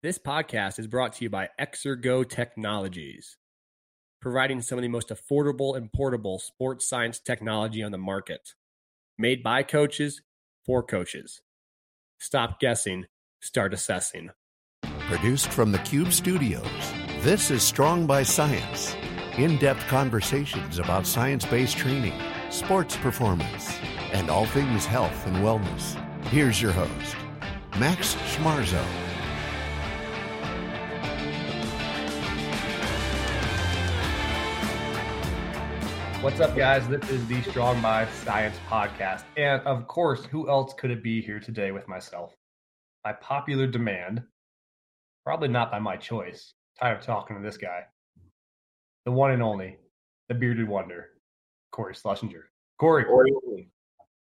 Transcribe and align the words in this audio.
This 0.00 0.16
podcast 0.16 0.78
is 0.78 0.86
brought 0.86 1.14
to 1.14 1.24
you 1.24 1.28
by 1.28 1.48
Exergo 1.60 2.22
Technologies, 2.22 3.36
providing 4.22 4.62
some 4.62 4.78
of 4.78 4.82
the 4.82 4.88
most 4.88 5.08
affordable 5.08 5.76
and 5.76 5.92
portable 5.92 6.38
sports 6.38 6.88
science 6.88 7.18
technology 7.18 7.82
on 7.82 7.90
the 7.90 7.98
market. 7.98 8.54
Made 9.18 9.42
by 9.42 9.64
coaches 9.64 10.22
for 10.64 10.84
coaches. 10.84 11.40
Stop 12.20 12.60
guessing, 12.60 13.06
start 13.40 13.74
assessing. 13.74 14.30
Produced 15.08 15.48
from 15.48 15.72
the 15.72 15.78
Cube 15.78 16.12
Studios, 16.12 16.92
this 17.22 17.50
is 17.50 17.64
Strong 17.64 18.06
by 18.06 18.22
Science. 18.22 18.94
In 19.36 19.56
depth 19.56 19.84
conversations 19.88 20.78
about 20.78 21.08
science 21.08 21.44
based 21.44 21.76
training, 21.76 22.14
sports 22.50 22.96
performance, 22.98 23.76
and 24.12 24.30
all 24.30 24.46
things 24.46 24.86
health 24.86 25.26
and 25.26 25.38
wellness. 25.38 25.96
Here's 26.26 26.62
your 26.62 26.72
host, 26.72 27.16
Max 27.80 28.14
Schmarzo. 28.14 29.07
What's 36.20 36.40
up, 36.40 36.56
guys? 36.56 36.88
This 36.88 37.08
is 37.10 37.24
the 37.28 37.40
Strong 37.42 37.80
by 37.80 38.04
Science 38.08 38.56
podcast. 38.68 39.22
And 39.36 39.62
of 39.62 39.86
course, 39.86 40.24
who 40.24 40.50
else 40.50 40.74
could 40.74 40.90
it 40.90 41.00
be 41.00 41.22
here 41.22 41.38
today 41.38 41.70
with 41.70 41.86
myself? 41.86 42.34
By 43.04 43.12
popular 43.12 43.68
demand, 43.68 44.24
probably 45.24 45.46
not 45.46 45.70
by 45.70 45.78
my 45.78 45.96
choice. 45.96 46.54
Tired 46.80 46.98
of 46.98 47.06
talking 47.06 47.36
to 47.36 47.42
this 47.42 47.56
guy. 47.56 47.82
The 49.04 49.12
one 49.12 49.30
and 49.30 49.40
only, 49.44 49.76
the 50.28 50.34
bearded 50.34 50.68
wonder, 50.68 51.10
Cory 51.70 51.94
Schlesinger. 51.94 52.50
Cory. 52.80 53.04
Oi, 53.04 53.70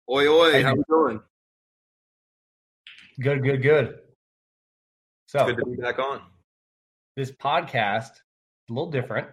oi, 0.10 0.28
oi. 0.28 0.64
how 0.64 0.76
you 0.76 0.84
doing? 0.90 1.22
Good, 3.22 3.42
good, 3.42 3.64
good. 3.64 4.00
So, 5.28 5.46
good 5.46 5.56
to 5.60 5.66
be 5.66 5.78
back 5.78 5.98
on. 6.00 6.20
This 7.16 7.32
podcast 7.32 8.12
is 8.12 8.70
a 8.70 8.74
little 8.74 8.92
different. 8.92 9.28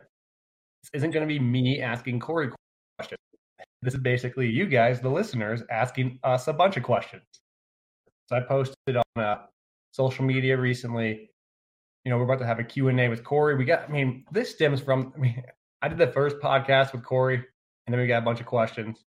This 0.83 0.91
isn't 0.95 1.11
going 1.13 1.27
to 1.27 1.33
be 1.33 1.39
me 1.39 1.81
asking 1.81 2.21
Cory 2.21 2.51
questions. 2.99 3.21
This 3.83 3.95
is 3.95 4.01
basically 4.01 4.49
you 4.49 4.67
guys, 4.67 5.01
the 5.01 5.09
listeners, 5.09 5.63
asking 5.71 6.19
us 6.23 6.49
a 6.49 6.53
bunch 6.53 6.77
of 6.77 6.83
questions. 6.83 7.23
So 8.29 8.37
I 8.37 8.41
posted 8.41 8.97
on 8.97 9.23
uh, 9.23 9.39
social 9.93 10.25
media 10.25 10.57
recently. 10.57 11.31
You 12.05 12.11
know, 12.11 12.19
we're 12.19 12.25
about 12.25 12.39
to 12.41 12.47
have 12.47 12.59
a 12.59 12.65
Q&A 12.65 13.09
with 13.09 13.23
Cory. 13.23 13.57
We 13.57 13.65
got, 13.65 13.89
I 13.89 13.93
mean, 13.93 14.25
this 14.33 14.51
stems 14.51 14.81
from, 14.81 15.13
I 15.17 15.19
mean, 15.19 15.43
I 15.83 15.89
did 15.89 15.99
the 15.99 16.09
first 16.09 16.37
podcast 16.39 16.93
with 16.93 17.05
Cory, 17.05 17.37
and 17.37 17.93
then 17.93 18.01
we 18.01 18.07
got 18.07 18.19
a 18.19 18.25
bunch 18.25 18.41
of 18.41 18.47
questions. 18.47 19.05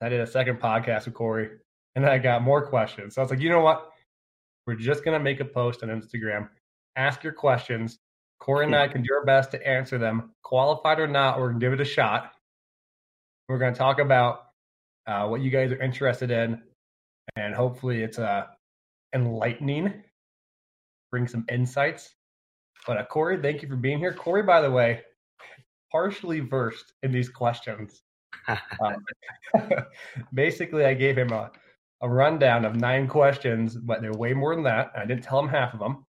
I 0.00 0.08
did 0.08 0.20
a 0.20 0.26
second 0.26 0.60
podcast 0.60 1.06
with 1.06 1.14
Cory, 1.14 1.50
and 1.94 2.04
then 2.04 2.10
I 2.10 2.18
got 2.18 2.42
more 2.42 2.66
questions. 2.66 3.14
So 3.14 3.22
I 3.22 3.24
was 3.24 3.30
like, 3.30 3.40
you 3.40 3.48
know 3.48 3.60
what? 3.60 3.90
We're 4.66 4.74
just 4.74 5.04
going 5.04 5.18
to 5.18 5.22
make 5.22 5.40
a 5.40 5.44
post 5.44 5.82
on 5.82 5.88
Instagram. 5.88 6.48
Ask 6.96 7.22
your 7.22 7.32
questions. 7.32 7.98
Cory 8.38 8.66
and 8.66 8.76
I 8.76 8.88
can 8.88 9.02
do 9.02 9.14
our 9.14 9.24
best 9.24 9.50
to 9.52 9.66
answer 9.66 9.98
them, 9.98 10.32
qualified 10.42 11.00
or 11.00 11.06
not. 11.06 11.38
We're 11.38 11.48
gonna 11.48 11.60
give 11.60 11.72
it 11.72 11.80
a 11.80 11.84
shot. 11.84 12.32
We're 13.48 13.58
gonna 13.58 13.74
talk 13.74 13.98
about 13.98 14.46
uh, 15.06 15.26
what 15.26 15.40
you 15.40 15.50
guys 15.50 15.72
are 15.72 15.80
interested 15.80 16.30
in, 16.30 16.60
and 17.36 17.54
hopefully 17.54 18.02
it's 18.02 18.18
uh, 18.18 18.46
enlightening, 19.14 20.02
bring 21.10 21.26
some 21.26 21.44
insights. 21.50 22.14
But 22.86 22.98
uh, 22.98 23.04
Cory, 23.06 23.40
thank 23.40 23.62
you 23.62 23.68
for 23.68 23.76
being 23.76 23.98
here. 23.98 24.12
Cory, 24.12 24.42
by 24.42 24.60
the 24.60 24.70
way, 24.70 25.02
partially 25.90 26.40
versed 26.40 26.92
in 27.02 27.12
these 27.12 27.28
questions. 27.28 28.02
um, 28.48 29.04
basically, 30.34 30.84
I 30.84 30.94
gave 30.94 31.16
him 31.18 31.32
a, 31.32 31.50
a 32.02 32.08
rundown 32.08 32.64
of 32.64 32.76
nine 32.76 33.08
questions, 33.08 33.76
but 33.76 34.02
they're 34.02 34.12
way 34.12 34.34
more 34.34 34.54
than 34.54 34.64
that. 34.64 34.92
I 34.96 35.04
didn't 35.04 35.24
tell 35.24 35.40
him 35.40 35.48
half 35.48 35.74
of 35.74 35.80
them. 35.80 36.05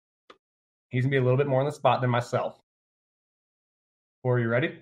He's 0.94 1.06
gonna 1.06 1.10
be 1.10 1.18
a 1.18 1.24
little 1.24 1.38
bit 1.38 1.48
more 1.48 1.60
on 1.60 1.66
the 1.66 1.72
spot 1.72 2.02
than 2.02 2.12
myself. 2.12 2.60
Are 4.24 4.38
you 4.38 4.48
ready? 4.48 4.78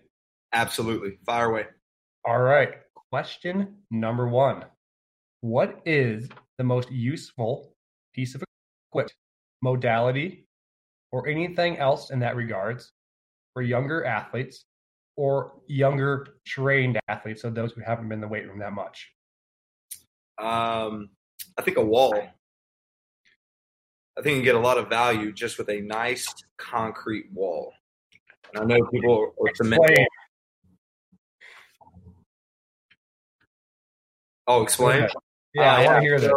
Absolutely. 0.52 1.18
Fire 1.26 1.50
away. 1.50 1.68
All 2.26 2.42
right. 2.42 2.74
Question 3.10 3.78
number 3.92 4.28
one. 4.28 4.66
What 5.40 5.80
is 5.86 6.28
the 6.58 6.66
most 6.66 6.92
useful 6.92 7.74
piece 8.14 8.36
of 8.36 8.44
equipment, 8.90 9.14
modality, 9.62 10.48
or 11.14 11.30
anything 11.30 11.78
else 11.78 12.12
in 12.12 12.20
that 12.20 12.36
regards 12.36 12.92
for 13.54 13.62
younger 13.62 14.04
athletes 14.04 14.66
or 15.16 15.62
younger 15.68 16.28
trained 16.46 17.00
athletes, 17.08 17.42
so 17.42 17.50
those 17.50 17.72
who 17.72 17.82
haven't 17.86 18.10
been 18.10 18.18
in 18.18 18.22
the 18.22 18.28
weight 18.28 18.46
room 18.48 18.60
that 18.60 18.74
much? 18.74 19.10
Um, 20.38 21.10
I 21.58 21.62
think 21.62 21.78
a 21.78 21.86
wall. 21.86 22.22
I 24.18 24.22
think 24.22 24.38
you 24.38 24.44
get 24.44 24.56
a 24.56 24.60
lot 24.60 24.78
of 24.78 24.90
value 24.90 25.32
just 25.32 25.58
with 25.58 25.70
a 25.70 25.80
nice 25.82 26.28
concrete 26.58 27.32
wall. 27.34 27.74
And 28.54 28.64
I 28.64 28.78
know 28.78 28.86
people 28.88 29.34
are 29.40 29.56
cement. 29.56 30.08
Oh, 34.48 34.64
explain. 34.64 35.08
Yeah, 35.54 35.74
uh, 35.74 35.78
I 35.78 35.86
want 35.86 35.98
to 35.98 36.02
hear 36.02 36.20
this. 36.20 36.32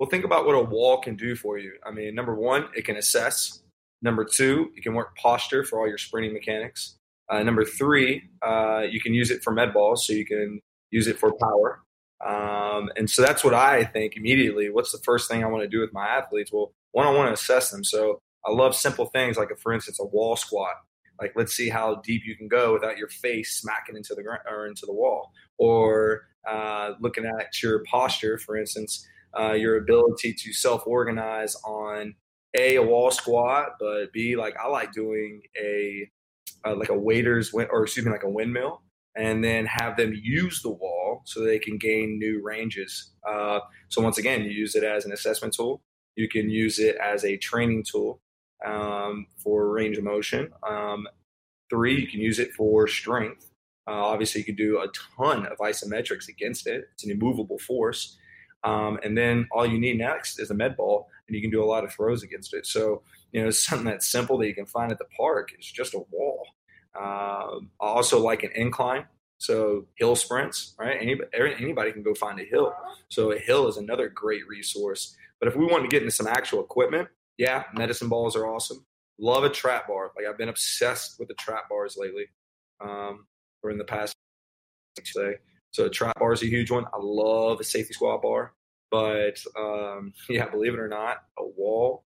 Well, 0.00 0.08
think 0.10 0.24
about 0.24 0.46
what 0.46 0.54
a 0.54 0.62
wall 0.62 1.00
can 1.00 1.14
do 1.14 1.36
for 1.36 1.58
you. 1.58 1.74
I 1.86 1.92
mean, 1.92 2.14
number 2.14 2.34
one, 2.34 2.66
it 2.74 2.84
can 2.84 2.96
assess. 2.96 3.62
Number 4.02 4.24
two, 4.24 4.72
it 4.76 4.82
can 4.82 4.94
work 4.94 5.16
posture 5.16 5.62
for 5.62 5.78
all 5.78 5.86
your 5.86 5.98
sprinting 5.98 6.32
mechanics. 6.32 6.96
Uh, 7.28 7.42
number 7.44 7.64
three, 7.64 8.28
uh, 8.44 8.82
you 8.90 9.00
can 9.00 9.14
use 9.14 9.30
it 9.30 9.44
for 9.44 9.52
med 9.52 9.72
balls, 9.72 10.04
so 10.04 10.12
you 10.12 10.26
can 10.26 10.60
use 10.90 11.06
it 11.06 11.18
for 11.18 11.32
power. 11.34 11.82
Um, 12.24 12.90
and 12.96 13.08
so 13.08 13.22
that's 13.22 13.44
what 13.44 13.54
I 13.54 13.84
think 13.84 14.16
immediately. 14.16 14.70
What's 14.70 14.90
the 14.90 14.98
first 14.98 15.30
thing 15.30 15.44
I 15.44 15.46
want 15.46 15.62
to 15.62 15.68
do 15.68 15.80
with 15.80 15.92
my 15.92 16.06
athletes? 16.06 16.52
Well, 16.52 16.72
one, 16.92 17.06
I 17.06 17.10
want 17.10 17.28
to 17.28 17.32
assess 17.32 17.70
them. 17.70 17.84
So 17.84 18.20
I 18.46 18.52
love 18.52 18.74
simple 18.74 19.06
things 19.06 19.36
like, 19.36 19.50
a, 19.50 19.56
for 19.56 19.72
instance, 19.72 19.98
a 20.00 20.06
wall 20.06 20.36
squat. 20.36 20.74
Like, 21.20 21.32
let's 21.36 21.54
see 21.54 21.68
how 21.68 21.96
deep 21.96 22.22
you 22.24 22.36
can 22.36 22.48
go 22.48 22.72
without 22.72 22.98
your 22.98 23.08
face 23.08 23.56
smacking 23.60 23.96
into 23.96 24.14
the 24.14 24.22
ground 24.22 24.42
or 24.50 24.66
into 24.66 24.86
the 24.86 24.92
wall. 24.92 25.32
Or 25.58 26.22
uh, 26.48 26.92
looking 27.00 27.24
at 27.24 27.62
your 27.62 27.84
posture, 27.84 28.38
for 28.38 28.56
instance, 28.56 29.06
uh, 29.38 29.52
your 29.52 29.76
ability 29.76 30.34
to 30.34 30.52
self-organize 30.52 31.54
on 31.64 32.14
a 32.58 32.76
a 32.76 32.82
wall 32.82 33.10
squat, 33.10 33.76
but 33.80 34.12
b 34.12 34.36
like 34.36 34.54
I 34.58 34.68
like 34.68 34.92
doing 34.92 35.40
a 35.58 36.10
uh, 36.66 36.76
like 36.76 36.90
a 36.90 36.98
waiter's 36.98 37.52
or 37.54 37.84
excuse 37.84 38.04
me 38.04 38.12
like 38.12 38.24
a 38.24 38.30
windmill, 38.30 38.82
and 39.16 39.42
then 39.42 39.64
have 39.66 39.96
them 39.96 40.12
use 40.22 40.60
the 40.60 40.70
wall 40.70 41.22
so 41.24 41.40
they 41.40 41.58
can 41.58 41.78
gain 41.78 42.18
new 42.18 42.42
ranges. 42.42 43.12
Uh, 43.26 43.60
so 43.88 44.02
once 44.02 44.18
again, 44.18 44.42
you 44.42 44.50
use 44.50 44.74
it 44.74 44.84
as 44.84 45.06
an 45.06 45.12
assessment 45.12 45.54
tool 45.54 45.80
you 46.16 46.28
can 46.28 46.50
use 46.50 46.78
it 46.78 46.96
as 46.96 47.24
a 47.24 47.36
training 47.36 47.84
tool 47.84 48.20
um, 48.64 49.26
for 49.36 49.70
range 49.70 49.98
of 49.98 50.04
motion. 50.04 50.50
Um, 50.68 51.06
three, 51.70 52.00
you 52.00 52.06
can 52.06 52.20
use 52.20 52.38
it 52.38 52.52
for 52.52 52.86
strength. 52.86 53.50
Uh, 53.86 53.92
obviously, 53.92 54.40
you 54.40 54.44
can 54.44 54.54
do 54.54 54.78
a 54.78 54.86
ton 55.16 55.46
of 55.46 55.58
isometrics 55.58 56.28
against 56.28 56.66
it. 56.66 56.84
It's 56.92 57.04
an 57.04 57.10
immovable 57.10 57.58
force. 57.58 58.16
Um, 58.64 58.98
and 59.02 59.18
then 59.18 59.48
all 59.50 59.66
you 59.66 59.78
need 59.78 59.98
next 59.98 60.38
is 60.38 60.50
a 60.50 60.54
med 60.54 60.76
ball, 60.76 61.08
and 61.26 61.34
you 61.34 61.42
can 61.42 61.50
do 61.50 61.62
a 61.62 61.66
lot 61.66 61.82
of 61.84 61.92
throws 61.92 62.22
against 62.22 62.54
it. 62.54 62.66
So, 62.66 63.02
you 63.32 63.42
know, 63.42 63.50
something 63.50 63.86
that's 63.86 64.06
simple 64.06 64.38
that 64.38 64.46
you 64.46 64.54
can 64.54 64.66
find 64.66 64.92
at 64.92 64.98
the 64.98 65.06
park. 65.16 65.50
It's 65.54 65.70
just 65.70 65.94
a 65.94 66.02
wall. 66.10 66.46
Um, 67.00 67.70
also 67.80 68.20
like 68.20 68.42
an 68.42 68.50
incline. 68.54 69.06
So 69.42 69.88
hill 69.96 70.14
sprints, 70.14 70.76
right? 70.78 70.96
Anybody, 71.00 71.28
anybody 71.58 71.90
can 71.90 72.04
go 72.04 72.14
find 72.14 72.38
a 72.38 72.44
hill. 72.44 72.72
So 73.08 73.32
a 73.32 73.38
hill 73.38 73.66
is 73.66 73.76
another 73.76 74.08
great 74.08 74.46
resource. 74.46 75.16
But 75.40 75.48
if 75.48 75.56
we 75.56 75.66
want 75.66 75.82
to 75.82 75.88
get 75.88 76.02
into 76.02 76.14
some 76.14 76.28
actual 76.28 76.62
equipment, 76.62 77.08
yeah, 77.38 77.64
medicine 77.74 78.08
balls 78.08 78.36
are 78.36 78.46
awesome. 78.46 78.86
Love 79.18 79.42
a 79.42 79.50
trap 79.50 79.88
bar. 79.88 80.12
Like 80.16 80.26
I've 80.26 80.38
been 80.38 80.48
obsessed 80.48 81.18
with 81.18 81.26
the 81.26 81.34
trap 81.34 81.68
bars 81.68 81.96
lately, 81.98 82.26
um, 82.80 83.26
or 83.64 83.70
in 83.72 83.78
the 83.78 83.84
past 83.84 84.14
today. 84.94 85.34
So 85.72 85.86
a 85.86 85.90
trap 85.90 86.20
bar 86.20 86.32
is 86.32 86.44
a 86.44 86.46
huge 86.46 86.70
one. 86.70 86.84
I 86.84 86.98
love 87.00 87.58
a 87.58 87.64
safety 87.64 87.94
squat 87.94 88.22
bar, 88.22 88.54
but 88.92 89.42
um, 89.58 90.12
yeah, 90.28 90.48
believe 90.50 90.74
it 90.74 90.78
or 90.78 90.88
not, 90.88 91.16
a 91.36 91.44
wall. 91.44 92.04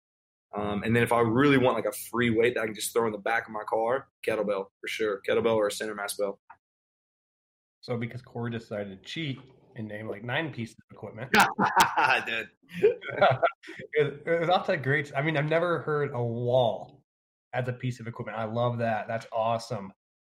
Um, 0.55 0.83
and 0.83 0.95
then 0.95 1.03
if 1.03 1.11
I 1.11 1.19
really 1.19 1.57
want 1.57 1.75
like 1.75 1.83
a 1.83 1.97
free 2.09 2.29
weight 2.29 2.55
that 2.55 2.61
I 2.61 2.65
can 2.65 2.75
just 2.75 2.93
throw 2.93 3.07
in 3.07 3.11
the 3.11 3.17
back 3.17 3.45
of 3.45 3.51
my 3.51 3.63
car, 3.67 4.07
kettlebell 4.25 4.67
for 4.79 4.87
sure, 4.87 5.21
kettlebell 5.27 5.57
or 5.57 5.67
a 5.67 5.71
center 5.71 5.95
mass 5.95 6.13
bell. 6.13 6.39
So 7.85 7.95
because 7.97 8.23
Cory 8.23 8.49
decided 8.49 8.89
to 8.89 9.07
cheat, 9.07 9.39
and 9.75 9.87
name 9.87 10.07
like 10.07 10.23
nine 10.23 10.51
pieces 10.51 10.75
of 10.89 10.95
equipment. 10.95 11.29
I 11.59 12.23
did. 12.25 12.47
it, 13.93 14.23
it 14.25 14.39
was 14.39 14.49
off 14.49 14.65
to 14.65 14.77
great. 14.77 15.11
I 15.15 15.21
mean, 15.21 15.37
I've 15.37 15.49
never 15.49 15.81
heard 15.81 16.09
a 16.15 16.23
wall 16.23 17.03
as 17.53 17.67
a 17.67 17.73
piece 17.73 17.99
of 17.99 18.07
equipment. 18.07 18.39
I 18.39 18.45
love 18.45 18.79
that. 18.79 19.07
That's 19.07 19.27
awesome. 19.31 19.93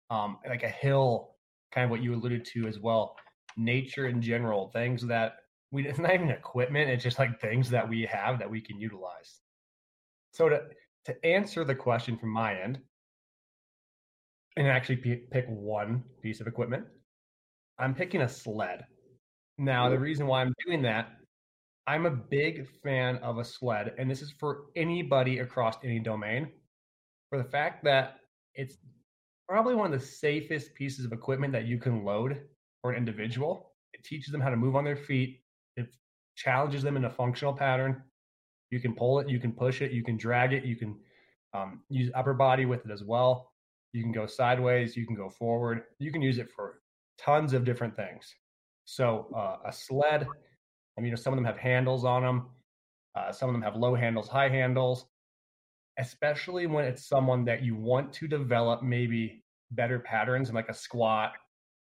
Um, 0.10 0.40
like 0.46 0.64
a 0.64 0.70
hill, 0.70 1.36
kind 1.72 1.86
of 1.86 1.92
what 1.92 2.04
you 2.04 2.16
alluded 2.16 2.44
to 2.54 2.68
as 2.68 2.80
well. 2.80 3.16
Nature 3.56 4.08
in 4.08 4.22
general, 4.22 4.68
things 4.74 5.02
that 5.08 5.38
we 5.72 5.88
it's 5.88 6.00
not 6.00 6.14
even 6.14 6.30
equipment. 6.30 6.90
It's 6.90 7.04
just 7.04 7.18
like 7.18 7.40
things 7.40 7.70
that 7.70 7.88
we 7.88 8.02
have 8.08 8.40
that 8.40 8.50
we 8.52 8.60
can 8.60 8.78
utilize. 8.78 9.40
So 10.34 10.50
to 10.50 10.64
to 11.06 11.26
answer 11.26 11.64
the 11.64 11.76
question 11.76 12.18
from 12.18 12.30
my 12.34 12.60
end, 12.60 12.80
and 14.58 14.68
actually 14.68 14.98
pick 14.98 15.46
one 15.48 16.04
piece 16.22 16.42
of 16.42 16.48
equipment, 16.48 16.86
I'm 17.80 17.94
picking 17.94 18.22
a 18.22 18.30
sled. 18.30 18.86
Now, 19.58 19.90
the 19.90 20.00
reason 20.00 20.28
why 20.28 20.42
I'm 20.42 20.54
doing 20.66 20.82
that, 20.84 21.10
I'm 21.88 22.06
a 22.06 22.12
big 22.12 22.68
fan 22.84 23.18
of 23.18 23.38
a 23.38 23.46
sled, 23.46 23.94
and 23.98 24.10
this 24.10 24.22
is 24.22 24.32
for 24.40 24.66
anybody 24.76 25.40
across 25.40 25.76
any 25.84 26.00
domain. 26.00 26.50
For 27.30 27.38
the 27.38 27.50
fact 27.50 27.84
that 27.86 28.20
it's 28.56 28.78
probably 29.48 29.76
one 29.76 29.92
of 29.92 30.00
the 30.00 30.06
safest 30.06 30.74
pieces 30.76 31.06
of 31.06 31.14
equipment 31.14 31.54
that 31.54 31.66
you 31.66 31.78
can 31.78 32.04
load 32.04 32.42
for 32.82 32.92
an 32.92 32.98
individual. 32.98 33.72
It 33.94 34.04
teaches 34.04 34.32
them 34.32 34.42
how 34.42 34.50
to 34.50 34.58
move 34.58 34.76
on 34.76 34.84
their 34.84 34.98
feet. 34.98 35.42
It 35.76 35.88
challenges 36.36 36.84
them 36.84 36.98
in 36.98 37.06
a 37.06 37.10
functional 37.10 37.54
pattern. 37.54 38.04
You 38.70 38.80
can 38.80 38.94
pull 38.94 39.20
it, 39.20 39.30
you 39.30 39.40
can 39.40 39.54
push 39.54 39.82
it, 39.82 39.92
you 39.92 40.04
can 40.04 40.18
drag 40.18 40.54
it, 40.54 40.66
you 40.66 40.76
can 40.76 41.00
um, 41.54 41.82
use 41.90 42.12
upper 42.14 42.34
body 42.34 42.66
with 42.66 42.86
it 42.86 42.92
as 42.92 43.04
well. 43.04 43.52
You 43.94 44.04
can 44.04 44.12
go 44.12 44.26
sideways, 44.26 44.98
you 44.98 45.08
can 45.08 45.16
go 45.16 45.30
forward. 45.30 45.84
You 46.00 46.12
can 46.12 46.22
use 46.22 46.38
it 46.38 46.50
for 46.54 46.82
tons 47.18 47.54
of 47.54 47.66
different 47.66 47.96
things. 47.96 48.34
So 48.86 49.28
uh, 49.36 49.58
a 49.68 49.74
sled, 49.74 50.28
I 50.98 51.02
mean, 51.02 51.16
some 51.18 51.34
of 51.34 51.38
them 51.38 51.46
have 51.46 51.58
handles 51.58 52.06
on 52.06 52.24
them. 52.24 52.48
Uh, 53.16 53.32
some 53.32 53.50
of 53.50 53.54
them 53.54 53.62
have 53.62 53.76
low 53.76 53.96
handles, 53.96 54.28
high 54.28 54.50
handles. 54.50 55.06
Especially 56.00 56.68
when 56.68 56.86
it's 56.86 57.08
someone 57.08 57.44
that 57.46 57.64
you 57.64 57.76
want 57.76 58.14
to 58.14 58.28
develop 58.28 58.84
maybe 58.84 59.44
better 59.72 60.00
patterns, 60.00 60.54
like 60.54 60.70
a 60.70 60.74
squat, 60.74 61.34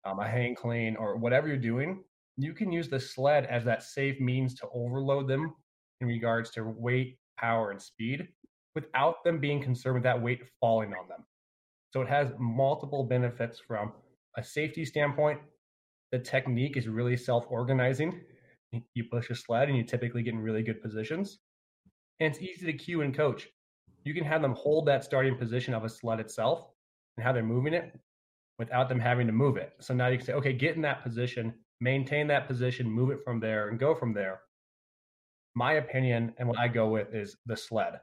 um, 0.06 0.20
a 0.20 0.28
hang 0.28 0.54
clean, 0.54 0.96
or 0.98 1.16
whatever 1.16 1.48
you're 1.48 1.58
doing. 1.58 2.04
You 2.38 2.54
can 2.54 2.72
use 2.72 2.90
the 2.90 3.00
sled 3.00 3.46
as 3.46 3.64
that 3.66 3.84
safe 3.84 4.20
means 4.20 4.54
to 4.56 4.68
overload 4.74 5.28
them 5.28 5.56
in 6.02 6.08
regards 6.08 6.50
to 6.52 6.64
weight, 6.64 7.18
power, 7.38 7.72
and 7.72 7.82
speed 7.82 8.28
without 8.76 9.24
them 9.24 9.40
being 9.40 9.62
concerned 9.62 9.96
with 9.96 10.04
that 10.04 10.22
weight 10.22 10.42
falling 10.60 10.94
on 10.94 11.08
them. 11.08 11.26
So 11.94 12.02
it 12.02 12.08
has 12.08 12.30
multiple 12.40 13.04
benefits 13.04 13.60
from 13.60 13.94
a 14.38 14.44
safety 14.44 14.86
standpoint. 14.86 15.40
The 16.12 16.20
technique 16.20 16.78
is 16.78 16.88
really 16.88 17.18
self 17.18 17.46
organizing. 17.50 18.22
You 18.94 19.04
push 19.12 19.30
a 19.30 19.36
sled 19.36 19.68
and 19.68 19.78
you 19.78 19.84
typically 19.84 20.24
get 20.24 20.34
in 20.34 20.40
really 20.40 20.64
good 20.64 20.82
positions. 20.82 21.40
And 22.20 22.34
it's 22.34 22.42
easy 22.42 22.66
to 22.72 22.74
cue 22.74 23.02
and 23.02 23.16
coach. 23.16 23.48
You 24.04 24.14
can 24.14 24.24
have 24.24 24.42
them 24.42 24.54
hold 24.54 24.86
that 24.88 25.04
starting 25.04 25.38
position 25.38 25.74
of 25.74 25.84
a 25.84 25.90
sled 25.90 26.20
itself 26.20 26.68
and 27.18 27.26
how 27.26 27.34
they're 27.34 27.44
moving 27.44 27.74
it 27.74 27.94
without 28.58 28.90
them 28.90 29.00
having 29.00 29.28
to 29.28 29.34
move 29.34 29.58
it. 29.58 29.74
So 29.80 29.94
now 29.94 30.08
you 30.08 30.18
can 30.18 30.26
say, 30.26 30.34
okay, 30.34 30.54
get 30.54 30.76
in 30.76 30.82
that 30.84 31.04
position, 31.04 31.54
maintain 31.80 32.28
that 32.28 32.48
position, 32.48 32.90
move 32.90 33.10
it 33.12 33.24
from 33.24 33.40
there, 33.40 33.70
and 33.70 33.80
go 33.80 33.94
from 33.96 34.14
there. 34.14 34.42
My 35.56 35.74
opinion 35.74 36.34
and 36.38 36.48
what 36.48 36.60
I 36.60 36.68
go 36.68 36.88
with 36.88 37.14
is 37.14 37.36
the 37.46 37.58
sled. 37.58 38.00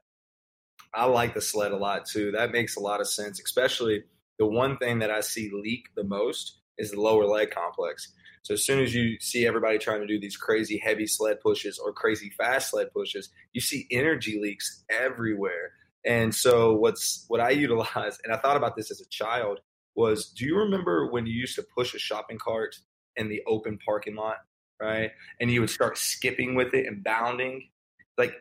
I 0.93 1.05
like 1.07 1.35
the 1.35 1.41
sled 1.41 1.73
a 1.73 1.77
lot 1.77 2.07
too. 2.07 2.33
That 2.33 2.51
makes 2.51 2.77
a 2.77 2.81
lot 2.81 3.01
of 3.01 3.09
sense, 3.09 3.41
especially 3.41 4.05
the 4.39 4.47
one 4.47 4.77
thing 4.79 5.01
that 5.01 5.11
I 5.11 5.21
see 5.21 5.51
leak 5.53 5.89
the 5.97 6.05
most 6.05 6.59
is 6.79 6.93
the 6.93 7.01
lower 7.01 7.27
leg 7.27 7.51
complex. 7.51 8.13
So 8.43 8.55
as 8.55 8.65
soon 8.65 8.81
as 8.81 8.95
you 8.95 9.19
see 9.21 9.47
everybody 9.47 9.79
trying 9.79 10.01
to 10.01 10.07
do 10.07 10.19
these 10.19 10.37
crazy 10.37 10.81
heavy 10.83 11.07
sled 11.07 11.41
pushes 11.41 11.79
or 11.79 11.93
crazy 11.93 12.31
fast 12.31 12.71
sled 12.71 12.93
pushes, 12.93 13.31
you 13.53 13.61
see 13.61 13.87
energy 13.91 14.41
leaks 14.41 14.85
everywhere. 14.89 15.73
And 16.07 16.35
so 16.35 16.75
what's 16.75 17.25
what 17.29 17.41
I 17.41 17.51
utilize, 17.67 18.19
and 18.25 18.33
I 18.33 18.39
thought 18.39 18.57
about 18.57 18.77
this 18.77 18.91
as 18.91 19.01
a 19.01 19.09
child, 19.09 19.61
was 19.95 20.31
do 20.31 20.45
you 20.45 20.57
remember 20.57 21.11
when 21.11 21.27
you 21.27 21.35
used 21.35 21.57
to 21.57 21.67
push 21.77 21.95
a 21.95 21.99
shopping 21.99 22.39
cart 22.39 22.77
in 23.17 23.29
the 23.29 23.43
open 23.47 23.79
parking 23.85 24.15
lot, 24.15 24.37
right? 24.81 25.11
And 25.41 25.51
you 25.51 25.61
would 25.61 25.71
start 25.71 25.99
skipping 25.99 26.55
with 26.55 26.73
it 26.73 26.87
and 26.87 27.03
bounding? 27.03 27.69
Like 28.17 28.33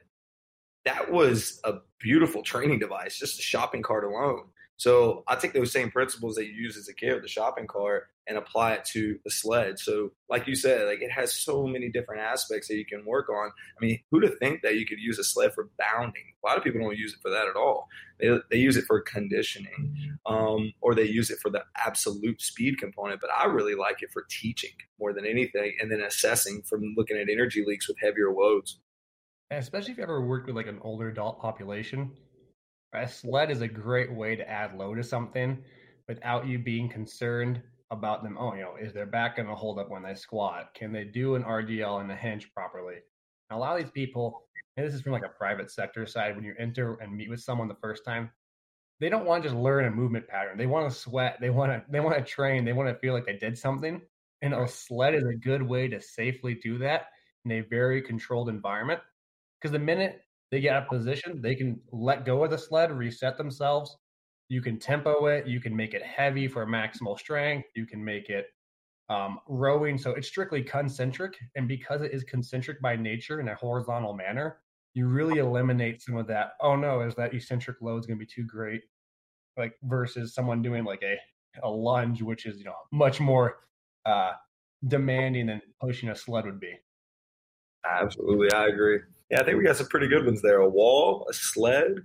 that 0.86 1.12
was 1.12 1.60
a 1.64 1.80
beautiful 2.00 2.44
training 2.44 2.80
device, 2.80 3.18
just 3.18 3.40
a 3.40 3.42
shopping 3.42 3.82
cart 3.82 4.04
alone. 4.04 4.44
So 4.78 5.24
I 5.28 5.36
take 5.36 5.54
those 5.54 5.72
same 5.72 5.90
principles 5.90 6.36
that 6.36 6.46
you 6.46 6.54
use 6.54 6.78
as 6.78 6.88
a 6.88 6.94
kid 6.94 7.14
with 7.14 7.24
the 7.24 7.28
shopping 7.28 7.66
cart 7.66 8.10
and 8.28 8.38
apply 8.38 8.74
it 8.74 8.86
to 8.86 9.18
the 9.24 9.32
sled. 9.32 9.80
So, 9.80 10.12
like 10.30 10.46
you 10.46 10.56
said, 10.56 10.86
like 10.86 11.02
it 11.02 11.12
has 11.12 11.34
so 11.34 11.66
many 11.66 11.90
different 11.90 12.22
aspects 12.22 12.68
that 12.68 12.76
you 12.76 12.86
can 12.86 13.04
work 13.04 13.28
on. 13.30 13.50
I 13.50 13.86
mean, 13.86 14.00
who 14.12 14.20
to 14.20 14.30
think 14.30 14.62
that 14.62 14.76
you 14.76 14.86
could 14.86 15.00
use 15.00 15.18
a 15.18 15.24
sled 15.24 15.54
for 15.54 15.70
bounding? 15.80 16.22
A 16.44 16.48
lot 16.48 16.58
of 16.58 16.64
people 16.64 16.80
don't 16.80 16.96
use 16.96 17.14
it 17.14 17.20
for 17.22 17.32
that 17.32 17.48
at 17.48 17.56
all. 17.56 17.88
They, 18.20 18.38
they 18.52 18.58
use 18.58 18.78
it 18.78 18.86
for 18.86 19.02
conditioning, 19.02 20.20
um, 20.28 20.74
or 20.82 20.94
they 20.94 21.08
use 21.08 21.32
it 21.32 21.40
for 21.40 21.50
the 21.50 21.64
absolute 21.76 22.42
speed 22.42 22.78
component. 22.78 23.20
But 23.20 23.32
I 23.36 23.46
really 23.46 23.76
like 23.76 24.04
it 24.04 24.12
for 24.14 24.26
teaching 24.30 24.72
more 25.00 25.12
than 25.12 25.26
anything, 25.26 25.76
and 25.82 25.92
then 25.92 26.02
assessing 26.02 26.62
from 26.64 26.94
looking 26.96 27.18
at 27.18 27.30
energy 27.30 27.64
leaks 27.66 27.88
with 27.88 27.98
heavier 28.00 28.32
loads. 28.32 28.80
especially 29.50 29.94
if 29.94 29.98
you 29.98 30.04
ever 30.04 30.22
worked 30.22 30.46
with 30.46 30.56
like 30.56 30.68
an 30.68 30.80
older 30.82 31.10
adult 31.10 31.40
population, 31.40 32.12
a 32.94 33.08
sled 33.08 33.52
is 33.52 33.62
a 33.62 33.68
great 33.68 34.14
way 34.14 34.36
to 34.36 34.50
add 34.50 34.78
load 34.78 34.96
to 34.96 35.04
something 35.04 35.64
without 36.08 36.48
you 36.48 36.60
being 36.60 36.90
concerned 36.90 37.62
about 37.92 38.24
them. 38.24 38.38
Oh, 38.40 38.54
you 38.54 38.62
know, 38.62 38.76
is 38.80 38.94
their 38.94 39.06
back 39.06 39.38
going 39.38 39.48
to 39.48 39.56
hold 39.56 39.80
up 39.80 39.90
when 39.90 40.04
they 40.04 40.16
squat? 40.16 40.74
Can 40.74 40.92
they 40.92 41.04
do 41.04 41.36
an 41.36 41.44
RDL 41.44 42.02
and 42.02 42.12
a 42.12 42.16
hinge 42.16 42.52
properly? 42.54 42.96
And 43.50 43.58
a 43.58 43.60
lot 43.60 43.78
of 43.78 43.84
these 43.84 43.92
people, 43.92 44.44
and 44.76 44.86
this 44.86 44.94
is 44.94 45.02
from 45.02 45.14
like 45.14 45.26
a 45.26 45.30
private 45.30 45.72
sector 45.72 46.06
side, 46.06 46.36
when 46.36 46.46
you 46.46 46.54
enter 46.58 46.96
and 46.96 47.16
meet 47.16 47.30
with 47.30 47.42
someone 47.42 47.68
the 47.68 47.76
first 47.76 48.06
time, 48.06 48.30
they 49.00 49.10
don't 49.10 49.26
want 49.26 49.44
to 49.44 49.50
just 49.50 49.62
learn 49.62 49.86
a 49.86 49.92
movement 49.92 50.28
pattern. 50.28 50.58
They 50.58 50.66
want 50.66 50.90
to 50.90 50.98
sweat. 50.98 51.38
They 51.40 51.52
want 51.52 51.72
to. 51.72 51.84
They 51.90 52.00
want 52.00 52.18
to 52.18 52.24
train. 52.24 52.66
They 52.66 52.74
want 52.74 52.90
to 52.90 52.96
feel 52.96 53.14
like 53.14 53.26
they 53.26 53.38
did 53.38 53.58
something. 53.58 54.02
And 54.42 54.54
a 54.54 54.68
sled 54.68 55.14
is 55.14 55.24
a 55.24 55.36
good 55.36 55.62
way 55.62 55.88
to 55.88 56.02
safely 56.02 56.56
do 56.56 56.80
that 56.80 57.08
in 57.46 57.52
a 57.52 57.62
very 57.62 58.02
controlled 58.02 58.50
environment. 58.50 59.00
Because 59.60 59.72
the 59.72 59.80
minute 59.80 60.22
they 60.52 60.62
get 60.62 60.76
out 60.76 60.84
of 60.84 60.90
position, 60.90 61.42
they 61.42 61.56
can 61.56 61.80
let 61.92 62.26
go 62.26 62.44
of 62.44 62.52
the 62.52 62.58
sled, 62.58 62.92
reset 62.92 63.38
themselves. 63.38 63.98
You 64.50 64.62
can 64.62 64.80
tempo 64.80 65.26
it. 65.26 65.46
You 65.48 65.60
can 65.60 65.76
make 65.76 65.94
it 65.94 66.04
heavy 66.04 66.48
for 66.48 66.66
maximal 66.66 67.20
strength. 67.20 67.68
You 67.76 67.86
can 67.86 68.04
make 68.04 68.30
it 68.30 68.48
um, 69.10 69.40
rowing. 69.48 69.98
So 69.98 70.12
it's 70.12 70.28
strictly 70.28 70.64
concentric. 70.64 71.34
And 71.56 71.68
because 71.68 72.02
it 72.02 72.14
is 72.14 72.24
concentric 72.24 72.82
by 72.82 72.96
nature 72.96 73.40
in 73.42 73.50
a 73.50 73.56
horizontal 73.56 74.14
manner, 74.14 74.60
you 74.94 75.08
really 75.08 75.40
eliminate 75.40 76.02
some 76.02 76.16
of 76.16 76.28
that. 76.28 76.52
Oh 76.62 76.76
no, 76.76 77.02
is 77.02 77.16
that 77.16 77.34
eccentric 77.34 77.82
load 77.82 78.00
is 78.00 78.06
going 78.06 78.18
to 78.18 78.26
be 78.26 78.32
too 78.32 78.46
great? 78.46 78.82
Like 79.58 79.76
versus 79.84 80.34
someone 80.34 80.62
doing 80.62 80.86
like 80.86 81.04
a, 81.04 81.18
a 81.62 81.70
lunge, 81.70 82.22
which 82.22 82.46
is, 82.46 82.58
you 82.58 82.66
know, 82.66 82.76
much 82.92 83.20
more 83.20 83.58
uh, 84.06 84.32
demanding 84.88 85.48
than 85.48 85.62
pushing 85.82 86.10
a 86.10 86.16
sled 86.16 86.46
would 86.46 86.60
be. 86.60 86.74
Absolutely. 87.86 88.52
I 88.52 88.68
agree. 88.68 89.00
Yeah, 89.30 89.42
I 89.42 89.44
think 89.44 89.58
we 89.58 89.64
got 89.64 89.78
some 89.78 89.88
pretty 89.88 90.08
good 90.08 90.26
ones 90.26 90.42
there. 90.42 90.62
A 90.62 90.70
wall, 90.70 91.28
a 91.30 91.34
sled. 91.34 91.96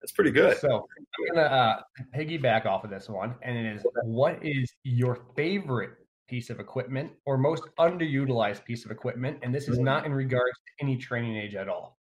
That's 0.00 0.12
pretty 0.12 0.30
good. 0.30 0.56
So 0.58 0.86
I'm 0.86 1.34
gonna 1.34 1.46
uh, 1.46 1.80
piggyback 2.16 2.64
off 2.64 2.84
of 2.84 2.90
this 2.90 3.08
one, 3.08 3.34
and 3.42 3.56
it 3.56 3.76
is: 3.76 3.86
what 4.04 4.38
is 4.42 4.72
your 4.82 5.20
favorite 5.36 5.90
piece 6.26 6.48
of 6.48 6.58
equipment 6.58 7.10
or 7.26 7.36
most 7.36 7.64
underutilized 7.78 8.64
piece 8.64 8.84
of 8.86 8.90
equipment? 8.90 9.38
And 9.42 9.54
this 9.54 9.68
is 9.68 9.78
not 9.78 10.06
in 10.06 10.12
regards 10.12 10.56
to 10.56 10.84
any 10.84 10.96
training 10.96 11.36
age 11.36 11.54
at 11.54 11.68
all. 11.68 11.98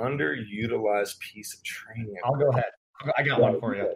Underutilized 0.00 1.18
piece 1.20 1.54
of 1.54 1.62
training. 1.62 2.16
I'll 2.24 2.34
go 2.34 2.48
ahead. 2.48 2.64
I 3.16 3.22
got 3.22 3.40
one 3.40 3.60
for 3.60 3.76
you. 3.76 3.94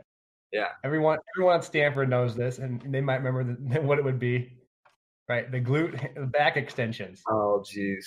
Yeah. 0.53 0.69
Everyone, 0.85 1.19
everyone 1.37 1.57
at 1.57 1.65
Stanford 1.65 2.09
knows 2.09 2.37
this, 2.37 2.59
and 2.59 2.81
they 2.89 3.01
might 3.01 3.17
remember 3.17 3.57
the, 3.59 3.81
what 3.83 3.99
it 3.99 4.05
would 4.05 4.21
be. 4.21 4.53
Right, 5.29 5.51
the 5.51 5.61
glute, 5.61 6.15
the 6.15 6.27
back 6.27 6.57
extensions. 6.57 7.23
Oh, 7.29 7.65
jeez, 7.65 8.05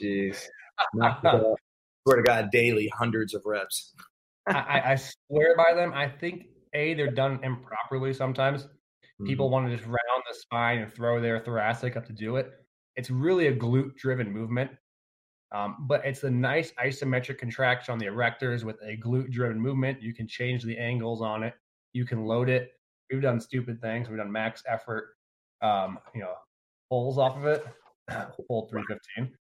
jeez. 0.00 0.46
swear 2.04 2.16
to 2.16 2.22
God, 2.22 2.50
daily 2.50 2.88
hundreds 2.88 3.34
of 3.34 3.42
reps. 3.44 3.94
I, 4.48 4.82
I, 4.92 4.94
swear 4.94 5.54
by 5.56 5.74
them. 5.74 5.92
I 5.92 6.08
think 6.08 6.46
a 6.74 6.94
they're 6.94 7.10
done 7.10 7.40
improperly 7.42 8.14
sometimes. 8.14 8.64
Mm-hmm. 8.64 9.26
People 9.26 9.50
want 9.50 9.68
to 9.68 9.76
just 9.76 9.86
round 9.86 10.22
the 10.28 10.34
spine 10.34 10.78
and 10.78 10.92
throw 10.92 11.20
their 11.20 11.40
thoracic 11.40 11.96
up 11.96 12.06
to 12.06 12.12
do 12.12 12.36
it. 12.36 12.50
It's 12.96 13.10
really 13.10 13.48
a 13.48 13.54
glute 13.54 13.94
driven 13.96 14.32
movement, 14.32 14.70
um, 15.54 15.86
but 15.88 16.04
it's 16.04 16.24
a 16.24 16.30
nice 16.30 16.72
isometric 16.82 17.38
contraction 17.38 17.92
on 17.92 17.98
the 17.98 18.06
erectors 18.06 18.64
with 18.64 18.76
a 18.82 18.96
glute 18.96 19.30
driven 19.30 19.60
movement. 19.60 20.02
You 20.02 20.14
can 20.14 20.26
change 20.26 20.64
the 20.64 20.78
angles 20.78 21.20
on 21.20 21.42
it. 21.42 21.54
You 21.92 22.04
can 22.04 22.24
load 22.24 22.48
it. 22.48 22.72
We've 23.10 23.22
done 23.22 23.40
stupid 23.40 23.80
things. 23.80 24.08
We've 24.08 24.18
done 24.18 24.32
max 24.32 24.62
effort, 24.68 25.10
um, 25.62 25.98
you 26.14 26.20
know, 26.20 26.34
pulls 26.90 27.18
off 27.18 27.36
of 27.36 27.44
it. 27.46 27.64
Pull 28.48 28.68
315. 28.70 29.34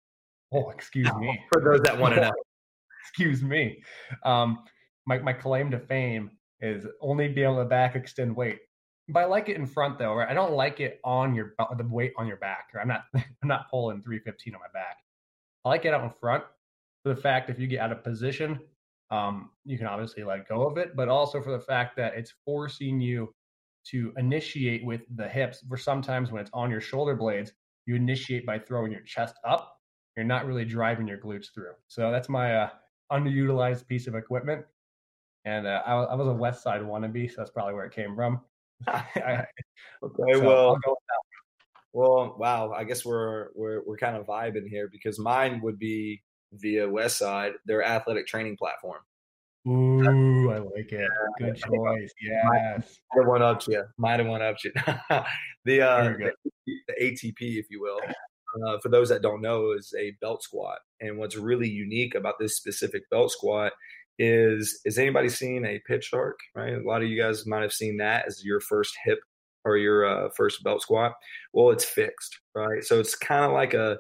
Oh, 0.54 0.70
excuse 0.70 1.14
me. 1.16 1.40
For 1.52 1.62
those 1.62 1.82
that 1.82 1.98
want 1.98 2.16
to 2.16 2.22
know. 2.22 2.32
excuse 3.02 3.42
me. 3.42 3.82
Um, 4.24 4.60
my, 5.06 5.20
my 5.20 5.34
claim 5.34 5.72
to 5.72 5.80
fame 5.80 6.32
is 6.62 6.86
only 7.02 7.28
being 7.28 7.48
able 7.48 7.64
to 7.64 7.66
back 7.66 7.96
extend 7.96 8.36
weight. 8.36 8.60
But 9.10 9.22
I 9.22 9.26
like 9.26 9.48
it 9.48 9.56
in 9.56 9.66
front 9.66 10.00
though, 10.00 10.14
right? 10.14 10.28
I 10.28 10.34
don't 10.34 10.54
like 10.54 10.82
it 10.82 11.00
on 11.06 11.34
your 11.34 11.54
the 11.78 11.88
weight 11.88 12.14
on 12.18 12.28
your 12.28 12.38
back. 12.38 12.68
Or 12.74 12.82
I'm 12.82 12.90
not 12.90 13.06
I'm 13.16 13.48
not 13.48 13.70
pulling 13.70 14.02
315 14.02 14.56
on 14.56 14.60
my 14.60 14.68
back. 14.74 14.98
I 15.64 15.70
like 15.70 15.86
it 15.86 15.94
out 15.94 16.04
in 16.04 16.10
front 16.10 16.44
for 17.04 17.14
the 17.14 17.22
fact 17.22 17.50
if 17.50 17.60
you 17.60 17.68
get 17.68 17.80
out 17.80 17.92
of 17.92 18.04
position, 18.04 18.60
um, 19.12 19.52
you 19.64 19.78
can 19.78 19.88
obviously 19.88 20.24
let 20.24 20.48
go 20.48 20.68
of 20.68 20.78
it, 20.78 20.96
but 20.96 21.08
also 21.08 21.42
for 21.42 21.52
the 21.52 21.60
fact 21.60 21.96
that 21.98 22.16
it's 22.16 22.34
forcing 22.44 23.00
you 23.00 23.34
to 23.92 24.14
initiate 24.18 24.84
with 24.86 25.02
the 25.16 25.28
hips. 25.28 25.64
For 25.70 25.78
sometimes 25.78 26.32
when 26.32 26.42
it's 26.42 26.52
on 26.54 26.70
your 26.70 26.82
shoulder 26.82 27.16
blades, 27.16 27.54
you 27.86 27.96
initiate 27.96 28.46
by 28.46 28.60
throwing 28.60 28.92
your 28.92 29.02
chest 29.02 29.36
up. 29.48 29.77
You're 30.18 30.26
not 30.26 30.48
really 30.48 30.66
driving 30.66 31.08
your 31.08 31.20
glutes 31.20 31.54
through. 31.54 31.74
So 31.88 32.12
that's 32.12 32.28
my 32.28 32.56
uh, 32.56 32.70
underutilized 33.12 33.88
piece 33.88 34.08
of 34.08 34.16
equipment. 34.16 34.66
And 35.46 35.68
uh, 35.68 35.84
I, 35.86 35.94
I, 35.94 36.16
was 36.16 36.28
a 36.28 36.34
West 36.34 36.64
Side 36.64 36.82
wannabe, 36.82 37.30
so 37.30 37.36
that's 37.38 37.52
probably 37.52 37.76
where 37.76 37.86
it 37.86 37.94
came 37.94 38.16
from. 38.16 38.42
okay, 38.90 39.46
so 40.04 40.42
well, 40.42 40.78
well, 41.94 42.36
wow. 42.38 42.74
I 42.74 42.84
guess 42.84 43.06
we're 43.06 43.50
we're 43.56 43.82
we're 43.86 43.98
kind 43.98 44.18
of 44.18 44.26
vibing 44.26 44.68
here 44.68 44.90
because 44.92 45.20
mine 45.20 45.62
would 45.62 45.80
be 45.80 46.22
via 46.52 46.90
West 46.90 47.18
Side, 47.18 47.54
their 47.66 47.84
athletic 47.84 48.28
training 48.28 48.58
platform. 48.58 49.02
Ooh, 49.68 50.50
I 50.52 50.60
like 50.60 50.92
it. 50.92 51.10
Good 51.40 51.58
choice. 51.58 52.12
Yes. 52.22 52.46
Might 52.46 53.22
have 53.22 53.28
one 53.28 53.42
up 53.42 53.60
to 53.62 53.72
you. 53.72 53.84
Might 53.98 54.20
have 54.20 54.28
one 54.28 54.42
up 54.42 54.58
to 54.60 54.70
you. 54.70 54.82
the, 55.66 55.82
uh, 55.82 56.04
the, 56.04 56.32
the 56.66 56.94
ATP, 57.02 57.60
if 57.60 57.66
you 57.70 57.82
will, 57.82 58.00
uh, 58.66 58.80
for 58.80 58.90
those 58.90 59.10
that 59.10 59.22
don't 59.22 59.42
know, 59.42 59.72
is 59.72 59.94
a 59.98 60.12
belt 60.22 60.44
squat. 60.44 60.80
And 61.00 61.18
what's 61.18 61.36
really 61.36 61.70
unique 61.70 62.16
about 62.16 62.36
this 62.40 62.56
specific 62.56 63.10
belt 63.10 63.32
squat 63.32 63.74
is 64.20 64.82
is 64.86 64.98
anybody 64.98 65.30
seen 65.30 65.66
a 65.66 65.82
Pit 65.86 66.04
Shark? 66.04 66.40
Right, 66.56 66.74
a 66.74 66.82
lot 66.88 67.02
of 67.02 67.10
you 67.10 67.22
guys 67.22 67.46
might 67.46 67.62
have 67.62 67.74
seen 67.74 67.98
that 67.98 68.26
as 68.28 68.44
your 68.44 68.60
first 68.60 68.96
hip 69.04 69.20
or 69.64 69.78
your 69.78 70.06
uh, 70.06 70.30
first 70.36 70.64
belt 70.64 70.82
squat. 70.82 71.14
Well, 71.54 71.72
it's 71.72 71.86
fixed, 71.86 72.40
right? 72.56 72.84
So 72.84 73.00
it's 73.00 73.16
kind 73.16 73.46
of 73.46 73.52
like 73.52 73.74
a 73.74 73.98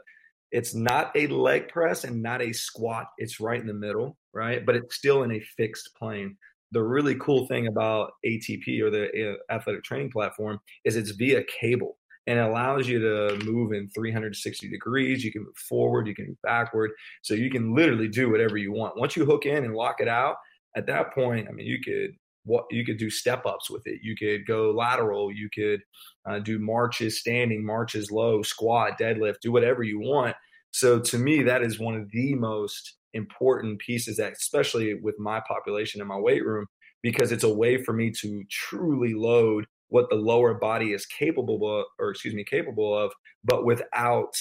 it's 0.51 0.73
not 0.73 1.11
a 1.15 1.27
leg 1.27 1.67
press 1.67 2.03
and 2.03 2.21
not 2.23 2.41
a 2.41 2.53
squat. 2.53 3.07
It's 3.17 3.39
right 3.39 3.59
in 3.59 3.67
the 3.67 3.73
middle, 3.73 4.17
right? 4.33 4.65
But 4.65 4.75
it's 4.75 4.95
still 4.95 5.23
in 5.23 5.31
a 5.31 5.41
fixed 5.57 5.91
plane. 5.97 6.37
The 6.71 6.83
really 6.83 7.15
cool 7.15 7.47
thing 7.47 7.67
about 7.67 8.11
ATP 8.25 8.81
or 8.81 8.89
the 8.89 9.33
uh, 9.33 9.53
athletic 9.53 9.83
training 9.83 10.11
platform 10.11 10.59
is 10.83 10.95
it's 10.95 11.11
via 11.11 11.43
cable 11.59 11.97
and 12.27 12.38
it 12.38 12.41
allows 12.41 12.88
you 12.88 13.00
to 13.00 13.39
move 13.46 13.72
in 13.72 13.89
360 13.89 14.69
degrees. 14.69 15.24
You 15.24 15.31
can 15.31 15.43
move 15.43 15.57
forward, 15.57 16.07
you 16.07 16.13
can 16.13 16.27
move 16.27 16.41
backward. 16.43 16.91
So 17.22 17.34
you 17.34 17.50
can 17.50 17.74
literally 17.74 18.10
do 18.10 18.29
whatever 18.29 18.57
you 18.57 18.74
want. 18.74 18.98
Once 18.98 19.15
you 19.15 19.25
hook 19.25 19.46
in 19.46 19.63
and 19.63 19.74
lock 19.74 20.01
it 20.01 20.10
out, 20.10 20.36
at 20.75 20.86
that 20.88 21.13
point, 21.13 21.48
I 21.50 21.51
mean, 21.53 21.65
you 21.65 21.79
could 21.81 22.12
what 22.43 22.65
you 22.72 22.86
could 22.86 22.98
do 22.98 23.10
step 23.10 23.46
ups 23.46 23.69
with 23.69 23.86
it. 23.86 24.00
You 24.01 24.15
could 24.15 24.46
go 24.46 24.72
lateral. 24.72 25.31
You 25.31 25.50
could 25.53 25.81
uh, 26.29 26.39
do 26.39 26.60
marches 26.60 27.19
standing, 27.19 27.65
marches 27.65 28.12
low, 28.12 28.41
squat, 28.41 28.98
deadlift, 29.00 29.39
do 29.41 29.51
whatever 29.51 29.84
you 29.84 30.00
want. 30.00 30.36
So 30.72 31.00
to 31.00 31.17
me, 31.17 31.43
that 31.43 31.62
is 31.62 31.79
one 31.79 31.96
of 31.96 32.10
the 32.12 32.36
most 32.36 32.96
important 33.13 33.79
pieces 33.79 34.17
that, 34.17 34.34
especially 34.34 34.93
with 34.96 35.17
my 35.19 35.41
population 35.48 36.01
in 36.01 36.07
my 36.07 36.17
weight 36.17 36.46
room, 36.46 36.67
because 37.01 37.31
it's 37.31 37.43
a 37.43 37.53
way 37.53 37.84
for 37.84 37.93
me 37.93 38.12
to 38.12 38.43
truly 38.50 39.13
load 39.13 39.65
what 39.89 40.10
the 40.10 40.15
lower 40.15 40.53
body 40.53 40.94
is 40.94 41.06
capable 41.06 41.79
of, 41.79 41.86
or 42.00 42.12
excuse 42.12 42.34
me, 42.34 42.44
capable 42.44 42.98
of, 42.98 43.12
but 43.44 43.65
without 43.65 44.34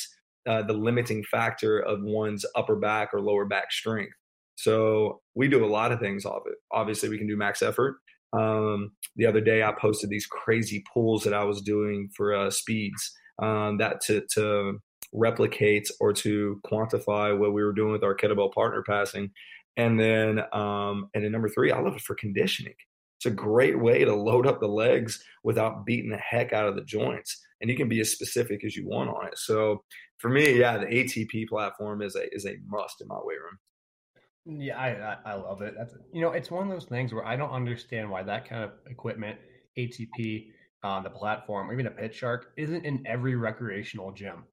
uh, 0.48 0.62
the 0.62 0.72
limiting 0.72 1.24
factor 1.24 1.78
of 1.78 2.00
one's 2.02 2.44
upper 2.54 2.76
back 2.76 3.10
or 3.12 3.20
lower 3.20 3.44
back 3.44 3.72
strength. 3.72 4.14
So 4.56 5.20
we 5.34 5.48
do 5.48 5.64
a 5.64 5.66
lot 5.66 5.92
of 5.92 6.00
things 6.00 6.24
off 6.24 6.42
it. 6.46 6.54
Obviously, 6.72 7.08
we 7.08 7.18
can 7.18 7.26
do 7.26 7.36
max 7.36 7.62
effort. 7.62 7.96
Um, 8.32 8.92
the 9.14 9.26
other 9.26 9.40
day, 9.40 9.62
I 9.62 9.72
posted 9.72 10.10
these 10.10 10.26
crazy 10.26 10.82
pulls 10.92 11.24
that 11.24 11.34
I 11.34 11.44
was 11.44 11.60
doing 11.60 12.08
for 12.16 12.34
uh, 12.34 12.50
speeds 12.50 13.12
um, 13.42 13.78
that 13.78 14.00
to, 14.06 14.22
to 14.34 14.78
replicate 15.12 15.88
or 16.00 16.12
to 16.12 16.60
quantify 16.66 17.36
what 17.36 17.52
we 17.52 17.62
were 17.62 17.72
doing 17.72 17.92
with 17.92 18.02
our 18.02 18.16
kettlebell 18.16 18.52
partner 18.52 18.82
passing. 18.88 19.30
And 19.76 20.00
then, 20.00 20.40
um, 20.52 21.08
and 21.14 21.22
then 21.22 21.32
number 21.32 21.48
three, 21.48 21.70
I 21.70 21.80
love 21.80 21.94
it 21.94 22.00
for 22.00 22.14
conditioning. 22.14 22.74
It's 23.16 23.26
a 23.26 23.30
great 23.30 23.78
way 23.78 24.04
to 24.04 24.14
load 24.14 24.46
up 24.46 24.60
the 24.60 24.68
legs 24.68 25.22
without 25.42 25.86
beating 25.86 26.10
the 26.10 26.18
heck 26.18 26.52
out 26.52 26.68
of 26.68 26.76
the 26.76 26.84
joints. 26.84 27.42
And 27.60 27.70
you 27.70 27.76
can 27.76 27.88
be 27.88 28.00
as 28.00 28.12
specific 28.12 28.64
as 28.64 28.76
you 28.76 28.86
want 28.86 29.08
on 29.08 29.26
it. 29.28 29.38
So 29.38 29.82
for 30.18 30.28
me, 30.28 30.58
yeah, 30.58 30.76
the 30.76 30.86
ATP 30.86 31.48
platform 31.48 32.02
is 32.02 32.14
a 32.14 32.32
is 32.34 32.44
a 32.46 32.56
must 32.66 33.00
in 33.00 33.08
my 33.08 33.18
weight 33.22 33.38
room. 33.40 34.60
Yeah, 34.60 34.78
I, 34.78 35.32
I 35.32 35.34
love 35.34 35.62
it. 35.62 35.74
That's 35.76 35.94
you 36.12 36.20
know, 36.20 36.32
it's 36.32 36.50
one 36.50 36.64
of 36.64 36.72
those 36.72 36.84
things 36.84 37.14
where 37.14 37.26
I 37.26 37.36
don't 37.36 37.50
understand 37.50 38.10
why 38.10 38.22
that 38.22 38.48
kind 38.48 38.62
of 38.62 38.72
equipment, 38.88 39.38
ATP, 39.78 40.48
on 40.82 41.00
uh, 41.00 41.08
the 41.08 41.10
platform, 41.10 41.70
or 41.70 41.72
even 41.72 41.86
a 41.86 41.90
pit 41.90 42.14
Shark, 42.14 42.52
isn't 42.56 42.84
in 42.84 43.02
every 43.06 43.34
recreational 43.34 44.12
gym. 44.12 44.44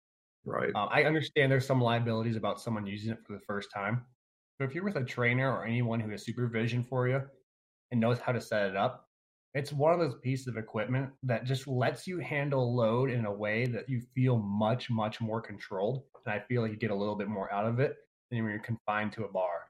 Right. 0.45 0.73
Um, 0.73 0.89
I 0.91 1.03
understand 1.03 1.51
there's 1.51 1.67
some 1.67 1.81
liabilities 1.81 2.37
about 2.37 2.59
someone 2.59 2.87
using 2.87 3.11
it 3.11 3.19
for 3.25 3.33
the 3.33 3.41
first 3.45 3.69
time, 3.73 4.05
but 4.57 4.65
if 4.65 4.73
you're 4.73 4.83
with 4.83 4.95
a 4.95 5.03
trainer 5.03 5.51
or 5.51 5.65
anyone 5.65 5.99
who 5.99 6.09
has 6.11 6.25
supervision 6.25 6.83
for 6.83 7.07
you 7.07 7.21
and 7.93 8.01
knows 8.01 8.17
how 8.17 8.31
to 8.31 8.41
set 8.41 8.67
it 8.67 8.75
up, 8.75 9.07
it's 9.53 9.71
one 9.71 9.93
of 9.93 9.99
those 9.99 10.15
pieces 10.21 10.47
of 10.47 10.57
equipment 10.57 11.11
that 11.21 11.45
just 11.45 11.67
lets 11.67 12.07
you 12.07 12.17
handle 12.17 12.75
load 12.75 13.11
in 13.11 13.25
a 13.25 13.31
way 13.31 13.67
that 13.67 13.87
you 13.87 14.01
feel 14.15 14.39
much, 14.39 14.89
much 14.89 15.21
more 15.21 15.39
controlled. 15.39 16.01
And 16.25 16.33
I 16.33 16.39
feel 16.47 16.63
like 16.63 16.71
you 16.71 16.77
get 16.77 16.89
a 16.89 16.95
little 16.95 17.15
bit 17.15 17.27
more 17.27 17.53
out 17.53 17.67
of 17.67 17.79
it 17.79 17.95
than 18.31 18.43
when 18.43 18.51
you're 18.51 18.63
confined 18.63 19.13
to 19.13 19.25
a 19.25 19.27
bar. 19.27 19.69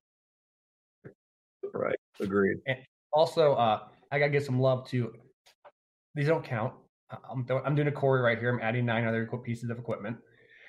Right. 1.74 1.98
Agreed. 2.22 2.60
And 2.66 2.78
also, 3.12 3.56
uh, 3.56 3.82
I 4.10 4.20
gotta 4.20 4.32
get 4.32 4.46
some 4.46 4.60
love 4.60 4.88
to. 4.90 5.14
These 6.16 6.28
don't 6.28 6.46
count. 6.46 6.74
I'm, 7.30 7.46
th- 7.46 7.62
I'm 7.66 7.76
doing 7.76 7.90
a 7.90 7.92
Cory 7.92 8.22
right 8.22 8.40
here. 8.40 8.54
I'm 8.54 8.62
adding 8.62 8.86
nine 8.86 9.06
other 9.06 9.30
pieces 9.44 9.70
of 9.70 9.78
equipment. 9.78 10.18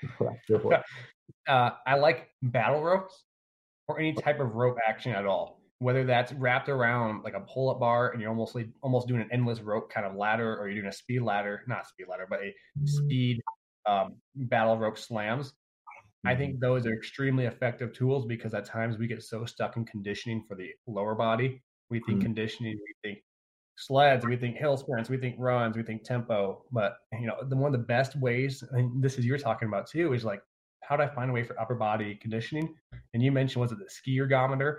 uh, 1.48 1.70
I 1.86 1.94
like 1.94 2.30
battle 2.42 2.82
ropes 2.82 3.24
or 3.86 4.00
any 4.00 4.12
type 4.12 4.40
of 4.40 4.54
rope 4.54 4.76
action 4.86 5.12
at 5.12 5.24
all. 5.24 5.63
Whether 5.80 6.04
that's 6.04 6.32
wrapped 6.32 6.68
around 6.68 7.24
like 7.24 7.34
a 7.34 7.40
pull-up 7.40 7.80
bar 7.80 8.10
and 8.10 8.20
you're 8.20 8.30
almost 8.30 8.56
almost 8.82 9.08
doing 9.08 9.20
an 9.20 9.28
endless 9.32 9.60
rope 9.60 9.90
kind 9.90 10.06
of 10.06 10.14
ladder, 10.14 10.56
or 10.56 10.68
you're 10.68 10.82
doing 10.82 10.90
a 10.90 10.96
speed 10.96 11.22
ladder, 11.22 11.62
not 11.66 11.86
speed 11.86 12.06
ladder, 12.08 12.26
but 12.28 12.40
a 12.40 12.54
speed 12.86 13.40
um, 13.86 14.16
battle 14.34 14.78
rope 14.78 14.98
slams. 14.98 15.52
I 16.26 16.34
think 16.34 16.54
mm-hmm. 16.54 16.64
those 16.64 16.86
are 16.86 16.94
extremely 16.94 17.44
effective 17.44 17.92
tools 17.92 18.24
because 18.24 18.54
at 18.54 18.64
times 18.64 18.96
we 18.96 19.06
get 19.06 19.22
so 19.22 19.44
stuck 19.44 19.76
in 19.76 19.84
conditioning 19.84 20.42
for 20.48 20.54
the 20.54 20.70
lower 20.86 21.14
body. 21.14 21.62
We 21.90 21.98
think 22.00 22.18
mm-hmm. 22.18 22.26
conditioning, 22.26 22.78
we 22.78 23.08
think 23.08 23.22
sleds, 23.76 24.24
we 24.24 24.36
think 24.36 24.56
hill 24.56 24.76
sprints, 24.76 25.10
we 25.10 25.18
think 25.18 25.36
runs, 25.38 25.76
we 25.76 25.82
think 25.82 26.04
tempo. 26.04 26.64
But 26.72 26.96
you 27.12 27.26
know, 27.26 27.36
the 27.46 27.56
one 27.56 27.74
of 27.74 27.78
the 27.78 27.86
best 27.86 28.16
ways, 28.16 28.64
and 28.72 29.02
this 29.02 29.18
is 29.18 29.26
you're 29.26 29.38
talking 29.38 29.68
about 29.68 29.86
too, 29.86 30.14
is 30.14 30.24
like 30.24 30.40
how 30.82 30.96
do 30.96 31.02
I 31.02 31.08
find 31.08 31.30
a 31.30 31.32
way 31.32 31.42
for 31.42 31.58
upper 31.60 31.74
body 31.74 32.14
conditioning? 32.14 32.74
And 33.12 33.22
you 33.22 33.32
mentioned 33.32 33.60
was 33.60 33.72
it 33.72 33.78
the 33.78 33.88
ski 33.88 34.18
ergometer? 34.18 34.78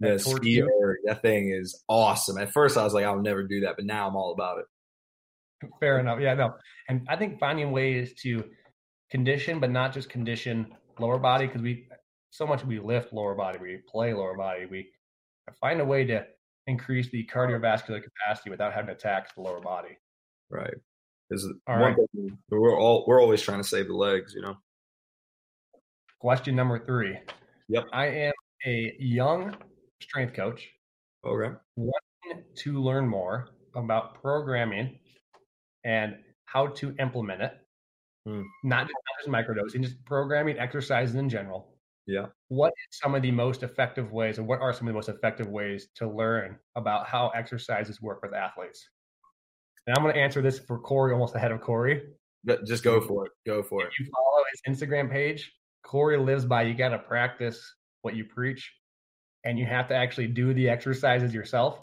The 0.00 0.18
ski 0.18 0.62
that 1.04 1.22
thing 1.22 1.50
is 1.50 1.82
awesome. 1.88 2.38
At 2.38 2.52
first, 2.52 2.76
I 2.76 2.84
was 2.84 2.94
like, 2.94 3.04
I'll 3.04 3.20
never 3.20 3.42
do 3.44 3.60
that, 3.60 3.76
but 3.76 3.84
now 3.84 4.08
I'm 4.08 4.16
all 4.16 4.32
about 4.32 4.58
it. 4.58 4.66
Fair 5.80 5.98
enough. 6.00 6.20
Yeah, 6.20 6.34
no. 6.34 6.54
And 6.88 7.06
I 7.08 7.16
think 7.16 7.38
finding 7.38 7.70
ways 7.70 8.12
to 8.22 8.44
condition, 9.10 9.60
but 9.60 9.70
not 9.70 9.92
just 9.94 10.10
condition 10.10 10.74
lower 10.98 11.18
body 11.18 11.46
because 11.46 11.62
we 11.62 11.86
so 12.30 12.46
much 12.46 12.64
we 12.64 12.80
lift 12.80 13.12
lower 13.12 13.34
body, 13.34 13.58
we 13.60 13.78
play 13.88 14.12
lower 14.12 14.36
body, 14.36 14.66
we 14.66 14.88
find 15.60 15.80
a 15.80 15.84
way 15.84 16.04
to 16.04 16.26
increase 16.66 17.08
the 17.10 17.28
cardiovascular 17.32 18.02
capacity 18.02 18.50
without 18.50 18.72
having 18.72 18.94
to 18.94 19.00
tax 19.00 19.32
the 19.34 19.42
lower 19.42 19.60
body. 19.60 19.96
Right. 20.50 20.74
One 21.30 21.80
right. 21.80 21.96
thing 22.14 22.38
we're 22.50 22.78
all 22.78 23.04
we're 23.06 23.20
always 23.20 23.42
trying 23.42 23.58
to 23.58 23.68
save 23.68 23.86
the 23.86 23.94
legs, 23.94 24.34
you 24.34 24.42
know. 24.42 24.56
Question 26.20 26.56
number 26.56 26.84
three. 26.84 27.18
Yep. 27.68 27.84
I 27.92 28.06
am 28.06 28.32
a 28.66 28.94
young 28.98 29.56
strength 30.04 30.34
coach. 30.34 30.68
Okay. 31.26 31.54
Wanting 31.76 32.44
to 32.56 32.82
learn 32.82 33.08
more 33.08 33.48
about 33.74 34.20
programming 34.20 34.98
and 35.84 36.16
how 36.46 36.68
to 36.68 36.94
implement 36.98 37.42
it. 37.42 37.52
Hmm. 38.26 38.42
Not, 38.62 38.86
just, 38.86 38.94
not 38.94 39.18
just 39.18 39.48
microdosing, 39.48 39.82
just 39.82 40.02
programming 40.04 40.58
exercises 40.58 41.14
in 41.14 41.28
general. 41.28 41.74
Yeah. 42.06 42.26
What 42.48 42.68
is 42.68 42.98
some 42.98 43.14
of 43.14 43.22
the 43.22 43.30
most 43.30 43.62
effective 43.62 44.12
ways, 44.12 44.38
or 44.38 44.42
what 44.42 44.60
are 44.60 44.72
some 44.72 44.86
of 44.86 44.92
the 44.92 44.96
most 44.96 45.08
effective 45.08 45.48
ways 45.48 45.88
to 45.96 46.08
learn 46.08 46.58
about 46.76 47.06
how 47.06 47.30
exercises 47.30 48.00
work 48.00 48.22
with 48.22 48.34
athletes? 48.34 48.86
And 49.86 49.96
I'm 49.96 50.02
going 50.02 50.14
to 50.14 50.20
answer 50.20 50.42
this 50.42 50.58
for 50.58 50.78
Cory, 50.78 51.12
almost 51.12 51.34
ahead 51.34 51.52
of 51.52 51.60
Cory. 51.60 52.02
Just 52.66 52.84
go 52.84 53.00
for 53.00 53.26
it. 53.26 53.32
Go 53.46 53.62
for 53.62 53.82
if 53.82 53.88
it. 53.88 53.92
You 53.98 54.06
follow 54.06 54.44
his 54.52 54.78
Instagram 54.78 55.10
page. 55.10 55.50
Cory 55.82 56.18
lives 56.18 56.44
by 56.44 56.62
you 56.62 56.74
got 56.74 56.90
to 56.90 56.98
practice 56.98 57.74
what 58.02 58.16
you 58.16 58.24
preach, 58.24 58.70
and 59.44 59.58
you 59.58 59.66
have 59.66 59.88
to 59.88 59.94
actually 59.94 60.26
do 60.26 60.54
the 60.54 60.68
exercises 60.68 61.34
yourself. 61.34 61.80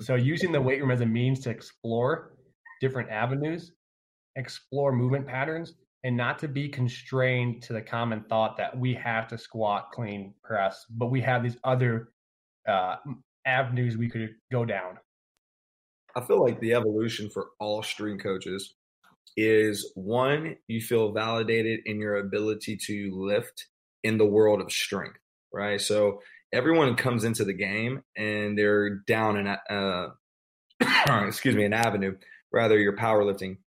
So 0.00 0.14
using 0.16 0.52
the 0.52 0.60
weight 0.60 0.80
room 0.80 0.90
as 0.90 1.00
a 1.00 1.06
means 1.06 1.40
to 1.40 1.50
explore 1.50 2.34
different 2.80 3.10
avenues, 3.10 3.72
explore 4.36 4.92
movement 4.92 5.26
patterns, 5.26 5.74
and 6.02 6.16
not 6.16 6.38
to 6.40 6.48
be 6.48 6.68
constrained 6.68 7.62
to 7.62 7.72
the 7.72 7.80
common 7.80 8.24
thought 8.28 8.56
that 8.58 8.76
we 8.76 8.92
have 8.94 9.26
to 9.28 9.38
squat, 9.38 9.90
clean, 9.92 10.34
press, 10.42 10.84
but 10.90 11.06
we 11.06 11.20
have 11.20 11.42
these 11.42 11.56
other 11.64 12.12
uh, 12.68 12.96
avenues 13.46 13.96
we 13.96 14.10
could 14.10 14.34
go 14.52 14.64
down. 14.64 14.98
I 16.16 16.20
feel 16.20 16.42
like 16.42 16.60
the 16.60 16.74
evolution 16.74 17.30
for 17.30 17.48
all 17.58 17.82
strength 17.82 18.22
coaches 18.22 18.74
is 19.36 19.92
one, 19.94 20.56
you 20.68 20.80
feel 20.80 21.12
validated 21.12 21.80
in 21.86 21.98
your 21.98 22.18
ability 22.18 22.76
to 22.76 23.10
lift 23.14 23.66
in 24.04 24.18
the 24.18 24.26
world 24.26 24.60
of 24.60 24.70
strength, 24.70 25.18
right? 25.52 25.80
So 25.80 26.20
everyone 26.54 26.94
comes 26.94 27.24
into 27.24 27.44
the 27.44 27.52
game 27.52 28.02
and 28.16 28.56
they're 28.56 29.00
down 29.06 29.36
in, 29.36 29.46
uh, 29.46 30.08
excuse 31.26 31.54
me, 31.56 31.64
an 31.64 31.72
avenue. 31.72 32.16
Rather, 32.52 32.78
you're 32.78 32.96
powerlifting, 32.96 33.58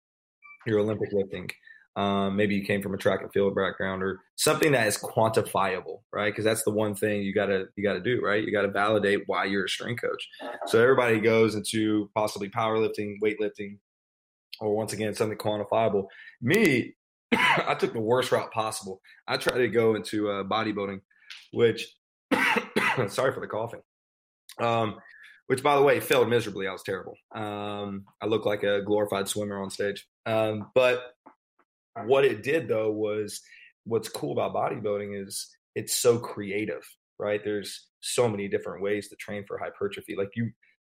your 0.66 0.78
Olympic 0.78 1.12
lifting, 1.12 1.50
um, 1.96 2.36
maybe 2.36 2.54
you 2.54 2.62
came 2.62 2.82
from 2.82 2.92
a 2.92 2.98
track 2.98 3.22
and 3.22 3.32
field 3.32 3.54
background 3.54 4.02
or 4.02 4.20
something 4.36 4.72
that 4.72 4.86
is 4.86 4.98
quantifiable, 4.98 6.00
right? 6.12 6.30
Because 6.30 6.44
that's 6.44 6.62
the 6.62 6.70
one 6.70 6.94
thing 6.94 7.22
you 7.22 7.32
gotta 7.32 7.68
you 7.74 7.82
gotta 7.82 8.00
do, 8.00 8.20
right? 8.22 8.44
You 8.44 8.52
gotta 8.52 8.70
validate 8.70 9.22
why 9.26 9.46
you're 9.46 9.64
a 9.64 9.68
strength 9.68 10.02
coach. 10.02 10.28
So 10.66 10.80
everybody 10.80 11.20
goes 11.20 11.54
into 11.54 12.10
possibly 12.14 12.50
powerlifting, 12.50 13.14
weightlifting, 13.24 13.78
or 14.60 14.76
once 14.76 14.92
again 14.92 15.14
something 15.14 15.38
quantifiable. 15.38 16.08
Me, 16.42 16.94
I 17.32 17.74
took 17.78 17.94
the 17.94 18.00
worst 18.00 18.30
route 18.30 18.52
possible. 18.52 19.00
I 19.26 19.38
tried 19.38 19.58
to 19.58 19.68
go 19.68 19.94
into 19.94 20.28
uh, 20.28 20.44
bodybuilding, 20.44 21.00
which 21.54 21.88
sorry 23.08 23.32
for 23.32 23.40
the 23.40 23.46
coughing. 23.46 23.80
Um, 24.60 24.96
which 25.46 25.62
by 25.62 25.76
the 25.76 25.82
way 25.82 26.00
failed 26.00 26.28
miserably. 26.28 26.66
I 26.66 26.72
was 26.72 26.82
terrible. 26.82 27.14
Um, 27.34 28.04
I 28.20 28.26
looked 28.26 28.46
like 28.46 28.64
a 28.64 28.82
glorified 28.82 29.28
swimmer 29.28 29.62
on 29.62 29.70
stage. 29.70 30.06
Um, 30.24 30.70
but 30.74 31.12
what 32.04 32.24
it 32.24 32.42
did 32.42 32.68
though 32.68 32.90
was 32.90 33.40
what's 33.84 34.08
cool 34.08 34.32
about 34.32 34.54
bodybuilding 34.54 35.24
is 35.24 35.48
it's 35.74 35.96
so 35.96 36.18
creative, 36.18 36.82
right? 37.18 37.40
There's 37.44 37.88
so 38.00 38.28
many 38.28 38.48
different 38.48 38.82
ways 38.82 39.08
to 39.08 39.16
train 39.16 39.44
for 39.46 39.58
hypertrophy. 39.58 40.16
Like 40.16 40.30
you, 40.34 40.50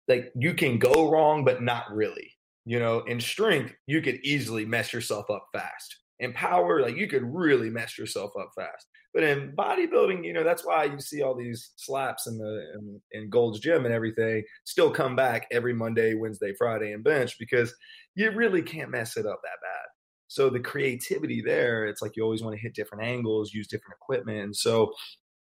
like 0.08 0.32
you 0.34 0.54
can 0.54 0.78
go 0.78 1.10
wrong, 1.10 1.44
but 1.44 1.62
not 1.62 1.84
really. 1.92 2.32
You 2.64 2.78
know, 2.78 3.00
in 3.00 3.20
strength, 3.20 3.74
you 3.86 4.00
could 4.02 4.20
easily 4.24 4.64
mess 4.64 4.92
yourself 4.92 5.30
up 5.30 5.46
fast. 5.52 5.96
In 6.20 6.32
power, 6.32 6.80
like 6.82 6.96
you 6.96 7.06
could 7.06 7.22
really 7.22 7.70
mess 7.70 7.96
yourself 7.96 8.32
up 8.38 8.50
fast. 8.56 8.86
But 9.14 9.22
in 9.22 9.52
bodybuilding, 9.56 10.24
you 10.24 10.32
know, 10.32 10.42
that's 10.42 10.64
why 10.64 10.84
you 10.84 10.98
see 11.00 11.22
all 11.22 11.34
these 11.34 11.72
slaps 11.76 12.26
in 12.26 12.38
the 12.38 12.72
in, 12.74 13.00
in 13.12 13.30
Gold's 13.30 13.60
Gym 13.60 13.84
and 13.84 13.94
everything 13.94 14.42
still 14.64 14.90
come 14.90 15.14
back 15.14 15.46
every 15.52 15.74
Monday, 15.74 16.14
Wednesday, 16.14 16.52
Friday, 16.58 16.92
and 16.92 17.04
bench 17.04 17.36
because 17.38 17.72
you 18.16 18.30
really 18.32 18.62
can't 18.62 18.90
mess 18.90 19.16
it 19.16 19.26
up 19.26 19.40
that 19.42 19.60
bad. 19.62 19.86
So 20.28 20.50
the 20.50 20.60
creativity 20.60 21.40
there, 21.40 21.86
it's 21.86 22.02
like 22.02 22.12
you 22.14 22.22
always 22.22 22.42
want 22.42 22.54
to 22.54 22.62
hit 22.62 22.74
different 22.74 23.04
angles, 23.04 23.54
use 23.54 23.66
different 23.66 23.96
equipment. 24.00 24.38
And 24.38 24.56
so, 24.56 24.92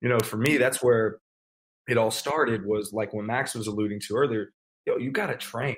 you 0.01 0.09
know, 0.09 0.19
for 0.21 0.39
me, 0.39 0.57
that's 0.57 0.83
where 0.83 1.19
it 1.87 1.99
all 1.99 2.11
started 2.11 2.65
was 2.65 2.93
like 2.93 3.13
when 3.13 3.27
Max 3.27 3.55
was 3.55 3.67
alluding 3.67 4.01
to 4.01 4.15
earlier, 4.15 4.53
yo, 4.87 4.97
you 4.97 5.11
got 5.11 5.27
to 5.27 5.37
train. 5.37 5.77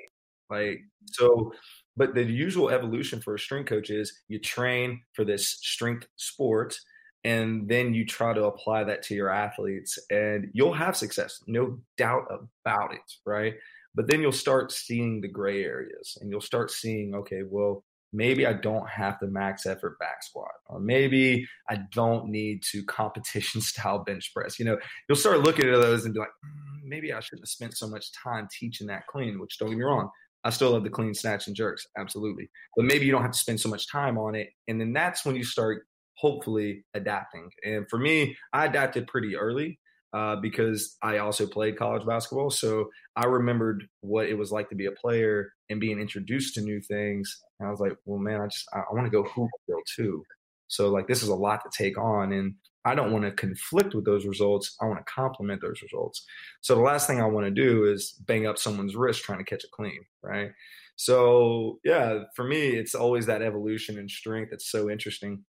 Like, 0.49 0.79
so, 1.07 1.51
but 1.95 2.15
the 2.15 2.23
usual 2.23 2.69
evolution 2.69 3.21
for 3.21 3.35
a 3.35 3.39
strength 3.39 3.69
coach 3.69 3.89
is 3.89 4.13
you 4.27 4.39
train 4.39 5.01
for 5.13 5.23
this 5.23 5.49
strength 5.49 6.07
sport 6.15 6.77
and 7.23 7.69
then 7.69 7.93
you 7.93 8.05
try 8.05 8.33
to 8.33 8.45
apply 8.45 8.83
that 8.83 9.01
to 9.03 9.15
your 9.15 9.29
athletes 9.29 9.97
and 10.09 10.49
you'll 10.53 10.73
have 10.73 10.95
success 10.95 11.41
no 11.47 11.79
doubt 11.97 12.25
about 12.65 12.93
it 12.93 13.11
right? 13.25 13.53
But 13.95 14.07
then 14.07 14.21
you'll 14.21 14.31
start 14.31 14.71
seeing 14.71 15.21
the 15.21 15.27
gray 15.27 15.63
areas 15.63 16.17
and 16.19 16.31
you'll 16.31 16.41
start 16.41 16.71
seeing 16.71 17.13
okay 17.15 17.43
well 17.47 17.83
maybe 18.13 18.45
i 18.45 18.53
don't 18.53 18.87
have 18.87 19.17
the 19.19 19.27
max 19.27 19.65
effort 19.65 19.97
back 19.99 20.21
squat 20.21 20.51
or 20.67 20.79
maybe 20.79 21.47
i 21.69 21.77
don't 21.91 22.29
need 22.29 22.61
to 22.61 22.83
competition 22.83 23.59
style 23.71 24.03
bench 24.03 24.31
press 24.33 24.59
you 24.59 24.65
know? 24.65 24.77
You'll 25.09 25.17
start 25.17 25.41
looking 25.41 25.67
at 25.67 25.81
those 25.81 26.05
and 26.05 26.13
be 26.13 26.19
like 26.19 26.29
mm, 26.29 26.83
maybe 26.83 27.11
i 27.11 27.19
shouldn't 27.19 27.41
have 27.41 27.49
spent 27.49 27.75
so 27.75 27.87
much 27.87 28.11
time 28.13 28.47
teaching 28.57 28.87
that 28.87 29.07
clean 29.07 29.39
which 29.39 29.57
don't 29.57 29.69
get 29.69 29.77
me 29.77 29.83
wrong 29.83 30.09
I 30.43 30.49
still 30.49 30.71
love 30.71 30.83
the 30.83 30.89
clean 30.89 31.13
snatch 31.13 31.47
and 31.47 31.55
jerks, 31.55 31.87
absolutely. 31.97 32.49
But 32.75 32.85
maybe 32.85 33.05
you 33.05 33.11
don't 33.11 33.21
have 33.21 33.31
to 33.31 33.37
spend 33.37 33.59
so 33.59 33.69
much 33.69 33.89
time 33.89 34.17
on 34.17 34.35
it. 34.35 34.49
And 34.67 34.79
then 34.79 34.93
that's 34.93 35.25
when 35.25 35.35
you 35.35 35.43
start 35.43 35.85
hopefully 36.17 36.85
adapting. 36.93 37.49
And 37.65 37.85
for 37.89 37.97
me, 37.97 38.35
I 38.51 38.65
adapted 38.65 39.07
pretty 39.07 39.35
early 39.35 39.79
uh, 40.13 40.35
because 40.37 40.97
I 41.01 41.17
also 41.17 41.47
played 41.47 41.77
college 41.77 42.05
basketball. 42.05 42.49
So 42.49 42.89
I 43.15 43.25
remembered 43.25 43.87
what 44.01 44.27
it 44.27 44.37
was 44.37 44.51
like 44.51 44.69
to 44.69 44.75
be 44.75 44.85
a 44.85 44.91
player 44.91 45.51
and 45.69 45.79
being 45.79 45.99
introduced 45.99 46.55
to 46.55 46.61
new 46.61 46.81
things. 46.81 47.41
And 47.59 47.67
I 47.67 47.71
was 47.71 47.79
like, 47.79 47.93
well, 48.05 48.19
man, 48.19 48.41
I 48.41 48.47
just, 48.47 48.67
I, 48.73 48.79
I 48.79 48.93
want 48.93 49.05
to 49.05 49.11
go 49.11 49.23
hoop 49.23 49.49
still 49.63 49.81
too. 49.95 50.23
So 50.67 50.89
like, 50.89 51.07
this 51.07 51.23
is 51.23 51.29
a 51.29 51.35
lot 51.35 51.61
to 51.63 51.83
take 51.83 51.97
on. 51.97 52.31
And 52.33 52.55
I 52.85 52.95
don't 52.95 53.11
want 53.11 53.25
to 53.25 53.31
conflict 53.31 53.95
with 53.95 54.05
those 54.05 54.25
results. 54.25 54.75
I 54.81 54.85
want 54.85 54.99
to 54.99 55.11
complement 55.11 55.61
those 55.61 55.81
results. 55.81 56.25
So 56.61 56.75
the 56.75 56.81
last 56.81 57.07
thing 57.07 57.21
I 57.21 57.27
want 57.27 57.45
to 57.45 57.51
do 57.51 57.85
is 57.85 58.11
bang 58.25 58.45
up 58.45 58.57
someone's 58.57 58.95
wrist 58.95 59.23
trying 59.23 59.39
to 59.39 59.45
catch 59.45 59.63
a 59.63 59.67
clean, 59.71 60.01
right? 60.21 60.51
So 60.95 61.79
yeah, 61.83 62.23
for 62.35 62.43
me, 62.43 62.69
it's 62.69 62.95
always 62.95 63.25
that 63.25 63.41
evolution 63.41 63.97
and 63.97 64.09
strength 64.09 64.49
that's 64.51 64.69
so 64.69 64.89
interesting 64.89 65.43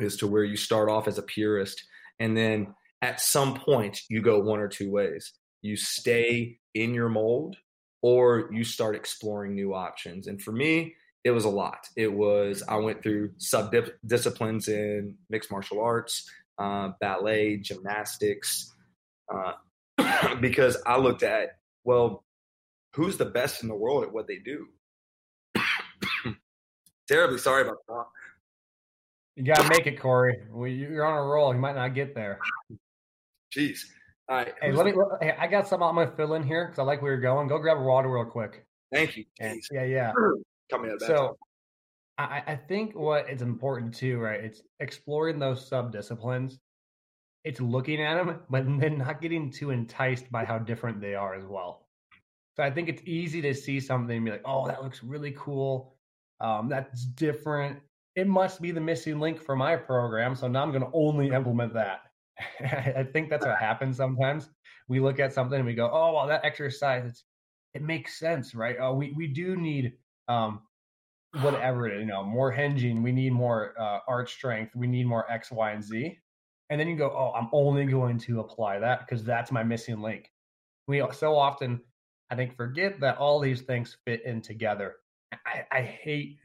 is 0.00 0.16
to 0.18 0.26
where 0.26 0.44
you 0.44 0.56
start 0.56 0.88
off 0.88 1.08
as 1.08 1.18
a 1.18 1.22
purist 1.22 1.82
and 2.18 2.36
then 2.36 2.74
at 3.02 3.20
some 3.20 3.54
point 3.54 4.00
you 4.08 4.22
go 4.22 4.40
one 4.40 4.60
or 4.60 4.68
two 4.68 4.90
ways. 4.90 5.32
You 5.62 5.76
stay 5.76 6.58
in 6.74 6.94
your 6.94 7.08
mold 7.08 7.56
or 8.02 8.50
you 8.52 8.64
start 8.64 8.96
exploring 8.96 9.54
new 9.54 9.74
options. 9.74 10.26
And 10.26 10.40
for 10.40 10.52
me, 10.52 10.94
it 11.24 11.30
was 11.32 11.44
a 11.44 11.50
lot. 11.50 11.86
It 11.96 12.12
was, 12.12 12.62
I 12.66 12.76
went 12.76 13.02
through 13.02 13.32
sub 13.38 13.74
disciplines 14.06 14.68
in 14.68 15.16
mixed 15.28 15.50
martial 15.50 15.80
arts, 15.80 16.28
uh, 16.60 16.92
ballet, 17.00 17.56
gymnastics, 17.56 18.74
uh, 19.34 19.52
because 20.40 20.76
I 20.86 20.98
looked 20.98 21.22
at, 21.22 21.56
well, 21.84 22.22
who's 22.94 23.16
the 23.16 23.24
best 23.24 23.62
in 23.62 23.68
the 23.68 23.74
world 23.74 24.04
at 24.04 24.12
what 24.12 24.26
they 24.26 24.38
do? 24.38 24.66
Terribly 27.08 27.38
sorry 27.38 27.62
about 27.62 27.78
that. 27.88 28.04
You 29.36 29.44
got 29.44 29.62
to 29.62 29.68
make 29.68 29.86
it, 29.86 29.98
Cory. 29.98 30.42
You're 30.52 31.06
on 31.06 31.16
a 31.16 31.22
roll. 31.22 31.54
You 31.54 31.60
might 31.60 31.74
not 31.74 31.94
get 31.94 32.14
there. 32.14 32.38
Jeez. 33.56 33.80
All 34.28 34.36
right. 34.36 34.52
Hey, 34.60 34.72
let 34.72 34.86
me. 34.86 34.92
Hey, 35.20 35.34
I 35.38 35.46
got 35.46 35.66
something 35.66 35.88
I'm 35.88 35.94
gonna 35.94 36.12
fill 36.16 36.34
in 36.34 36.42
here 36.42 36.66
because 36.66 36.78
I 36.78 36.82
like 36.82 37.00
where 37.02 37.12
you're 37.12 37.20
going. 37.20 37.48
Go 37.48 37.58
grab 37.58 37.78
a 37.78 37.82
water 37.82 38.12
real 38.12 38.26
quick. 38.26 38.64
Thank 38.92 39.16
you. 39.16 39.24
Jeez. 39.40 39.64
Yeah, 39.72 39.84
yeah. 39.84 40.12
Coming 40.70 40.92
out 40.92 41.00
So, 41.00 41.36
I, 42.24 42.52
I 42.52 42.56
think 42.56 42.94
what 42.94 43.30
is 43.30 43.42
important 43.42 43.94
too, 43.94 44.18
right? 44.18 44.40
It's 44.40 44.62
exploring 44.80 45.38
those 45.38 45.66
sub 45.66 45.92
disciplines. 45.92 46.58
It's 47.44 47.60
looking 47.60 48.02
at 48.02 48.16
them, 48.16 48.40
but 48.50 48.64
then 48.80 48.98
not 48.98 49.20
getting 49.20 49.50
too 49.50 49.70
enticed 49.70 50.30
by 50.30 50.44
how 50.44 50.58
different 50.58 51.00
they 51.00 51.14
are 51.14 51.34
as 51.34 51.44
well. 51.44 51.86
So 52.56 52.62
I 52.62 52.70
think 52.70 52.88
it's 52.88 53.02
easy 53.06 53.40
to 53.42 53.54
see 53.54 53.80
something 53.80 54.16
and 54.16 54.24
be 54.24 54.32
like, 54.32 54.42
"Oh, 54.44 54.66
that 54.66 54.82
looks 54.82 55.02
really 55.02 55.32
cool. 55.32 55.96
Um, 56.40 56.68
that's 56.68 57.04
different." 57.04 57.80
it 58.16 58.26
must 58.26 58.60
be 58.60 58.70
the 58.70 58.80
missing 58.80 59.20
link 59.20 59.40
for 59.40 59.56
my 59.56 59.76
program. 59.76 60.34
So 60.34 60.48
now 60.48 60.62
I'm 60.62 60.70
going 60.70 60.82
to 60.82 60.90
only 60.92 61.28
implement 61.28 61.74
that. 61.74 62.00
I 62.60 63.04
think 63.12 63.30
that's 63.30 63.46
what 63.46 63.58
happens 63.58 63.96
sometimes. 63.96 64.50
We 64.88 65.00
look 65.00 65.20
at 65.20 65.32
something 65.32 65.56
and 65.56 65.66
we 65.66 65.74
go, 65.74 65.88
oh, 65.92 66.14
well, 66.14 66.26
that 66.26 66.44
exercise, 66.44 67.04
it's, 67.06 67.24
it 67.74 67.82
makes 67.82 68.18
sense, 68.18 68.54
right? 68.54 68.76
Oh, 68.80 68.94
we, 68.94 69.12
we 69.16 69.28
do 69.28 69.56
need 69.56 69.92
um, 70.28 70.60
whatever 71.40 71.86
it 71.88 71.96
is, 71.96 72.00
you 72.00 72.06
know, 72.06 72.22
more 72.22 72.50
hinging. 72.50 73.02
We 73.02 73.12
need 73.12 73.32
more 73.32 73.74
uh, 73.78 74.00
arch 74.08 74.32
strength. 74.32 74.74
We 74.74 74.86
need 74.86 75.06
more 75.06 75.30
X, 75.30 75.50
Y, 75.50 75.70
and 75.70 75.82
Z. 75.82 76.18
And 76.70 76.80
then 76.80 76.88
you 76.88 76.96
go, 76.96 77.10
oh, 77.10 77.32
I'm 77.36 77.48
only 77.52 77.84
going 77.86 78.18
to 78.20 78.40
apply 78.40 78.78
that 78.78 79.00
because 79.00 79.24
that's 79.24 79.50
my 79.50 79.62
missing 79.62 80.00
link. 80.00 80.30
We 80.86 81.02
so 81.12 81.36
often, 81.36 81.80
I 82.30 82.36
think, 82.36 82.56
forget 82.56 83.00
that 83.00 83.18
all 83.18 83.40
these 83.40 83.62
things 83.62 83.96
fit 84.04 84.24
in 84.24 84.40
together. 84.40 84.96
I, 85.32 85.64
I 85.70 85.82
hate 85.82 86.38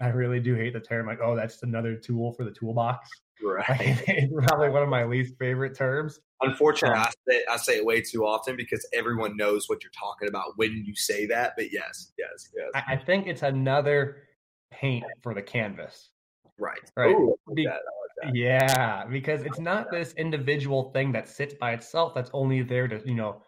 I 0.00 0.08
really 0.08 0.40
do 0.40 0.54
hate 0.54 0.72
the 0.72 0.80
term 0.80 1.06
like, 1.06 1.20
oh, 1.22 1.36
that's 1.36 1.62
another 1.62 1.94
tool 1.94 2.32
for 2.32 2.44
the 2.44 2.50
toolbox. 2.50 3.08
Right. 3.42 4.02
it's 4.08 4.32
probably 4.46 4.70
one 4.70 4.82
of 4.82 4.88
my 4.88 5.04
least 5.04 5.34
favorite 5.38 5.76
terms. 5.76 6.20
Unfortunately, 6.42 6.98
I, 6.98 7.10
say, 7.28 7.44
I 7.50 7.56
say 7.56 7.76
it 7.76 7.84
way 7.84 8.00
too 8.00 8.24
often 8.24 8.56
because 8.56 8.86
everyone 8.92 9.36
knows 9.36 9.68
what 9.68 9.82
you're 9.82 9.92
talking 9.92 10.28
about 10.28 10.56
when 10.56 10.84
you 10.86 10.94
say 10.94 11.26
that. 11.26 11.52
But 11.56 11.72
yes, 11.72 12.12
yes, 12.18 12.48
yes. 12.56 12.70
I, 12.74 12.94
I 12.94 12.96
think 12.96 13.26
it's 13.26 13.42
another 13.42 14.28
paint 14.70 15.04
for 15.22 15.34
the 15.34 15.42
canvas. 15.42 16.10
Right. 16.58 16.90
Right. 16.96 17.14
Ooh, 17.14 17.36
Be- 17.54 17.66
like 17.66 18.34
yeah, 18.34 19.06
because 19.06 19.42
it's 19.42 19.58
not 19.58 19.90
this 19.90 20.12
individual 20.18 20.90
thing 20.92 21.10
that 21.12 21.28
sits 21.28 21.54
by 21.54 21.72
itself 21.72 22.14
that's 22.14 22.30
only 22.34 22.62
there 22.62 22.86
to, 22.86 23.00
you 23.06 23.14
know, 23.14 23.42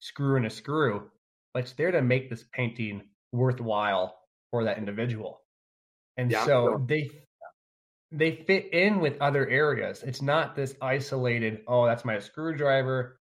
screw 0.00 0.36
in 0.36 0.44
a 0.44 0.50
screw, 0.50 1.10
but 1.54 1.62
it's 1.62 1.72
there 1.72 1.90
to 1.90 2.02
make 2.02 2.28
this 2.28 2.44
painting 2.52 3.02
worthwhile 3.32 4.18
for 4.50 4.64
that 4.64 4.76
individual 4.76 5.42
and 6.18 6.32
yeah, 6.32 6.44
so 6.44 6.84
they 6.86 7.08
they 8.10 8.36
fit 8.46 8.72
in 8.72 9.00
with 9.00 9.20
other 9.20 9.48
areas. 9.48 10.02
It's 10.02 10.22
not 10.22 10.56
this 10.56 10.74
isolated. 10.80 11.60
Oh, 11.66 11.86
that's 11.86 12.04
my 12.04 12.18
screwdriver. 12.18 13.20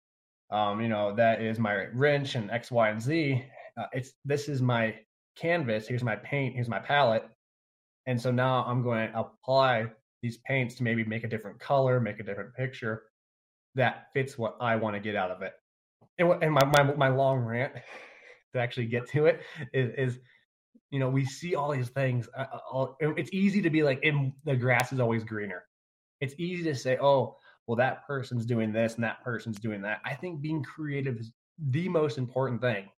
Um, 0.51 0.79
you 0.79 0.87
know, 0.87 1.15
that 1.15 1.41
is 1.41 1.57
my 1.57 1.87
wrench 1.93 2.35
and 2.35 2.51
X, 2.51 2.71
Y, 2.71 2.89
and 2.89 3.01
Z. 3.01 3.43
Uh, 3.77 3.85
it's 3.93 4.13
this 4.23 4.47
is 4.47 4.61
my 4.61 4.95
canvas. 5.35 5.87
Here's 5.87 6.03
my 6.03 6.15
paint. 6.17 6.55
Here's 6.55 6.69
my 6.69 6.79
palette. 6.79 7.27
And 8.05 8.21
so 8.21 8.31
now 8.31 8.63
I'm 8.65 8.83
going 8.83 9.11
to 9.11 9.19
apply 9.19 9.87
these 10.21 10.37
paints 10.45 10.75
to 10.75 10.83
maybe 10.83 11.03
make 11.03 11.23
a 11.23 11.27
different 11.27 11.59
color, 11.59 11.99
make 11.99 12.19
a 12.19 12.23
different 12.23 12.53
picture 12.53 13.03
that 13.73 14.07
fits 14.13 14.37
what 14.37 14.55
I 14.61 14.75
want 14.75 14.95
to 14.95 14.99
get 14.99 15.15
out 15.15 15.31
of 15.31 15.41
it. 15.41 15.53
And, 16.19 16.31
and 16.43 16.53
my, 16.53 16.63
my 16.65 16.83
my 16.95 17.07
long 17.09 17.39
rant 17.39 17.73
to 18.53 18.59
actually 18.59 18.85
get 18.85 19.09
to 19.09 19.25
it 19.25 19.41
is, 19.73 19.91
is 19.97 20.19
you 20.91 20.99
know, 20.99 21.09
we 21.09 21.25
see 21.25 21.55
all 21.55 21.71
these 21.71 21.89
things. 21.89 22.27
Uh, 22.37 22.45
uh 22.73 22.87
it's 23.01 23.31
easy 23.33 23.61
to 23.61 23.69
be 23.69 23.83
like, 23.83 23.99
in 24.03 24.33
the 24.45 24.55
grass 24.55 24.93
is 24.93 24.99
always 24.99 25.23
greener. 25.23 25.63
It's 26.21 26.35
easy 26.37 26.63
to 26.63 26.75
say, 26.75 26.97
oh, 27.01 27.37
well, 27.67 27.75
that 27.77 28.05
person's 28.05 28.45
doing 28.45 28.71
this 28.71 28.95
and 28.95 29.03
that 29.03 29.23
person's 29.23 29.59
doing 29.59 29.81
that. 29.81 29.99
I 30.05 30.13
think 30.13 30.41
being 30.41 30.63
creative 30.63 31.17
is 31.17 31.31
the 31.69 31.89
most 31.89 32.17
important 32.17 32.61
thing. 32.61 32.89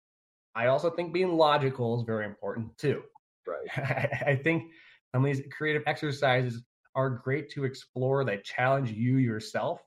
I 0.55 0.67
also 0.67 0.89
think 0.89 1.13
being 1.13 1.37
logical 1.37 1.97
is 1.99 2.05
very 2.05 2.25
important 2.25 2.77
too. 2.77 3.03
Right. 3.45 4.21
I 4.25 4.35
think 4.35 4.71
some 5.13 5.23
of 5.23 5.31
these 5.31 5.45
creative 5.55 5.83
exercises 5.85 6.63
are 6.95 7.09
great 7.09 7.49
to 7.51 7.63
explore. 7.63 8.25
They 8.25 8.37
challenge 8.37 8.91
you 8.91 9.17
yourself, 9.17 9.79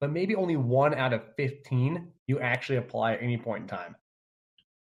but 0.00 0.10
maybe 0.10 0.34
only 0.34 0.56
one 0.56 0.94
out 0.94 1.12
of 1.12 1.22
15 1.36 2.10
you 2.26 2.40
actually 2.40 2.78
apply 2.78 3.14
at 3.14 3.22
any 3.22 3.36
point 3.36 3.62
in 3.62 3.68
time. 3.68 3.94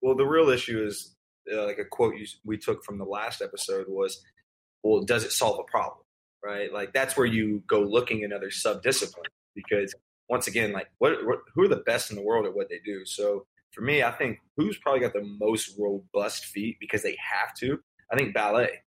Well, 0.01 0.15
the 0.15 0.25
real 0.25 0.49
issue 0.49 0.83
is 0.83 1.15
uh, 1.51 1.65
like 1.65 1.79
a 1.79 1.85
quote 1.85 2.15
you, 2.15 2.25
we 2.43 2.57
took 2.57 2.83
from 2.83 2.97
the 2.97 3.05
last 3.05 3.41
episode 3.41 3.85
was, 3.87 4.21
"Well, 4.83 5.03
does 5.03 5.23
it 5.23 5.31
solve 5.31 5.59
a 5.59 5.71
problem?" 5.71 6.05
Right? 6.43 6.71
Like 6.73 6.93
that's 6.93 7.15
where 7.15 7.25
you 7.25 7.63
go 7.67 7.81
looking 7.81 8.21
in 8.23 8.33
other 8.33 8.51
sub 8.51 8.81
disciplines 8.81 9.27
because 9.55 9.93
once 10.29 10.47
again, 10.47 10.71
like 10.71 10.87
what, 10.99 11.25
what 11.25 11.39
who 11.53 11.63
are 11.63 11.67
the 11.67 11.83
best 11.85 12.09
in 12.09 12.15
the 12.15 12.23
world 12.23 12.45
at 12.45 12.55
what 12.55 12.69
they 12.69 12.79
do? 12.83 13.05
So 13.05 13.45
for 13.71 13.81
me, 13.81 14.03
I 14.03 14.11
think 14.11 14.39
who's 14.57 14.77
probably 14.77 15.01
got 15.01 15.13
the 15.13 15.35
most 15.39 15.75
robust 15.77 16.45
feet 16.45 16.77
because 16.79 17.03
they 17.03 17.17
have 17.19 17.53
to. 17.59 17.79
I 18.11 18.17
think 18.17 18.33
ballet 18.33 18.81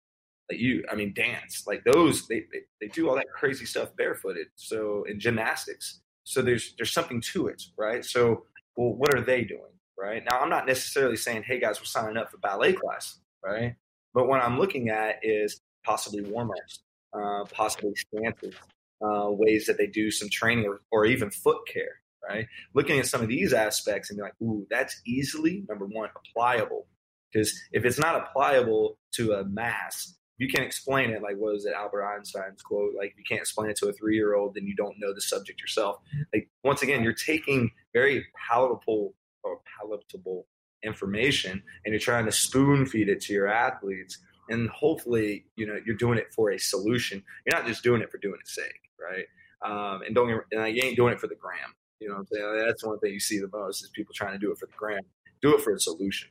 like 0.51 0.59
you 0.59 0.83
i 0.91 0.95
mean 0.95 1.13
dance 1.13 1.63
like 1.65 1.83
those 1.83 2.27
they, 2.27 2.41
they, 2.51 2.59
they 2.79 2.87
do 2.87 3.09
all 3.09 3.15
that 3.15 3.27
crazy 3.33 3.65
stuff 3.65 3.95
barefooted 3.95 4.47
so 4.55 5.03
in 5.09 5.19
gymnastics 5.19 6.01
so 6.23 6.41
there's 6.41 6.73
there's 6.77 6.91
something 6.91 7.21
to 7.21 7.47
it 7.47 7.61
right 7.77 8.03
so 8.05 8.43
well 8.75 8.93
what 8.93 9.13
are 9.15 9.21
they 9.21 9.43
doing 9.43 9.61
right? 10.01 10.23
Now 10.29 10.39
i'm 10.39 10.49
not 10.49 10.65
necessarily 10.65 11.15
saying 11.15 11.43
hey 11.45 11.59
guys 11.59 11.79
we're 11.79 11.85
signing 11.85 12.17
up 12.17 12.31
for 12.31 12.37
ballet 12.37 12.73
class 12.73 13.19
right? 13.43 13.75
But 14.13 14.27
what 14.27 14.41
i'm 14.41 14.59
looking 14.59 14.89
at 14.89 15.19
is 15.23 15.61
possibly 15.85 16.21
warm-ups 16.21 16.79
uh, 17.13 17.45
possibly 17.51 17.93
stances 17.95 18.55
uh, 19.01 19.27
ways 19.29 19.65
that 19.65 19.77
they 19.77 19.87
do 19.87 20.11
some 20.11 20.29
training 20.29 20.65
or, 20.65 20.81
or 20.91 21.05
even 21.05 21.29
foot 21.29 21.59
care 21.71 22.01
right? 22.27 22.45
Looking 22.75 22.99
at 22.99 23.07
some 23.07 23.21
of 23.21 23.27
these 23.27 23.51
aspects 23.51 24.09
and 24.09 24.17
be 24.17 24.23
like 24.23 24.35
ooh 24.41 24.65
that's 24.69 25.01
easily 25.05 25.63
number 25.67 25.85
one 25.85 26.09
applicable. 26.09 26.87
Because 27.31 27.57
if 27.71 27.85
it's 27.85 27.97
not 27.97 28.15
applicable 28.15 28.97
to 29.13 29.33
a 29.33 29.45
mass 29.45 30.15
you 30.37 30.47
can't 30.47 30.65
explain 30.65 31.11
it 31.11 31.21
like 31.21 31.35
what 31.37 31.55
is 31.55 31.65
it 31.65 31.73
albert 31.73 32.03
einstein's 32.03 32.63
quote 32.63 32.93
like 32.97 33.13
you 33.15 33.23
can't 33.27 33.41
explain 33.41 33.69
it 33.69 33.75
to 33.75 33.87
a 33.87 33.93
three 33.93 34.15
year 34.15 34.33
old 34.33 34.55
then 34.55 34.65
you 34.65 34.75
don't 34.75 34.95
know 34.99 35.13
the 35.13 35.21
subject 35.21 35.61
yourself. 35.61 35.97
Like 36.33 36.49
once 36.63 36.81
again 36.81 37.03
you're 37.03 37.13
taking 37.13 37.71
very 37.93 38.25
palatable 38.49 39.13
or 39.43 39.59
palatable 39.79 40.47
information 40.83 41.61
and 41.85 41.93
you're 41.93 41.99
trying 41.99 42.25
to 42.25 42.31
spoon 42.31 42.85
feed 42.85 43.09
it 43.09 43.21
to 43.21 43.33
your 43.33 43.47
athletes 43.47 44.17
and 44.49 44.69
hopefully 44.69 45.45
you 45.55 45.67
know 45.67 45.77
you're 45.85 45.95
doing 45.95 46.17
it 46.17 46.33
for 46.33 46.51
a 46.51 46.57
solution 46.57 47.21
you're 47.45 47.57
not 47.57 47.67
just 47.67 47.83
doing 47.83 48.01
it 48.01 48.11
for 48.11 48.17
doing 48.17 48.37
its 48.39 48.55
sake 48.55 48.89
right 48.99 49.25
um, 49.63 50.01
and 50.01 50.15
don't 50.15 50.29
and 50.51 50.75
you 50.75 50.83
ain't 50.83 50.95
doing 50.95 51.13
it 51.13 51.19
for 51.19 51.27
the 51.27 51.35
gram 51.35 51.75
you 51.99 52.09
know 52.09 52.23
that's 52.65 52.83
one 52.83 52.97
thing 52.99 53.13
you 53.13 53.19
see 53.19 53.39
the 53.39 53.49
most 53.53 53.83
is 53.83 53.89
people 53.89 54.13
trying 54.15 54.33
to 54.33 54.39
do 54.39 54.51
it 54.51 54.57
for 54.57 54.65
the 54.65 54.73
gram 54.77 55.01
do 55.41 55.55
it 55.55 55.61
for 55.61 55.73
a 55.73 55.79
solution 55.79 56.29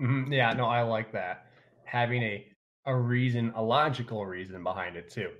mm-hmm. 0.00 0.32
yeah 0.32 0.52
no 0.52 0.64
i 0.64 0.82
like 0.82 1.12
that 1.12 1.46
having 1.84 2.22
a 2.22 2.44
a 2.86 2.96
reason, 2.96 3.52
a 3.54 3.62
logical 3.62 4.26
reason 4.26 4.62
behind 4.62 4.96
it 4.96 5.10
too. 5.10 5.30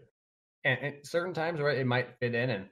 And, 0.65 0.79
and 0.81 0.95
certain 1.03 1.35
times, 1.35 1.61
right, 1.61 1.79
it 1.79 1.87
might 1.87 2.19
fit 2.21 2.35
in. 2.35 2.51
And 2.51 2.67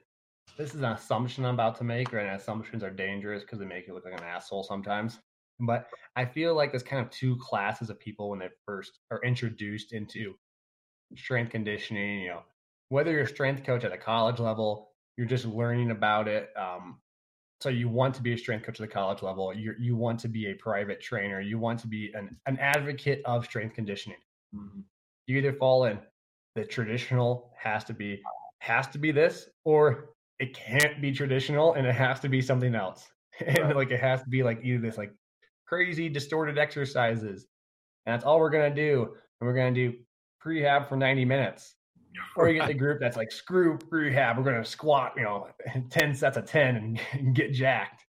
this 0.57 0.73
is 0.73 0.81
an 0.81 0.85
assumption 0.85 1.45
I'm 1.45 1.53
about 1.53 1.77
to 1.77 1.83
make, 1.83 2.11
right? 2.11 2.25
And 2.25 2.39
assumptions 2.39 2.83
are 2.83 2.89
dangerous 2.89 3.43
because 3.43 3.59
they 3.59 3.65
make 3.65 3.87
you 3.87 3.93
look 3.93 4.05
like 4.05 4.13
an 4.13 4.23
asshole 4.23 4.63
sometimes. 4.63 5.19
But 5.59 5.87
I 6.15 6.25
feel 6.25 6.55
like 6.55 6.71
there's 6.71 6.83
kind 6.83 7.03
of 7.03 7.11
two 7.11 7.37
classes 7.37 7.89
of 7.89 7.99
people 7.99 8.29
when 8.29 8.39
they 8.39 8.49
first 8.65 8.99
are 9.11 9.21
introduced 9.23 9.93
into 9.93 10.33
strength 11.15 11.51
conditioning. 11.51 12.21
You 12.21 12.29
know, 12.29 12.41
whether 12.89 13.11
you're 13.11 13.21
a 13.21 13.27
strength 13.27 13.63
coach 13.63 13.83
at 13.83 13.91
a 13.91 13.97
college 13.97 14.39
level, 14.39 14.91
you're 15.17 15.27
just 15.27 15.45
learning 15.45 15.91
about 15.91 16.27
it. 16.27 16.49
Um, 16.57 16.99
so 17.59 17.69
you 17.69 17.89
want 17.89 18.15
to 18.15 18.23
be 18.23 18.33
a 18.33 18.37
strength 18.37 18.65
coach 18.65 18.79
at 18.79 18.87
the 18.87 18.93
college 18.93 19.21
level. 19.21 19.53
You 19.53 19.75
you 19.79 19.95
want 19.95 20.19
to 20.21 20.27
be 20.27 20.49
a 20.49 20.55
private 20.55 20.99
trainer. 20.99 21.41
You 21.41 21.59
want 21.59 21.79
to 21.81 21.87
be 21.87 22.11
an, 22.13 22.35
an 22.47 22.57
advocate 22.57 23.21
of 23.25 23.45
strength 23.45 23.75
conditioning. 23.75 24.17
Mm-hmm. 24.55 24.79
You 25.27 25.37
either 25.37 25.53
fall 25.53 25.85
in 25.85 25.99
the 26.55 26.65
traditional 26.65 27.51
has 27.57 27.83
to 27.85 27.93
be 27.93 28.21
has 28.59 28.87
to 28.87 28.97
be 28.97 29.11
this, 29.11 29.47
or 29.63 30.09
it 30.41 30.55
can't 30.55 31.01
be 31.01 31.11
traditional 31.11 31.73
and 31.73 31.85
it 31.85 31.95
has 31.95 32.19
to 32.21 32.29
be 32.29 32.41
something 32.41 32.75
else. 32.75 33.07
And 33.47 33.57
right. 33.57 33.75
like 33.75 33.91
it 33.91 33.99
has 33.99 34.21
to 34.21 34.29
be 34.29 34.43
like 34.43 34.59
either 34.61 34.79
this 34.79 34.99
like 34.99 35.11
crazy 35.65 36.09
distorted 36.09 36.59
exercises, 36.59 37.47
and 38.05 38.13
that's 38.13 38.23
all 38.23 38.39
we're 38.39 38.51
gonna 38.51 38.75
do. 38.75 39.15
And 39.39 39.47
we're 39.47 39.55
gonna 39.55 39.73
do 39.73 39.93
prehab 40.45 40.87
for 40.87 40.95
90 40.95 41.25
minutes. 41.25 41.75
Or 42.35 42.49
you 42.49 42.59
get 42.59 42.67
the 42.67 42.73
group 42.73 42.99
that's 42.99 43.15
like, 43.15 43.31
screw 43.31 43.77
prehab, 43.77 44.37
we're 44.37 44.43
gonna 44.43 44.65
squat, 44.65 45.13
you 45.15 45.23
know, 45.23 45.47
10 45.89 46.13
sets 46.13 46.37
of 46.37 46.45
10 46.45 46.75
and, 46.75 46.99
and 47.13 47.33
get 47.33 47.53
jacked. 47.53 48.05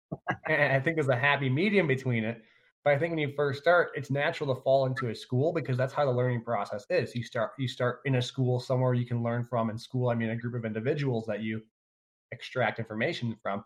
and 0.49 0.73
I 0.73 0.81
think 0.81 0.97
there's 0.97 1.09
a 1.09 1.17
happy 1.17 1.51
medium 1.51 1.87
between 1.87 2.25
it 2.25 2.43
but 2.85 2.95
I 2.95 2.99
think 2.99 3.11
when 3.11 3.19
you 3.19 3.33
first 3.37 3.61
start, 3.61 3.91
it's 3.95 4.11
natural 4.11 4.55
to 4.55 4.63
fall 4.63 4.87
into 4.87 5.11
a 5.11 5.15
school 5.15 5.53
because 5.53 5.77
that's 5.77 5.93
how 5.93 6.07
the 6.07 6.13
learning 6.13 6.43
process 6.43 6.87
is. 6.89 7.15
You 7.15 7.23
start 7.23 7.53
you 7.59 7.69
start 7.69 8.01
in 8.07 8.15
a 8.15 8.23
school 8.23 8.59
somewhere 8.59 8.95
you 8.95 9.05
can 9.05 9.23
learn 9.23 9.45
from. 9.45 9.69
In 9.69 9.77
school, 9.77 10.09
I 10.09 10.15
mean 10.15 10.31
a 10.31 10.37
group 10.37 10.55
of 10.55 10.65
individuals 10.65 11.27
that 11.27 11.43
you 11.43 11.61
extract 12.33 12.79
information 12.79 13.37
from, 13.43 13.65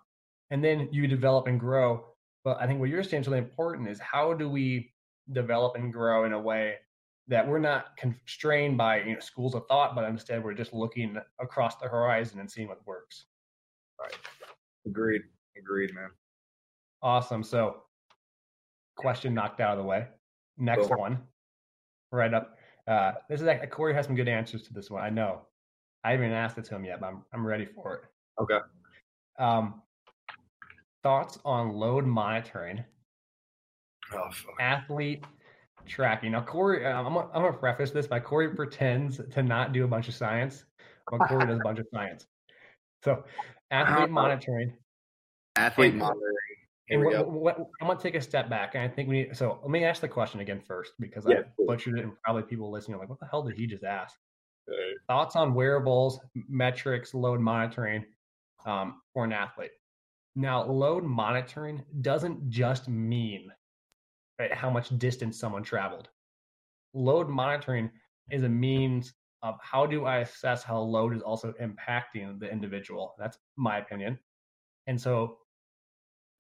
and 0.51 0.65
then 0.65 0.89
you 0.93 1.07
develop 1.07 1.47
and 1.47 1.59
grow. 1.59 2.05
But 2.45 2.61
I 2.61 2.67
think 2.67 2.81
what 2.81 2.89
you're 2.89 3.03
saying 3.03 3.23
is 3.23 3.29
really 3.29 3.39
important 3.39 3.89
is 3.89 3.99
how 4.01 4.35
do 4.35 4.49
we 4.49 4.93
develop 5.33 5.77
and 5.77 5.93
grow 5.93 6.25
in 6.25 6.33
a 6.33 6.41
way 6.41 6.77
that 7.29 7.47
we're 7.47 7.59
not 7.59 7.97
constrained 7.97 8.77
by 8.77 9.03
you 9.03 9.15
know 9.15 9.21
schools 9.21 9.55
of 9.55 9.67
thought, 9.67 9.95
but 9.95 10.05
instead 10.05 10.45
we're 10.45 10.55
just 10.55 10.73
looking 10.73 11.17
across 11.41 11.77
the 11.77 11.89
horizon 11.89 12.41
and 12.41 12.51
seeing 12.51 12.69
what 12.69 12.87
works. 12.87 13.27
Right. 14.01 14.15
Agreed. 14.87 15.23
Agreed, 15.57 15.95
man. 15.95 16.11
Awesome. 17.03 17.43
So 17.43 17.83
question 18.97 19.35
knocked 19.35 19.61
out 19.61 19.73
of 19.73 19.79
the 19.79 19.85
way. 19.85 20.07
Next 20.59 20.89
cool. 20.89 20.99
one, 20.99 21.19
right 22.13 22.33
up. 22.33 22.57
Uh, 22.87 23.13
this 23.29 23.41
is 23.41 23.47
like, 23.47 23.69
Cory 23.71 23.95
has 23.95 24.07
some 24.07 24.15
good 24.15 24.29
answers 24.29 24.63
to 24.65 24.75
this 24.75 24.91
one. 24.91 25.03
I 25.03 25.11
know. 25.11 25.43
I 26.05 26.11
haven't 26.13 26.27
even 26.27 26.37
asked 26.37 26.59
it 26.59 26.65
to 26.67 26.75
him 26.77 26.85
yet, 26.85 27.01
but 27.01 27.07
I'm 27.07 27.25
I'm 27.33 27.47
ready 27.47 27.65
for 27.65 27.95
it. 27.95 28.03
Okay. 28.41 28.59
Um, 29.39 29.83
thoughts 31.03 31.39
on 31.45 31.75
load 31.75 32.07
monitoring, 32.07 32.85
oh, 34.13 34.31
athlete 34.61 35.25
tracking. 35.87 36.33
Now, 36.33 36.43
Cory, 36.43 36.87
um, 36.87 37.07
I'm 37.07 37.15
gonna, 37.15 37.29
I'm 37.35 37.43
gonna 37.43 37.57
preface 37.57 37.91
this 37.91 38.07
by 38.07 38.21
Cory 38.21 38.55
pretends 38.55 39.21
to 39.33 39.43
not 39.43 39.73
do 39.73 39.85
a 39.85 39.89
bunch 39.89 40.09
of 40.09 40.15
science, 40.15 40.65
but 41.11 41.19
Cory 41.29 41.47
does 41.47 41.59
a 41.59 41.65
bunch 41.65 41.79
of 41.79 41.87
science. 41.93 42.27
So, 43.05 43.25
athlete 43.71 44.11
monitoring. 44.11 44.73
Athlete 45.57 45.95
monitoring 45.95 46.35
and 46.91 47.05
what, 47.05 47.31
what, 47.31 47.59
I'm 47.81 47.87
going 47.87 47.97
to 47.97 48.03
take 48.03 48.15
a 48.15 48.21
step 48.21 48.51
back, 48.51 48.75
and 48.75 48.83
I 48.83 48.89
think 48.89 49.09
we 49.09 49.23
need. 49.23 49.37
So 49.37 49.59
let 49.63 49.71
me 49.71 49.85
ask 49.85 50.01
the 50.01 50.09
question 50.09 50.41
again 50.41 50.61
first, 50.67 50.93
because 51.01 51.25
yeah, 51.27 51.39
I 51.39 51.65
butchered 51.67 51.99
it, 51.99 52.05
and 52.05 52.13
probably 52.23 52.43
people 52.43 52.71
listening 52.71 52.97
are 52.97 53.01
like, 53.01 53.09
"What 53.09 53.21
the 53.21 53.27
hell 53.27 53.43
did 53.43 53.57
he 53.57 53.67
just 53.67 53.85
ask?" 53.85 54.17
Right. 54.69 54.95
Thoughts 55.09 55.35
on 55.35 55.55
wearables, 55.55 56.21
metrics, 56.49 57.15
load 57.15 57.41
monitoring 57.41 58.05
um, 58.65 59.01
for 59.13 59.25
an 59.25 59.33
athlete. 59.33 59.71
Now, 60.37 60.65
load 60.65 61.05
monitoring 61.05 61.83
doesn't 62.01 62.51
just 62.51 62.89
mean 62.89 63.53
right, 64.39 64.53
how 64.53 64.71
much 64.71 64.97
distance 64.99 65.39
someone 65.39 65.63
traveled. 65.63 66.09
Load 66.93 67.29
monitoring 67.29 67.91
is 68.31 68.43
a 68.43 68.49
means 68.49 69.13
of 69.43 69.59
how 69.61 69.87
do 69.87 70.07
I 70.07 70.19
assess 70.19 70.63
how 70.63 70.79
load 70.79 71.15
is 71.15 71.23
also 71.23 71.53
impacting 71.61 72.41
the 72.41 72.51
individual. 72.51 73.15
That's 73.19 73.39
my 73.57 73.79
opinion. 73.79 74.19
And 74.87 75.01
so 75.01 75.39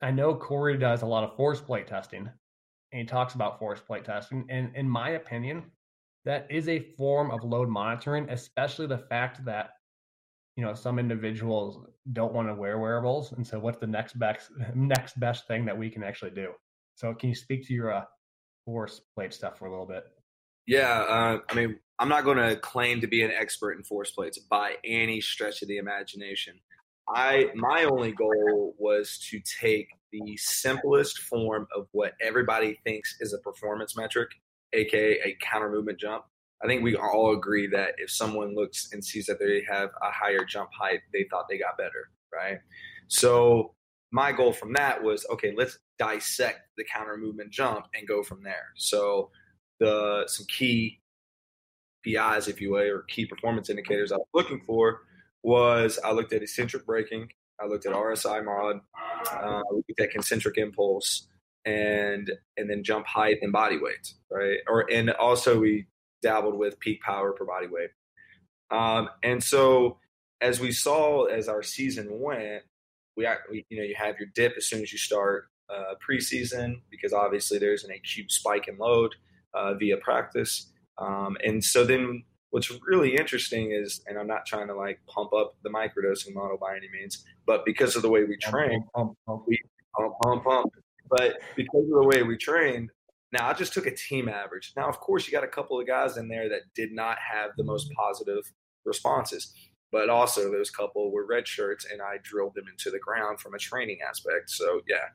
I 0.01 0.11
know 0.11 0.35
Cory 0.35 0.77
does 0.77 1.03
a 1.03 1.07
lot 1.07 1.25
of 1.25 1.37
force 1.37 1.61
plate 1.61 1.87
testing, 1.87 2.29
and 2.93 3.01
he 3.01 3.05
talks 3.05 3.35
about 3.35 3.59
force 3.59 3.81
plate 3.81 4.05
testing. 4.05 4.45
And 4.49 4.75
in 4.75 4.89
my 4.89 5.11
opinion, 5.11 5.65
that 6.25 6.47
is 6.51 6.69
a 6.69 6.95
form 6.97 7.31
of 7.31 7.45
load 7.45 7.69
monitoring, 7.69 8.29
especially 8.31 8.87
the 8.87 8.99
fact 8.99 9.45
that 9.45 9.71
you 10.57 10.65
know 10.65 10.75
some 10.75 10.99
individuals 10.99 11.79
don't 12.13 12.33
want 12.33 12.49
to 12.49 12.55
wear 12.55 12.79
wearables, 12.79 13.33
and 13.33 13.47
so 13.47 13.59
what's 13.59 13.79
the 13.79 13.87
next 13.87 14.19
best 14.19 14.51
next 14.75 15.19
best 15.19 15.47
thing 15.47 15.65
that 15.65 15.77
we 15.77 15.91
can 15.91 16.03
actually 16.03 16.31
do? 16.31 16.53
So, 16.95 17.13
can 17.15 17.29
you 17.29 17.35
speak 17.35 17.67
to 17.67 17.75
your 17.75 17.93
uh, 17.93 18.05
force 18.65 19.01
plate 19.15 19.33
stuff 19.33 19.59
for 19.59 19.67
a 19.67 19.71
little 19.71 19.87
bit? 19.87 20.05
Yeah, 20.67 21.01
uh, 21.01 21.39
I 21.51 21.55
mean, 21.55 21.79
I'm 21.99 22.09
not 22.09 22.25
going 22.25 22.39
to 22.39 22.57
claim 22.57 23.01
to 23.01 23.07
be 23.07 23.23
an 23.23 23.31
expert 23.31 23.73
in 23.73 23.85
force 23.85 24.11
plates 24.11 24.39
by 24.39 24.77
any 24.85 25.21
stretch 25.21 25.63
of 25.63 25.69
the 25.69 25.79
imagination. 25.79 26.55
I 27.09 27.51
my 27.55 27.85
only 27.85 28.13
goal 28.13 28.75
was 28.79 29.19
to 29.31 29.41
take 29.61 29.89
the 30.11 30.37
simplest 30.37 31.19
form 31.19 31.67
of 31.77 31.87
what 31.93 32.13
everybody 32.23 32.81
thinks 32.85 33.17
is 33.21 33.35
a 33.35 33.39
performance 33.39 33.97
metric, 33.97 34.31
aka 34.73 35.21
a 35.25 35.37
counter 35.41 35.71
movement 35.71 36.01
jump. 36.01 36.25
I 36.65 36.67
think 36.67 36.83
we 36.83 36.97
all 36.97 37.35
agree 37.35 37.67
that 37.69 37.95
if 37.99 38.11
someone 38.11 38.55
looks 38.55 38.89
and 38.93 39.05
sees 39.05 39.27
that 39.27 39.39
they 39.39 39.63
have 39.71 39.91
a 40.01 40.11
higher 40.11 40.45
jump 40.47 40.71
height, 40.73 41.01
they 41.13 41.27
thought 41.31 41.45
they 41.49 41.59
got 41.59 41.77
better, 41.77 42.11
right? 42.35 42.59
So 43.09 43.75
my 44.11 44.33
goal 44.33 44.53
from 44.55 44.73
that 44.73 45.03
was 45.03 45.27
okay, 45.31 45.53
let's 45.55 45.79
dissect 45.99 46.61
the 46.79 46.85
counter 46.85 47.19
movement 47.19 47.53
jump 47.53 47.87
and 47.95 48.09
go 48.09 48.23
from 48.23 48.43
there. 48.43 48.73
So 48.77 49.31
the 49.79 50.25
some 50.27 50.47
key 50.47 51.01
PIs, 52.03 52.49
if 52.49 52.61
you 52.63 52.73
will, 52.73 52.89
or 52.89 53.03
key 53.03 53.27
performance 53.27 53.69
indicators 53.69 54.11
I 54.11 54.17
was 54.17 54.27
looking 54.33 54.63
for 54.67 55.03
was 55.43 55.99
I 56.03 56.13
looked 56.13 56.33
at 56.33 56.43
eccentric 56.43 56.87
braking, 56.87 57.29
I 57.61 57.67
looked 57.67 57.85
at 57.85 57.93
RSI 57.93 58.43
mod, 58.43 58.81
uh, 59.31 59.63
looked 59.71 60.01
at 60.01 60.11
concentric 60.11 60.57
impulse, 60.57 61.29
and 61.67 62.31
and 62.57 62.71
then 62.71 62.83
jump 62.83 63.07
height 63.07 63.37
and 63.43 63.53
body 63.53 63.77
weight, 63.79 64.15
right? 64.31 64.59
Or 64.67 64.91
and 64.91 65.11
also 65.11 65.61
we 65.61 65.87
dabbled 66.25 66.59
with 66.59 66.81
peak 66.81 67.01
power 67.03 67.33
per 67.33 67.45
body 67.45 67.69
weight. 67.69 67.91
Um, 68.71 69.09
and 69.23 69.43
so 69.43 69.99
as 70.41 70.59
we 70.59 70.73
saw 70.73 71.25
as 71.27 71.49
our 71.49 71.63
season 71.63 72.09
went, 72.11 72.63
we, 73.17 73.29
you 73.69 73.79
know 73.79 73.85
you 73.85 73.95
have 73.97 74.19
your 74.19 74.29
dip 74.35 74.55
as 74.57 74.67
soon 74.67 74.83
as 74.83 74.91
you 74.93 74.99
start, 74.99 75.49
uh, 75.71 75.95
preseason 76.07 76.81
because 76.91 77.13
obviously 77.13 77.59
there's 77.59 77.85
an 77.85 77.91
acute 77.91 78.31
spike 78.31 78.69
in 78.69 78.77
load 78.79 79.15
uh, 79.55 79.75
via 79.75 79.97
practice. 79.97 80.73
Um, 80.99 81.37
and 81.45 81.63
so 81.63 81.85
then 81.85 82.25
what's 82.51 82.71
really 82.87 83.17
interesting 83.17 83.73
is, 83.73 84.03
and 84.07 84.19
I'm 84.19 84.27
not 84.27 84.47
trying 84.47 84.69
to 84.69 84.75
like 84.75 85.01
pump 85.07 85.33
up 85.33 85.57
the 85.63 85.71
microdosing 85.71 86.35
model 86.35 86.59
by 86.61 86.77
any 86.77 86.89
means, 86.93 87.25
but 87.47 87.65
because 87.65 87.97
of 87.97 88.03
the 88.03 88.11
way 88.11 88.25
we 88.25 88.37
train, 88.37 88.85
pump, 88.95 89.17
pump, 89.27 89.45
we 89.47 89.59
pump, 89.97 90.15
pump, 90.23 90.45
pump. 90.45 90.73
But 91.09 91.39
because 91.57 91.85
of 91.85 92.01
the 92.01 92.07
way 92.07 92.23
we 92.23 92.37
trained, 92.37 92.91
now 93.35 93.49
I 93.49 93.53
just 93.53 93.73
took 93.73 93.87
a 93.87 93.95
team 93.95 94.29
average. 94.29 94.73
Now, 94.77 94.89
of 94.89 95.01
course, 95.01 95.27
you 95.27 95.33
got 95.33 95.45
a 95.45 95.49
couple 95.49 95.79
of 95.79 95.87
guys 95.87 96.17
in 96.17 96.29
there 96.29 96.49
that 96.49 96.63
did 96.75 96.93
not 96.93 97.19
have 97.19 97.51
the 97.57 97.65
most 97.65 97.91
positive 97.93 98.45
responses, 98.85 99.53
but 99.93 100.09
also 100.09 100.51
those 100.51 100.71
couple 100.71 101.13
were 101.13 101.27
red 101.27 101.47
shirts, 101.47 101.87
and 101.91 102.01
I 102.01 102.19
drilled 102.23 102.55
them 102.55 102.65
into 102.71 102.91
the 102.91 102.99
ground 102.99 103.41
from 103.41 103.55
a 103.55 103.59
training 103.59 103.99
aspect. 104.09 104.51
So 104.51 104.81
yeah, 104.89 105.09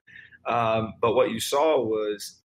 um, 0.45 0.93
but 1.01 1.15
what 1.15 1.31
you 1.31 1.39
saw 1.39 1.81
was 1.81 2.41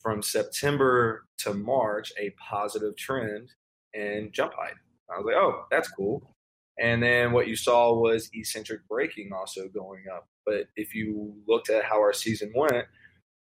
from 0.00 0.22
September 0.22 1.24
to 1.38 1.54
March 1.54 2.12
a 2.18 2.30
positive 2.50 2.96
trend 2.96 3.50
in 3.94 4.30
jump 4.32 4.54
height. 4.54 4.74
I 5.12 5.18
was 5.18 5.26
like, 5.26 5.36
oh, 5.36 5.64
that's 5.70 5.88
cool. 5.88 6.34
And 6.78 7.02
then 7.02 7.32
what 7.32 7.48
you 7.48 7.54
saw 7.54 7.94
was 7.94 8.30
eccentric 8.32 8.80
braking 8.88 9.30
also 9.32 9.68
going 9.68 10.04
up. 10.12 10.26
But 10.46 10.68
if 10.74 10.94
you 10.94 11.34
looked 11.46 11.70
at 11.70 11.84
how 11.84 12.00
our 12.00 12.12
season 12.12 12.52
went, 12.56 12.86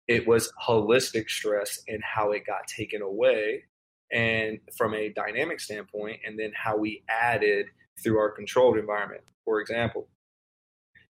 it 0.07 0.27
was 0.27 0.51
holistic 0.65 1.29
stress 1.29 1.81
and 1.87 2.01
how 2.03 2.31
it 2.31 2.45
got 2.45 2.67
taken 2.67 3.01
away 3.01 3.63
and 4.11 4.59
from 4.75 4.93
a 4.93 5.09
dynamic 5.09 5.59
standpoint 5.59 6.19
and 6.25 6.39
then 6.39 6.51
how 6.55 6.77
we 6.77 7.03
added 7.09 7.67
through 8.01 8.17
our 8.17 8.29
controlled 8.29 8.77
environment. 8.77 9.23
For 9.43 9.59
example 9.59 10.07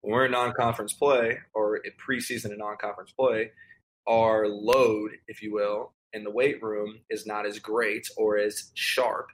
when 0.03 0.15
we're 0.15 0.25
in 0.27 0.33
non-conference 0.33 0.95
play 0.95 1.39
or 1.53 1.77
a 1.77 1.91
preseason 2.01 2.47
and 2.47 2.59
non-conference 2.59 3.13
play 3.13 3.53
our 4.07 4.49
load 4.49 5.11
if 5.29 5.43
you 5.43 5.53
will 5.53 5.93
in 6.13 6.25
the 6.25 6.31
weight 6.31 6.63
room 6.63 6.99
is 7.11 7.27
not 7.27 7.47
as 7.47 7.59
great 7.59 8.09
or 8.17 8.39
as 8.39 8.71
sharp 8.75 9.29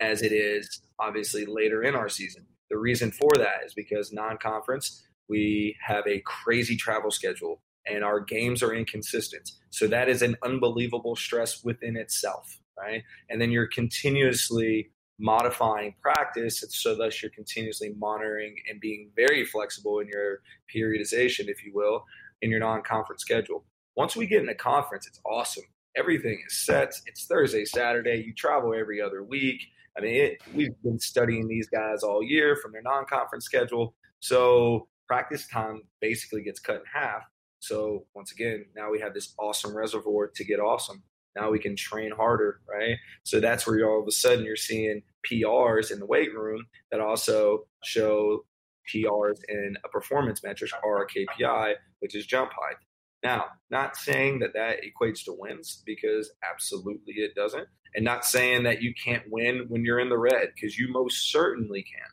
as 0.00 0.22
it 0.22 0.32
is 0.32 0.82
obviously 0.98 1.46
later 1.46 1.82
in 1.82 1.94
our 1.94 2.08
season. 2.08 2.44
The 2.68 2.78
reason 2.78 3.12
for 3.12 3.30
that 3.36 3.64
is 3.64 3.74
because 3.74 4.12
non-conference 4.12 5.02
we 5.28 5.76
have 5.80 6.06
a 6.06 6.20
crazy 6.20 6.76
travel 6.76 7.10
schedule 7.10 7.62
and 7.86 8.04
our 8.04 8.20
games 8.20 8.62
are 8.62 8.74
inconsistent. 8.74 9.50
So 9.70 9.86
that 9.88 10.08
is 10.08 10.22
an 10.22 10.36
unbelievable 10.42 11.16
stress 11.16 11.64
within 11.64 11.96
itself, 11.96 12.60
right? 12.78 13.02
And 13.28 13.40
then 13.40 13.50
you're 13.50 13.66
continuously 13.66 14.90
modifying 15.18 15.94
practice 16.02 16.64
so 16.70 16.96
thus 16.96 17.22
you're 17.22 17.30
continuously 17.30 17.94
monitoring 17.96 18.56
and 18.68 18.80
being 18.80 19.10
very 19.14 19.44
flexible 19.44 20.00
in 20.00 20.08
your 20.08 20.40
periodization 20.74 21.48
if 21.48 21.64
you 21.64 21.70
will 21.72 22.04
in 22.40 22.50
your 22.50 22.58
non-conference 22.58 23.22
schedule. 23.22 23.64
Once 23.94 24.16
we 24.16 24.26
get 24.26 24.42
in 24.42 24.48
a 24.48 24.54
conference 24.54 25.06
it's 25.06 25.20
awesome. 25.24 25.64
Everything 25.96 26.42
is 26.46 26.64
set. 26.64 26.94
It's 27.06 27.26
thursday 27.26 27.64
saturday. 27.64 28.24
You 28.26 28.34
travel 28.34 28.74
every 28.74 29.00
other 29.00 29.22
week. 29.22 29.62
I 29.96 30.00
mean 30.00 30.16
it, 30.16 30.38
we've 30.54 30.74
been 30.82 30.98
studying 30.98 31.46
these 31.46 31.68
guys 31.68 32.02
all 32.02 32.22
year 32.22 32.56
from 32.56 32.72
their 32.72 32.82
non-conference 32.82 33.44
schedule. 33.44 33.94
So 34.20 34.88
practice 35.06 35.46
time 35.46 35.82
basically 36.00 36.42
gets 36.42 36.58
cut 36.58 36.76
in 36.76 36.82
half 36.92 37.22
so 37.62 38.06
once 38.12 38.32
again, 38.32 38.66
now 38.74 38.90
we 38.90 38.98
have 38.98 39.14
this 39.14 39.34
awesome 39.38 39.76
reservoir 39.76 40.26
to 40.34 40.44
get 40.44 40.58
awesome. 40.58 41.04
Now 41.36 41.52
we 41.52 41.60
can 41.60 41.76
train 41.76 42.10
harder, 42.10 42.60
right? 42.68 42.96
So 43.22 43.38
that's 43.38 43.64
where 43.64 43.88
all 43.88 44.02
of 44.02 44.08
a 44.08 44.10
sudden 44.10 44.44
you're 44.44 44.56
seeing 44.56 45.02
PRs 45.30 45.92
in 45.92 46.00
the 46.00 46.06
weight 46.06 46.34
room 46.34 46.66
that 46.90 46.98
also 46.98 47.66
show 47.84 48.44
PRs 48.92 49.38
in 49.48 49.76
a 49.84 49.88
performance 49.88 50.42
metric 50.42 50.72
or 50.82 51.04
a 51.04 51.06
KPI, 51.06 51.74
which 52.00 52.16
is 52.16 52.26
jump 52.26 52.50
height. 52.50 52.78
Now, 53.22 53.44
not 53.70 53.96
saying 53.96 54.40
that 54.40 54.54
that 54.54 54.78
equates 54.82 55.24
to 55.26 55.36
wins 55.38 55.84
because 55.86 56.32
absolutely 56.42 57.14
it 57.14 57.36
doesn't. 57.36 57.68
And 57.94 58.04
not 58.04 58.24
saying 58.24 58.64
that 58.64 58.82
you 58.82 58.92
can't 58.92 59.22
win 59.30 59.66
when 59.68 59.84
you're 59.84 60.00
in 60.00 60.08
the 60.08 60.18
red 60.18 60.48
because 60.52 60.76
you 60.76 60.90
most 60.90 61.30
certainly 61.30 61.84
can. 61.84 62.10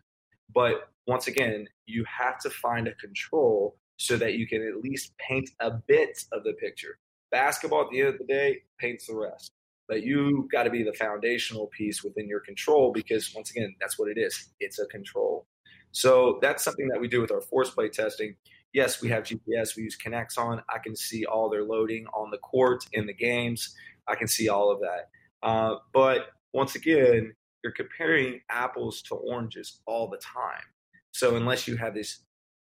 But 0.54 0.90
once 1.08 1.26
again, 1.26 1.68
you 1.88 2.06
have 2.06 2.38
to 2.42 2.52
find 2.52 2.88
a 2.88 2.94
control 2.94 3.78
so 4.00 4.16
that 4.18 4.36
you 4.36 4.48
can 4.48 4.66
at 4.66 4.82
least 4.82 5.12
paint 5.18 5.50
a 5.60 5.72
bit 5.72 6.24
of 6.32 6.44
the 6.44 6.54
picture. 6.54 6.98
Basketball, 7.32 7.82
at 7.82 7.90
the 7.92 8.00
end 8.00 8.10
of 8.10 8.18
the 8.18 8.26
day, 8.26 8.60
paints 8.80 9.08
the 9.08 9.16
rest. 9.16 9.52
But 9.88 10.04
you 10.04 10.48
got 10.52 10.64
to 10.64 10.70
be 10.70 10.84
the 10.84 10.94
foundational 10.94 11.68
piece 11.68 12.04
within 12.04 12.28
your 12.28 12.40
control 12.40 12.92
because, 12.94 13.34
once 13.36 13.52
again, 13.52 13.76
that's 13.82 14.00
what 14.00 14.10
it 14.10 14.18
is. 14.18 14.50
It's 14.60 14.80
a 14.80 14.86
control. 14.86 15.46
So 15.92 16.40
that's 16.42 16.64
something 16.64 16.88
that 16.90 17.02
we 17.02 17.08
do 17.08 17.20
with 17.20 17.32
our 17.32 17.42
force 17.42 17.72
plate 17.72 17.94
testing. 17.94 18.36
Yes, 18.72 19.02
we 19.02 19.10
have 19.10 19.24
GPS. 19.24 19.76
We 19.76 19.84
use 19.84 19.98
Kinexon. 19.98 20.62
I 20.70 20.78
can 20.78 20.96
see 20.96 21.26
all 21.26 21.50
their 21.50 21.64
loading 21.64 22.06
on 22.08 22.32
the 22.32 22.38
court 22.38 22.86
in 22.94 23.06
the 23.06 23.14
games. 23.14 23.76
I 24.08 24.16
can 24.16 24.28
see 24.28 24.48
all 24.48 24.72
of 24.72 24.80
that. 24.80 25.10
Uh, 25.42 25.76
but 25.92 26.28
once 26.54 26.76
again, 26.76 27.34
you're 27.64 27.74
comparing 27.74 28.42
apples 28.50 29.02
to 29.04 29.16
oranges 29.16 29.82
all 29.86 30.08
the 30.08 30.18
time. 30.18 30.64
So 31.12 31.36
unless 31.36 31.68
you 31.68 31.76
have 31.78 31.96
this 31.96 32.20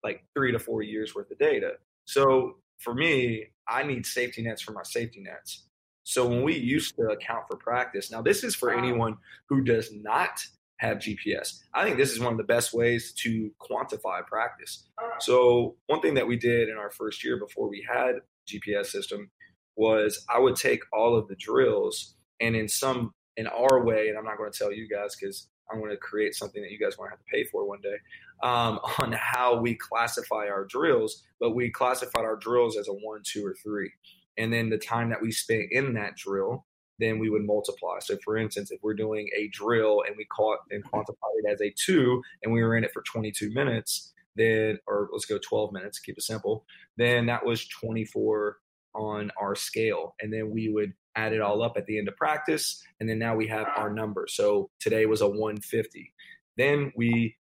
like 0.04 0.24
three 0.36 0.52
to 0.52 0.60
four 0.60 0.82
years 0.82 1.14
worth 1.16 1.32
of 1.32 1.38
data. 1.38 1.74
So 2.06 2.58
for 2.80 2.94
me, 2.94 3.48
I 3.68 3.84
need 3.84 4.06
safety 4.06 4.42
nets 4.42 4.62
for 4.62 4.72
my 4.72 4.84
safety 4.84 5.22
nets. 5.22 5.66
So 6.04 6.28
when 6.28 6.42
we 6.44 6.58
used 6.58 6.96
to 6.96 7.04
account 7.10 7.44
for 7.48 7.58
practice, 7.58 8.12
now 8.12 8.22
this 8.22 8.44
is 8.44 8.56
for 8.56 8.74
anyone 8.74 9.18
who 9.48 9.62
does 9.62 9.92
not 9.94 10.42
have 10.78 10.98
GPS. 10.98 11.60
I 11.74 11.84
think 11.84 11.98
this 11.98 12.12
is 12.12 12.20
one 12.20 12.32
of 12.32 12.38
the 12.38 12.46
best 12.46 12.74
ways 12.74 13.14
to 13.20 13.52
quantify 13.62 14.26
practice. 14.26 14.88
Uh-huh. 14.98 15.20
So 15.20 15.76
one 15.88 16.02
thing 16.02 16.16
that 16.16 16.26
we 16.26 16.38
did 16.38 16.70
in 16.70 16.78
our 16.78 16.90
first 16.90 17.24
year 17.24 17.38
before 17.38 17.70
we 17.70 17.86
had 17.88 18.16
GPS 18.50 18.88
system 18.88 19.30
was 19.76 20.26
I 20.34 20.40
would 20.40 20.56
take 20.56 20.82
all 20.92 21.16
of 21.16 21.28
the 21.28 21.36
drills 21.36 22.16
and 22.40 22.56
in 22.56 22.68
some 22.68 23.12
in 23.38 23.48
our 23.48 23.84
way, 23.84 24.10
and 24.10 24.18
I'm 24.18 24.26
not 24.26 24.38
going 24.38 24.52
to 24.52 24.58
tell 24.58 24.74
you 24.74 24.88
guys 24.90 25.16
because 25.16 25.48
I'm 25.72 25.80
going 25.80 25.92
to 25.92 25.98
create 25.98 26.36
something 26.36 26.62
that 26.62 26.72
you 26.72 26.80
guys 26.80 26.98
want 26.98 27.10
to 27.10 27.18
have 27.18 27.20
to 27.20 27.32
pay 27.32 27.44
for 27.46 27.68
one 27.68 27.82
day 27.82 27.98
um, 28.44 28.80
on 29.00 29.14
how 29.14 29.60
we 29.60 29.76
classify 29.76 30.48
our 30.48 30.66
drills. 30.66 31.24
But 31.40 31.52
we 31.52 31.70
classified 31.70 32.26
our 32.26 32.36
drills 32.36 32.78
as 32.78 32.88
a 32.88 32.94
one, 32.94 33.22
two, 33.24 33.46
or 33.46 33.56
three. 33.64 33.92
And 34.38 34.54
then 34.54 34.70
the 34.70 34.78
time 34.78 35.10
that 35.10 35.22
we 35.22 35.32
spent 35.32 35.68
in 35.72 35.94
that 35.96 36.16
drill, 36.16 36.66
then 37.00 37.20
we 37.20 37.30
would 37.30 37.46
multiply. 37.46 38.00
So, 38.00 38.18
for 38.24 38.38
instance, 38.38 38.72
if 38.72 38.80
we're 38.82 38.94
doing 38.94 39.30
a 39.38 39.48
drill 39.50 40.04
and 40.06 40.16
we 40.18 40.26
caught 40.26 40.60
and 40.70 40.84
quantified 40.84 41.38
it 41.44 41.52
as 41.52 41.62
a 41.62 41.74
two, 41.78 42.22
and 42.44 42.54
we 42.54 42.62
were 42.62 42.76
in 42.76 42.84
it 42.84 42.92
for 42.94 43.02
22 43.04 43.52
minutes, 43.52 44.14
then, 44.36 44.80
or 44.88 45.10
let's 45.12 45.26
go 45.26 45.38
12 45.38 45.74
minutes, 45.74 46.00
keep 46.00 46.18
it 46.18 46.24
simple, 46.24 46.66
then 46.98 47.26
that 47.28 47.46
was 47.46 47.68
24 47.68 48.58
on 48.96 49.32
our 49.40 49.56
scale. 49.56 50.16
And 50.22 50.32
then 50.34 50.50
we 50.52 50.70
would 50.70 50.94
add 51.20 51.34
it 51.34 51.42
all 51.42 51.62
up 51.62 51.78
at 51.78 51.86
the 51.86 51.98
end 51.98 52.08
of 52.08 52.16
practice. 52.16 52.82
And 53.00 53.10
then 53.10 53.20
now 53.20 53.36
we 53.36 53.48
have 53.48 53.68
our 53.76 53.92
number. 53.92 54.26
So 54.30 54.70
today 54.80 55.06
was 55.06 55.22
a 55.22 55.28
150. 55.28 56.14
Then 56.58 56.92
we 56.96 57.36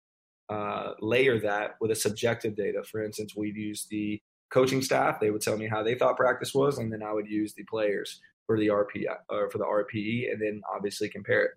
uh, 0.49 0.93
layer 1.01 1.41
that 1.41 1.77
with 1.81 1.91
a 1.91 1.95
subjective 1.95 2.57
data. 2.57 2.83
For 2.85 3.05
instance, 3.05 3.35
we'd 3.37 3.57
use 3.57 3.87
the 3.91 4.21
coaching 4.51 4.83
staff. 4.83 5.21
They 5.21 5.31
would 5.31 5.43
tell 5.43 5.57
me 5.57 5.69
how 5.69 5.83
they 5.83 5.95
thought 5.95 6.17
practice 6.17 6.55
was, 6.55 6.79
and 6.79 6.93
then 6.93 7.03
I 7.03 7.12
would 7.12 7.29
use 7.29 7.55
the 7.55 7.65
players 7.65 8.21
for 8.47 8.59
the 8.59 8.69
RP 8.69 9.05
or 9.29 9.51
for 9.51 9.59
the 9.59 9.65
RPE, 9.65 10.33
and 10.33 10.41
then 10.41 10.62
obviously 10.73 11.09
compare 11.09 11.45
it. 11.45 11.53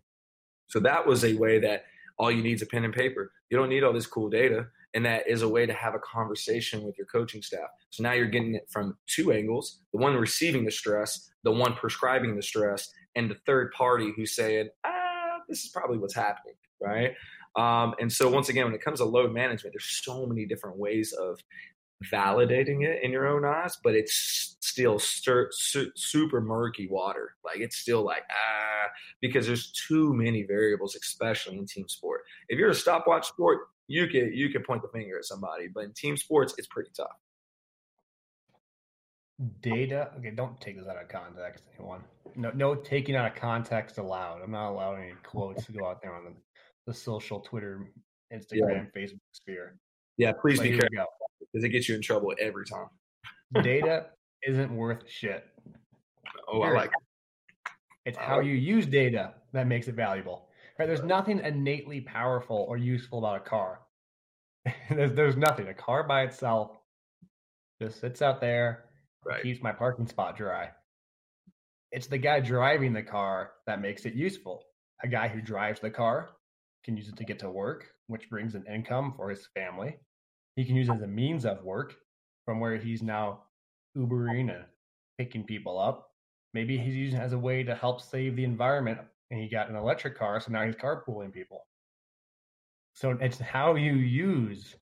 So 0.68 0.80
that 0.80 1.06
was 1.06 1.24
a 1.24 1.36
way 1.36 1.60
that 1.60 1.86
all 2.18 2.32
you 2.32 2.42
need 2.42 2.56
is 2.56 2.62
a 2.62 2.66
pen 2.66 2.84
and 2.84 2.94
paper. 2.94 3.32
You 3.50 3.58
don't 3.58 3.70
need 3.70 3.84
all 3.84 3.94
this 3.94 4.08
cool 4.08 4.30
data 4.30 4.68
and 4.94 5.06
that 5.06 5.28
is 5.28 5.42
a 5.42 5.50
way 5.50 5.66
to 5.66 5.74
have 5.74 5.96
a 5.96 6.00
conversation 6.00 6.84
with 6.84 6.98
your 6.98 7.08
coaching 7.08 7.42
staff. 7.42 7.70
So 7.90 8.04
now 8.04 8.14
you're 8.14 8.28
getting 8.28 8.56
it 8.56 8.68
from 8.70 8.98
two 9.08 9.32
angles: 9.32 9.80
the 9.94 10.00
one 10.00 10.16
receiving 10.16 10.66
the 10.66 10.72
stress, 10.72 11.30
the 11.44 11.52
one 11.52 11.74
prescribing 11.74 12.36
the 12.36 12.42
stress, 12.42 12.90
and 13.16 13.30
the 13.30 13.38
third 13.46 13.72
party 13.72 14.12
who's 14.16 14.36
saying, 14.36 14.70
"Ah, 14.86 15.40
this 15.48 15.64
is 15.64 15.72
probably 15.72 15.98
what's 15.98 16.16
happening." 16.16 16.56
Right. 16.82 17.12
Um, 17.56 17.94
and 18.00 18.12
so 18.12 18.30
once 18.30 18.50
again, 18.50 18.66
when 18.66 18.76
it 18.76 18.82
comes 18.82 19.00
to 19.00 19.06
load 19.06 19.34
management, 19.34 19.74
there's 19.74 20.02
so 20.04 20.26
many 20.26 20.46
different 20.46 20.78
ways 20.78 21.14
of 21.14 21.40
validating 22.06 22.86
it 22.86 23.04
in 23.04 23.12
your 23.12 23.28
own 23.28 23.44
eyes, 23.44 23.78
but 23.84 23.94
it's 23.94 24.56
still 24.62 25.00
stir, 25.00 25.50
su- 25.52 25.92
super 25.96 26.42
murky 26.42 26.88
water. 26.88 27.36
Like 27.44 27.60
it's 27.60 27.78
still 27.78 28.04
like 28.04 28.24
ah, 28.30 28.90
because 29.22 29.48
there's 29.48 29.72
too 29.72 30.14
many 30.14 30.44
variables, 30.44 30.96
especially 30.96 31.58
in 31.58 31.66
team 31.66 31.88
sport. 31.90 32.22
If 32.48 32.58
you're 32.58 32.70
a 32.70 32.76
stopwatch 32.76 33.28
sport, 33.28 33.60
you 33.90 34.08
could 34.08 34.34
you 34.34 34.50
could 34.50 34.64
point 34.64 34.84
the 34.84 34.88
finger 34.88 35.18
at 35.18 35.26
somebody, 35.26 35.68
but 35.68 35.84
in 35.84 35.94
team 35.94 36.16
sports, 36.16 36.54
it's 36.58 36.68
pretty 36.68 36.92
tough. 36.96 37.08
Data. 39.62 40.12
Okay, 40.18 40.32
don't 40.32 40.60
take 40.62 40.78
this 40.78 40.88
out 40.88 41.02
of 41.02 41.10
context, 41.10 41.64
anyone. 41.78 42.02
No, 42.36 42.52
no 42.54 42.76
taking 42.76 43.16
out 43.16 43.26
of 43.26 43.36
context 43.36 43.98
allowed. 43.98 44.42
I'm 44.44 44.52
not 44.52 44.70
allowing 44.70 45.04
any 45.04 45.14
quotes 45.24 45.66
to 45.66 45.72
go 45.72 45.88
out 45.88 46.02
there 46.04 46.14
on 46.14 46.24
the, 46.26 46.34
the 46.86 46.94
social 46.94 47.40
Twitter, 47.40 47.92
Instagram, 48.32 48.88
yeah. 48.96 49.02
Facebook 49.02 49.20
sphere. 49.32 49.76
Yeah, 50.18 50.34
please 50.34 50.60
but 50.60 50.66
be 50.66 50.78
careful 50.78 51.08
because 51.40 51.64
it 51.64 51.70
gets 51.70 51.90
you 51.90 51.96
in 51.96 52.02
trouble 52.02 52.34
every 52.40 52.66
time. 52.66 52.90
Data 53.64 54.08
isn't 54.44 54.72
worth 54.76 55.02
shit. 55.10 55.46
Oh, 56.48 56.62
I 56.62 56.72
like. 56.74 56.92
It's 58.06 58.18
how 58.18 58.40
you 58.42 58.54
use 58.54 58.86
data 58.86 59.34
that 59.54 59.66
makes 59.66 59.88
it 59.88 59.96
valuable. 59.96 60.49
Right? 60.80 60.88
There's 60.88 61.04
nothing 61.04 61.40
innately 61.40 62.00
powerful 62.00 62.66
or 62.70 62.78
useful 62.78 63.20
about 63.20 63.46
a 63.46 63.50
car. 63.50 63.82
there's, 64.90 65.12
there's 65.12 65.36
nothing. 65.36 65.68
A 65.68 65.74
car 65.74 66.04
by 66.04 66.24
itself 66.24 66.72
just 67.82 68.00
sits 68.00 68.22
out 68.22 68.40
there, 68.40 68.86
Right. 69.26 69.44
keeps 69.44 69.62
my 69.62 69.74
parking 69.74 70.08
spot 70.08 70.38
dry. 70.38 70.70
It's 71.92 72.08
the 72.08 72.18
guy 72.18 72.40
driving 72.40 72.94
the 72.94 73.04
car 73.04 73.52
that 73.68 73.82
makes 73.82 74.06
it 74.06 74.14
useful. 74.14 74.64
A 75.04 75.08
guy 75.08 75.28
who 75.28 75.42
drives 75.42 75.82
the 75.82 75.90
car 75.90 76.30
can 76.86 76.96
use 76.96 77.10
it 77.10 77.18
to 77.18 77.26
get 77.26 77.40
to 77.40 77.50
work, 77.50 77.88
which 78.08 78.30
brings 78.30 78.56
an 78.56 78.64
income 78.72 79.14
for 79.18 79.30
his 79.30 79.48
family. 79.54 79.98
He 80.56 80.64
can 80.64 80.76
use 80.76 80.88
it 80.88 80.94
as 80.94 81.02
a 81.02 81.08
means 81.08 81.46
of 81.46 81.64
work 81.64 81.96
from 82.46 82.62
where 82.62 82.78
he's 82.78 83.04
now 83.04 83.44
Ubering 83.98 84.56
and 84.56 84.66
picking 85.18 85.44
people 85.44 85.78
up. 85.78 86.12
Maybe 86.54 86.78
he's 86.78 86.96
using 86.96 87.20
it 87.20 87.24
as 87.24 87.34
a 87.34 87.40
way 87.40 87.64
to 87.64 87.76
help 87.76 88.02
save 88.02 88.36
the 88.36 88.46
environment 88.46 89.00
and 89.32 89.40
he 89.40 89.48
got 89.48 89.70
an 89.70 89.76
electric 89.76 90.18
car, 90.18 90.40
so 90.40 90.52
now 90.52 90.66
he's 90.66 90.76
carpooling 90.76 91.34
people. 91.34 91.66
So 92.94 93.12
it's 93.22 93.40
how 93.40 93.76
you 93.76 93.94
use 93.94 94.76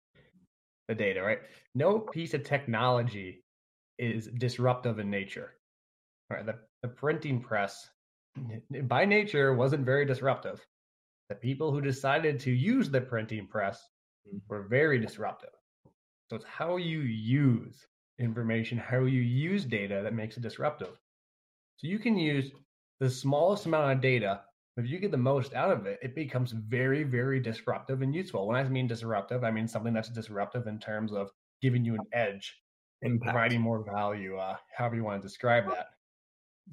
the 0.87 0.95
data, 0.95 1.21
right? 1.21 1.39
No 1.75 1.99
piece 1.99 2.33
of 2.33 2.43
technology 2.43 3.43
is 3.99 4.27
disruptive 4.37 4.99
in 4.99 5.09
nature. 5.09 5.53
Right? 6.29 6.45
The, 6.45 6.55
the 6.81 6.89
printing 6.89 7.41
press, 7.41 7.89
by 8.83 9.05
nature, 9.05 9.53
wasn't 9.53 9.85
very 9.85 10.05
disruptive. 10.05 10.65
The 11.29 11.35
people 11.35 11.71
who 11.71 11.81
decided 11.81 12.39
to 12.41 12.51
use 12.51 12.89
the 12.89 13.01
printing 13.01 13.47
press 13.47 13.81
mm-hmm. 14.27 14.37
were 14.47 14.63
very 14.63 14.99
disruptive. 14.99 15.49
So 16.29 16.35
it's 16.35 16.45
how 16.45 16.77
you 16.77 16.99
use 16.99 17.85
information, 18.19 18.77
how 18.77 18.99
you 18.99 19.21
use 19.21 19.63
data 19.65 20.01
that 20.03 20.13
makes 20.13 20.37
it 20.37 20.43
disruptive. 20.43 20.97
So 21.77 21.87
you 21.87 21.99
can 21.99 22.17
use 22.17 22.51
the 22.99 23.09
smallest 23.09 23.65
amount 23.65 23.91
of 23.91 24.01
data. 24.01 24.41
If 24.77 24.87
you 24.87 24.99
get 24.99 25.11
the 25.11 25.17
most 25.17 25.53
out 25.53 25.71
of 25.71 25.85
it, 25.87 25.99
it 26.03 26.13
becomes 26.13 26.51
very, 26.51 27.03
very 27.03 27.39
disruptive 27.39 28.01
and 28.01 28.13
useful. 28.13 28.47
When 28.47 28.57
I 28.57 28.63
mean 28.69 28.87
disruptive, 28.87 29.43
I 29.43 29.49
mean 29.49 29.67
something 29.67 29.93
that's 29.93 30.09
disruptive 30.09 30.67
in 30.67 30.77
terms 30.77 31.13
of 31.13 31.31
giving 31.61 31.83
you 31.83 31.95
an 31.95 32.05
edge, 32.13 32.55
Impact. 33.01 33.23
providing 33.23 33.61
more 33.61 33.83
value, 33.83 34.37
uh, 34.37 34.55
however 34.75 34.95
you 34.95 35.03
want 35.03 35.21
to 35.21 35.27
describe 35.27 35.67
that. 35.69 35.87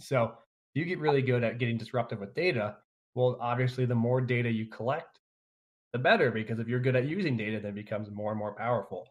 So 0.01 0.35
you 0.75 0.85
get 0.85 0.99
really 0.99 1.23
good 1.23 1.45
at 1.45 1.59
getting 1.59 1.79
disruptive 1.79 2.21
with 2.21 2.35
data. 2.35 2.77
Well, 3.15 3.39
obviously, 3.41 3.87
the 3.87 3.95
more 3.95 4.21
data 4.21 4.51
you 4.51 4.67
collect, 4.67 5.19
the 5.93 5.99
better, 5.99 6.31
because 6.31 6.59
if 6.59 6.69
you're 6.69 6.81
good 6.81 6.97
at 6.97 7.07
using 7.07 7.37
data, 7.37 7.61
then 7.61 7.71
it 7.71 7.75
becomes 7.77 8.11
more 8.11 8.33
and 8.33 8.39
more 8.39 8.55
powerful. 8.55 9.07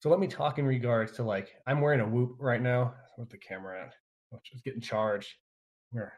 So 0.00 0.10
let 0.10 0.18
me 0.18 0.26
talk 0.26 0.58
in 0.58 0.66
regards 0.66 1.12
to 1.12 1.22
like 1.22 1.54
I'm 1.66 1.80
wearing 1.80 2.00
a 2.00 2.08
whoop 2.08 2.36
right 2.38 2.60
now 2.60 2.94
with 3.16 3.30
the 3.30 3.38
camera 3.38 3.82
on, 3.82 3.90
which 4.30 4.50
is 4.52 4.60
getting 4.62 4.80
charged. 4.80 5.32
Where 5.90 6.14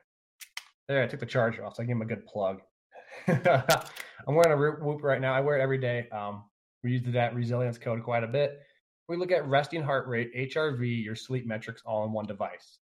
there, 0.93 1.03
I 1.03 1.07
took 1.07 1.21
the 1.21 1.27
charger 1.27 1.65
off, 1.65 1.77
so 1.77 1.83
I 1.83 1.87
gave 1.87 1.97
him 1.97 2.03
a 2.03 2.07
good 2.07 2.27
plug. 2.27 2.61
I'm 3.27 4.35
wearing 4.35 4.53
a 4.53 4.85
whoop 4.85 5.03
right 5.03 5.21
now. 5.21 5.33
I 5.33 5.41
wear 5.41 5.59
it 5.59 5.63
every 5.63 5.79
day. 5.79 6.09
Um, 6.11 6.45
we 6.85 6.93
use 6.93 7.03
that 7.07 7.35
resilience 7.35 7.79
code 7.79 8.03
quite 8.03 8.25
a 8.25 8.29
bit. 8.29 8.61
We 9.09 9.17
look 9.17 9.33
at 9.33 9.47
resting 9.47 9.83
heart 9.83 10.07
rate, 10.07 10.35
HRV, 10.35 11.05
your 11.05 11.17
sleep 11.17 11.47
metrics 11.47 11.83
all 11.85 12.05
in 12.05 12.13
one 12.13 12.27
device. 12.27 12.79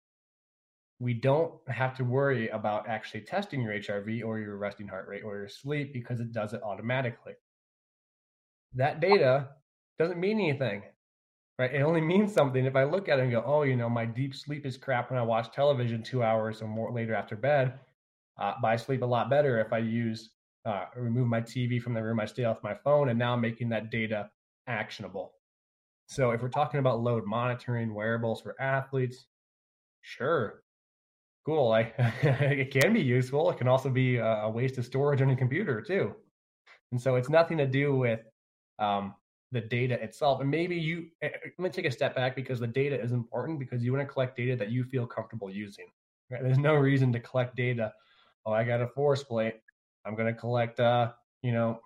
We 1.00 1.14
don't 1.14 1.54
have 1.68 1.96
to 1.98 2.04
worry 2.04 2.50
about 2.50 2.88
actually 2.88 3.22
testing 3.22 3.62
your 3.62 3.74
HRV 3.74 4.24
or 4.26 4.40
your 4.40 4.58
resting 4.58 4.88
heart 4.88 5.08
rate 5.08 5.24
or 5.24 5.38
your 5.38 5.50
sleep 5.50 5.94
because 5.94 6.20
it 6.20 6.32
does 6.32 6.54
it 6.54 6.64
automatically. 6.64 7.34
That 8.74 9.00
data 9.00 9.50
doesn't 10.00 10.20
mean 10.20 10.40
anything, 10.40 10.84
right? 11.60 11.74
It 11.74 11.82
only 11.82 12.02
means 12.14 12.34
something 12.34 12.66
if 12.66 12.76
I 12.76 12.84
look 12.84 13.10
at 13.10 13.20
it 13.20 13.24
and 13.24 13.32
go, 13.32 13.44
oh, 13.46 13.62
you 13.62 13.76
know, 13.76 13.90
my 13.90 14.06
deep 14.06 14.34
sleep 14.34 14.66
is 14.66 14.76
crap 14.78 15.12
when 15.12 15.20
I 15.20 15.24
watch 15.24 15.52
television 15.52 16.02
two 16.02 16.24
hours 16.24 16.62
or 16.62 16.68
more 16.68 16.92
later 16.92 17.14
after 17.14 17.36
bed. 17.36 17.80
Uh, 18.40 18.54
but 18.62 18.68
I 18.68 18.76
sleep 18.76 19.02
a 19.02 19.06
lot 19.06 19.30
better 19.30 19.60
if 19.60 19.74
I 19.74 19.80
use 19.80 20.32
uh, 20.66 20.86
remove 20.96 21.28
my 21.28 21.40
TV 21.40 21.82
from 21.82 21.94
the 21.94 22.04
room, 22.04 22.20
I 22.20 22.26
stay 22.26 22.44
off 22.44 22.62
my 22.62 22.76
phone, 22.76 23.10
and 23.10 23.18
now 23.18 23.34
I'm 23.34 23.42
making 23.42 23.70
that 23.70 23.90
data 23.90 24.30
actionable. 24.68 25.32
So 26.08 26.32
if 26.32 26.42
we're 26.42 26.50
talking 26.50 26.80
about 26.80 27.00
load 27.00 27.26
monitoring 27.26 27.94
wearables 27.94 28.42
for 28.42 28.60
athletes, 28.62 29.28
sure, 30.02 30.64
cool. 31.46 31.72
I, 31.72 31.94
it 32.22 32.72
can 32.72 32.94
be 32.94 33.02
useful. 33.02 33.50
It 33.50 33.58
can 33.58 33.70
also 33.70 33.90
be 33.90 34.18
a 34.18 34.50
waste 34.50 34.78
of 34.78 34.86
storage 34.86 35.22
on 35.22 35.30
your 35.30 35.38
computer 35.38 35.82
too. 35.82 36.14
And 36.92 37.02
so 37.02 37.16
it's 37.16 37.30
nothing 37.30 37.58
to 37.58 37.68
do 37.68 37.96
with 37.96 38.20
um, 38.80 39.16
the 39.52 39.62
data 39.62 40.02
itself. 40.04 40.42
And 40.42 40.52
maybe 40.52 40.76
you 40.76 41.08
eh, 41.22 41.30
let 41.44 41.60
me 41.60 41.70
take 41.70 41.86
a 41.86 41.92
step 41.92 42.16
back 42.16 42.36
because 42.36 42.60
the 42.60 42.68
data 42.68 43.02
is 43.02 43.14
important 43.14 43.60
because 43.60 43.84
you 43.84 43.94
want 43.94 44.06
to 44.06 44.14
collect 44.14 44.36
data 44.36 44.56
that 44.58 44.70
you 44.70 44.84
feel 44.84 45.06
comfortable 45.06 45.50
using. 45.50 45.88
Right? 46.30 46.44
There's 46.44 46.58
no 46.58 46.76
reason 46.76 47.14
to 47.14 47.20
collect 47.22 47.56
data. 47.56 47.94
Oh, 48.48 48.54
I 48.54 48.64
got 48.64 48.82
a 48.82 48.88
force 48.88 49.24
plate. 49.24 49.56
I'm 50.06 50.16
going 50.16 50.34
to 50.34 50.40
collect, 50.40 50.80
uh, 50.80 51.12
you 51.44 51.52
know, 51.52 51.82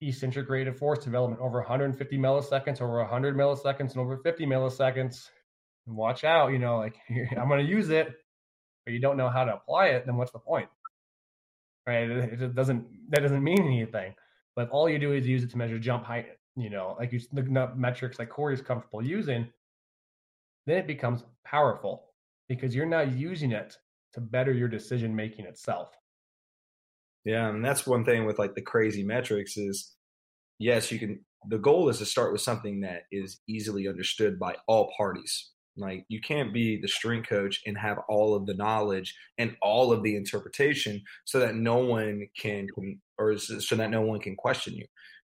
eccentric 0.00 0.48
rate 0.48 0.66
of 0.66 0.76
force 0.76 0.98
development 1.04 1.40
over 1.40 1.60
150 1.60 2.18
milliseconds, 2.18 2.82
over 2.82 2.98
100 2.98 3.36
milliseconds, 3.36 3.92
and 3.92 3.98
over 3.98 4.16
50 4.18 4.44
milliseconds. 4.44 5.28
And 5.86 5.96
watch 5.96 6.24
out, 6.24 6.48
you 6.50 6.58
know, 6.58 6.78
like 6.78 6.96
I'm 7.38 7.48
going 7.48 7.64
to 7.64 7.70
use 7.70 7.90
it, 7.90 8.08
but 8.84 8.92
you 8.92 9.00
don't 9.00 9.16
know 9.16 9.28
how 9.30 9.44
to 9.44 9.54
apply 9.54 9.86
it. 9.88 10.04
Then 10.04 10.16
what's 10.16 10.32
the 10.32 10.40
point? 10.40 10.68
Right? 11.86 12.10
It, 12.10 12.42
it 12.42 12.54
doesn't. 12.56 12.86
That 13.10 13.20
doesn't 13.20 13.44
mean 13.44 13.62
anything. 13.62 14.14
But 14.56 14.66
if 14.66 14.72
all 14.72 14.88
you 14.88 14.98
do 14.98 15.12
is 15.12 15.28
use 15.28 15.44
it 15.44 15.50
to 15.50 15.58
measure 15.58 15.78
jump 15.78 16.04
height, 16.04 16.26
you 16.56 16.70
know, 16.70 16.96
like 16.98 17.12
you 17.12 17.20
the 17.32 17.70
metrics 17.76 18.18
like 18.18 18.30
Cory's 18.30 18.60
comfortable 18.60 19.04
using, 19.04 19.48
then 20.66 20.78
it 20.78 20.88
becomes 20.88 21.22
powerful 21.44 22.06
because 22.48 22.74
you're 22.74 22.86
now 22.86 23.02
using 23.02 23.52
it 23.52 23.76
to 24.14 24.20
better 24.20 24.52
your 24.52 24.68
decision 24.68 25.14
making 25.14 25.46
itself. 25.46 25.99
Yeah, 27.24 27.48
and 27.48 27.64
that's 27.64 27.86
one 27.86 28.04
thing 28.04 28.24
with 28.24 28.38
like 28.38 28.54
the 28.54 28.62
crazy 28.62 29.04
metrics 29.04 29.56
is 29.56 29.94
yes, 30.58 30.90
you 30.90 30.98
can 30.98 31.20
the 31.48 31.58
goal 31.58 31.88
is 31.88 31.98
to 31.98 32.06
start 32.06 32.32
with 32.32 32.40
something 32.40 32.80
that 32.80 33.02
is 33.10 33.40
easily 33.48 33.88
understood 33.88 34.38
by 34.38 34.56
all 34.66 34.92
parties. 34.96 35.50
Like 35.76 36.04
you 36.08 36.20
can't 36.20 36.52
be 36.52 36.80
the 36.80 36.88
strength 36.88 37.28
coach 37.28 37.60
and 37.66 37.78
have 37.78 37.98
all 38.08 38.34
of 38.34 38.46
the 38.46 38.54
knowledge 38.54 39.14
and 39.38 39.56
all 39.62 39.92
of 39.92 40.02
the 40.02 40.16
interpretation 40.16 41.00
so 41.24 41.38
that 41.38 41.54
no 41.54 41.78
one 41.78 42.26
can 42.38 42.66
or 43.18 43.38
so 43.38 43.76
that 43.76 43.90
no 43.90 44.02
one 44.02 44.20
can 44.20 44.36
question 44.36 44.74
you. 44.74 44.86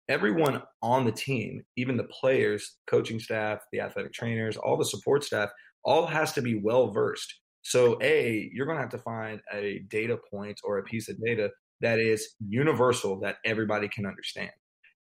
Everyone 0.08 0.64
on 0.82 1.06
the 1.06 1.12
team, 1.12 1.62
even 1.78 1.98
the 1.98 2.06
players, 2.06 2.78
coaching 2.88 3.20
staff, 3.20 3.60
the 3.72 3.82
athletic 3.82 4.14
trainers, 4.14 4.58
all 4.58 4.76
the 4.78 4.86
support 4.86 5.24
staff, 5.24 5.50
all 5.84 6.08
has 6.08 6.34
to 6.34 6.42
be 6.42 6.60
well 6.60 6.92
versed. 6.92 7.32
So, 7.62 8.00
A, 8.02 8.50
you're 8.52 8.66
going 8.66 8.78
to 8.78 8.82
have 8.82 8.92
to 8.92 8.98
find 9.00 9.42
a 9.54 9.84
data 9.90 10.18
point 10.32 10.60
or 10.64 10.80
a 10.80 10.84
piece 10.84 11.10
of 11.10 11.22
data 11.24 11.52
that 11.82 12.00
is 12.00 12.36
universal 12.48 13.20
that 13.22 13.38
everybody 13.46 13.88
can 13.88 14.06
understand. 14.06 14.52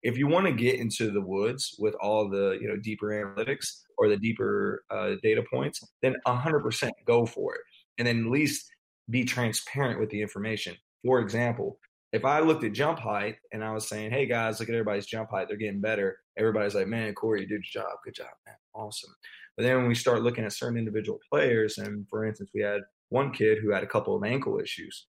If 0.02 0.16
you 0.16 0.28
want 0.28 0.46
to 0.46 0.52
get 0.52 0.76
into 0.76 1.10
the 1.10 1.20
woods 1.20 1.74
with 1.78 1.94
all 2.00 2.28
the 2.28 2.58
you 2.60 2.68
know 2.68 2.76
deeper 2.76 3.08
analytics 3.08 3.80
or 3.96 4.08
the 4.08 4.16
deeper 4.16 4.84
uh, 4.90 5.14
data 5.22 5.42
points, 5.52 5.82
then 6.02 6.14
100% 6.26 6.90
go 7.04 7.26
for 7.26 7.54
it, 7.54 7.60
and 7.98 8.06
then 8.06 8.26
at 8.26 8.30
least 8.30 8.70
be 9.10 9.24
transparent 9.24 9.98
with 9.98 10.10
the 10.10 10.22
information. 10.22 10.76
For 11.04 11.20
example, 11.20 11.78
if 12.12 12.24
I 12.24 12.40
looked 12.40 12.64
at 12.64 12.72
jump 12.72 12.98
height 12.98 13.36
and 13.52 13.64
I 13.64 13.72
was 13.72 13.88
saying, 13.88 14.10
"Hey 14.10 14.26
guys, 14.26 14.60
look 14.60 14.68
at 14.68 14.74
everybody's 14.74 15.06
jump 15.06 15.30
height; 15.30 15.48
they're 15.48 15.56
getting 15.56 15.80
better," 15.80 16.18
everybody's 16.36 16.74
like, 16.74 16.86
"Man, 16.86 17.12
Cory, 17.14 17.42
you 17.42 17.46
did 17.46 17.64
your 17.72 17.82
job. 17.82 17.98
Good 18.04 18.14
job, 18.14 18.30
man. 18.46 18.56
Awesome." 18.74 19.14
But 19.56 19.64
then 19.64 19.76
when 19.78 19.88
we 19.88 19.94
start 19.94 20.22
looking 20.22 20.44
at 20.44 20.52
certain 20.52 20.78
individual 20.78 21.18
players, 21.30 21.78
and 21.78 22.08
for 22.08 22.24
instance, 22.24 22.50
we 22.54 22.62
had 22.62 22.82
one 23.08 23.32
kid 23.32 23.58
who 23.58 23.72
had 23.72 23.82
a 23.82 23.88
couple 23.88 24.14
of 24.16 24.24
ankle 24.24 24.60
issues. 24.60 25.06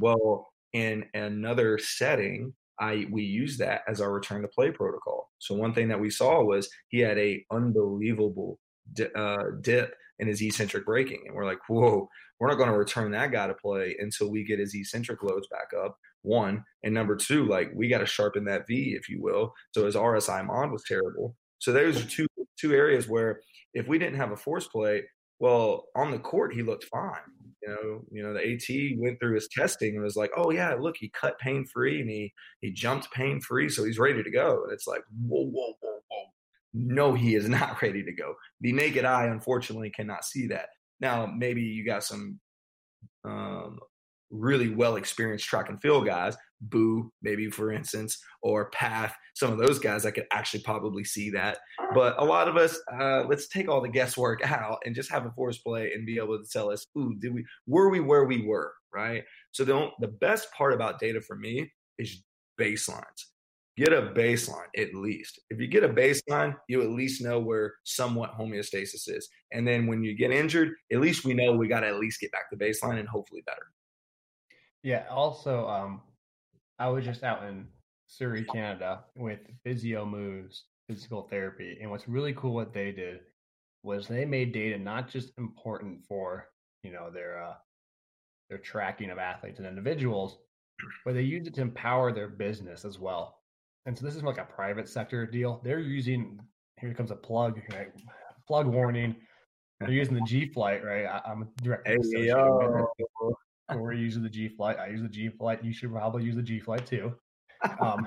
Well, 0.00 0.52
in 0.74 1.04
another 1.14 1.78
setting, 1.78 2.52
I 2.78 3.06
we 3.10 3.22
use 3.22 3.56
that 3.58 3.82
as 3.88 4.00
our 4.00 4.12
return 4.12 4.42
to 4.42 4.48
play 4.48 4.70
protocol. 4.70 5.30
So 5.38 5.54
one 5.54 5.72
thing 5.72 5.88
that 5.88 6.00
we 6.00 6.10
saw 6.10 6.42
was 6.42 6.68
he 6.88 6.98
had 6.98 7.16
a 7.16 7.44
unbelievable 7.50 8.58
di- 8.92 9.12
uh, 9.14 9.44
dip 9.62 9.94
in 10.18 10.28
his 10.28 10.42
eccentric 10.42 10.84
braking, 10.84 11.22
and 11.26 11.34
we're 11.34 11.46
like, 11.46 11.60
whoa, 11.68 12.08
we're 12.38 12.48
not 12.48 12.58
going 12.58 12.70
to 12.70 12.76
return 12.76 13.12
that 13.12 13.32
guy 13.32 13.46
to 13.46 13.54
play 13.54 13.96
until 14.00 14.30
we 14.30 14.44
get 14.44 14.58
his 14.58 14.74
eccentric 14.74 15.22
loads 15.22 15.46
back 15.48 15.68
up. 15.80 15.96
One 16.22 16.64
and 16.82 16.92
number 16.92 17.16
two, 17.16 17.46
like 17.46 17.70
we 17.74 17.88
got 17.88 17.98
to 17.98 18.06
sharpen 18.06 18.44
that 18.46 18.66
V, 18.66 18.96
if 18.98 19.08
you 19.08 19.22
will. 19.22 19.52
So 19.72 19.86
his 19.86 19.94
RSI 19.94 20.44
mod 20.44 20.72
was 20.72 20.82
terrible. 20.86 21.36
So 21.58 21.72
those 21.72 22.02
are 22.02 22.08
two 22.08 22.26
two 22.58 22.72
areas 22.72 23.08
where 23.08 23.40
if 23.72 23.86
we 23.86 23.98
didn't 23.98 24.18
have 24.18 24.32
a 24.32 24.36
force 24.36 24.66
plate, 24.66 25.04
well, 25.38 25.84
on 25.94 26.10
the 26.10 26.18
court 26.18 26.54
he 26.54 26.62
looked 26.62 26.84
fine. 26.84 27.20
You 27.66 27.70
know, 27.70 28.04
you 28.10 28.22
know, 28.22 28.34
the 28.34 28.40
AT 28.40 28.98
went 28.98 29.18
through 29.18 29.36
his 29.36 29.48
testing 29.48 29.94
and 29.94 30.04
was 30.04 30.16
like, 30.16 30.30
"Oh 30.36 30.50
yeah, 30.50 30.74
look, 30.74 30.96
he 30.98 31.08
cut 31.08 31.38
pain 31.38 31.64
free 31.72 32.00
and 32.00 32.10
he 32.10 32.32
he 32.60 32.72
jumped 32.72 33.10
pain 33.12 33.40
free, 33.40 33.68
so 33.68 33.84
he's 33.84 33.98
ready 33.98 34.22
to 34.22 34.30
go." 34.30 34.64
And 34.64 34.72
it's 34.72 34.86
like, 34.86 35.02
whoa, 35.26 35.46
whoa, 35.46 35.74
whoa, 35.80 36.00
whoa! 36.08 36.24
No, 36.74 37.14
he 37.14 37.34
is 37.34 37.48
not 37.60 37.80
ready 37.80 38.02
to 38.02 38.12
go. 38.12 38.34
The 38.60 38.72
naked 38.72 39.04
eye, 39.04 39.26
unfortunately, 39.26 39.90
cannot 39.90 40.24
see 40.24 40.46
that. 40.48 40.68
Now, 41.00 41.26
maybe 41.26 41.62
you 41.62 41.86
got 41.86 42.04
some 42.04 42.38
um, 43.24 43.78
really 44.30 44.68
well 44.68 44.96
experienced 44.96 45.46
track 45.46 45.68
and 45.68 45.80
field 45.80 46.06
guys, 46.06 46.36
Boo, 46.70 47.10
maybe 47.22 47.50
for 47.50 47.72
instance, 47.72 48.18
or 48.42 48.70
Pfaff, 48.70 49.12
some 49.34 49.52
of 49.52 49.58
those 49.58 49.78
guys 49.78 50.06
I 50.06 50.10
could 50.10 50.26
actually 50.32 50.62
probably 50.62 51.04
see 51.04 51.30
that. 51.30 51.58
But 51.94 52.14
a 52.18 52.24
lot 52.24 52.48
of 52.48 52.56
us, 52.56 52.78
uh, 52.92 53.24
let's 53.28 53.48
take 53.48 53.68
all 53.68 53.80
the 53.80 53.88
guesswork 53.88 54.42
out 54.48 54.78
and 54.84 54.94
just 54.94 55.10
have 55.10 55.26
a 55.26 55.32
force 55.32 55.58
plate 55.58 55.92
and 55.94 56.06
be 56.06 56.18
able 56.18 56.38
to 56.38 56.48
tell 56.50 56.70
us, 56.70 56.86
ooh, 56.96 57.14
did 57.18 57.34
we 57.34 57.44
were 57.66 57.90
we 57.90 58.00
where 58.00 58.24
we 58.24 58.46
were, 58.46 58.72
right? 58.92 59.24
So 59.52 59.64
the 59.64 59.88
the 60.00 60.08
best 60.08 60.48
part 60.56 60.72
about 60.72 61.00
data 61.00 61.20
for 61.20 61.36
me 61.36 61.72
is 61.98 62.22
baselines. 62.60 63.26
get 63.76 63.92
a 63.92 64.02
baseline 64.02 64.68
at 64.76 64.94
least. 64.94 65.40
If 65.50 65.60
you 65.60 65.66
get 65.66 65.84
a 65.84 65.88
baseline, 65.88 66.54
you 66.68 66.82
at 66.82 66.90
least 66.90 67.22
know 67.22 67.40
where 67.40 67.74
somewhat 67.84 68.38
homeostasis 68.38 69.08
is. 69.08 69.28
And 69.52 69.66
then 69.66 69.86
when 69.86 70.02
you 70.04 70.16
get 70.16 70.30
injured, 70.30 70.70
at 70.92 71.00
least 71.00 71.24
we 71.24 71.34
know 71.34 71.52
we 71.52 71.68
got 71.68 71.80
to 71.80 71.88
at 71.88 71.98
least 71.98 72.20
get 72.20 72.32
back 72.32 72.50
to 72.50 72.56
baseline 72.56 72.98
and 73.00 73.08
hopefully 73.08 73.42
better. 73.44 73.66
Yeah. 74.82 75.06
Also, 75.10 75.66
um, 75.66 76.02
I 76.78 76.88
was 76.88 77.04
just 77.04 77.22
out 77.22 77.44
in 77.44 77.66
Surrey, 78.06 78.44
Canada 78.44 79.04
with 79.16 79.40
Physio 79.62 80.04
Moves 80.04 80.64
Physical 80.88 81.22
Therapy. 81.22 81.78
And 81.80 81.90
what's 81.90 82.08
really 82.08 82.34
cool 82.34 82.54
what 82.54 82.72
they 82.72 82.92
did 82.92 83.20
was 83.82 84.08
they 84.08 84.24
made 84.24 84.52
data 84.52 84.78
not 84.78 85.08
just 85.08 85.32
important 85.38 86.04
for, 86.06 86.48
you 86.82 86.90
know, 86.90 87.10
their 87.10 87.42
uh, 87.42 87.54
their 88.48 88.58
tracking 88.58 89.10
of 89.10 89.18
athletes 89.18 89.58
and 89.58 89.66
individuals, 89.66 90.38
but 91.04 91.14
they 91.14 91.22
used 91.22 91.46
it 91.46 91.54
to 91.54 91.62
empower 91.62 92.12
their 92.12 92.28
business 92.28 92.84
as 92.84 92.98
well. 92.98 93.40
And 93.86 93.96
so 93.96 94.04
this 94.04 94.16
is 94.16 94.22
like 94.22 94.38
a 94.38 94.44
private 94.44 94.88
sector 94.88 95.26
deal. 95.26 95.60
They're 95.64 95.80
using 95.80 96.40
here 96.80 96.92
comes 96.94 97.10
a 97.10 97.16
plug, 97.16 97.60
right? 97.72 97.92
Plug 98.46 98.66
warning. 98.66 99.16
They're 99.80 99.90
using 99.92 100.14
the 100.14 100.22
G 100.22 100.46
Flight, 100.46 100.84
right? 100.84 101.06
I, 101.06 101.30
am 101.30 101.42
a 101.42 101.62
direct. 101.62 101.86
Hey, 101.86 101.96
We're 103.72 103.92
using 104.08 104.22
the 104.22 104.28
G 104.28 104.48
Flight. 104.48 104.78
I 104.78 104.88
use 104.88 105.02
the 105.02 105.08
G 105.08 105.28
Flight. 105.28 105.64
You 105.64 105.72
should 105.72 105.92
probably 105.92 106.24
use 106.24 106.36
the 106.36 106.42
G 106.42 106.60
Flight 106.60 106.86
too. 106.86 107.14
Um, 107.80 108.06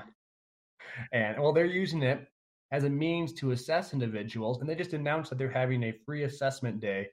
and 1.12 1.36
well, 1.40 1.52
they're 1.52 1.66
using 1.66 2.02
it 2.04 2.28
as 2.70 2.84
a 2.84 2.88
means 2.88 3.32
to 3.34 3.50
assess 3.50 3.92
individuals, 3.92 4.60
and 4.60 4.68
they 4.68 4.76
just 4.76 4.92
announced 4.92 5.30
that 5.30 5.38
they're 5.38 5.50
having 5.50 5.82
a 5.82 5.98
free 6.06 6.22
assessment 6.24 6.78
day 6.78 7.08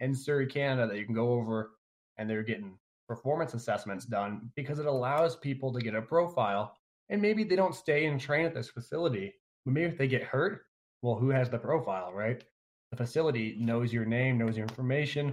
in 0.00 0.12
Surrey, 0.12 0.46
Canada, 0.46 0.88
that 0.88 0.98
you 0.98 1.04
can 1.04 1.14
go 1.14 1.30
over, 1.30 1.76
and 2.18 2.28
they're 2.28 2.42
getting 2.42 2.76
performance 3.08 3.54
assessments 3.54 4.04
done 4.04 4.50
because 4.56 4.78
it 4.78 4.86
allows 4.86 5.36
people 5.36 5.72
to 5.72 5.80
get 5.80 5.94
a 5.94 6.02
profile 6.02 6.76
and 7.08 7.22
maybe 7.22 7.44
they 7.44 7.56
don't 7.56 7.74
stay 7.74 8.06
and 8.06 8.20
train 8.20 8.44
at 8.44 8.54
this 8.54 8.68
facility 8.68 9.32
but 9.64 9.74
maybe 9.74 9.86
if 9.86 9.98
they 9.98 10.08
get 10.08 10.24
hurt 10.24 10.62
well 11.02 11.14
who 11.14 11.30
has 11.30 11.48
the 11.48 11.58
profile 11.58 12.12
right 12.12 12.42
the 12.90 12.96
facility 12.96 13.56
knows 13.60 13.92
your 13.92 14.04
name 14.04 14.38
knows 14.38 14.56
your 14.56 14.66
information 14.66 15.32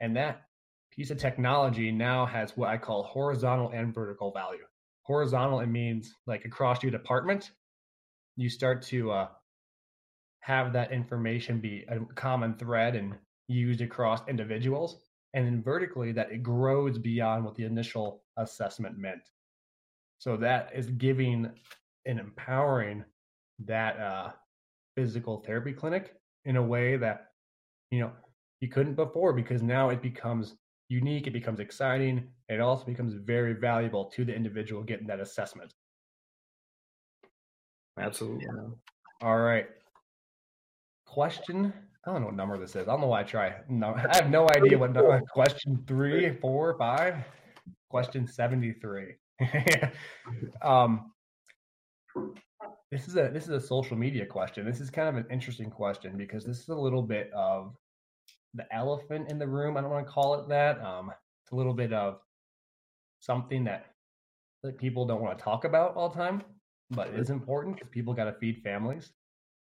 and 0.00 0.16
that 0.16 0.44
piece 0.94 1.10
of 1.10 1.18
technology 1.18 1.90
now 1.90 2.24
has 2.26 2.56
what 2.56 2.68
i 2.68 2.76
call 2.76 3.02
horizontal 3.02 3.70
and 3.70 3.94
vertical 3.94 4.30
value 4.32 4.64
horizontal 5.02 5.60
it 5.60 5.66
means 5.66 6.14
like 6.26 6.44
across 6.44 6.82
your 6.82 6.92
department 6.92 7.52
you 8.36 8.48
start 8.48 8.82
to 8.82 9.10
uh, 9.10 9.28
have 10.40 10.72
that 10.72 10.92
information 10.92 11.60
be 11.60 11.84
a 11.88 11.98
common 12.14 12.54
thread 12.54 12.96
and 12.96 13.14
used 13.48 13.80
across 13.80 14.26
individuals 14.28 14.96
and 15.34 15.46
then 15.46 15.62
vertically 15.62 16.12
that 16.12 16.30
it 16.30 16.42
grows 16.42 16.98
beyond 16.98 17.44
what 17.44 17.54
the 17.54 17.64
initial 17.64 18.22
assessment 18.36 18.98
meant. 18.98 19.30
So 20.18 20.36
that 20.38 20.70
is 20.74 20.86
giving 20.90 21.50
and 22.06 22.18
empowering 22.18 23.04
that 23.64 23.98
uh, 23.98 24.30
physical 24.94 25.38
therapy 25.38 25.72
clinic 25.72 26.14
in 26.44 26.56
a 26.56 26.62
way 26.62 26.96
that 26.96 27.28
you 27.90 28.00
know 28.00 28.12
you 28.60 28.68
couldn't 28.68 28.94
before 28.94 29.32
because 29.32 29.62
now 29.62 29.90
it 29.90 30.02
becomes 30.02 30.56
unique, 30.92 31.26
it 31.26 31.32
becomes 31.32 31.60
exciting, 31.60 32.28
it 32.48 32.60
also 32.60 32.84
becomes 32.84 33.14
very 33.14 33.54
valuable 33.54 34.04
to 34.14 34.24
the 34.24 34.34
individual 34.34 34.82
getting 34.82 35.06
that 35.06 35.20
assessment. 35.20 35.72
Absolutely. 37.98 38.44
Yeah. 38.44 39.26
All 39.26 39.38
right. 39.38 39.66
Question 41.06 41.72
I 42.04 42.10
don't 42.10 42.20
know 42.20 42.26
what 42.26 42.34
number 42.34 42.58
this 42.58 42.74
is. 42.74 42.88
I 42.88 42.92
don't 42.92 43.00
know 43.00 43.06
why 43.06 43.20
I 43.20 43.22
try. 43.22 43.54
No, 43.68 43.94
I 43.94 44.16
have 44.16 44.28
no 44.28 44.48
idea 44.56 44.76
what 44.76 44.92
number. 44.92 45.20
Question 45.32 45.84
three, 45.86 46.36
four, 46.40 46.76
five. 46.76 47.14
Question 47.90 48.26
seventy-three. 48.26 49.14
um, 50.62 51.12
this 52.90 53.06
is 53.06 53.16
a 53.16 53.30
this 53.32 53.44
is 53.44 53.50
a 53.50 53.60
social 53.60 53.96
media 53.96 54.26
question. 54.26 54.66
This 54.66 54.80
is 54.80 54.90
kind 54.90 55.08
of 55.08 55.16
an 55.16 55.26
interesting 55.30 55.70
question 55.70 56.16
because 56.16 56.44
this 56.44 56.58
is 56.58 56.68
a 56.68 56.74
little 56.74 57.02
bit 57.02 57.30
of 57.32 57.76
the 58.54 58.66
elephant 58.74 59.30
in 59.30 59.38
the 59.38 59.46
room. 59.46 59.76
I 59.76 59.80
don't 59.80 59.90
want 59.90 60.06
to 60.06 60.12
call 60.12 60.34
it 60.34 60.48
that. 60.48 60.80
Um, 60.82 61.10
it's 61.44 61.52
a 61.52 61.56
little 61.56 61.74
bit 61.74 61.92
of 61.92 62.18
something 63.20 63.64
that 63.64 63.86
that 64.62 64.78
people 64.78 65.04
don't 65.04 65.20
want 65.20 65.36
to 65.36 65.42
talk 65.42 65.64
about 65.64 65.96
all 65.96 66.08
the 66.08 66.14
time, 66.14 66.42
but 66.90 67.08
it 67.08 67.18
is 67.18 67.30
important 67.30 67.76
because 67.76 67.88
people 67.90 68.14
got 68.14 68.24
to 68.24 68.32
feed 68.34 68.60
families. 68.62 69.12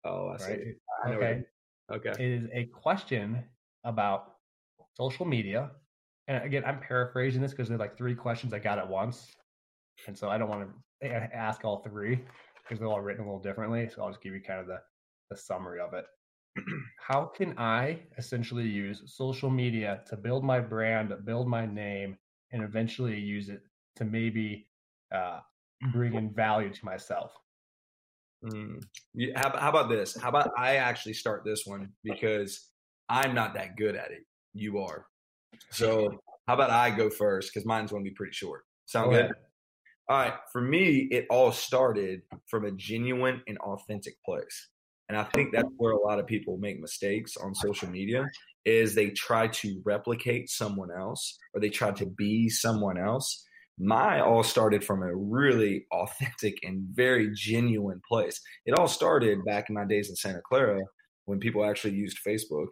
Oh, 0.04 0.28
I 0.28 0.32
right? 0.32 0.40
see. 0.40 0.74
okay. 1.08 1.44
Okay. 1.92 2.12
It 2.12 2.22
is 2.22 2.48
a 2.54 2.66
question 2.66 3.44
about 3.84 4.34
social 4.94 5.26
media. 5.26 5.72
And 6.28 6.44
again, 6.44 6.64
I'm 6.66 6.80
paraphrasing 6.80 7.42
this 7.42 7.52
because 7.52 7.68
there's 7.68 7.80
like 7.80 7.98
three 7.98 8.16
questions 8.16 8.54
I 8.54 8.60
got 8.60 8.80
at 8.80 8.88
once. 8.88 9.34
And 10.08 10.18
so 10.18 10.30
I 10.30 10.38
don't 10.38 10.50
want 10.50 10.70
to 11.02 11.08
ask 11.08 11.66
all 11.66 11.82
three 11.84 12.20
because 12.64 12.80
they're 12.80 12.88
all 12.88 13.02
written 13.02 13.24
a 13.24 13.26
little 13.26 13.42
differently. 13.42 13.90
So 13.94 14.02
I'll 14.02 14.10
just 14.10 14.22
give 14.22 14.34
you 14.34 14.42
kind 14.42 14.60
of 14.60 14.68
the, 14.68 14.80
the 15.30 15.38
summary 15.38 15.80
of 15.80 15.94
it. 15.94 16.06
How 17.08 17.26
can 17.26 17.58
I 17.58 18.00
essentially 18.18 18.68
use 18.68 19.04
social 19.06 19.50
media 19.50 20.02
to 20.08 20.18
build 20.18 20.44
my 20.44 20.60
brand, 20.60 21.14
build 21.26 21.48
my 21.48 21.66
name, 21.66 22.18
and 22.52 22.64
eventually 22.64 23.18
use 23.20 23.50
it 23.50 23.62
to 23.96 24.06
maybe 24.06 24.68
uh, 25.14 25.40
bring 25.92 26.16
in 26.16 26.34
value 26.34 26.74
to 26.74 26.86
myself? 26.86 27.32
Mm. 28.44 28.84
how, 29.36 29.56
how 29.58 29.70
about 29.70 29.90
this? 29.90 30.18
How 30.20 30.30
about 30.30 30.50
I 30.58 30.78
actually 30.78 31.14
start 31.14 31.44
this 31.46 31.64
one 31.66 31.92
because 32.04 32.70
I'm 33.08 33.36
not 33.36 33.54
that 33.54 33.76
good 33.76 33.96
at 33.96 34.12
it. 34.12 34.26
You 34.54 34.80
are. 34.80 35.06
So 35.70 36.20
how 36.48 36.56
about 36.56 36.72
I 36.72 36.90
go 36.90 37.10
first 37.10 37.54
because 37.54 37.66
mine's 37.66 37.92
going 37.92 38.04
to 38.04 38.10
be 38.10 38.16
pretty 38.16 38.34
short. 38.34 38.64
Sound 38.86 39.12
good? 39.12 39.32
All 40.10 40.18
right. 40.18 40.34
For 40.52 40.62
me, 40.62 41.08
it 41.12 41.28
all 41.30 41.52
started 41.52 42.24
from 42.48 42.66
a 42.66 42.72
genuine 42.72 43.42
and 43.48 43.58
authentic 43.60 44.16
place. 44.26 44.70
And 45.12 45.20
I 45.20 45.26
think 45.26 45.52
that's 45.52 45.68
where 45.76 45.92
a 45.92 46.00
lot 46.00 46.20
of 46.20 46.26
people 46.26 46.58
make 46.58 46.80
mistakes 46.80 47.36
on 47.36 47.54
social 47.54 47.90
media 47.90 48.30
is 48.64 48.96
they 48.96 49.10
try 49.10 49.48
to 49.48 49.82
replicate 49.84 50.50
someone 50.50 50.88
else 50.90 51.38
or 51.54 51.60
they 51.60 51.68
try 51.68 51.92
to 51.92 52.06
be 52.06 52.48
someone 52.48 52.98
else 52.98 53.44
my 53.78 54.22
all 54.22 54.42
started 54.42 54.86
from 54.86 55.04
a 55.04 55.14
really 55.14 55.86
authentic 55.92 56.60
and 56.64 56.86
very 56.94 57.30
genuine 57.34 58.00
place. 58.08 58.40
It 58.66 58.74
all 58.74 58.88
started 58.88 59.44
back 59.44 59.68
in 59.68 59.76
my 59.76 59.84
days 59.84 60.10
in 60.10 60.16
Santa 60.16 60.40
Clara 60.48 60.80
when 61.26 61.40
people 61.40 61.66
actually 61.66 61.96
used 61.96 62.20
Facebook, 62.26 62.68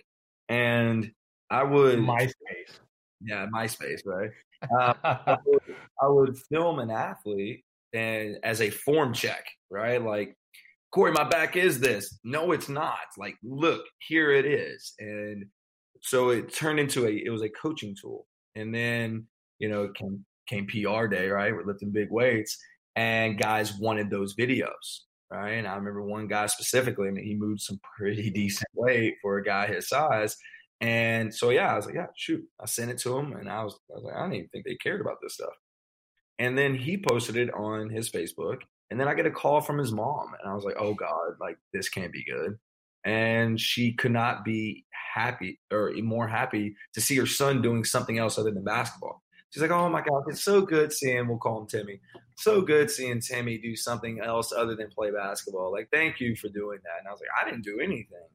and 0.48 1.12
I 1.50 1.64
would 1.64 2.00
MySpace. 2.00 2.80
Yeah, 3.22 3.48
MySpace, 3.54 4.02
right? 4.06 4.30
Uh, 4.78 4.94
I, 5.04 5.38
would, 5.46 5.62
I, 6.04 6.08
would, 6.08 6.38
film 6.52 6.80
an 6.80 6.92
athlete 6.92 7.64
and 7.94 8.38
as 8.44 8.60
a 8.60 8.70
form 8.70 9.14
check, 9.14 9.46
right? 9.72 10.04
Like, 10.04 10.36
Cory, 10.92 11.12
my 11.12 11.24
back 11.24 11.56
is 11.56 11.80
this. 11.80 12.18
No, 12.24 12.52
it's 12.52 12.70
not. 12.70 12.98
Like, 13.18 13.36
look, 13.44 13.84
here 14.00 14.32
it 14.32 14.46
is, 14.46 14.94
and 15.00 15.46
so 16.02 16.30
it 16.30 16.54
turned 16.54 16.80
into 16.80 17.06
a. 17.06 17.12
It 17.12 17.30
was 17.30 17.44
a 17.44 17.50
coaching 17.50 17.96
tool, 18.00 18.26
and 18.56 18.74
then 18.74 19.28
you 19.60 19.70
know, 19.70 19.90
can 19.96 20.26
came 20.48 20.66
PR 20.66 21.06
day, 21.08 21.30
right? 21.30 21.54
We're 21.54 21.66
lifting 21.66 21.92
big 21.92 22.10
weights, 22.10 22.58
and 22.96 23.40
guys 23.40 23.78
wanted 23.78 24.10
those 24.10 24.36
videos, 24.36 25.02
right? 25.32 25.52
And 25.52 25.68
I 25.68 25.76
remember 25.76 26.02
one 26.04 26.28
guy 26.28 26.48
specifically, 26.48 27.08
I 27.08 27.12
mean, 27.12 27.26
he 27.26 27.36
moved 27.36 27.62
some 27.62 27.80
pretty 27.98 28.30
decent 28.34 28.70
weight 28.74 29.16
for 29.22 29.38
a 29.38 29.44
guy 29.44 29.68
his 29.68 29.88
size. 29.88 30.36
And 30.82 31.34
so, 31.34 31.50
yeah, 31.50 31.74
I 31.74 31.76
was 31.76 31.86
like, 31.86 31.96
yeah, 31.96 32.08
shoot. 32.16 32.42
I 32.60 32.66
sent 32.66 32.90
it 32.90 32.98
to 33.00 33.18
him, 33.18 33.34
and 33.34 33.50
I 33.50 33.64
was, 33.64 33.78
I 33.92 33.96
was 33.96 34.04
like, 34.06 34.16
I 34.16 34.22
didn't 34.24 34.36
even 34.36 34.50
think 34.50 34.66
they 34.66 34.76
cared 34.76 35.02
about 35.02 35.18
this 35.22 35.36
stuff. 35.36 35.54
And 36.40 36.58
then 36.58 36.74
he 36.74 36.98
posted 36.98 37.36
it 37.36 37.54
on 37.54 37.90
his 37.90 38.10
Facebook, 38.10 38.60
and 38.92 39.00
then 39.00 39.08
I 39.08 39.14
get 39.14 39.26
a 39.26 39.32
call 39.32 39.62
from 39.62 39.78
his 39.78 39.92
mom, 39.92 40.34
and 40.40 40.50
I 40.50 40.56
was 40.56 40.64
like, 40.64 40.78
oh 40.80 40.94
God, 40.94 41.36
like 41.40 41.58
this 41.74 41.90
can't 41.90 42.12
be 42.12 42.24
good. 42.24 42.58
And 43.06 43.60
she 43.60 43.94
could 43.94 44.12
not 44.12 44.44
be 44.44 44.86
happy 45.14 45.60
or 45.72 45.92
more 46.04 46.28
happy 46.28 46.76
to 46.94 47.02
see 47.02 47.16
her 47.16 47.26
son 47.26 47.62
doing 47.62 47.86
something 47.86 48.18
else 48.18 48.38
other 48.38 48.52
than 48.52 48.64
basketball. 48.64 49.24
She's 49.52 49.62
like, 49.62 49.72
oh 49.72 49.90
my 49.90 50.02
God, 50.02 50.24
it's 50.28 50.44
so 50.44 50.62
good 50.62 50.94
seeing, 50.94 51.28
we'll 51.28 51.38
call 51.38 51.62
him 51.62 51.68
Timmy. 51.68 52.02
So 52.36 52.62
good 52.62 52.92
seeing 52.92 53.20
Timmy 53.20 53.58
do 53.58 53.76
something 53.76 54.20
else 54.20 54.54
other 54.56 54.76
than 54.76 54.90
play 54.90 55.12
basketball. 55.12 55.72
Like, 55.72 55.90
thank 55.92 56.20
you 56.20 56.36
for 56.36 56.50
doing 56.50 56.80
that. 56.84 57.00
And 57.00 57.08
I 57.08 57.12
was 57.12 57.20
like, 57.20 57.30
I 57.42 57.50
didn't 57.50 57.64
do 57.64 57.80
anything. 57.80 58.28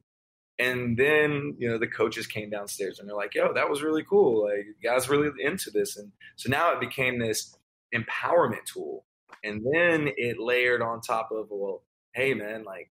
And 0.59 0.97
then, 0.97 1.57
you 1.59 1.69
know, 1.69 1.79
the 1.79 1.87
coaches 1.87 2.27
came 2.27 2.51
downstairs 2.51 2.99
and 2.99 3.09
they're 3.09 3.17
like, 3.17 3.35
yo, 3.35 3.53
that 3.53 3.69
was 3.69 3.83
really 3.83 4.05
cool. 4.09 4.45
Like, 4.45 4.67
guys 4.83 5.09
really 5.09 5.31
into 5.41 5.71
this. 5.71 5.97
And 5.97 6.11
so 6.37 6.51
now 6.51 6.73
it 6.73 6.81
became 6.81 7.19
this 7.19 7.57
empowerment 7.95 8.65
tool. 8.65 9.05
And 9.43 9.64
then 9.72 10.11
it 10.16 10.39
layered 10.39 10.82
on 10.82 11.01
top 11.01 11.30
of, 11.32 11.47
well, 11.51 11.82
hey, 12.14 12.35
man, 12.35 12.64
like, 12.64 12.91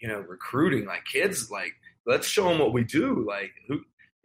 you 0.00 0.08
know, 0.08 0.20
recruiting, 0.20 0.86
like 0.86 1.04
kids, 1.10 1.50
like, 1.50 1.72
let's 2.06 2.26
show 2.26 2.48
them 2.48 2.58
what 2.58 2.72
we 2.72 2.84
do. 2.84 3.24
Like, 3.26 3.52
who, 3.66 3.80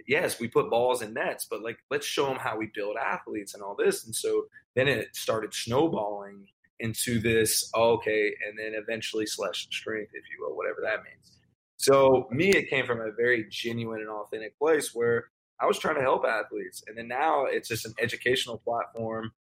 yes, 0.07 0.39
we 0.39 0.47
put 0.47 0.69
balls 0.69 1.01
in 1.01 1.13
nets, 1.13 1.47
but 1.49 1.63
like 1.63 1.77
let's 1.89 2.05
show 2.05 2.27
them 2.27 2.37
how 2.37 2.57
we 2.57 2.69
build 2.73 2.97
athletes 2.97 3.53
and 3.53 3.63
all 3.63 3.75
this. 3.75 4.05
And 4.05 4.15
so 4.15 4.45
then 4.75 4.87
it 4.87 5.15
started 5.15 5.53
snowballing 5.53 6.47
into 6.79 7.19
this 7.19 7.69
okay, 7.75 8.33
and 8.47 8.57
then 8.57 8.73
eventually 8.73 9.25
slash 9.25 9.67
strength, 9.71 10.11
if 10.13 10.23
you 10.31 10.45
will, 10.45 10.55
whatever 10.55 10.79
that 10.81 11.03
means. 11.03 11.37
So 11.77 12.27
me, 12.31 12.49
it 12.49 12.69
came 12.69 12.85
from 12.85 13.01
a 13.01 13.11
very 13.11 13.45
genuine 13.49 14.01
and 14.01 14.09
authentic 14.09 14.57
place 14.57 14.93
where 14.93 15.25
I 15.59 15.67
was 15.67 15.77
trying 15.77 15.95
to 15.95 16.01
help 16.01 16.25
athletes, 16.25 16.83
and 16.87 16.97
then 16.97 17.07
now 17.07 17.45
it's 17.45 17.67
just 17.67 17.85
an 17.85 17.93
educational 17.99 18.57
platform 18.57 19.31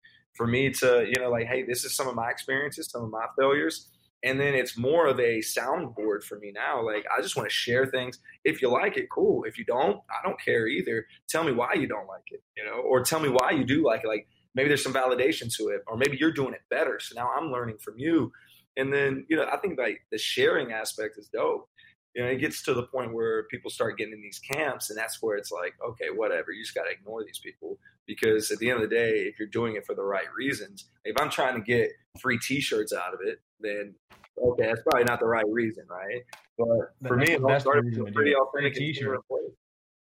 for 0.40 0.46
me 0.46 0.70
to, 0.70 1.06
you 1.06 1.20
know, 1.20 1.28
like, 1.28 1.46
hey, 1.48 1.64
this 1.64 1.84
is 1.84 1.94
some 1.94 2.08
of 2.08 2.14
my 2.14 2.30
experiences, 2.30 2.90
some 2.90 3.04
of 3.04 3.10
my 3.10 3.26
failures. 3.38 3.90
And 4.24 4.40
then 4.40 4.54
it's 4.54 4.74
more 4.78 5.06
of 5.06 5.20
a 5.20 5.40
soundboard 5.40 6.24
for 6.24 6.38
me 6.38 6.50
now. 6.50 6.82
Like, 6.82 7.04
I 7.14 7.20
just 7.20 7.36
want 7.36 7.46
to 7.46 7.54
share 7.54 7.84
things. 7.84 8.18
If 8.42 8.62
you 8.62 8.70
like 8.70 8.96
it, 8.96 9.10
cool. 9.14 9.44
If 9.44 9.58
you 9.58 9.66
don't, 9.66 10.00
I 10.08 10.26
don't 10.26 10.40
care 10.42 10.66
either. 10.66 11.04
Tell 11.28 11.44
me 11.44 11.52
why 11.52 11.74
you 11.74 11.86
don't 11.86 12.06
like 12.06 12.24
it, 12.30 12.42
you 12.56 12.64
know, 12.64 12.80
or 12.80 13.02
tell 13.02 13.20
me 13.20 13.28
why 13.28 13.50
you 13.50 13.66
do 13.66 13.84
like 13.84 14.00
it. 14.02 14.08
Like, 14.08 14.28
maybe 14.54 14.68
there's 14.68 14.82
some 14.82 14.94
validation 14.94 15.54
to 15.58 15.68
it, 15.68 15.82
or 15.86 15.98
maybe 15.98 16.16
you're 16.18 16.32
doing 16.32 16.54
it 16.54 16.62
better. 16.70 16.98
So 17.02 17.20
now 17.20 17.30
I'm 17.38 17.52
learning 17.52 17.76
from 17.84 17.98
you. 17.98 18.32
And 18.78 18.90
then, 18.90 19.26
you 19.28 19.36
know, 19.36 19.44
I 19.44 19.58
think 19.58 19.78
like 19.78 20.00
the 20.10 20.16
sharing 20.16 20.72
aspect 20.72 21.18
is 21.18 21.28
dope 21.28 21.68
you 22.14 22.22
know, 22.22 22.28
it 22.28 22.38
gets 22.38 22.62
to 22.62 22.74
the 22.74 22.82
point 22.82 23.14
where 23.14 23.44
people 23.44 23.70
start 23.70 23.96
getting 23.96 24.14
in 24.14 24.20
these 24.20 24.40
camps, 24.40 24.90
and 24.90 24.98
that's 24.98 25.22
where 25.22 25.36
it's 25.36 25.52
like, 25.52 25.74
okay, 25.86 26.06
whatever. 26.14 26.50
You 26.50 26.62
just 26.64 26.74
got 26.74 26.84
to 26.84 26.90
ignore 26.90 27.24
these 27.24 27.38
people 27.38 27.78
because 28.06 28.50
at 28.50 28.58
the 28.58 28.68
end 28.68 28.82
of 28.82 28.88
the 28.88 28.94
day, 28.94 29.20
if 29.20 29.38
you're 29.38 29.48
doing 29.48 29.76
it 29.76 29.86
for 29.86 29.94
the 29.94 30.02
right 30.02 30.26
reasons, 30.36 30.86
if 31.04 31.14
I'm 31.20 31.30
trying 31.30 31.54
to 31.54 31.60
get 31.60 31.90
free 32.20 32.38
T-shirts 32.38 32.92
out 32.92 33.14
of 33.14 33.20
it, 33.24 33.40
then 33.60 33.94
okay, 34.42 34.66
that's 34.66 34.82
probably 34.82 35.04
not 35.04 35.20
the 35.20 35.26
right 35.26 35.46
reason, 35.48 35.84
right? 35.88 36.22
But 36.58 37.08
for 37.08 37.16
me, 37.16 37.32
it 37.32 37.60
started 37.60 37.96
with 37.96 38.08
a 38.08 38.12
pretty 38.12 38.34
authentic 38.34 38.74
T-shirt. 38.74 39.20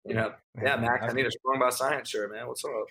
You 0.06 0.16
know, 0.16 0.34
yeah, 0.62 0.76
Max, 0.76 1.06
I 1.08 1.14
need 1.14 1.28
a 1.28 1.32
strong 1.32 1.60
by 1.60 1.70
science 1.70 2.10
shirt, 2.10 2.32
man. 2.34 2.48
What's 2.48 2.64
up? 2.66 2.72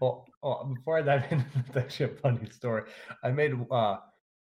Well, 0.00 0.26
well 0.42 0.72
before 0.74 0.98
I 0.98 1.02
dive 1.02 1.24
into 1.30 1.44
that's 1.72 2.00
a 2.00 2.08
funny 2.08 2.48
story. 2.50 2.82
I 3.22 3.30
made 3.30 3.52
uh, 3.70 3.96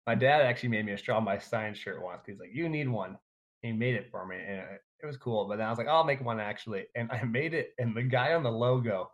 my 0.08 0.16
dad 0.16 0.42
actually 0.42 0.70
made 0.70 0.86
me 0.86 0.94
a 0.94 0.98
strong 0.98 1.26
by 1.26 1.40
science 1.40 1.78
shirt 1.78 2.02
once. 2.02 2.22
He's 2.26 2.40
like, 2.40 2.52
"You 2.54 2.70
need 2.70 2.88
one." 2.88 3.18
He 3.66 3.74
made 3.74 3.96
it 3.96 4.10
for 4.12 4.26
me 4.26 4.38
and 4.48 4.60
uh, 4.60 4.78
it 5.02 5.06
was 5.06 5.18
cool. 5.18 5.48
But 5.48 5.58
then 5.58 5.68
I 5.68 5.70
was 5.70 5.78
like, 5.78 5.88
oh, 5.88 5.98
I'll 5.98 6.04
make 6.04 6.24
one 6.24 6.40
actually. 6.40 6.86
And 6.96 7.10
I 7.12 7.24
made 7.30 7.54
it, 7.54 7.74
and 7.78 7.96
the 7.96 8.04
guy 8.04 8.34
on 8.34 8.44
the 8.44 8.52
logo 8.52 9.12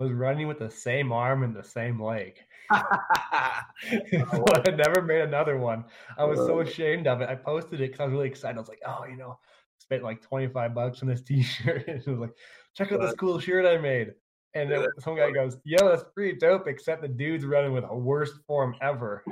was 0.00 0.10
running 0.10 0.48
with 0.48 0.58
the 0.58 0.70
same 0.70 1.12
arm 1.12 1.42
and 1.42 1.54
the 1.54 1.62
same 1.62 2.02
leg. 2.02 2.34
so 2.70 4.44
I 4.54 4.70
never 4.70 5.02
made 5.02 5.20
another 5.20 5.58
one. 5.58 5.84
I 6.18 6.24
was 6.24 6.38
so 6.38 6.60
ashamed 6.60 7.06
of 7.06 7.20
it. 7.20 7.28
I 7.28 7.34
posted 7.34 7.80
it 7.80 7.92
because 7.92 8.00
I 8.00 8.04
was 8.04 8.12
really 8.12 8.28
excited. 8.28 8.56
I 8.56 8.60
was 8.60 8.68
like, 8.68 8.82
oh, 8.86 9.04
you 9.08 9.16
know, 9.16 9.38
spent 9.78 10.02
like 10.02 10.22
25 10.22 10.74
bucks 10.74 11.02
on 11.02 11.08
this 11.08 11.22
t-shirt. 11.22 11.86
and 11.86 12.00
it 12.00 12.06
was 12.06 12.18
like, 12.18 12.34
check 12.74 12.90
out 12.90 13.00
this 13.00 13.14
cool 13.14 13.38
shirt 13.38 13.66
I 13.66 13.80
made. 13.80 14.12
And 14.54 14.70
then 14.70 14.86
some 14.98 15.16
guy 15.16 15.30
goes, 15.30 15.56
yo, 15.64 15.88
that's 15.88 16.04
pretty 16.14 16.36
dope, 16.36 16.66
except 16.66 17.00
the 17.00 17.08
dude's 17.08 17.44
running 17.44 17.72
with 17.72 17.84
the 17.88 17.94
worst 17.94 18.34
form 18.46 18.74
ever. 18.82 19.24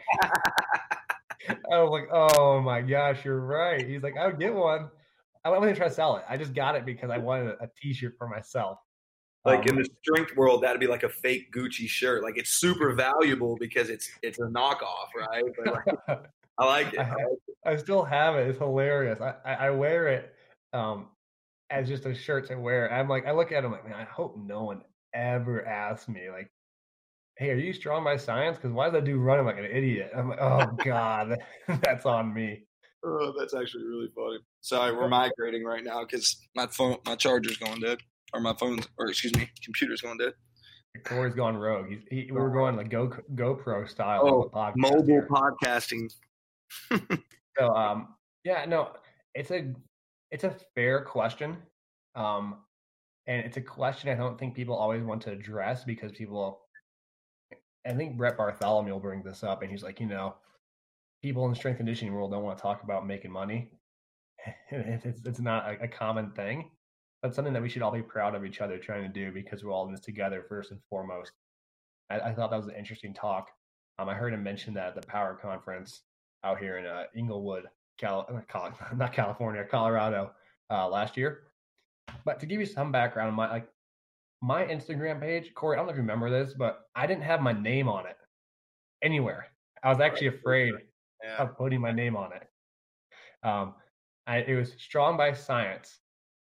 I 1.49 1.82
was 1.82 1.91
like, 1.91 2.09
oh 2.12 2.61
my 2.61 2.82
gosh, 2.82 3.24
you're 3.24 3.41
right. 3.41 3.86
He's 3.86 4.03
like, 4.03 4.16
I 4.16 4.26
would 4.26 4.38
get 4.38 4.55
one. 4.55 4.91
I 5.45 5.51
wasn't 5.51 5.76
trying 5.76 5.88
to 5.88 5.95
sell 5.95 6.16
it. 6.16 6.24
I 6.28 6.36
just 6.36 6.55
got 6.55 6.74
it 6.76 6.84
because 6.84 7.11
I 7.11 7.18
wanted 7.18 7.57
a 7.61 7.68
t-shirt 7.80 8.14
for 8.18 8.28
myself. 8.28 8.78
Like 9.45 9.61
um, 9.61 9.68
in 9.68 9.76
the 9.76 9.88
strength 10.03 10.36
world, 10.36 10.62
that'd 10.62 10.80
be 10.80 10.86
like 10.86 11.03
a 11.03 11.09
fake 11.09 11.53
Gucci 11.55 11.88
shirt. 11.88 12.22
Like 12.22 12.36
it's 12.36 12.51
super 12.51 12.93
valuable 12.93 13.57
because 13.59 13.88
it's 13.88 14.11
it's 14.22 14.38
a 14.38 14.43
knockoff, 14.43 15.09
right? 15.16 15.45
Like, 15.64 16.20
I 16.59 16.66
like 16.66 16.93
it. 16.93 17.01
I, 17.01 17.72
I, 17.72 17.76
still 17.76 18.05
have 18.05 18.36
it. 18.36 18.49
It's 18.49 18.59
hilarious. 18.59 19.18
I, 19.22 19.34
I, 19.47 19.55
I 19.55 19.70
wear 19.70 20.09
it 20.09 20.34
um, 20.74 21.09
as 21.70 21.88
just 21.88 22.05
a 22.05 22.14
shirt 22.14 22.49
to 22.49 22.57
wear. 22.57 22.93
I'm 22.93 23.09
like, 23.09 23.26
I 23.26 23.32
look 23.32 23.51
at 23.51 23.64
him 23.64 23.72
like, 23.72 23.88
man, 23.88 23.99
I 23.99 24.05
hope 24.05 24.36
no 24.36 24.64
one 24.64 24.82
ever 25.14 25.66
asks 25.66 26.07
me 26.07 26.28
like, 26.30 26.51
hey, 27.41 27.51
are 27.51 27.57
you 27.57 27.72
strong 27.72 28.05
by 28.05 28.18
science? 28.18 28.59
Because 28.59 28.70
why 28.70 28.84
does 28.84 28.93
that 28.93 29.05
dude 29.05 29.18
running 29.18 29.47
like 29.47 29.57
an 29.57 29.64
idiot? 29.64 30.12
I'm 30.14 30.28
like, 30.28 30.38
oh 30.41 30.66
god, 30.84 31.36
that's 31.82 32.07
on 32.07 32.32
me. 32.32 32.62
Oh, 33.03 33.32
that's 33.36 33.55
actually 33.55 33.84
really 33.84 34.11
funny. 34.14 34.38
Sorry, 34.61 34.95
we're 34.95 35.09
migrating 35.09 35.64
right 35.64 35.82
now 35.82 36.03
because 36.05 36.47
my 36.55 36.66
phone, 36.66 36.99
my 37.07 37.16
charger's 37.16 37.57
going 37.57 37.80
dead, 37.80 37.99
or 38.34 38.41
my 38.41 38.55
phone's, 38.55 38.86
or 38.99 39.09
excuse 39.09 39.34
me, 39.34 39.49
computer's 39.64 40.03
going 40.03 40.18
dead. 40.18 40.34
Cory's 41.05 41.34
gone 41.34 41.57
rogue. 41.57 41.88
He's, 41.88 42.01
he, 42.11 42.30
we 42.30 42.38
were 42.38 42.51
going 42.51 42.76
like 42.76 42.91
Go 42.91 43.11
GoPro 43.34 43.88
style. 43.88 44.20
Oh, 44.22 44.51
podcast 44.55 44.72
mobile 44.76 45.07
here. 45.07 45.28
podcasting. 45.30 46.12
so, 47.59 47.74
um, 47.74 48.09
yeah, 48.45 48.66
no, 48.66 48.91
it's 49.34 49.51
a 49.51 49.72
it's 50.30 50.45
a 50.45 50.55
fair 50.74 51.03
question, 51.03 51.57
um, 52.16 52.57
and 53.26 53.47
it's 53.47 53.57
a 53.57 53.62
question 53.62 54.11
I 54.11 54.14
don't 54.14 54.38
think 54.38 54.55
people 54.55 54.76
always 54.76 55.03
want 55.03 55.22
to 55.22 55.30
address 55.30 55.84
because 55.84 56.12
people 56.12 56.61
I 57.87 57.93
think 57.93 58.16
Brett 58.16 58.37
Bartholomew 58.37 58.93
will 58.93 59.01
bring 59.01 59.22
this 59.22 59.43
up, 59.43 59.62
and 59.62 59.70
he's 59.70 59.83
like, 59.83 60.01
you 60.01 60.07
know, 60.07 60.35
people 61.22 61.45
in 61.45 61.51
the 61.51 61.57
strength 61.57 61.78
conditioning 61.78 62.14
world 62.14 62.31
don't 62.31 62.43
want 62.43 62.59
to 62.59 62.62
talk 62.62 62.83
about 62.83 63.07
making 63.07 63.31
money. 63.31 63.70
it's, 64.70 65.26
it's 65.26 65.41
not 65.41 65.70
a, 65.83 65.89
common 65.89 66.31
thing. 66.33 66.70
That's 67.22 67.37
something 67.37 67.53
that 67.53 67.62
we 67.62 67.68
should 67.68 67.83
all 67.83 67.91
be 67.91 68.03
proud 68.03 68.35
of 68.35 68.45
each 68.45 68.61
other 68.61 68.78
trying 68.78 69.03
to 69.03 69.09
do 69.09 69.33
because 69.33 69.62
we're 69.62 69.72
all 69.72 69.87
in 69.87 69.93
this 69.93 70.01
together 70.01 70.45
first 70.49 70.70
and 70.70 70.81
foremost. 70.89 71.33
I, 72.11 72.20
I 72.20 72.35
thought 72.35 72.51
that 72.51 72.57
was 72.57 72.68
an 72.68 72.76
interesting 72.76 73.12
talk. 73.12 73.51
Um, 73.99 74.09
I 74.09 74.14
heard 74.14 74.33
him 74.33 74.43
mention 74.43 74.74
that 74.74 74.89
at 74.89 74.95
the 74.95 75.07
Power 75.07 75.39
Conference 75.41 76.03
out 76.45 76.59
here 76.59 76.78
in 76.78 76.87
uh, 76.87 77.05
Inglewood, 77.14 77.64
Cal- 77.99 78.28
not 78.97 79.12
California, 79.12 79.64
Colorado, 79.64 80.33
uh, 80.70 80.89
last 80.89 81.16
year. 81.16 81.43
But 82.24 82.41
to 82.41 82.47
give 82.47 82.61
you 82.61 82.66
some 82.66 82.93
background, 82.93 83.35
my 83.37 83.51
like 83.51 83.68
my 84.43 84.64
Instagram 84.64 85.20
page, 85.20 85.53
Cory, 85.55 85.76
I 85.76 85.78
don't 85.78 85.86
know 85.86 85.91
if 85.91 85.97
you 85.97 86.03
remember 86.03 86.30
this, 86.30 86.55
but 86.55 86.88
I 86.95 87.07
didn't 87.07 87.24
have 87.24 87.41
my 87.41 87.53
name 87.53 87.88
on 87.88 88.07
it 88.07 88.16
anywhere. 89.03 89.47
I 89.82 89.91
was 89.91 90.01
actually 90.01 90.28
afraid 90.28 90.74
yeah. 91.22 91.36
of 91.36 91.57
putting 91.57 91.80
my 91.80 91.93
name 91.93 92.16
on 92.16 92.30
it. 92.32 92.47
Um, 93.47 93.74
I, 94.26 94.38
it 94.38 94.57
was 94.57 94.74
strong 94.78 95.16
by 95.16 95.32
science. 95.32 95.99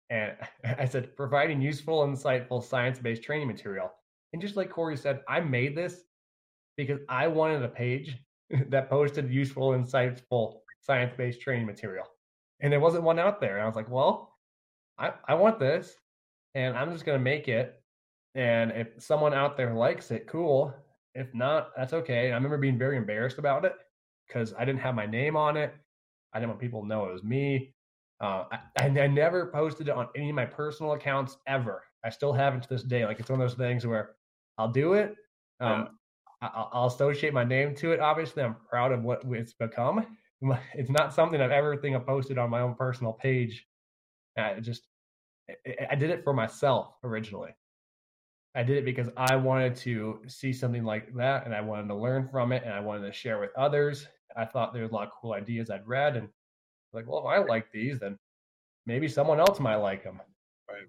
And 0.08 0.32
I 0.78 0.84
said, 0.84 1.16
providing 1.16 1.60
useful, 1.60 2.06
insightful, 2.06 2.62
science 2.62 2.98
based 2.98 3.22
training 3.22 3.48
material. 3.48 3.90
And 4.32 4.40
just 4.40 4.56
like 4.56 4.70
Cory 4.70 4.96
said, 4.96 5.20
I 5.28 5.40
made 5.40 5.76
this 5.76 6.02
because 6.76 7.00
I 7.08 7.26
wanted 7.26 7.62
a 7.62 7.68
page 7.68 8.16
that 8.68 8.88
posted 8.88 9.30
useful, 9.30 9.70
insightful, 9.70 10.60
science 10.80 11.12
based 11.16 11.40
training 11.40 11.66
material. 11.66 12.06
And 12.60 12.72
there 12.72 12.80
wasn't 12.80 13.04
one 13.04 13.18
out 13.18 13.40
there. 13.40 13.56
And 13.56 13.62
I 13.62 13.66
was 13.66 13.76
like, 13.76 13.90
well, 13.90 14.36
I, 14.98 15.12
I 15.26 15.34
want 15.34 15.58
this 15.58 15.94
and 16.54 16.76
I'm 16.76 16.92
just 16.92 17.04
going 17.04 17.18
to 17.18 17.24
make 17.24 17.48
it 17.48 17.79
and 18.34 18.70
if 18.72 18.88
someone 18.98 19.34
out 19.34 19.56
there 19.56 19.74
likes 19.74 20.10
it, 20.10 20.26
cool. 20.26 20.72
If 21.14 21.34
not, 21.34 21.70
that's 21.76 21.92
okay. 21.92 22.30
I 22.30 22.34
remember 22.34 22.58
being 22.58 22.78
very 22.78 22.96
embarrassed 22.96 23.38
about 23.38 23.64
it 23.64 23.74
because 24.26 24.54
I 24.56 24.64
didn't 24.64 24.80
have 24.80 24.94
my 24.94 25.06
name 25.06 25.36
on 25.36 25.56
it. 25.56 25.74
I 26.32 26.38
didn't 26.38 26.50
want 26.50 26.60
people 26.60 26.82
to 26.82 26.86
know 26.86 27.06
it 27.06 27.12
was 27.12 27.24
me. 27.24 27.74
Uh, 28.20 28.44
I, 28.52 28.84
I, 28.84 29.06
never 29.06 29.46
posted 29.46 29.88
it 29.88 29.94
on 29.94 30.08
any 30.14 30.30
of 30.30 30.36
my 30.36 30.44
personal 30.44 30.92
accounts 30.92 31.38
ever. 31.46 31.82
I 32.04 32.10
still 32.10 32.32
haven't 32.32 32.62
to 32.62 32.68
this 32.68 32.82
day. 32.82 33.04
Like 33.04 33.18
it's 33.18 33.30
one 33.30 33.40
of 33.40 33.48
those 33.48 33.58
things 33.58 33.86
where 33.86 34.10
I'll 34.58 34.70
do 34.70 34.94
it. 34.94 35.16
Um, 35.58 35.88
yeah. 36.42 36.48
I, 36.48 36.78
will 36.78 36.86
associate 36.86 37.34
my 37.34 37.44
name 37.44 37.74
to 37.76 37.92
it. 37.92 38.00
Obviously, 38.00 38.42
I'm 38.42 38.56
proud 38.68 38.92
of 38.92 39.02
what 39.02 39.22
it's 39.24 39.52
become. 39.52 40.06
It's 40.72 40.88
not 40.88 41.12
something 41.12 41.38
I've 41.38 41.50
ever 41.50 41.76
think 41.76 41.94
I've 41.94 42.06
posted 42.06 42.38
on 42.38 42.48
my 42.48 42.62
own 42.62 42.74
personal 42.74 43.12
page. 43.12 43.66
I 44.38 44.58
just 44.60 44.84
I 45.90 45.94
did 45.94 46.08
it 46.08 46.24
for 46.24 46.32
myself 46.32 46.94
originally. 47.04 47.50
I 48.54 48.62
did 48.62 48.78
it 48.78 48.84
because 48.84 49.08
I 49.16 49.36
wanted 49.36 49.76
to 49.76 50.20
see 50.26 50.52
something 50.52 50.84
like 50.84 51.14
that 51.14 51.46
and 51.46 51.54
I 51.54 51.60
wanted 51.60 51.88
to 51.88 51.94
learn 51.94 52.28
from 52.28 52.52
it 52.52 52.64
and 52.64 52.72
I 52.72 52.80
wanted 52.80 53.06
to 53.06 53.12
share 53.12 53.38
with 53.38 53.50
others. 53.56 54.06
I 54.36 54.44
thought 54.44 54.72
there 54.72 54.82
was 54.82 54.90
a 54.90 54.94
lot 54.94 55.06
of 55.06 55.12
cool 55.12 55.34
ideas 55.34 55.70
I'd 55.70 55.86
read 55.86 56.16
and 56.16 56.28
like, 56.92 57.06
well, 57.08 57.20
if 57.20 57.26
I 57.26 57.38
like 57.38 57.70
these, 57.72 58.00
then 58.00 58.18
maybe 58.86 59.06
someone 59.06 59.38
else 59.38 59.60
might 59.60 59.76
like 59.76 60.02
them. 60.02 60.20
Right. 60.68 60.88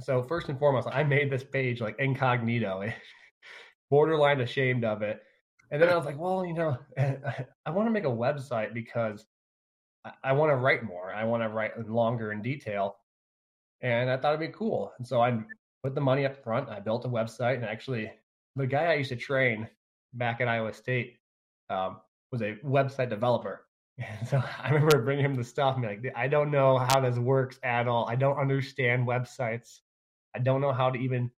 So 0.00 0.22
first 0.22 0.48
and 0.48 0.58
foremost, 0.58 0.88
I 0.90 1.04
made 1.04 1.30
this 1.30 1.44
page 1.44 1.80
like 1.80 1.96
incognito, 1.98 2.90
borderline 3.90 4.40
ashamed 4.40 4.84
of 4.84 5.02
it. 5.02 5.22
And 5.70 5.82
then 5.82 5.90
I 5.90 5.96
was 5.96 6.06
like, 6.06 6.18
well, 6.18 6.46
you 6.46 6.54
know, 6.54 6.78
I 6.98 7.70
want 7.70 7.88
to 7.88 7.92
make 7.92 8.04
a 8.04 8.08
website 8.08 8.72
because 8.72 9.26
I 10.22 10.32
want 10.32 10.50
to 10.50 10.56
write 10.56 10.84
more. 10.84 11.12
I 11.12 11.24
want 11.24 11.42
to 11.42 11.48
write 11.48 11.78
longer 11.88 12.32
in 12.32 12.40
detail. 12.40 12.96
And 13.82 14.08
I 14.08 14.16
thought 14.16 14.34
it'd 14.34 14.52
be 14.52 14.56
cool. 14.56 14.92
And 14.98 15.06
so 15.06 15.20
I 15.20 15.38
put 15.86 15.94
the 15.94 16.00
money 16.00 16.26
up 16.26 16.42
front. 16.42 16.68
I 16.68 16.80
built 16.80 17.04
a 17.04 17.08
website, 17.08 17.54
and 17.54 17.64
actually, 17.64 18.10
the 18.56 18.66
guy 18.66 18.86
I 18.86 18.94
used 18.94 19.10
to 19.10 19.16
train 19.16 19.68
back 20.14 20.40
at 20.40 20.48
Iowa 20.48 20.72
State 20.72 21.18
um, 21.70 21.98
was 22.32 22.42
a 22.42 22.56
website 22.64 23.08
developer. 23.08 23.62
And 23.98 24.28
so 24.28 24.42
I 24.62 24.68
remember 24.68 25.00
bringing 25.02 25.24
him 25.24 25.36
the 25.36 25.44
stuff 25.44 25.76
and 25.76 25.82
be 25.82 25.88
like, 25.88 26.16
I 26.16 26.28
don't 26.28 26.50
know 26.50 26.76
how 26.76 27.00
this 27.00 27.16
works 27.16 27.58
at 27.62 27.88
all. 27.88 28.06
I 28.06 28.14
don't 28.14 28.36
understand 28.36 29.06
websites. 29.06 29.78
I 30.34 30.40
don't 30.40 30.60
know 30.60 30.72
how 30.72 30.90
to 30.90 30.98
even, 30.98 31.30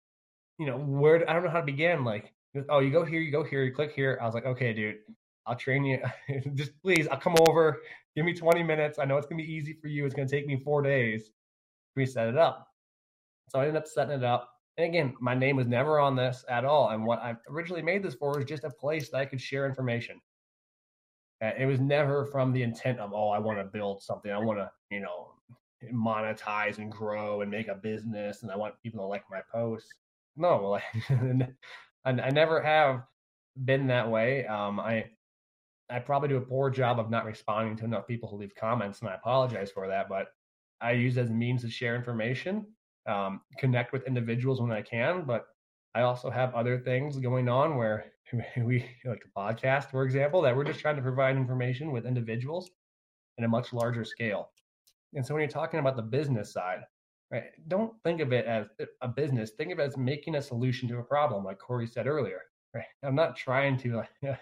you 0.59 0.67
know, 0.67 0.79
where 0.79 1.29
I 1.29 1.35
don't 1.35 1.45
know 1.45 1.51
how 1.51 1.61
to 1.61 1.67
begin. 1.67 2.03
Like, 2.03 2.33
oh, 2.71 2.79
you 2.79 2.91
go 2.91 3.05
here, 3.05 3.21
you 3.21 3.31
go 3.31 3.45
here, 3.45 3.63
you 3.63 3.75
click 3.75 3.93
here. 3.93 4.19
I 4.23 4.25
was 4.25 4.33
like, 4.35 4.47
okay, 4.47 4.73
dude, 4.73 4.97
I'll 5.45 5.57
train 5.57 5.85
you. 5.85 5.99
Just 6.55 6.81
please, 6.83 7.07
I'll 7.09 7.21
come 7.21 7.37
over. 7.47 7.83
Give 8.15 8.25
me 8.25 8.33
20 8.33 8.63
minutes. 8.63 8.99
I 8.99 9.05
know 9.05 9.19
it's 9.19 9.27
gonna 9.27 9.43
be 9.43 9.53
easy 9.53 9.75
for 9.75 9.89
you. 9.89 10.07
It's 10.07 10.15
gonna 10.15 10.29
take 10.29 10.47
me 10.47 10.57
four 10.65 10.81
days. 10.81 11.31
We 11.95 12.07
set 12.07 12.29
it 12.29 12.39
up. 12.39 12.66
So 13.49 13.61
I 13.61 13.67
ended 13.67 13.77
up 13.77 13.87
setting 13.87 14.17
it 14.17 14.25
up. 14.25 14.51
And 14.77 14.89
again, 14.89 15.15
my 15.21 15.35
name 15.35 15.57
was 15.57 15.67
never 15.67 15.99
on 15.99 16.17
this 16.17 16.45
at 16.49 16.65
all. 16.65 16.91
And 16.91 17.05
what 17.07 17.21
I 17.21 17.35
originally 17.49 17.83
made 17.83 18.03
this 18.03 18.15
for 18.15 18.37
was 18.37 18.45
just 18.45 18.65
a 18.65 18.71
place 18.71 19.09
that 19.11 19.19
I 19.19 19.25
could 19.25 19.41
share 19.41 19.67
information. 19.67 20.21
Uh, 21.43 21.53
it 21.59 21.67
was 21.67 21.81
never 21.81 22.27
from 22.27 22.53
the 22.53 22.63
intent 22.63 22.99
of, 22.99 23.13
oh, 23.15 23.29
I 23.29 23.39
want 23.39 23.59
to 23.59 23.65
build 23.65 24.03
something. 24.03 24.31
I 24.31 24.39
want 24.39 24.59
to, 24.59 24.71
you 24.91 25.01
know, 25.01 25.33
monetize 25.93 26.79
and 26.79 26.91
grow 26.91 27.43
and 27.43 27.51
make 27.51 27.69
a 27.69 27.75
business 27.75 28.43
and 28.43 28.51
I 28.51 28.57
want 28.57 28.75
people 28.83 29.01
to 29.01 29.07
like 29.07 29.25
my 29.31 29.41
posts. 29.53 29.91
No, 30.37 30.69
like, 30.69 30.83
I, 32.05 32.31
never 32.31 32.61
have 32.63 33.03
been 33.65 33.87
that 33.89 34.11
way. 34.11 34.47
Um, 34.47 34.79
I 34.79 35.07
I 35.89 36.01
probably 36.01 36.29
do 36.29 36.37
a 36.37 36.41
poor 36.41 36.69
job 36.69 36.99
of 36.99 37.11
not 37.11 37.25
responding 37.25 37.77
to 37.77 37.85
enough 37.85 38.07
people 38.07 38.29
who 38.29 38.37
leave 38.37 38.55
comments, 38.55 39.01
and 39.01 39.09
I 39.09 39.15
apologize 39.15 39.71
for 39.71 39.89
that. 39.89 40.09
But 40.09 40.29
I 40.81 40.93
use 40.93 41.17
as 41.17 41.31
a 41.31 41.33
means 41.33 41.63
to 41.63 41.71
share 41.71 41.97
information, 41.97 42.67
um, 43.07 43.41
connect 43.59 43.93
with 43.93 44.07
individuals 44.07 44.61
when 44.61 44.73
I 44.73 44.83
can. 44.83 45.25
But 45.25 45.47
I 45.95 46.03
also 46.03 46.31
have 46.31 46.55
other 46.55 46.79
things 46.79 47.17
going 47.17 47.49
on 47.49 47.77
where 47.77 48.13
we, 48.57 48.85
like 49.05 49.23
a 49.25 49.39
podcast, 49.39 49.91
for 49.91 50.05
example, 50.05 50.43
that 50.43 50.57
we're 50.57 50.65
just 50.65 50.81
trying 50.81 50.97
to 50.97 51.03
provide 51.03 51.37
information 51.37 51.93
with 51.93 52.07
individuals 52.07 52.71
in 53.39 53.45
a 53.45 53.49
much 53.49 53.73
larger 53.73 54.05
scale. 54.05 54.51
And 55.15 55.25
so 55.25 55.35
when 55.35 55.41
you're 55.41 55.49
talking 55.49 55.81
about 55.81 55.97
the 55.97 56.03
business 56.03 56.53
side, 56.53 56.81
right, 57.31 57.45
don't 57.69 57.93
think 58.03 58.21
of 58.21 58.33
it 58.33 58.47
as 58.47 58.67
a 59.01 59.09
business. 59.09 59.53
Think 59.53 59.73
of 59.73 59.79
it 59.79 59.85
as 59.85 59.97
making 59.97 60.35
a 60.35 60.43
solution 60.43 60.89
to 60.89 60.99
a 60.99 61.03
problem, 61.03 61.45
like 61.45 61.59
Cory 61.59 61.87
said 61.87 62.07
earlier. 62.07 62.41
Right? 62.75 62.85
I'm 63.03 63.15
not 63.15 63.37
trying 63.37 63.79
to, 63.79 64.03
you 64.23 64.35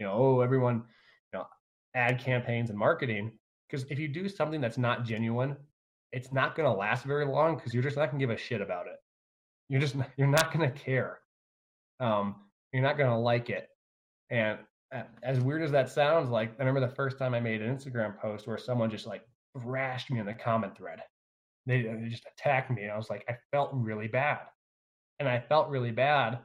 know, 0.00 0.12
oh, 0.12 0.40
everyone, 0.40 0.84
you 1.32 1.38
know, 1.38 1.46
ad 1.94 2.18
campaigns 2.18 2.70
and 2.70 2.78
marketing. 2.78 3.32
Because 3.68 3.84
if 3.90 3.98
you 3.98 4.08
do 4.08 4.28
something 4.28 4.60
that's 4.60 4.78
not 4.78 5.04
genuine, 5.04 5.56
it's 6.12 6.32
not 6.32 6.56
going 6.56 6.70
to 6.70 6.76
last 6.76 7.04
very 7.04 7.26
long 7.26 7.56
because 7.56 7.74
you're 7.74 7.82
just 7.82 7.96
not 7.96 8.10
going 8.10 8.18
to 8.18 8.26
give 8.26 8.34
a 8.34 8.38
shit 8.38 8.60
about 8.60 8.86
it. 8.86 8.96
You're 9.68 9.80
just 9.80 9.96
you're 10.16 10.26
not 10.26 10.52
going 10.52 10.70
to 10.70 10.78
care. 10.78 11.18
Um, 12.00 12.36
you're 12.72 12.82
not 12.82 12.96
going 12.96 13.10
to 13.10 13.16
like 13.16 13.50
it. 13.50 13.68
And 14.30 14.58
as 15.22 15.40
weird 15.40 15.62
as 15.62 15.70
that 15.72 15.90
sounds, 15.90 16.30
like 16.30 16.50
I 16.58 16.64
remember 16.64 16.80
the 16.80 16.94
first 16.94 17.18
time 17.18 17.34
I 17.34 17.40
made 17.40 17.62
an 17.62 17.74
Instagram 17.74 18.18
post 18.18 18.46
where 18.46 18.58
someone 18.58 18.90
just 18.90 19.06
like 19.06 19.22
thrashed 19.60 20.10
me 20.10 20.18
in 20.18 20.26
the 20.26 20.34
comment 20.34 20.76
thread. 20.76 21.00
They, 21.66 21.82
they 21.82 22.08
just 22.08 22.26
attacked 22.26 22.70
me. 22.70 22.82
And 22.82 22.92
I 22.92 22.96
was 22.96 23.10
like, 23.10 23.24
I 23.28 23.36
felt 23.50 23.70
really 23.72 24.08
bad. 24.08 24.40
And 25.18 25.28
I 25.28 25.40
felt 25.40 25.68
really 25.68 25.90
bad 25.90 26.38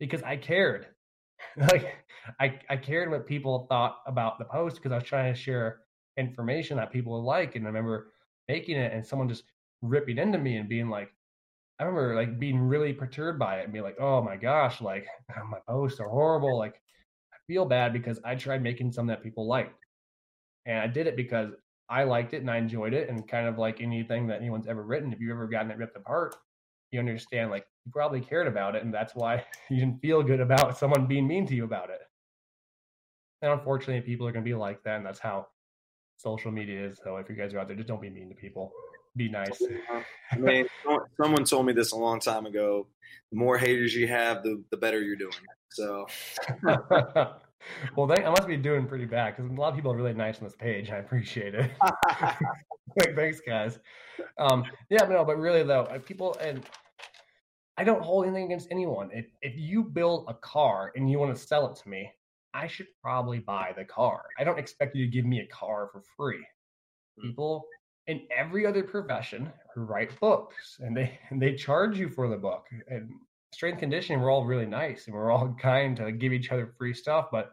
because 0.00 0.22
I 0.22 0.36
cared. 0.36 0.86
like 1.56 1.94
I, 2.40 2.58
I 2.70 2.76
cared 2.76 3.10
what 3.10 3.26
people 3.26 3.66
thought 3.68 3.98
about 4.06 4.38
the 4.38 4.46
post 4.46 4.76
because 4.76 4.92
I 4.92 4.96
was 4.96 5.04
trying 5.04 5.32
to 5.32 5.38
share 5.38 5.80
information 6.16 6.76
that 6.78 6.92
people 6.92 7.12
would 7.12 7.26
like. 7.26 7.56
And 7.56 7.64
I 7.64 7.68
remember 7.68 8.12
making 8.48 8.76
it 8.76 8.92
and 8.92 9.06
someone 9.06 9.28
just 9.28 9.44
ripping 9.82 10.18
into 10.18 10.38
me 10.38 10.56
and 10.56 10.68
being 10.68 10.88
like, 10.88 11.10
I 11.78 11.84
remember 11.84 12.14
like 12.14 12.38
being 12.38 12.60
really 12.60 12.92
perturbed 12.92 13.38
by 13.38 13.58
it 13.58 13.64
and 13.64 13.72
being 13.72 13.84
like, 13.84 14.00
oh 14.00 14.22
my 14.22 14.36
gosh, 14.36 14.80
like 14.80 15.06
oh, 15.36 15.46
my 15.46 15.58
posts 15.68 16.00
are 16.00 16.08
horrible. 16.08 16.58
Like 16.58 16.80
I 17.32 17.36
feel 17.46 17.64
bad 17.64 17.92
because 17.92 18.20
I 18.24 18.34
tried 18.34 18.62
making 18.62 18.92
some 18.92 19.06
that 19.08 19.22
people 19.22 19.46
liked. 19.46 19.84
And 20.66 20.78
I 20.78 20.86
did 20.86 21.06
it 21.06 21.16
because 21.16 21.50
I 21.90 22.04
liked 22.04 22.32
it 22.32 22.40
and 22.40 22.50
I 22.50 22.56
enjoyed 22.56 22.94
it. 22.94 23.08
And 23.08 23.28
kind 23.28 23.46
of 23.48 23.58
like 23.58 23.80
anything 23.80 24.26
that 24.28 24.40
anyone's 24.40 24.66
ever 24.66 24.82
written, 24.82 25.12
if 25.12 25.20
you've 25.20 25.32
ever 25.32 25.46
gotten 25.46 25.70
it 25.70 25.78
ripped 25.78 25.96
apart, 25.96 26.36
you 26.90 27.00
understand 27.00 27.50
like 27.50 27.66
you 27.84 27.92
probably 27.92 28.20
cared 28.20 28.46
about 28.46 28.76
it. 28.76 28.84
And 28.84 28.94
that's 28.94 29.14
why 29.14 29.44
you 29.70 29.78
didn't 29.80 30.00
feel 30.00 30.22
good 30.22 30.40
about 30.40 30.78
someone 30.78 31.06
being 31.06 31.26
mean 31.26 31.46
to 31.46 31.54
you 31.54 31.64
about 31.64 31.90
it. 31.90 32.00
And 33.42 33.52
unfortunately, 33.52 34.00
people 34.00 34.26
are 34.26 34.32
going 34.32 34.44
to 34.44 34.48
be 34.48 34.54
like 34.54 34.82
that. 34.84 34.96
And 34.96 35.04
that's 35.04 35.18
how 35.18 35.48
social 36.16 36.50
media 36.50 36.86
is. 36.86 36.98
So 37.02 37.16
if 37.16 37.28
you 37.28 37.34
guys 37.34 37.54
are 37.54 37.60
out 37.60 37.68
there, 37.68 37.76
just 37.76 37.88
don't 37.88 38.02
be 38.02 38.10
mean 38.10 38.28
to 38.28 38.34
people 38.34 38.72
be 39.16 39.28
nice. 39.28 39.60
I 40.32 40.36
mean, 40.36 40.66
someone 41.20 41.44
told 41.44 41.66
me 41.66 41.72
this 41.72 41.92
a 41.92 41.96
long 41.96 42.20
time 42.20 42.46
ago. 42.46 42.86
The 43.30 43.38
more 43.38 43.58
haters 43.58 43.94
you 43.94 44.06
have, 44.08 44.42
the 44.42 44.62
the 44.70 44.76
better 44.76 45.00
you're 45.00 45.16
doing. 45.16 45.32
So, 45.70 46.06
well, 47.96 48.06
they, 48.06 48.24
I 48.24 48.30
must 48.30 48.46
be 48.46 48.56
doing 48.56 48.86
pretty 48.86 49.06
bad 49.06 49.36
because 49.36 49.50
a 49.50 49.54
lot 49.54 49.70
of 49.70 49.74
people 49.74 49.92
are 49.92 49.96
really 49.96 50.14
nice 50.14 50.38
on 50.38 50.44
this 50.44 50.56
page. 50.56 50.90
I 50.90 50.98
appreciate 50.98 51.54
it. 51.54 51.70
like, 51.82 52.36
Thanks, 53.16 53.40
guys. 53.40 53.78
Um, 54.38 54.64
yeah, 54.88 55.04
no, 55.04 55.24
but 55.24 55.38
really 55.38 55.62
though, 55.62 55.82
uh, 55.82 55.98
people 55.98 56.36
and 56.40 56.64
I 57.76 57.84
don't 57.84 58.02
hold 58.02 58.26
anything 58.26 58.44
against 58.44 58.68
anyone. 58.70 59.10
If 59.12 59.26
if 59.42 59.54
you 59.56 59.82
build 59.82 60.26
a 60.28 60.34
car 60.34 60.92
and 60.94 61.10
you 61.10 61.18
want 61.18 61.34
to 61.36 61.40
sell 61.40 61.70
it 61.70 61.76
to 61.82 61.88
me, 61.88 62.10
I 62.54 62.68
should 62.68 62.86
probably 63.02 63.40
buy 63.40 63.74
the 63.76 63.84
car. 63.84 64.22
I 64.38 64.44
don't 64.44 64.58
expect 64.58 64.94
you 64.94 65.04
to 65.04 65.10
give 65.10 65.26
me 65.26 65.40
a 65.40 65.46
car 65.46 65.90
for 65.92 66.02
free. 66.16 66.46
Hmm. 67.18 67.28
People 67.28 67.66
in 68.06 68.22
every 68.36 68.66
other 68.66 68.82
profession 68.82 69.50
who 69.74 69.82
write 69.82 70.18
books 70.20 70.78
and 70.80 70.96
they 70.96 71.18
and 71.30 71.40
they 71.40 71.54
charge 71.54 71.98
you 71.98 72.08
for 72.08 72.28
the 72.28 72.36
book 72.36 72.66
and 72.88 73.10
strength 73.52 73.78
conditioning 73.78 74.20
we're 74.20 74.30
all 74.30 74.44
really 74.44 74.66
nice 74.66 75.06
and 75.06 75.14
we're 75.14 75.30
all 75.30 75.54
kind 75.60 75.96
to 75.96 76.12
give 76.12 76.32
each 76.32 76.50
other 76.50 76.74
free 76.78 76.92
stuff 76.94 77.28
but 77.30 77.52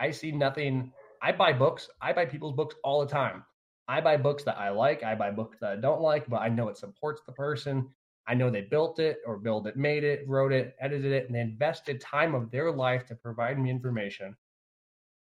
i 0.00 0.10
see 0.10 0.32
nothing 0.32 0.92
i 1.22 1.30
buy 1.30 1.52
books 1.52 1.88
i 2.00 2.12
buy 2.12 2.24
people's 2.24 2.54
books 2.54 2.74
all 2.82 3.00
the 3.00 3.06
time 3.12 3.44
i 3.86 4.00
buy 4.00 4.16
books 4.16 4.42
that 4.44 4.58
i 4.58 4.70
like 4.70 5.02
i 5.02 5.14
buy 5.14 5.30
books 5.30 5.58
that 5.60 5.72
i 5.72 5.76
don't 5.76 6.00
like 6.00 6.28
but 6.28 6.38
i 6.38 6.48
know 6.48 6.68
it 6.68 6.76
supports 6.76 7.22
the 7.26 7.32
person 7.32 7.88
i 8.28 8.34
know 8.34 8.50
they 8.50 8.60
built 8.60 8.98
it 8.98 9.18
or 9.26 9.36
built 9.38 9.66
it 9.66 9.76
made 9.76 10.04
it 10.04 10.22
wrote 10.28 10.52
it 10.52 10.76
edited 10.80 11.12
it 11.12 11.26
and 11.26 11.34
they 11.34 11.40
invested 11.40 12.00
time 12.00 12.34
of 12.34 12.50
their 12.50 12.70
life 12.70 13.06
to 13.06 13.14
provide 13.14 13.58
me 13.58 13.70
information 13.70 14.36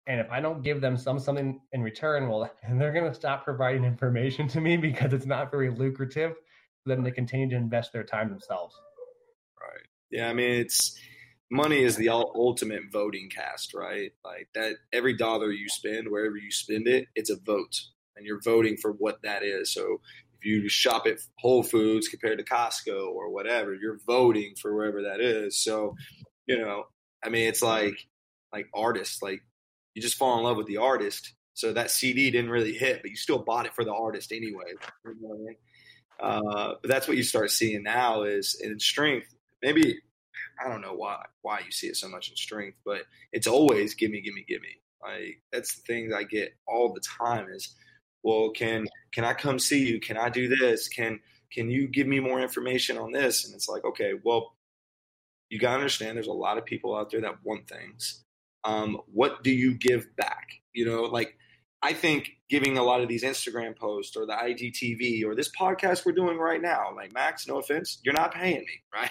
and 0.07 0.19
if 0.19 0.31
I 0.31 0.41
don't 0.41 0.63
give 0.63 0.81
them 0.81 0.97
some 0.97 1.19
something 1.19 1.61
in 1.71 1.81
return, 1.81 2.27
well, 2.27 2.49
they're 2.69 2.93
going 2.93 3.09
to 3.09 3.13
stop 3.13 3.43
providing 3.43 3.83
information 3.83 4.47
to 4.49 4.61
me 4.61 4.77
because 4.89 5.13
it's 5.13 5.25
not 5.25 5.51
very 5.51 5.69
lucrative 5.69 6.33
for 6.83 6.89
them 6.89 7.03
to 7.03 7.11
continue 7.11 7.49
to 7.49 7.55
invest 7.55 7.93
their 7.93 8.03
time 8.03 8.29
themselves. 8.29 8.75
Right. 9.59 9.85
Yeah. 10.09 10.29
I 10.29 10.33
mean, 10.33 10.51
it's 10.51 10.99
money 11.51 11.83
is 11.83 11.95
the 11.95 12.09
ultimate 12.09 12.83
voting 12.91 13.29
cast, 13.29 13.73
right? 13.73 14.11
Like 14.25 14.49
that, 14.55 14.75
every 14.91 15.15
dollar 15.15 15.51
you 15.51 15.69
spend, 15.69 16.09
wherever 16.09 16.37
you 16.37 16.51
spend 16.51 16.87
it, 16.87 17.07
it's 17.15 17.29
a 17.29 17.35
vote, 17.35 17.79
and 18.15 18.25
you're 18.25 18.41
voting 18.41 18.77
for 18.77 18.93
what 18.93 19.21
that 19.21 19.43
is. 19.43 19.71
So 19.71 20.01
you 20.43 20.69
shop 20.69 21.05
at 21.07 21.19
Whole 21.37 21.63
Foods 21.63 22.07
compared 22.07 22.37
to 22.39 22.43
Costco 22.43 23.07
or 23.09 23.29
whatever, 23.29 23.73
you're 23.73 23.99
voting 24.05 24.53
for 24.59 24.75
wherever 24.75 25.03
that 25.03 25.21
is. 25.21 25.57
So, 25.57 25.95
you 26.47 26.59
know, 26.59 26.85
I 27.23 27.29
mean, 27.29 27.47
it's 27.47 27.61
like 27.61 28.07
like 28.53 28.67
artists, 28.73 29.21
like 29.21 29.41
you 29.93 30.01
just 30.01 30.17
fall 30.17 30.37
in 30.37 30.43
love 30.43 30.57
with 30.57 30.67
the 30.67 30.77
artist. 30.77 31.33
So 31.53 31.73
that 31.73 31.91
CD 31.91 32.31
didn't 32.31 32.49
really 32.49 32.73
hit, 32.73 33.01
but 33.01 33.11
you 33.11 33.17
still 33.17 33.39
bought 33.39 33.65
it 33.65 33.73
for 33.73 33.83
the 33.83 33.93
artist 33.93 34.31
anyway. 34.31 34.73
You 35.05 35.15
know 35.21 35.33
I 35.33 35.37
mean? 35.37 35.55
uh, 36.19 36.73
but 36.81 36.89
that's 36.89 37.07
what 37.07 37.17
you 37.17 37.23
start 37.23 37.51
seeing 37.51 37.83
now 37.83 38.23
is 38.23 38.59
in 38.61 38.79
strength. 38.79 39.27
Maybe 39.61 39.99
I 40.63 40.69
don't 40.69 40.81
know 40.81 40.93
why 40.93 41.25
why 41.41 41.59
you 41.65 41.71
see 41.71 41.87
it 41.87 41.97
so 41.97 42.07
much 42.07 42.29
in 42.29 42.35
strength, 42.35 42.77
but 42.85 43.01
it's 43.31 43.47
always 43.47 43.95
give 43.95 44.11
me, 44.11 44.21
give 44.21 44.33
me, 44.33 44.45
give 44.47 44.61
me. 44.61 44.79
Like 45.01 45.41
that's 45.51 45.75
the 45.75 45.81
thing 45.81 46.13
I 46.13 46.23
get 46.23 46.53
all 46.67 46.93
the 46.93 47.01
time 47.01 47.47
is, 47.53 47.75
well, 48.23 48.51
can 48.51 48.87
can 49.13 49.25
I 49.25 49.33
come 49.33 49.59
see 49.59 49.85
you? 49.85 49.99
Can 49.99 50.17
I 50.17 50.29
do 50.29 50.47
this? 50.47 50.87
Can 50.87 51.19
can 51.51 51.69
you 51.69 51.87
give 51.87 52.07
me 52.07 52.19
more 52.19 52.41
information 52.41 52.97
on 52.97 53.11
this? 53.11 53.45
And 53.45 53.53
it's 53.53 53.67
like, 53.67 53.83
okay, 53.83 54.13
well, 54.23 54.55
you 55.49 55.59
gotta 55.59 55.75
understand 55.75 56.15
there's 56.15 56.27
a 56.27 56.33
lot 56.33 56.57
of 56.57 56.65
people 56.65 56.95
out 56.95 57.11
there 57.11 57.21
that 57.21 57.43
want 57.43 57.67
things 57.67 58.23
um, 58.63 58.99
what 59.11 59.43
do 59.43 59.51
you 59.51 59.73
give 59.73 60.15
back? 60.15 60.49
You 60.73 60.85
know, 60.85 61.03
like 61.03 61.35
I 61.81 61.93
think 61.93 62.29
giving 62.49 62.77
a 62.77 62.83
lot 62.83 63.01
of 63.01 63.09
these 63.09 63.23
Instagram 63.23 63.75
posts 63.75 64.15
or 64.15 64.25
the 64.25 64.33
IGTV 64.33 65.23
or 65.25 65.35
this 65.35 65.49
podcast 65.49 66.05
we're 66.05 66.11
doing 66.11 66.37
right 66.37 66.61
now, 66.61 66.93
like 66.95 67.13
Max, 67.13 67.47
no 67.47 67.57
offense, 67.57 67.99
you're 68.03 68.13
not 68.13 68.33
paying 68.33 68.59
me, 68.59 68.81
right? 68.93 69.09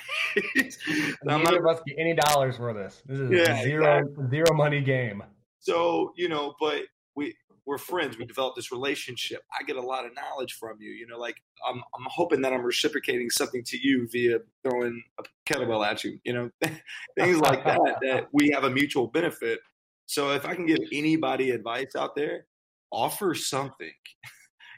Neither 1.25 1.59
of 1.59 1.67
us 1.67 1.83
get 1.87 1.97
any 1.99 2.15
dollars 2.15 2.57
for 2.57 2.73
this. 2.73 3.03
This 3.07 3.19
is 3.19 3.31
yeah, 3.31 3.63
zero 3.63 3.99
exactly. 3.99 4.29
zero 4.31 4.55
money 4.55 4.81
game. 4.81 5.23
So 5.59 6.13
you 6.17 6.29
know, 6.29 6.55
but 6.61 6.83
we 7.17 7.35
we're 7.71 7.79
friends. 7.79 8.18
We 8.18 8.25
developed 8.25 8.57
this 8.57 8.73
relationship. 8.73 9.43
I 9.57 9.62
get 9.62 9.77
a 9.77 9.81
lot 9.81 10.05
of 10.05 10.11
knowledge 10.16 10.55
from 10.55 10.79
you. 10.81 10.91
You 10.91 11.07
know, 11.07 11.18
like 11.18 11.37
I'm, 11.64 11.77
I'm 11.77 12.07
hoping 12.09 12.43
that 12.43 12.53
I'm 12.53 12.62
reciprocating 12.62 13.31
something 13.31 13.62
to 13.62 13.79
you 13.81 14.09
via 14.11 14.39
throwing 14.64 15.01
a 15.21 15.23
kettlebell 15.49 15.87
at 15.87 16.03
you. 16.03 16.18
You 16.25 16.33
know, 16.33 16.51
things 17.16 17.39
like 17.39 17.64
that. 17.64 17.99
That 18.03 18.27
we 18.33 18.51
have 18.51 18.64
a 18.64 18.71
mutual 18.71 19.07
benefit. 19.07 19.61
So 20.07 20.33
if 20.33 20.45
I 20.45 20.57
can 20.57 20.66
give 20.66 20.81
anybody 20.93 21.53
advice 21.53 21.95
out 21.97 22.16
there, 22.16 22.47
offer 22.91 23.37
something 23.37 23.93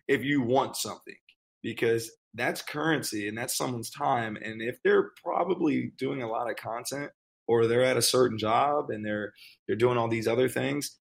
if 0.07 0.23
you 0.23 0.43
want 0.43 0.77
something, 0.77 1.17
because 1.63 2.11
that's 2.35 2.61
currency 2.61 3.27
and 3.27 3.39
that's 3.39 3.57
someone's 3.57 3.89
time. 3.89 4.37
And 4.37 4.61
if 4.61 4.77
they're 4.85 5.13
probably 5.25 5.93
doing 5.97 6.23
a 6.23 6.29
lot 6.29 6.51
of 6.51 6.57
content 6.57 7.11
or 7.49 7.67
they're 7.67 7.85
at 7.85 7.97
a 7.97 8.03
certain 8.03 8.37
job 8.37 8.91
and 8.91 9.03
they're 9.03 9.33
they're 9.67 9.77
doing 9.77 9.97
all 9.97 10.09
these 10.09 10.29
other 10.29 10.51
things 10.51 10.99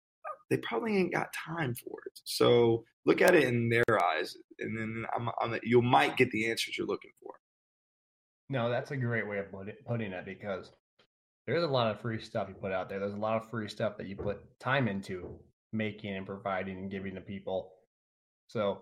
they 0.52 0.58
probably 0.58 0.98
ain't 0.98 1.14
got 1.14 1.34
time 1.34 1.74
for 1.74 1.98
it. 2.06 2.20
So 2.26 2.84
look 3.06 3.22
at 3.22 3.34
it 3.34 3.46
in 3.46 3.70
their 3.70 4.04
eyes, 4.04 4.36
and 4.60 4.78
then 4.78 5.06
I'm, 5.16 5.30
I'm, 5.42 5.60
you 5.64 5.82
might 5.82 6.18
get 6.18 6.30
the 6.32 6.52
answers 6.52 6.78
you're 6.78 6.86
looking 6.86 7.12
for. 7.24 7.34
No, 8.50 8.70
that's 8.70 8.92
a 8.92 8.98
great 8.98 9.28
way 9.28 9.40
of 9.40 9.46
putting 9.88 10.12
it 10.12 10.26
because 10.26 10.70
there's 11.48 11.64
a 11.64 11.68
lot 11.68 11.90
of 11.90 12.02
free 12.02 12.22
stuff 12.22 12.50
you 12.50 12.54
put 12.54 12.74
out 12.74 12.90
there. 12.90 13.00
There's 13.00 13.14
a 13.14 13.18
lot 13.18 13.42
of 13.42 13.50
free 13.50 13.70
stuff 13.70 13.98
that 13.98 14.08
you 14.08 14.18
put 14.18 14.42
time 14.60 14.90
into 14.90 15.40
making 15.72 16.16
and 16.16 16.26
providing 16.26 16.78
and 16.78 16.92
giving 16.92 17.16
to 17.16 17.22
people. 17.22 17.72
So 18.48 18.82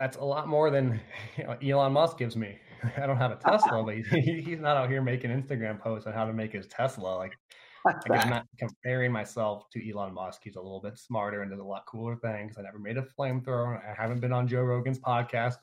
that's 0.00 0.16
a 0.16 0.24
lot 0.24 0.48
more 0.48 0.70
than 0.70 1.00
you 1.38 1.44
know, 1.44 1.56
Elon 1.62 1.92
Musk 1.92 2.18
gives 2.18 2.36
me. 2.36 2.58
I 2.96 3.06
don't 3.06 3.16
have 3.16 3.30
a 3.30 3.36
Tesla, 3.36 3.84
but 3.86 3.94
he, 3.94 4.42
he's 4.44 4.58
not 4.58 4.76
out 4.76 4.90
here 4.90 5.02
making 5.02 5.30
Instagram 5.30 5.80
posts 5.80 6.08
on 6.08 6.14
how 6.14 6.24
to 6.24 6.32
make 6.32 6.52
his 6.52 6.66
Tesla. 6.66 7.16
Like 7.16 7.34
like 8.08 8.24
I'm 8.24 8.30
not 8.30 8.46
comparing 8.58 9.12
myself 9.12 9.64
to 9.72 9.90
Elon 9.90 10.12
Musk. 10.12 10.40
He's 10.44 10.56
a 10.56 10.60
little 10.60 10.80
bit 10.80 10.98
smarter 10.98 11.42
and 11.42 11.50
does 11.50 11.60
a 11.60 11.64
lot 11.64 11.84
cooler 11.86 12.16
things. 12.16 12.56
I 12.58 12.62
never 12.62 12.78
made 12.78 12.98
a 12.98 13.02
flamethrower. 13.02 13.80
I 13.82 13.94
haven't 14.00 14.20
been 14.20 14.32
on 14.32 14.46
Joe 14.46 14.62
Rogan's 14.62 14.98
podcast, 14.98 15.56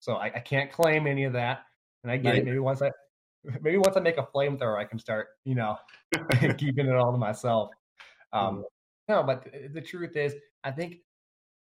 so 0.00 0.14
I, 0.14 0.26
I 0.26 0.40
can't 0.40 0.70
claim 0.70 1.06
any 1.06 1.24
of 1.24 1.32
that. 1.32 1.62
And 2.02 2.12
I 2.12 2.16
get 2.18 2.30
right. 2.30 2.38
it. 2.38 2.44
Maybe 2.44 2.58
once 2.58 2.82
I 2.82 2.90
maybe 3.62 3.78
once 3.78 3.96
I 3.96 4.00
make 4.00 4.18
a 4.18 4.26
flamethrower, 4.34 4.78
I 4.78 4.84
can 4.84 4.98
start, 4.98 5.28
you 5.44 5.54
know, 5.54 5.76
keeping 6.58 6.86
it 6.86 6.94
all 6.94 7.12
to 7.12 7.18
myself. 7.18 7.70
Um, 8.32 8.58
mm. 8.58 8.62
no, 9.08 9.22
but 9.22 9.46
the 9.72 9.80
truth 9.80 10.16
is, 10.16 10.34
I 10.64 10.70
think 10.70 10.96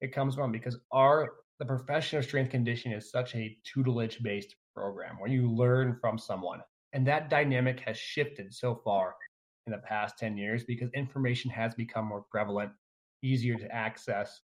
it 0.01 0.12
comes 0.12 0.34
from 0.34 0.53
because 0.53 0.78
our 0.93 1.28
the 1.59 1.64
profession 1.64 2.18
of 2.18 2.24
strength 2.24 2.51
conditioning 2.51 2.97
is 2.97 3.11
such 3.11 3.34
a 3.34 3.57
tutelage 3.64 4.22
based 4.22 4.55
program 4.74 5.18
where 5.18 5.30
you 5.30 5.51
learn 5.51 5.97
from 6.01 6.18
someone, 6.18 6.61
and 6.93 7.07
that 7.07 7.30
dynamic 7.30 7.80
has 7.80 7.97
shifted 7.97 8.53
so 8.53 8.80
far 8.84 9.14
in 9.69 9.73
the 9.73 9.87
past 9.87 10.19
10 10.19 10.39
years 10.39 10.64
because 10.64 10.91
information 10.95 11.51
has 11.51 11.75
become 11.75 12.07
more 12.07 12.25
prevalent, 12.31 12.73
easier 13.23 13.55
to 13.57 13.71
access. 13.71 14.41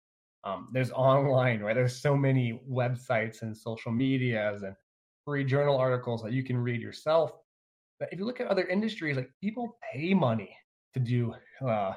Um, 0.45 0.69
there's 0.71 0.91
online, 1.09 1.59
right? 1.59 1.75
There's 1.75 2.01
so 2.01 2.15
many 2.15 2.61
websites 2.69 3.41
and 3.41 3.55
social 3.55 3.91
medias 3.91 4.63
and 4.63 4.75
free 5.25 5.43
journal 5.43 5.77
articles 5.77 6.23
that 6.23 6.31
you 6.31 6.43
can 6.43 6.57
read 6.57 6.81
yourself. 6.81 7.33
But 7.99 8.09
if 8.13 8.19
you 8.19 8.25
look 8.25 8.39
at 8.39 8.47
other 8.47 8.65
industries, 8.65 9.17
like 9.17 9.29
people 9.41 9.77
pay 9.91 10.13
money 10.13 10.55
to 10.93 11.01
do 11.01 11.35
uh, 11.67 11.93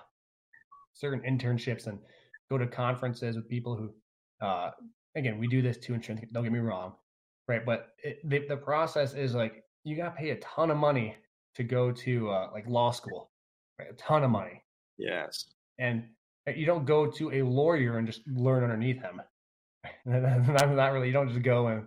certain 0.92 1.20
internships 1.20 1.86
and 1.86 2.00
go 2.50 2.58
to 2.58 2.66
conferences 2.66 3.36
with 3.36 3.48
people 3.48 3.76
who, 3.76 4.44
uh, 4.44 4.72
again, 5.14 5.38
we 5.38 5.46
do 5.46 5.62
this 5.62 5.78
too. 5.78 5.94
Insurance, 5.94 6.24
don't 6.32 6.42
get 6.42 6.52
me 6.52 6.58
wrong, 6.58 6.94
right? 7.46 7.64
But 7.64 7.90
it, 8.02 8.18
the, 8.28 8.46
the 8.48 8.56
process 8.56 9.14
is 9.14 9.32
like 9.36 9.62
you 9.84 9.96
got 9.96 10.16
to 10.16 10.20
pay 10.20 10.30
a 10.30 10.36
ton 10.40 10.72
of 10.72 10.76
money 10.76 11.14
to 11.56 11.64
go 11.64 11.92
to 11.92 12.30
uh, 12.30 12.48
like 12.52 12.66
law 12.66 12.90
school, 12.90 13.30
right? 13.78 13.88
A 13.90 13.94
ton 13.94 14.24
of 14.24 14.30
money. 14.30 14.62
Yes. 14.98 15.46
And 15.78 16.04
uh, 16.48 16.52
you 16.52 16.66
don't 16.66 16.84
go 16.84 17.06
to 17.06 17.32
a 17.32 17.42
lawyer 17.42 17.98
and 17.98 18.06
just 18.06 18.22
learn 18.26 18.64
underneath 18.64 19.00
him. 19.00 19.20
not, 20.04 20.70
not 20.70 20.92
really. 20.92 21.08
You 21.08 21.12
don't 21.12 21.28
just 21.28 21.42
go 21.42 21.68
and 21.68 21.86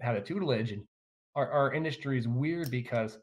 have 0.00 0.16
a 0.16 0.20
tutelage. 0.20 0.72
And 0.72 0.84
our, 1.36 1.50
our 1.50 1.72
industry 1.72 2.18
is 2.18 2.28
weird 2.28 2.70
because 2.70 3.18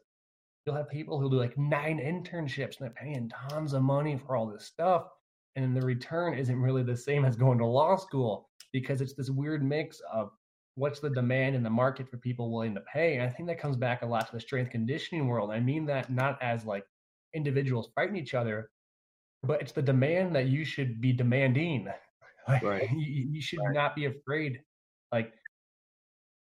you'll 0.64 0.76
have 0.76 0.88
people 0.88 1.20
who 1.20 1.30
do 1.30 1.36
like 1.36 1.56
nine 1.58 1.98
internships 1.98 2.78
and 2.78 2.80
they're 2.80 2.90
paying 2.90 3.30
tons 3.48 3.72
of 3.72 3.82
money 3.82 4.20
for 4.26 4.36
all 4.36 4.46
this 4.46 4.66
stuff. 4.66 5.04
And 5.56 5.76
the 5.76 5.84
return 5.84 6.34
isn't 6.34 6.60
really 6.60 6.82
the 6.82 6.96
same 6.96 7.24
as 7.24 7.36
going 7.36 7.58
to 7.58 7.66
law 7.66 7.96
school 7.96 8.48
because 8.72 9.00
it's 9.00 9.14
this 9.14 9.28
weird 9.28 9.62
mix 9.62 10.00
of 10.12 10.30
what's 10.74 11.00
the 11.00 11.10
demand 11.10 11.54
in 11.54 11.62
the 11.62 11.70
market 11.70 12.08
for 12.08 12.16
people 12.16 12.50
willing 12.50 12.74
to 12.74 12.80
pay? 12.92 13.14
And 13.14 13.22
I 13.22 13.28
think 13.28 13.48
that 13.48 13.58
comes 13.58 13.76
back 13.76 14.02
a 14.02 14.06
lot 14.06 14.26
to 14.26 14.32
the 14.32 14.40
strength 14.40 14.70
conditioning 14.70 15.26
world. 15.26 15.50
I 15.50 15.60
mean 15.60 15.86
that 15.86 16.10
not 16.10 16.42
as 16.42 16.64
like 16.64 16.84
individuals 17.34 17.90
fighting 17.94 18.16
each 18.16 18.34
other, 18.34 18.70
but 19.42 19.60
it's 19.60 19.72
the 19.72 19.82
demand 19.82 20.34
that 20.36 20.46
you 20.46 20.64
should 20.64 21.00
be 21.00 21.12
demanding. 21.12 21.88
Like, 22.48 22.64
right. 22.64 22.90
you, 22.90 23.28
you 23.30 23.40
should 23.40 23.60
right. 23.60 23.72
not 23.72 23.94
be 23.94 24.06
afraid. 24.06 24.62
Like, 25.12 25.32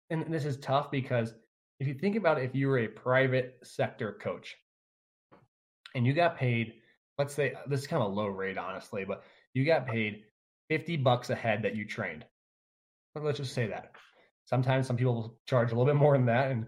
and 0.09 0.33
this 0.33 0.45
is 0.45 0.55
tough 0.55 0.89
because 0.89 1.33
if 1.81 1.87
you 1.87 1.93
think 1.93 2.15
about 2.15 2.37
it, 2.37 2.45
if 2.45 2.55
you 2.55 2.69
were 2.69 2.79
a 2.79 2.87
private 2.87 3.59
sector 3.63 4.13
coach 4.13 4.55
and 5.95 6.07
you 6.07 6.13
got 6.13 6.37
paid, 6.37 6.75
let's 7.17 7.33
say 7.33 7.51
uh, 7.51 7.59
this 7.67 7.81
is 7.81 7.87
kind 7.87 8.01
of 8.01 8.13
a 8.13 8.15
low 8.15 8.27
rate, 8.27 8.57
honestly, 8.57 9.03
but 9.03 9.23
you 9.53 9.65
got 9.65 9.87
paid 9.87 10.23
50 10.69 10.95
bucks 10.95 11.29
a 11.31 11.35
head 11.35 11.63
that 11.63 11.75
you 11.75 11.85
trained. 11.85 12.23
But 13.13 13.23
Let's 13.23 13.39
just 13.39 13.53
say 13.53 13.67
that. 13.67 13.91
Sometimes 14.49 14.87
some 14.87 14.97
people 14.97 15.37
charge 15.45 15.71
a 15.71 15.75
little 15.75 15.85
bit 15.85 15.95
more 15.95 16.17
than 16.17 16.25
that, 16.25 16.49
and 16.49 16.65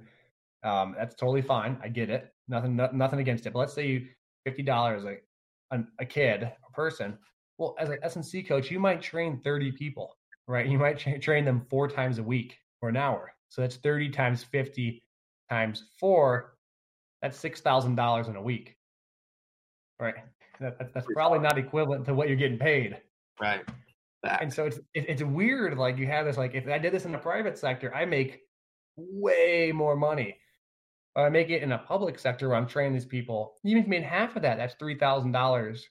um, 0.64 0.94
that's 0.96 1.16
totally 1.16 1.42
fine. 1.42 1.80
I 1.84 1.88
get 1.88 2.12
it. 2.12 2.32
Nothing, 2.48 2.76
no, 2.76 2.88
nothing 2.94 3.20
against 3.20 3.48
it. 3.48 3.54
But 3.54 3.60
let's 3.60 3.74
say 3.74 3.88
you 3.88 4.08
fifty 4.46 4.62
dollars 4.62 5.04
a, 5.72 5.80
a 5.98 6.06
kid, 6.06 6.44
a 6.44 6.72
person. 6.74 7.18
Well, 7.58 7.76
as 7.80 7.90
an 7.90 7.98
S&C 8.04 8.44
coach, 8.44 8.70
you 8.70 8.80
might 8.80 9.02
train 9.02 9.42
thirty 9.44 9.72
people, 9.72 10.16
right? 10.48 10.68
You 10.68 10.78
might 10.78 11.00
tra- 11.00 11.18
train 11.18 11.44
them 11.44 11.66
four 11.72 11.88
times 11.88 12.20
a 12.20 12.24
week 12.24 12.56
for 12.80 12.88
an 12.88 12.98
hour. 12.98 13.34
So 13.50 13.62
that's 13.62 13.78
thirty 13.78 14.10
times 14.10 14.44
fifty 14.44 15.02
times 15.50 15.86
four. 16.00 16.58
That's 17.24 17.38
six 17.40 17.62
thousand 17.62 17.96
dollars 17.96 18.28
in 18.28 18.36
a 18.36 18.42
week, 18.42 18.76
right? 20.00 20.16
That, 20.60 20.94
that's 20.94 21.08
probably 21.16 21.40
not 21.40 21.58
equivalent 21.58 22.06
to 22.06 22.14
what 22.14 22.28
you're 22.28 22.38
getting 22.38 22.60
paid. 22.60 23.02
Right. 23.40 23.62
And 24.24 24.54
so 24.54 24.66
it's 24.66 24.78
it, 24.94 25.06
it's 25.08 25.24
weird. 25.24 25.78
Like 25.78 25.98
you 25.98 26.08
have 26.08 26.26
this 26.26 26.38
like 26.38 26.54
if 26.54 26.68
I 26.68 26.78
did 26.78 26.94
this 26.94 27.06
in 27.06 27.12
the 27.12 27.18
private 27.18 27.58
sector, 27.58 27.94
I 27.94 28.06
make 28.06 28.42
way 28.98 29.72
more 29.74 29.96
money. 29.96 30.38
But 31.16 31.22
I 31.22 31.30
make 31.30 31.50
it 31.50 31.64
in 31.64 31.72
a 31.72 31.78
public 31.78 32.20
sector 32.20 32.48
where 32.48 32.58
I'm 32.58 32.68
training 32.68 32.94
these 32.94 33.06
people. 33.06 33.56
You 33.64 33.72
even 33.72 33.82
if 33.82 33.88
you 33.88 33.90
made 33.90 34.04
half 34.04 34.36
of 34.36 34.44
that, 34.44 34.58
that's 34.58 34.76
three 34.76 34.98
thousand 34.98 35.32
dollars 35.32 35.88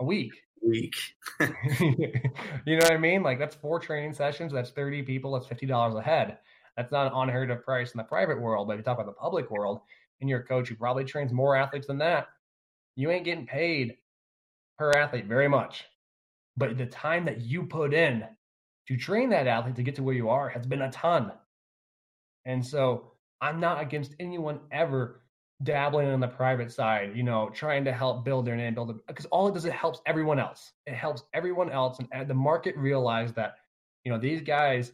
a 0.00 0.04
week. 0.04 0.32
Week. 0.64 0.94
you 1.40 2.76
know 2.76 2.84
what 2.84 2.92
I 2.92 2.96
mean? 2.96 3.24
Like 3.24 3.40
that's 3.40 3.56
four 3.56 3.80
training 3.80 4.12
sessions. 4.12 4.52
That's 4.52 4.70
thirty 4.70 5.02
people. 5.02 5.32
That's 5.32 5.48
fifty 5.48 5.66
dollars 5.66 5.96
a 5.96 6.02
head. 6.02 6.38
That's 6.76 6.92
not 6.92 7.08
an 7.08 7.12
unheard 7.16 7.50
of 7.50 7.64
price 7.64 7.90
in 7.90 7.98
the 7.98 8.04
private 8.04 8.40
world. 8.40 8.68
But 8.68 8.74
if 8.74 8.78
you 8.78 8.84
talk 8.84 8.96
about 9.00 9.06
the 9.06 9.20
public 9.20 9.50
world, 9.50 9.80
and 10.20 10.30
you're 10.30 10.38
a 10.38 10.44
coach 10.44 10.68
who 10.68 10.76
probably 10.76 11.04
trains 11.04 11.32
more 11.32 11.56
athletes 11.56 11.88
than 11.88 11.98
that, 11.98 12.28
you 12.94 13.10
ain't 13.10 13.24
getting 13.24 13.44
paid 13.44 13.96
per 14.78 14.92
athlete 14.92 15.26
very 15.26 15.48
much. 15.48 15.84
But 16.56 16.76
the 16.76 16.86
time 16.86 17.24
that 17.24 17.40
you 17.40 17.64
put 17.64 17.94
in 17.94 18.24
to 18.88 18.96
train 18.96 19.30
that 19.30 19.46
athlete 19.46 19.76
to 19.76 19.82
get 19.82 19.94
to 19.96 20.02
where 20.02 20.14
you 20.14 20.28
are 20.28 20.48
has 20.48 20.66
been 20.66 20.82
a 20.82 20.90
ton. 20.90 21.32
And 22.44 22.64
so 22.64 23.12
I'm 23.40 23.60
not 23.60 23.80
against 23.80 24.14
anyone 24.20 24.60
ever 24.70 25.22
dabbling 25.62 26.12
in 26.12 26.20
the 26.20 26.28
private 26.28 26.72
side, 26.72 27.12
you 27.14 27.22
know, 27.22 27.50
trying 27.50 27.84
to 27.84 27.92
help 27.92 28.24
build 28.24 28.46
their 28.46 28.56
name, 28.56 28.74
build 28.74 28.90
it 28.90 28.96
because 29.06 29.26
all 29.26 29.48
it 29.48 29.54
does 29.54 29.64
it 29.64 29.72
helps 29.72 30.00
everyone 30.06 30.38
else. 30.38 30.72
It 30.86 30.94
helps 30.94 31.24
everyone 31.34 31.70
else, 31.70 31.98
and 32.12 32.28
the 32.28 32.34
market 32.34 32.76
realize 32.76 33.32
that, 33.34 33.56
you 34.04 34.12
know, 34.12 34.18
these 34.18 34.40
guys, 34.40 34.92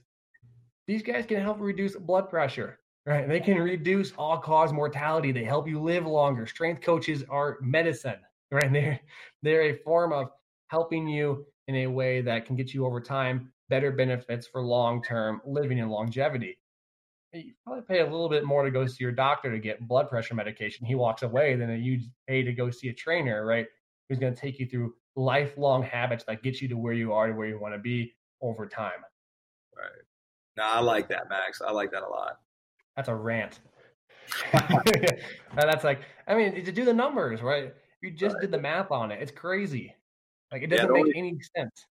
these 0.86 1.02
guys 1.02 1.26
can 1.26 1.40
help 1.40 1.58
reduce 1.60 1.96
blood 1.96 2.28
pressure, 2.28 2.78
right? 3.06 3.28
They 3.28 3.40
can 3.40 3.58
reduce 3.58 4.12
all 4.12 4.38
cause 4.38 4.72
mortality. 4.72 5.32
They 5.32 5.44
help 5.44 5.68
you 5.68 5.80
live 5.80 6.06
longer. 6.06 6.46
Strength 6.46 6.82
coaches 6.82 7.24
are 7.28 7.58
medicine, 7.60 8.18
right? 8.50 8.72
They're 8.72 9.00
they're 9.42 9.62
a 9.62 9.76
form 9.78 10.12
of 10.12 10.30
helping 10.68 11.08
you 11.08 11.46
in 11.66 11.76
a 11.76 11.86
way 11.86 12.20
that 12.22 12.46
can 12.46 12.56
get 12.56 12.72
you 12.72 12.86
over 12.86 13.00
time 13.00 13.52
better 13.68 13.92
benefits 13.92 14.46
for 14.46 14.62
long 14.62 15.02
term 15.02 15.40
living 15.44 15.80
and 15.80 15.90
longevity. 15.90 16.58
Eh, 17.34 17.38
you 17.38 17.52
probably 17.64 17.82
pay 17.82 18.00
a 18.00 18.04
little 18.04 18.28
bit 18.28 18.44
more 18.44 18.64
to 18.64 18.70
go 18.70 18.86
see 18.86 19.04
your 19.04 19.12
doctor 19.12 19.50
to 19.50 19.58
get 19.58 19.86
blood 19.86 20.08
pressure 20.08 20.34
medication. 20.34 20.86
He 20.86 20.94
walks 20.94 21.22
away 21.22 21.56
than 21.56 21.82
you 21.82 22.00
pay 22.26 22.42
to 22.42 22.52
go 22.52 22.70
see 22.70 22.88
a 22.88 22.94
trainer, 22.94 23.44
right? 23.44 23.66
Who's 24.08 24.18
going 24.18 24.34
to 24.34 24.40
take 24.40 24.58
you 24.58 24.66
through 24.66 24.94
lifelong 25.16 25.82
habits 25.82 26.24
that 26.24 26.42
get 26.42 26.60
you 26.60 26.68
to 26.68 26.76
where 26.76 26.94
you 26.94 27.12
are 27.12 27.26
to 27.26 27.34
where 27.34 27.48
you 27.48 27.58
want 27.58 27.74
to 27.74 27.78
be 27.78 28.14
over 28.40 28.66
time. 28.66 29.04
Right. 29.76 29.90
No, 30.56 30.64
I 30.64 30.80
like 30.80 31.08
that, 31.08 31.28
Max. 31.28 31.60
I 31.60 31.70
like 31.72 31.90
that 31.92 32.02
a 32.02 32.08
lot. 32.08 32.38
That's 32.96 33.08
a 33.08 33.14
rant. 33.14 33.60
That's 35.54 35.84
like, 35.84 36.00
I 36.26 36.34
mean, 36.34 36.64
to 36.64 36.72
do 36.72 36.84
the 36.84 36.94
numbers, 36.94 37.42
right? 37.42 37.74
You 38.00 38.10
just 38.10 38.34
right. 38.34 38.42
did 38.42 38.50
the 38.50 38.58
math 38.58 38.90
on 38.90 39.10
it. 39.12 39.20
It's 39.20 39.32
crazy. 39.32 39.94
Like 40.52 40.62
it 40.62 40.68
doesn't 40.68 40.86
yeah, 40.86 40.92
make 40.92 41.00
only, 41.00 41.18
any 41.18 41.38
sense. 41.56 41.86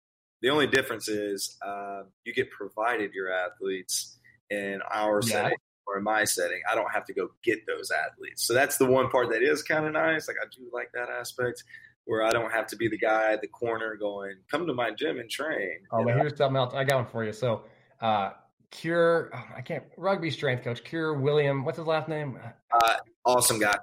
The 0.40 0.50
only 0.50 0.66
difference 0.66 1.09
is 1.09 1.57
uh, 1.64 2.03
you 2.24 2.34
get 2.34 2.50
provided 2.50 3.12
your 3.12 3.32
athletes 3.32 4.18
in 4.50 4.80
our 4.90 5.20
yeah. 5.24 5.30
setting 5.30 5.59
or 5.86 5.98
in 5.98 6.05
my 6.05 6.24
setting. 6.24 6.61
I 6.70 6.74
don't 6.74 6.90
have 6.92 7.05
to 7.07 7.14
go 7.14 7.28
get 7.42 7.66
those 7.66 7.90
athletes. 7.90 8.44
So 8.44 8.55
that's 8.55 8.76
the 8.76 8.86
one 8.86 9.09
part 9.09 9.30
that 9.30 9.42
is 9.42 9.62
kind 9.62 9.86
of 9.86 9.92
nice. 9.92 10.28
Like 10.28 10.36
I 10.42 10.46
do 10.55 10.68
like 10.72 10.90
that 10.94 11.09
aspect 11.09 11.64
where 12.05 12.22
I 12.22 12.30
don't 12.30 12.50
have 12.50 12.66
to 12.68 12.76
be 12.76 12.88
the 12.88 12.98
guy 12.98 13.32
at 13.32 13.40
the 13.40 13.48
corner 13.48 13.96
going, 13.96 14.36
"Come 14.50 14.66
to 14.66 14.74
my 14.74 14.90
gym 14.90 15.18
and 15.18 15.30
train." 15.30 15.78
Oh, 15.92 16.05
but 16.05 16.16
here's 16.16 16.36
something 16.36 16.57
else. 16.57 16.74
I 16.74 16.84
got 16.84 16.96
one 16.96 17.07
for 17.07 17.24
you. 17.24 17.32
So, 17.32 17.62
uh, 18.00 18.30
Keir, 18.70 19.30
oh, 19.34 19.44
I 19.57 19.61
can't 19.61 19.84
rugby 19.96 20.30
strength 20.30 20.64
coach 20.64 20.82
Keir 20.82 21.14
William. 21.14 21.64
What's 21.64 21.78
his 21.78 21.86
last 21.86 22.09
name? 22.09 22.38
Uh, 22.72 22.94
awesome 23.24 23.59
guy. 23.59 23.76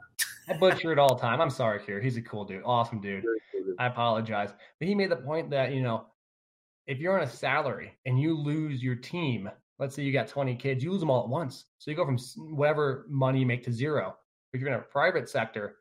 I 0.50 0.58
butcher 0.58 0.92
it 0.92 1.00
all 1.00 1.16
the 1.16 1.22
time. 1.22 1.40
I'm 1.40 1.50
sorry, 1.50 1.80
Keir. 1.80 2.02
He's 2.02 2.18
a 2.18 2.22
cool 2.22 2.44
dude. 2.44 2.64
Awesome 2.66 3.00
dude. 3.00 3.24
I 3.78 3.88
apologize. 3.88 4.50
But 4.80 4.88
he 4.88 4.96
made 4.96 5.12
the 5.12 5.18
point 5.18 5.50
that, 5.52 5.72
you 5.74 5.82
know, 5.82 6.06
if 6.88 7.00
you're 7.00 7.18
on 7.18 7.24
a 7.24 7.30
salary 7.30 7.98
and 8.06 8.20
you 8.20 8.36
lose 8.36 8.82
your 8.82 8.96
team, 8.96 9.50
let's 9.78 9.96
say 9.96 10.04
you 10.04 10.12
got 10.12 10.28
20 10.28 10.56
kids, 10.56 10.84
you 10.84 10.92
lose 10.92 11.00
them 11.00 11.10
all 11.10 11.24
at 11.24 11.30
once. 11.30 11.66
So 11.78 11.92
you 11.92 11.98
go 11.98 12.06
from 12.06 12.18
whatever 12.56 13.06
money 13.10 13.40
you 13.40 13.46
make 13.46 13.64
to 13.66 13.72
zero. 13.72 14.16
If 14.54 14.62
you're 14.62 14.70
in 14.70 14.80
a 14.80 14.82
private 14.82 15.30
sector, 15.30 15.78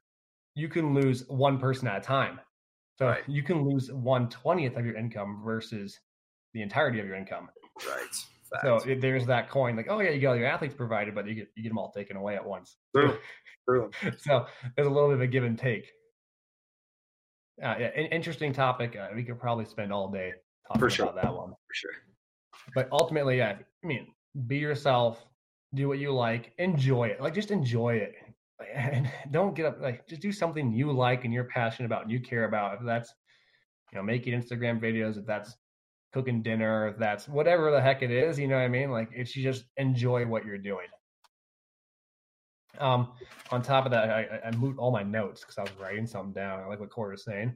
you 0.54 0.68
can 0.68 0.94
lose 0.94 1.26
one 1.28 1.58
person 1.58 1.88
at 1.88 1.98
a 1.98 2.00
time. 2.00 2.40
So 2.98 3.06
right. 3.06 3.22
you 3.28 3.42
can 3.42 3.62
lose 3.68 3.92
one 3.92 4.28
twentieth 4.28 4.76
of 4.76 4.84
your 4.84 4.96
income 4.96 5.40
versus 5.44 5.98
the 6.52 6.62
entirety 6.62 6.98
of 6.98 7.06
your 7.06 7.14
income. 7.14 7.48
Right. 7.88 7.98
Fact. 8.50 8.82
So 8.82 8.94
there's 8.94 9.26
that 9.26 9.50
coin, 9.50 9.76
like, 9.76 9.86
oh 9.88 10.00
yeah, 10.00 10.10
you 10.10 10.20
got 10.20 10.32
your 10.32 10.48
athletes 10.48 10.74
provided, 10.74 11.14
but 11.14 11.26
you 11.26 11.34
get 11.34 11.48
you 11.54 11.62
get 11.62 11.68
them 11.68 11.78
all 11.78 11.92
taken 11.92 12.16
away 12.16 12.34
at 12.34 12.44
once. 12.44 12.76
True. 12.94 13.18
True. 13.68 13.90
so 14.16 14.46
there's 14.74 14.88
a 14.88 14.90
little 14.90 15.08
bit 15.08 15.16
of 15.16 15.20
a 15.20 15.26
give 15.26 15.44
and 15.44 15.58
take. 15.58 15.90
Uh, 17.62 17.74
yeah, 17.78 17.90
interesting 17.90 18.52
topic. 18.52 18.96
Uh, 18.96 19.08
we 19.14 19.24
could 19.24 19.38
probably 19.38 19.64
spend 19.64 19.92
all 19.92 20.08
day 20.08 20.32
talking 20.66 20.80
For 20.80 20.90
sure. 20.90 21.06
about 21.06 21.22
that 21.22 21.34
one. 21.34 21.50
For 21.50 21.74
sure. 21.74 21.90
But 22.74 22.88
ultimately, 22.92 23.38
yeah, 23.38 23.56
I 23.82 23.86
mean, 23.86 24.08
be 24.46 24.58
yourself, 24.58 25.24
do 25.74 25.88
what 25.88 25.98
you 25.98 26.12
like, 26.12 26.52
enjoy 26.58 27.08
it. 27.08 27.20
Like, 27.20 27.34
just 27.34 27.50
enjoy 27.50 27.96
it. 27.96 28.14
And 28.74 29.08
don't 29.30 29.54
get 29.54 29.66
up, 29.66 29.80
like, 29.80 30.08
just 30.08 30.20
do 30.20 30.32
something 30.32 30.72
you 30.72 30.90
like 30.90 31.24
and 31.24 31.32
you're 31.32 31.44
passionate 31.44 31.86
about 31.86 32.02
and 32.02 32.10
you 32.10 32.18
care 32.18 32.44
about. 32.44 32.74
If 32.74 32.84
that's, 32.84 33.14
you 33.92 33.98
know, 33.98 34.02
making 34.02 34.34
Instagram 34.34 34.80
videos, 34.80 35.16
if 35.16 35.24
that's 35.26 35.54
cooking 36.12 36.42
dinner, 36.42 36.88
if 36.88 36.98
that's 36.98 37.28
whatever 37.28 37.70
the 37.70 37.80
heck 37.80 38.02
it 38.02 38.10
is, 38.10 38.36
you 38.36 38.48
know 38.48 38.56
what 38.56 38.62
I 38.62 38.68
mean? 38.68 38.90
Like, 38.90 39.10
it's 39.12 39.36
you 39.36 39.44
just 39.44 39.66
enjoy 39.76 40.26
what 40.26 40.44
you're 40.44 40.58
doing. 40.58 40.88
Um, 42.80 43.12
on 43.50 43.62
top 43.62 43.84
of 43.84 43.92
that, 43.92 44.10
I, 44.10 44.40
I 44.46 44.50
moved 44.56 44.78
all 44.78 44.90
my 44.90 45.02
notes 45.02 45.40
because 45.40 45.58
I 45.58 45.62
was 45.62 45.72
writing 45.80 46.06
something 46.06 46.32
down. 46.32 46.60
I 46.60 46.66
like 46.66 46.80
what 46.80 46.90
Cory 46.90 47.12
was 47.12 47.24
saying. 47.24 47.54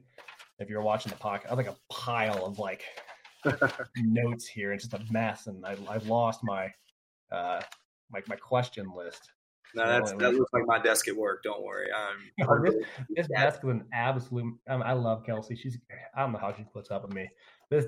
If 0.59 0.69
you're 0.69 0.81
watching 0.81 1.11
the 1.11 1.17
podcast, 1.17 1.45
I 1.45 1.49
have 1.49 1.57
like 1.57 1.67
a 1.67 1.77
pile 1.91 2.45
of 2.45 2.59
like 2.59 2.83
notes 3.97 4.47
here. 4.47 4.73
It's 4.73 4.87
just 4.87 4.93
a 4.93 5.11
mess, 5.11 5.47
and 5.47 5.65
I, 5.65 5.75
I've 5.89 6.07
lost 6.07 6.43
my 6.43 6.71
uh 7.31 7.61
my 8.11 8.21
my 8.27 8.35
question 8.35 8.91
list. 8.95 9.31
No, 9.75 9.87
that's 9.87 10.11
that 10.13 10.35
looks 10.35 10.53
like 10.53 10.63
my 10.67 10.79
desk 10.79 11.07
at 11.07 11.15
work. 11.15 11.41
Don't 11.43 11.63
worry. 11.63 11.87
I'm, 11.91 12.47
oh, 12.47 12.63
this, 12.63 12.75
this 13.09 13.27
desk 13.27 13.61
is 13.63 13.69
an 13.69 13.85
absolute. 13.91 14.55
Um, 14.69 14.83
I 14.83 14.93
love 14.93 15.25
Kelsey. 15.25 15.55
She's. 15.55 15.79
I 16.15 16.21
don't 16.21 16.31
know 16.31 16.37
how 16.37 16.53
she 16.53 16.63
puts 16.71 16.91
up 16.91 17.03
with 17.03 17.13
me. 17.13 17.27
This. 17.69 17.85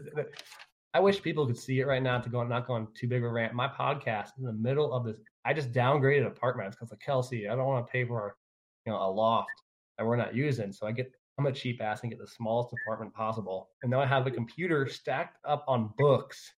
I 0.95 0.99
wish 0.99 1.21
people 1.21 1.45
could 1.45 1.57
see 1.57 1.81
it 1.81 1.87
right 1.87 2.01
now. 2.01 2.19
To 2.19 2.29
go 2.29 2.41
not 2.45 2.67
going 2.67 2.87
too 2.93 3.09
big 3.09 3.21
of 3.21 3.29
a 3.29 3.33
rant. 3.33 3.53
My 3.53 3.67
podcast 3.67 4.29
in 4.37 4.45
the 4.45 4.53
middle 4.53 4.93
of 4.93 5.03
this. 5.03 5.17
I 5.43 5.53
just 5.53 5.73
downgraded 5.73 6.25
apartments 6.25 6.77
because 6.77 6.89
like 6.89 7.01
Kelsey. 7.01 7.49
I 7.49 7.55
don't 7.55 7.65
want 7.65 7.85
to 7.85 7.91
pay 7.91 8.05
for, 8.05 8.37
you 8.85 8.93
know, 8.93 8.99
a 8.99 9.11
loft 9.11 9.49
that 9.97 10.05
we're 10.05 10.15
not 10.15 10.33
using. 10.33 10.71
So 10.71 10.87
I 10.87 10.93
get. 10.93 11.11
I'm 11.37 11.47
a 11.47 11.51
cheap 11.51 11.81
ass 11.81 12.03
and 12.03 12.09
get 12.09 12.19
the 12.21 12.27
smallest 12.27 12.73
apartment 12.73 13.13
possible. 13.13 13.67
And 13.83 13.91
now 13.91 13.99
I 13.99 14.05
have 14.05 14.25
a 14.25 14.31
computer 14.31 14.87
stacked 14.87 15.37
up 15.43 15.65
on 15.67 15.91
books 15.97 16.53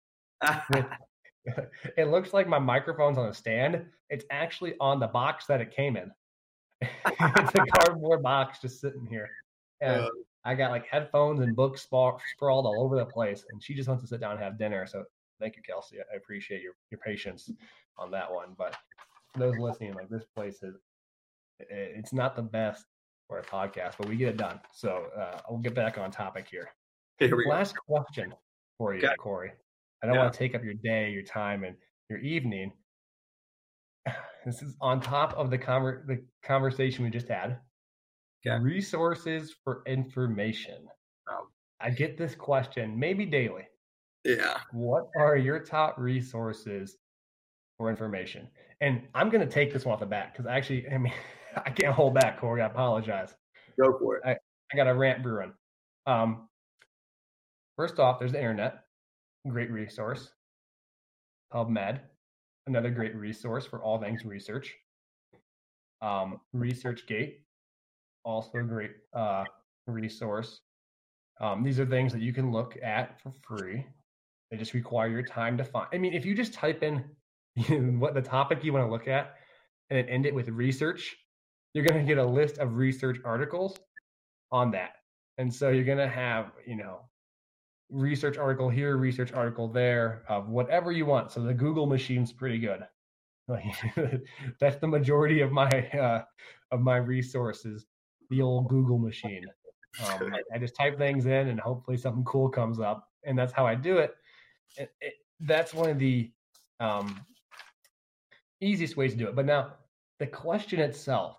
with 0.73 0.85
it 1.97 2.09
looks 2.09 2.33
like 2.33 2.45
my 2.45 2.59
microphone's 2.59 3.17
on 3.17 3.27
a 3.29 3.33
stand. 3.33 3.85
It's 4.09 4.25
actually 4.31 4.73
on 4.81 4.99
the 4.99 5.07
box 5.07 5.45
that 5.45 5.61
it 5.61 5.73
came 5.73 5.95
in. 5.95 6.11
it's 6.81 7.55
a 7.55 7.65
cardboard 7.71 8.21
box 8.21 8.59
just 8.59 8.81
sitting 8.81 9.05
here. 9.05 9.29
And 9.79 10.01
uh, 10.01 10.09
I 10.45 10.53
got 10.53 10.69
like 10.69 10.85
headphones 10.85 11.41
and 11.41 11.55
books 11.55 11.81
sprawled 11.81 12.21
all 12.65 12.83
over 12.83 12.95
the 12.95 13.05
place. 13.05 13.43
And 13.51 13.61
she 13.61 13.73
just 13.73 13.89
wants 13.89 14.03
to 14.03 14.07
sit 14.07 14.21
down 14.21 14.33
and 14.33 14.39
have 14.39 14.59
dinner. 14.59 14.85
So 14.85 15.03
thank 15.39 15.55
you, 15.55 15.63
Kelsey. 15.63 15.97
I 15.99 16.15
appreciate 16.15 16.61
your, 16.61 16.73
your 16.91 16.99
patience 16.99 17.51
on 17.97 18.11
that 18.11 18.31
one. 18.31 18.49
But 18.55 18.75
for 19.33 19.39
those 19.39 19.57
listening, 19.57 19.95
like 19.95 20.07
this 20.09 20.23
place 20.35 20.61
is, 20.61 20.75
it's 21.59 22.13
not 22.13 22.35
the 22.35 22.43
best 22.43 22.85
for 23.27 23.39
a 23.39 23.43
podcast, 23.43 23.95
but 23.97 24.07
we 24.07 24.15
get 24.15 24.29
it 24.29 24.37
done. 24.37 24.59
So 24.71 25.07
uh, 25.17 25.39
I'll 25.49 25.57
get 25.57 25.73
back 25.73 25.97
on 25.97 26.11
topic 26.11 26.47
here. 26.49 26.69
here 27.17 27.43
Last 27.47 27.75
go. 27.75 27.95
question 27.95 28.33
for 28.77 28.93
you, 28.93 29.03
okay. 29.03 29.15
Cory. 29.17 29.51
I 30.03 30.05
don't 30.05 30.15
yeah. 30.15 30.21
want 30.21 30.33
to 30.33 30.39
take 30.39 30.53
up 30.53 30.63
your 30.63 30.75
day, 30.75 31.09
your 31.09 31.23
time, 31.23 31.63
and 31.63 31.75
your 32.09 32.19
evening. 32.19 32.71
This 34.45 34.61
is 34.61 34.75
on 34.79 35.01
top 35.01 35.33
of 35.33 35.49
the 35.49 35.57
conver- 35.57 36.05
the 36.05 36.23
conversation 36.43 37.03
we 37.03 37.09
just 37.09 37.27
had. 37.27 37.57
Okay. 38.47 38.61
Resources 38.61 39.55
for 39.63 39.81
information. 39.87 40.87
Oh. 41.29 41.47
I 41.81 41.89
get 41.89 42.17
this 42.17 42.35
question 42.35 42.97
maybe 42.97 43.25
daily. 43.25 43.67
Yeah. 44.23 44.57
What 44.71 45.09
are 45.17 45.37
your 45.37 45.59
top 45.59 45.97
resources 45.97 46.97
for 47.77 47.89
information? 47.89 48.47
And 48.81 49.03
I'm 49.13 49.29
going 49.29 49.47
to 49.47 49.51
take 49.51 49.71
this 49.71 49.85
one 49.85 49.93
off 49.93 49.99
the 49.99 50.05
bat 50.05 50.33
because 50.33 50.47
actually, 50.47 50.87
I 50.89 50.97
mean, 50.97 51.13
I 51.65 51.69
can't 51.69 51.93
hold 51.93 52.15
back, 52.15 52.39
Cory. 52.39 52.61
I 52.61 52.65
apologize. 52.65 53.35
Go 53.81 53.97
for 53.97 54.17
it. 54.17 54.23
I, 54.25 54.31
I 54.31 54.75
got 54.75 54.87
a 54.87 54.93
rant 54.93 55.23
brewing. 55.23 55.53
Um, 56.07 56.49
first 57.77 57.99
off, 57.99 58.19
there's 58.19 58.31
the 58.31 58.39
internet 58.39 58.85
great 59.47 59.71
resource. 59.71 60.31
PubMed, 61.53 61.99
another 62.67 62.89
great 62.89 63.15
resource 63.15 63.65
for 63.65 63.81
all 63.81 63.99
things 63.99 64.25
research. 64.25 64.75
Um, 66.01 66.41
ResearchGate, 66.55 67.35
also 68.25 68.57
a 68.57 68.63
great 68.63 68.91
uh, 69.13 69.45
resource. 69.87 70.61
Um, 71.39 71.63
these 71.63 71.79
are 71.79 71.85
things 71.85 72.11
that 72.13 72.21
you 72.21 72.33
can 72.33 72.51
look 72.51 72.77
at 72.83 73.21
for 73.21 73.31
free. 73.31 73.85
They 74.51 74.57
just 74.57 74.73
require 74.73 75.07
your 75.07 75.23
time 75.23 75.57
to 75.57 75.63
find. 75.63 75.87
I 75.93 75.97
mean, 75.97 76.13
if 76.13 76.25
you 76.25 76.35
just 76.35 76.53
type 76.53 76.83
in 76.83 77.03
what 77.99 78.13
the 78.13 78.21
topic 78.21 78.63
you 78.63 78.73
want 78.73 78.85
to 78.85 78.91
look 78.91 79.07
at 79.07 79.35
and 79.89 79.97
then 79.97 80.09
end 80.09 80.25
it 80.25 80.33
with 80.33 80.49
research, 80.49 81.15
you're 81.73 81.85
going 81.85 81.99
to 81.99 82.07
get 82.07 82.17
a 82.17 82.25
list 82.25 82.57
of 82.57 82.75
research 82.75 83.17
articles 83.23 83.77
on 84.51 84.71
that. 84.71 84.95
And 85.37 85.53
so 85.53 85.69
you're 85.69 85.83
going 85.83 85.97
to 85.97 86.07
have, 86.07 86.51
you 86.65 86.77
know, 86.77 87.01
research 87.89 88.37
article 88.37 88.69
here, 88.69 88.97
research 88.97 89.33
article 89.33 89.67
there, 89.67 90.23
of 90.29 90.47
whatever 90.49 90.91
you 90.91 91.05
want. 91.05 91.31
So 91.31 91.41
the 91.41 91.53
Google 91.53 91.85
machine's 91.85 92.31
pretty 92.31 92.59
good. 92.59 92.85
that's 94.59 94.77
the 94.77 94.87
majority 94.87 95.41
of 95.41 95.51
my 95.51 95.69
uh, 95.69 96.23
of 96.71 96.81
my 96.81 96.97
resources. 96.97 97.85
The 98.29 98.41
old 98.41 98.67
Google 98.67 98.97
machine. 98.97 99.45
Um, 100.03 100.33
I 100.53 100.57
just 100.57 100.75
type 100.75 100.97
things 100.97 101.25
in, 101.25 101.49
and 101.49 101.59
hopefully 101.59 101.97
something 101.97 102.23
cool 102.23 102.49
comes 102.49 102.79
up, 102.79 103.09
and 103.23 103.37
that's 103.37 103.53
how 103.53 103.65
I 103.65 103.75
do 103.75 103.97
it. 103.97 104.15
it, 104.77 104.91
it 105.01 105.13
that's 105.41 105.73
one 105.73 105.89
of 105.89 105.99
the 105.99 106.31
um, 106.79 107.19
easiest 108.61 108.97
ways 108.97 109.11
to 109.11 109.17
do 109.17 109.27
it. 109.27 109.35
But 109.35 109.45
now 109.45 109.73
the 110.19 110.27
question 110.27 110.79
itself, 110.79 111.37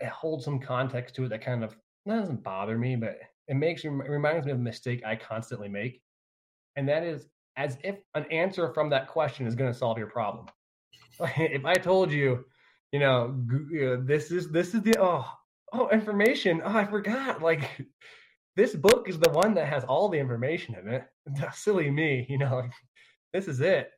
it 0.00 0.08
holds 0.08 0.44
some 0.44 0.58
context 0.58 1.14
to 1.16 1.24
it 1.24 1.28
that 1.28 1.44
kind 1.44 1.62
of 1.62 1.76
doesn't 2.06 2.42
bother 2.42 2.78
me, 2.78 2.96
but 2.96 3.18
it 3.46 3.54
makes 3.54 3.84
it 3.84 3.88
reminds 3.88 4.46
me 4.46 4.52
of 4.52 4.58
a 4.58 4.62
mistake 4.62 5.02
I 5.04 5.16
constantly 5.16 5.68
make, 5.68 6.02
and 6.76 6.88
that 6.88 7.02
is 7.02 7.26
as 7.56 7.76
if 7.82 7.96
an 8.14 8.24
answer 8.30 8.72
from 8.72 8.90
that 8.90 9.08
question 9.08 9.46
is 9.46 9.54
going 9.54 9.72
to 9.72 9.78
solve 9.78 9.98
your 9.98 10.08
problem. 10.08 10.46
if 11.20 11.64
I 11.64 11.74
told 11.74 12.12
you, 12.12 12.44
you 12.92 13.00
know, 13.00 13.36
this 14.04 14.30
is 14.30 14.50
this 14.50 14.74
is 14.74 14.82
the 14.82 14.96
oh 14.98 15.26
oh 15.72 15.88
information 15.90 16.62
oh 16.64 16.76
I 16.76 16.84
forgot 16.84 17.42
like 17.42 17.86
this 18.56 18.74
book 18.74 19.08
is 19.08 19.20
the 19.20 19.30
one 19.30 19.54
that 19.54 19.68
has 19.68 19.84
all 19.84 20.08
the 20.08 20.18
information 20.18 20.74
in 20.74 20.88
it. 20.92 21.04
Silly 21.54 21.90
me, 21.90 22.26
you 22.28 22.38
know, 22.38 22.56
like, 22.56 22.72
this 23.32 23.46
is 23.46 23.60
it. 23.60 23.90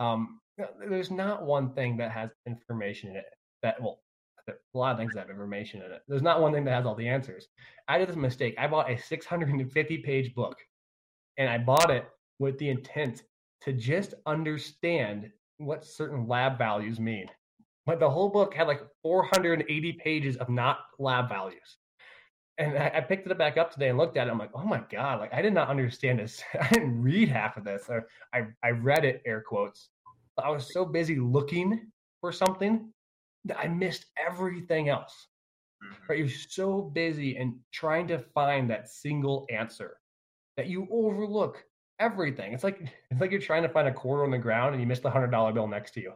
Um, 0.00 0.40
there's 0.88 1.12
not 1.12 1.44
one 1.44 1.72
thing 1.74 1.96
that 1.98 2.10
has 2.10 2.30
information 2.44 3.10
in 3.10 3.16
it 3.16 3.26
that 3.62 3.80
well 3.80 4.00
a 4.48 4.78
lot 4.78 4.92
of 4.92 4.98
things 4.98 5.12
that 5.14 5.20
have 5.20 5.30
information 5.30 5.82
in 5.82 5.92
it. 5.92 6.00
There's 6.08 6.22
not 6.22 6.40
one 6.40 6.52
thing 6.52 6.64
that 6.64 6.74
has 6.74 6.86
all 6.86 6.94
the 6.94 7.08
answers. 7.08 7.48
I 7.86 7.98
did 7.98 8.08
this 8.08 8.16
mistake. 8.16 8.54
I 8.58 8.66
bought 8.66 8.90
a 8.90 8.98
650 8.98 9.98
page 9.98 10.34
book 10.34 10.56
and 11.36 11.48
I 11.48 11.58
bought 11.58 11.90
it 11.90 12.06
with 12.38 12.58
the 12.58 12.70
intent 12.70 13.22
to 13.62 13.72
just 13.72 14.14
understand 14.26 15.30
what 15.58 15.84
certain 15.84 16.26
lab 16.26 16.56
values 16.56 16.98
mean. 16.98 17.26
But 17.88 18.00
the 18.00 18.10
whole 18.10 18.28
book 18.28 18.52
had 18.52 18.66
like 18.66 18.82
480 19.02 19.92
pages 19.94 20.36
of 20.36 20.50
not 20.50 20.80
lab 20.98 21.30
values. 21.30 21.78
And 22.58 22.76
I, 22.76 22.92
I 22.96 23.00
picked 23.00 23.26
it 23.26 23.38
back 23.38 23.56
up 23.56 23.72
today 23.72 23.88
and 23.88 23.96
looked 23.96 24.18
at 24.18 24.28
it. 24.28 24.30
I'm 24.30 24.38
like, 24.38 24.50
oh 24.52 24.66
my 24.66 24.82
God, 24.92 25.20
like 25.20 25.32
I 25.32 25.40
did 25.40 25.54
not 25.54 25.68
understand 25.68 26.18
this. 26.18 26.42
I 26.60 26.68
didn't 26.68 27.00
read 27.00 27.30
half 27.30 27.56
of 27.56 27.64
this. 27.64 27.88
I, 28.34 28.42
I 28.62 28.70
read 28.72 29.06
it, 29.06 29.22
air 29.24 29.40
quotes. 29.40 29.88
But 30.36 30.44
I 30.44 30.50
was 30.50 30.70
so 30.70 30.84
busy 30.84 31.18
looking 31.18 31.90
for 32.20 32.30
something 32.30 32.92
that 33.46 33.58
I 33.58 33.68
missed 33.68 34.04
everything 34.18 34.90
else. 34.90 35.28
Mm-hmm. 35.82 35.94
Right? 36.10 36.18
You're 36.18 36.28
so 36.28 36.82
busy 36.82 37.38
and 37.38 37.54
trying 37.72 38.06
to 38.08 38.18
find 38.18 38.68
that 38.68 38.90
single 38.90 39.46
answer 39.48 39.96
that 40.58 40.66
you 40.66 40.86
overlook 40.90 41.64
everything. 42.00 42.52
It's 42.52 42.64
like 42.64 42.82
it's 43.10 43.20
like 43.22 43.30
you're 43.30 43.40
trying 43.40 43.62
to 43.62 43.70
find 43.70 43.88
a 43.88 43.94
quarter 43.94 44.24
on 44.24 44.30
the 44.30 44.36
ground 44.36 44.74
and 44.74 44.82
you 44.82 44.86
missed 44.86 45.04
the 45.04 45.10
hundred 45.10 45.30
dollar 45.30 45.54
bill 45.54 45.66
next 45.66 45.92
to 45.92 46.02
you. 46.02 46.12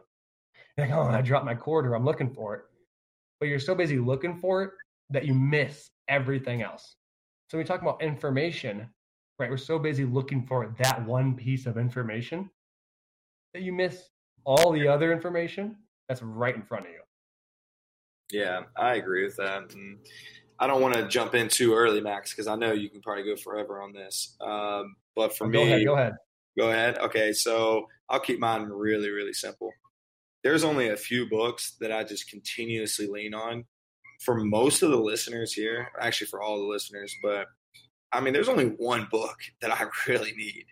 You're 0.77 0.87
like, 0.87 0.95
oh, 0.95 1.03
I 1.03 1.21
dropped 1.21 1.45
my 1.45 1.55
quarter. 1.55 1.95
I'm 1.95 2.05
looking 2.05 2.33
for 2.33 2.55
it, 2.55 2.61
but 3.39 3.47
you're 3.47 3.59
so 3.59 3.75
busy 3.75 3.99
looking 3.99 4.39
for 4.39 4.63
it 4.63 4.71
that 5.09 5.25
you 5.25 5.33
miss 5.33 5.91
everything 6.07 6.61
else. 6.61 6.95
So 7.49 7.57
we 7.57 7.63
talk 7.63 7.81
about 7.81 8.01
information, 8.01 8.89
right? 9.37 9.49
We're 9.49 9.57
so 9.57 9.77
busy 9.77 10.05
looking 10.05 10.45
for 10.45 10.75
that 10.79 11.05
one 11.05 11.35
piece 11.35 11.65
of 11.67 11.77
information 11.77 12.49
that 13.53 13.61
you 13.61 13.71
miss 13.71 14.09
all 14.45 14.71
the 14.71 14.87
other 14.87 15.13
information 15.13 15.75
that's 16.09 16.21
right 16.23 16.55
in 16.55 16.63
front 16.63 16.87
of 16.87 16.91
you. 16.91 16.99
Yeah, 18.31 18.61
I 18.75 18.95
agree 18.95 19.23
with 19.23 19.35
that. 19.37 19.73
And 19.73 19.99
I 20.59 20.65
don't 20.65 20.81
want 20.81 20.95
to 20.95 21.07
jump 21.07 21.35
in 21.35 21.49
too 21.49 21.75
early, 21.75 22.01
Max, 22.01 22.31
because 22.31 22.47
I 22.47 22.55
know 22.55 22.71
you 22.71 22.89
can 22.89 23.01
probably 23.01 23.23
go 23.23 23.35
forever 23.35 23.81
on 23.81 23.93
this. 23.93 24.35
Um, 24.41 24.95
but 25.15 25.37
for 25.37 25.45
oh, 25.45 25.49
me, 25.49 25.57
go 25.57 25.63
ahead, 25.63 25.85
go 25.85 25.93
ahead. 25.93 26.13
Go 26.57 26.69
ahead. 26.69 26.97
Okay, 26.99 27.33
so 27.33 27.87
I'll 28.09 28.19
keep 28.19 28.39
mine 28.39 28.63
really, 28.63 29.09
really 29.09 29.33
simple. 29.33 29.71
There's 30.43 30.63
only 30.63 30.89
a 30.89 30.97
few 30.97 31.29
books 31.29 31.75
that 31.79 31.91
I 31.91 32.03
just 32.03 32.29
continuously 32.29 33.07
lean 33.07 33.33
on. 33.33 33.65
For 34.19 34.35
most 34.35 34.83
of 34.83 34.91
the 34.91 34.97
listeners 34.97 35.53
here, 35.53 35.89
actually 35.99 36.27
for 36.27 36.41
all 36.41 36.57
the 36.57 36.67
listeners, 36.67 37.13
but 37.21 37.47
I 38.11 38.21
mean, 38.21 38.33
there's 38.33 38.49
only 38.49 38.67
one 38.67 39.07
book 39.11 39.37
that 39.61 39.71
I 39.71 39.85
really 40.07 40.33
need. 40.33 40.65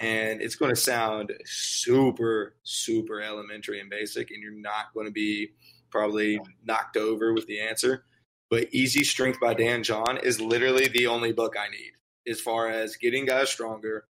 And 0.00 0.40
it's 0.40 0.56
going 0.56 0.74
to 0.74 0.80
sound 0.80 1.32
super, 1.44 2.56
super 2.62 3.20
elementary 3.20 3.80
and 3.80 3.90
basic, 3.90 4.30
and 4.30 4.42
you're 4.42 4.52
not 4.52 4.92
going 4.94 5.06
to 5.06 5.12
be 5.12 5.50
probably 5.90 6.40
knocked 6.64 6.96
over 6.96 7.34
with 7.34 7.46
the 7.46 7.60
answer. 7.60 8.04
But 8.48 8.72
Easy 8.72 9.04
Strength 9.04 9.40
by 9.40 9.54
Dan 9.54 9.82
John 9.82 10.18
is 10.22 10.40
literally 10.40 10.88
the 10.88 11.06
only 11.06 11.32
book 11.32 11.54
I 11.58 11.68
need 11.70 11.92
as 12.26 12.40
far 12.40 12.68
as 12.68 12.96
getting 12.96 13.26
guys 13.26 13.50
stronger, 13.50 14.06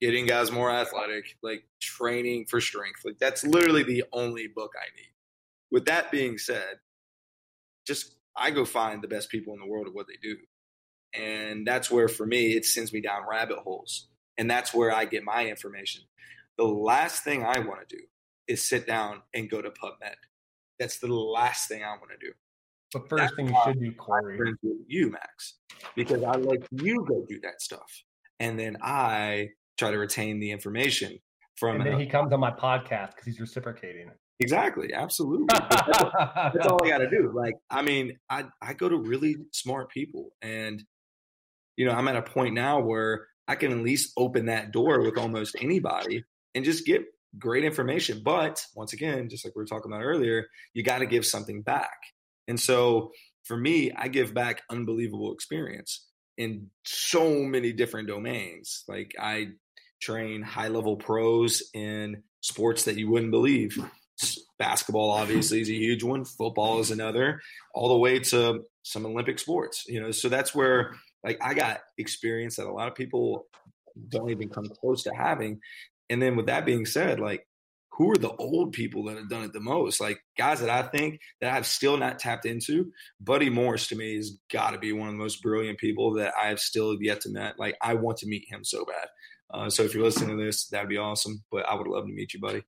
getting 0.00 0.26
guys 0.26 0.50
more 0.50 0.70
athletic, 0.70 1.36
like 1.42 1.64
training 1.80 2.46
for 2.46 2.60
strength. 2.60 3.04
Like 3.04 3.18
that's 3.18 3.44
literally 3.44 3.82
the 3.82 4.04
only 4.12 4.48
book 4.48 4.72
I 4.76 4.86
need. 4.96 5.12
With 5.70 5.86
that 5.86 6.10
being 6.10 6.38
said, 6.38 6.78
just 7.86 8.16
I 8.36 8.50
go 8.50 8.64
find 8.64 9.02
the 9.02 9.08
best 9.08 9.30
people 9.30 9.54
in 9.54 9.60
the 9.60 9.66
world 9.66 9.86
at 9.86 9.94
what 9.94 10.06
they 10.06 10.16
do. 10.22 10.36
And 11.14 11.66
that's 11.66 11.90
where 11.90 12.08
for 12.08 12.26
me 12.26 12.52
it 12.52 12.64
sends 12.64 12.92
me 12.92 13.00
down 13.00 13.22
rabbit 13.28 13.58
holes. 13.58 14.08
And 14.38 14.50
that's 14.50 14.72
where 14.72 14.94
I 14.94 15.04
get 15.04 15.22
my 15.22 15.46
information. 15.46 16.02
The 16.56 16.64
last 16.64 17.24
thing 17.24 17.44
I 17.44 17.58
want 17.58 17.86
to 17.88 17.96
do 17.96 18.02
is 18.48 18.66
sit 18.66 18.86
down 18.86 19.22
and 19.34 19.50
go 19.50 19.62
to 19.62 19.70
PubMed 19.70 20.14
That's 20.78 20.98
the 20.98 21.12
last 21.12 21.68
thing 21.68 21.82
I 21.84 21.90
want 21.90 22.10
to 22.18 22.26
do. 22.26 22.32
The 22.92 23.00
first 23.08 23.22
That's 23.22 23.36
thing 23.36 23.48
you 23.48 23.56
should 23.64 23.80
do, 23.80 23.92
Cory. 23.92 24.52
you, 24.88 25.10
Max, 25.10 25.58
because 25.94 26.24
I 26.24 26.32
let 26.32 26.60
you 26.72 27.04
go 27.08 27.24
do 27.28 27.38
that 27.42 27.62
stuff, 27.62 28.02
and 28.40 28.58
then 28.58 28.76
I 28.82 29.50
try 29.80 29.90
to 29.90 29.98
retain 29.98 30.38
the 30.38 30.52
information 30.52 31.18
from. 31.56 31.76
And 31.76 31.86
then 31.86 31.94
an- 31.94 32.00
he 32.00 32.06
comes 32.06 32.32
on 32.32 32.38
my 32.38 32.52
podcast 32.52 33.10
because 33.10 33.26
he's 33.26 33.40
reciprocating. 33.40 34.10
exactly, 34.38 34.92
absolutely. 34.94 35.46
That's, 35.48 35.86
that's 36.54 36.66
all 36.66 36.78
I 36.84 36.88
got 36.88 36.98
to 36.98 37.10
do. 37.10 37.32
Like, 37.34 37.54
I 37.68 37.82
mean, 37.82 38.18
I 38.28 38.44
I 38.62 38.74
go 38.74 38.88
to 38.88 38.96
really 38.96 39.36
smart 39.52 39.90
people, 39.90 40.30
and 40.42 40.84
you 41.76 41.86
know, 41.86 41.92
I'm 41.92 42.06
at 42.08 42.16
a 42.16 42.22
point 42.22 42.54
now 42.54 42.80
where 42.80 43.26
I 43.48 43.56
can 43.56 43.72
at 43.72 43.78
least 43.78 44.12
open 44.16 44.46
that 44.46 44.70
door 44.70 45.00
with 45.00 45.18
almost 45.18 45.56
anybody 45.60 46.24
and 46.54 46.64
just 46.64 46.86
get 46.86 47.02
great 47.38 47.64
information. 47.64 48.22
But 48.24 48.62
once 48.76 48.92
again, 48.92 49.28
just 49.28 49.44
like 49.44 49.56
we 49.56 49.62
were 49.62 49.66
talking 49.66 49.90
about 49.90 50.04
earlier, 50.04 50.46
you 50.74 50.82
got 50.82 50.98
to 50.98 51.06
give 51.06 51.24
something 51.24 51.62
back. 51.62 51.96
And 52.48 52.60
so 52.60 53.10
for 53.44 53.56
me, 53.56 53.92
I 53.96 54.08
give 54.08 54.34
back 54.34 54.62
unbelievable 54.70 55.32
experience 55.32 56.06
in 56.38 56.68
so 56.84 57.42
many 57.42 57.72
different 57.72 58.08
domains. 58.08 58.84
Like 58.88 59.12
I 59.20 59.48
train 60.00 60.42
high 60.42 60.68
level 60.68 60.96
pros 60.96 61.62
in 61.74 62.22
sports 62.40 62.84
that 62.84 62.96
you 62.96 63.10
wouldn't 63.10 63.30
believe. 63.30 63.78
Basketball 64.58 65.10
obviously 65.10 65.60
is 65.60 65.70
a 65.70 65.74
huge 65.74 66.02
one. 66.02 66.24
Football 66.24 66.80
is 66.80 66.90
another, 66.90 67.40
all 67.74 67.88
the 67.88 67.98
way 67.98 68.18
to 68.18 68.64
some 68.82 69.06
Olympic 69.06 69.38
sports. 69.38 69.84
You 69.86 70.00
know, 70.00 70.10
so 70.10 70.28
that's 70.28 70.54
where 70.54 70.94
like 71.24 71.38
I 71.42 71.54
got 71.54 71.80
experience 71.98 72.56
that 72.56 72.66
a 72.66 72.72
lot 72.72 72.88
of 72.88 72.94
people 72.94 73.46
don't 74.08 74.30
even 74.30 74.48
come 74.48 74.68
close 74.80 75.02
to 75.04 75.14
having. 75.14 75.60
And 76.08 76.20
then 76.20 76.36
with 76.36 76.46
that 76.46 76.66
being 76.66 76.86
said, 76.86 77.20
like 77.20 77.46
who 78.00 78.10
are 78.10 78.16
the 78.16 78.34
old 78.36 78.72
people 78.72 79.04
that 79.04 79.18
have 79.18 79.28
done 79.28 79.44
it 79.44 79.52
the 79.52 79.60
most? 79.60 80.00
Like 80.00 80.20
guys 80.38 80.60
that 80.60 80.70
I 80.70 80.82
think 80.88 81.20
that 81.40 81.52
I've 81.52 81.66
still 81.66 81.98
not 81.98 82.18
tapped 82.18 82.46
into. 82.46 82.90
Buddy 83.20 83.50
Morris 83.50 83.88
to 83.88 83.96
me 83.96 84.16
has 84.16 84.38
got 84.50 84.70
to 84.70 84.78
be 84.78 84.92
one 84.92 85.08
of 85.08 85.14
the 85.14 85.18
most 85.18 85.42
brilliant 85.42 85.78
people 85.78 86.14
that 86.14 86.32
I've 86.40 86.60
still 86.60 86.96
yet 87.00 87.20
to 87.22 87.32
meet. 87.32 87.58
Like 87.58 87.76
I 87.82 87.94
want 87.94 88.16
to 88.18 88.26
meet 88.26 88.46
him 88.48 88.64
so 88.64 88.84
bad. 88.86 89.08
Uh, 89.52 89.70
so 89.70 89.82
if 89.82 89.94
you're 89.94 90.04
listening 90.04 90.36
to 90.36 90.44
this, 90.44 90.68
that'd 90.68 90.88
be 90.88 90.98
awesome. 90.98 91.42
But 91.50 91.68
I 91.68 91.74
would 91.74 91.86
love 91.88 92.06
to 92.06 92.12
meet 92.12 92.34
you, 92.34 92.40
buddy. 92.40 92.62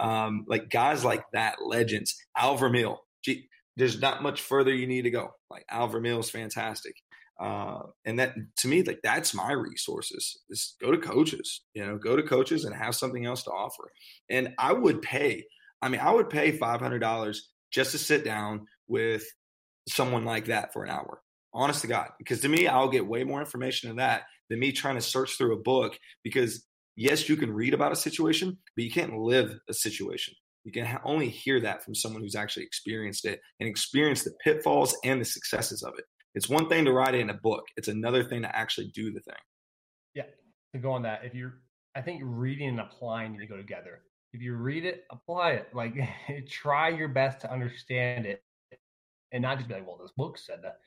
Um, 0.00 0.44
like 0.48 0.70
guys 0.70 1.04
like 1.04 1.24
that, 1.32 1.56
legends. 1.64 2.14
Al 2.36 2.56
Vermeil. 2.56 2.98
Gee, 3.24 3.48
there's 3.76 4.00
not 4.00 4.22
much 4.22 4.40
further 4.40 4.74
you 4.74 4.86
need 4.86 5.02
to 5.02 5.10
go. 5.10 5.28
Like 5.50 5.64
Al 5.70 5.88
Vermeil 5.88 6.20
is 6.20 6.30
fantastic. 6.30 6.94
Uh, 7.40 7.80
and 8.04 8.18
that 8.18 8.34
to 8.58 8.68
me, 8.68 8.82
like 8.82 9.00
that's 9.02 9.34
my 9.34 9.52
resources. 9.52 10.38
Is 10.50 10.76
go 10.80 10.90
to 10.90 10.98
coaches, 10.98 11.62
you 11.74 11.84
know, 11.84 11.98
go 11.98 12.16
to 12.16 12.22
coaches 12.22 12.64
and 12.64 12.74
have 12.74 12.94
something 12.94 13.26
else 13.26 13.42
to 13.44 13.50
offer. 13.50 13.90
And 14.30 14.54
I 14.58 14.72
would 14.72 15.02
pay. 15.02 15.44
I 15.80 15.88
mean, 15.88 16.00
I 16.00 16.12
would 16.12 16.30
pay 16.30 16.52
five 16.52 16.80
hundred 16.80 17.00
dollars 17.00 17.50
just 17.72 17.92
to 17.92 17.98
sit 17.98 18.24
down 18.24 18.66
with 18.86 19.24
someone 19.88 20.24
like 20.24 20.46
that 20.46 20.72
for 20.72 20.84
an 20.84 20.90
hour. 20.90 21.20
Honest 21.54 21.82
to 21.82 21.86
God, 21.86 22.08
because 22.18 22.40
to 22.40 22.48
me, 22.48 22.66
I'll 22.66 22.88
get 22.88 23.06
way 23.06 23.24
more 23.24 23.40
information 23.40 23.88
than 23.88 23.96
that 23.98 24.22
than 24.48 24.58
me 24.58 24.72
trying 24.72 24.94
to 24.94 25.02
search 25.02 25.36
through 25.36 25.54
a 25.54 25.60
book. 25.60 25.98
Because 26.24 26.66
yes, 26.96 27.28
you 27.28 27.36
can 27.36 27.52
read 27.52 27.74
about 27.74 27.92
a 27.92 27.96
situation, 27.96 28.58
but 28.76 28.84
you 28.84 28.90
can't 28.90 29.18
live 29.18 29.58
a 29.68 29.74
situation. 29.74 30.34
You 30.64 30.72
can 30.72 30.98
only 31.04 31.28
hear 31.28 31.60
that 31.60 31.84
from 31.84 31.94
someone 31.94 32.22
who's 32.22 32.36
actually 32.36 32.64
experienced 32.64 33.24
it 33.24 33.40
and 33.58 33.68
experienced 33.68 34.24
the 34.24 34.32
pitfalls 34.44 34.96
and 35.04 35.20
the 35.20 35.24
successes 35.24 35.82
of 35.82 35.94
it. 35.98 36.04
It's 36.34 36.48
one 36.48 36.68
thing 36.68 36.84
to 36.84 36.92
write 36.92 37.14
it 37.14 37.20
in 37.20 37.30
a 37.30 37.34
book. 37.34 37.64
It's 37.76 37.88
another 37.88 38.24
thing 38.24 38.42
to 38.42 38.56
actually 38.56 38.88
do 38.94 39.12
the 39.12 39.20
thing. 39.20 39.34
Yeah, 40.14 40.26
to 40.72 40.80
go 40.80 40.92
on 40.92 41.02
that, 41.02 41.24
if 41.24 41.34
you're, 41.34 41.54
I 41.94 42.00
think 42.00 42.22
reading 42.24 42.68
and 42.68 42.80
applying 42.80 43.32
need 43.32 43.40
to 43.40 43.46
go 43.46 43.56
together. 43.56 44.00
If 44.32 44.40
you 44.40 44.54
read 44.54 44.86
it, 44.86 45.04
apply 45.10 45.52
it. 45.52 45.68
Like, 45.74 45.94
try 46.48 46.88
your 46.88 47.08
best 47.08 47.40
to 47.42 47.52
understand 47.52 48.24
it, 48.24 48.42
and 49.30 49.42
not 49.42 49.58
just 49.58 49.68
be 49.68 49.74
like, 49.74 49.86
"Well, 49.86 49.98
this 50.00 50.12
book 50.16 50.38
said 50.38 50.60
that." 50.62 50.78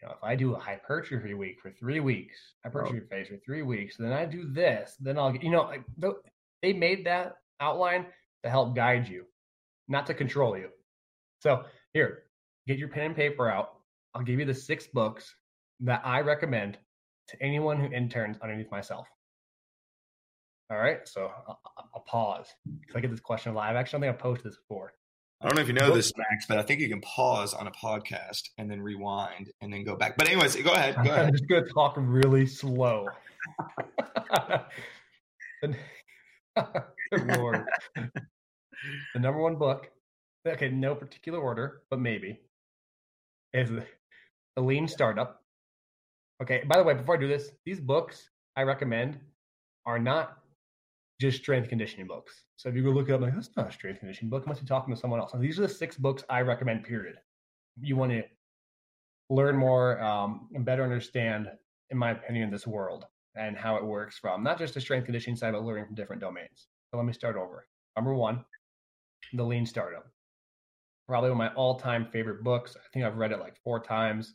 You 0.00 0.08
know, 0.08 0.14
if 0.14 0.24
I 0.24 0.34
do 0.34 0.54
a 0.54 0.58
hypertrophy 0.58 1.34
week 1.34 1.60
for 1.60 1.70
three 1.70 2.00
weeks, 2.00 2.36
hypertrophy 2.64 3.00
phase 3.10 3.28
for 3.28 3.36
three 3.44 3.62
weeks, 3.62 3.96
then 3.98 4.12
I 4.12 4.24
do 4.24 4.50
this, 4.50 4.96
then 4.98 5.18
I'll 5.18 5.32
get, 5.32 5.42
you 5.42 5.50
know, 5.50 5.62
like 5.62 5.84
they 6.62 6.72
made 6.72 7.04
that 7.06 7.36
outline 7.60 8.06
to 8.42 8.50
help 8.50 8.74
guide 8.74 9.08
you, 9.08 9.26
not 9.88 10.06
to 10.06 10.14
control 10.14 10.56
you. 10.56 10.68
So 11.40 11.64
here, 11.92 12.24
get 12.66 12.78
your 12.78 12.88
pen 12.88 13.06
and 13.06 13.16
paper 13.16 13.50
out. 13.50 13.74
I'll 14.14 14.22
give 14.22 14.38
you 14.40 14.46
the 14.46 14.54
six 14.54 14.86
books 14.86 15.34
that 15.80 16.00
I 16.04 16.20
recommend 16.20 16.78
to 17.28 17.42
anyone 17.42 17.78
who 17.78 17.92
interns 17.92 18.38
underneath 18.42 18.70
myself. 18.70 19.06
All 20.70 20.78
right, 20.78 21.06
so 21.06 21.30
I'll, 21.46 21.60
I'll 21.94 22.04
pause 22.06 22.46
because 22.80 22.96
I 22.96 23.00
get 23.00 23.10
this 23.10 23.20
question 23.20 23.54
live. 23.54 23.76
Actually, 23.76 23.98
I 23.98 24.00
think 24.02 24.14
I've 24.14 24.22
posted 24.22 24.46
this 24.46 24.56
before. 24.56 24.94
I 25.42 25.46
don't 25.48 25.56
know 25.56 25.62
if 25.62 25.68
you 25.68 25.74
know 25.74 25.94
this, 25.94 26.12
Max, 26.18 26.44
but 26.46 26.58
I 26.58 26.62
think 26.62 26.80
you 26.80 26.88
can 26.88 27.00
pause 27.00 27.54
on 27.54 27.66
a 27.66 27.70
podcast 27.70 28.42
and 28.58 28.70
then 28.70 28.82
rewind 28.82 29.50
and 29.62 29.72
then 29.72 29.84
go 29.84 29.96
back. 29.96 30.18
But 30.18 30.28
anyways, 30.28 30.54
go 30.56 30.72
ahead. 30.72 30.96
Go 31.02 31.10
I'm 31.14 31.32
just 31.32 31.48
going 31.48 31.64
to 31.64 31.70
talk 31.72 31.94
really 31.96 32.46
slow. 32.46 33.08
The- 35.62 35.76
Lord. 37.36 37.64
The 37.94 39.20
number 39.20 39.40
one 39.40 39.56
book, 39.56 39.90
okay, 40.46 40.70
no 40.70 40.94
particular 40.94 41.38
order, 41.38 41.82
but 41.90 42.00
maybe, 42.00 42.40
is 43.52 43.70
The 44.56 44.62
Lean 44.62 44.88
Startup. 44.88 45.42
Okay, 46.42 46.62
by 46.66 46.78
the 46.78 46.82
way, 46.82 46.94
before 46.94 47.16
I 47.16 47.20
do 47.20 47.28
this, 47.28 47.50
these 47.66 47.78
books 47.78 48.30
I 48.56 48.62
recommend 48.62 49.18
are 49.84 49.98
not 49.98 50.38
just 51.20 51.38
strength 51.38 51.68
conditioning 51.68 52.06
books. 52.06 52.44
So 52.56 52.68
if 52.68 52.74
you 52.74 52.82
go 52.82 52.90
look 52.90 53.08
it 53.08 53.12
up, 53.12 53.20
like, 53.20 53.34
that's 53.34 53.54
not 53.56 53.68
a 53.68 53.72
strength 53.72 54.00
conditioning 54.00 54.30
book, 54.30 54.44
I 54.46 54.48
must 54.48 54.62
be 54.62 54.66
talking 54.66 54.94
to 54.94 54.98
someone 54.98 55.20
else. 55.20 55.34
And 55.34 55.42
these 55.42 55.58
are 55.58 55.62
the 55.62 55.68
six 55.68 55.96
books 55.96 56.24
I 56.30 56.40
recommend, 56.40 56.84
period. 56.84 57.16
You 57.80 57.96
want 57.96 58.12
to 58.12 58.24
learn 59.28 59.56
more 59.56 60.00
um, 60.02 60.48
and 60.54 60.64
better 60.64 60.82
understand, 60.82 61.48
in 61.90 61.98
my 61.98 62.12
opinion, 62.12 62.50
this 62.50 62.66
world 62.66 63.04
and 63.36 63.56
how 63.56 63.76
it 63.76 63.84
works 63.84 64.18
from 64.18 64.42
not 64.42 64.58
just 64.58 64.74
the 64.74 64.80
strength 64.80 65.04
conditioning 65.04 65.36
side, 65.36 65.52
but 65.52 65.62
learning 65.62 65.86
from 65.86 65.94
different 65.94 66.22
domains. 66.22 66.68
So 66.90 66.96
let 66.96 67.06
me 67.06 67.12
start 67.12 67.36
over. 67.36 67.66
Number 67.96 68.14
one, 68.14 68.44
The 69.34 69.44
Lean 69.44 69.66
Startup. 69.66 70.06
Probably 71.06 71.30
one 71.30 71.40
of 71.40 71.52
my 71.52 71.54
all-time 71.54 72.06
favorite 72.10 72.42
books. 72.42 72.76
I 72.76 72.86
think 72.92 73.04
I've 73.04 73.16
read 73.16 73.32
it 73.32 73.40
like 73.40 73.56
four 73.62 73.80
times. 73.80 74.34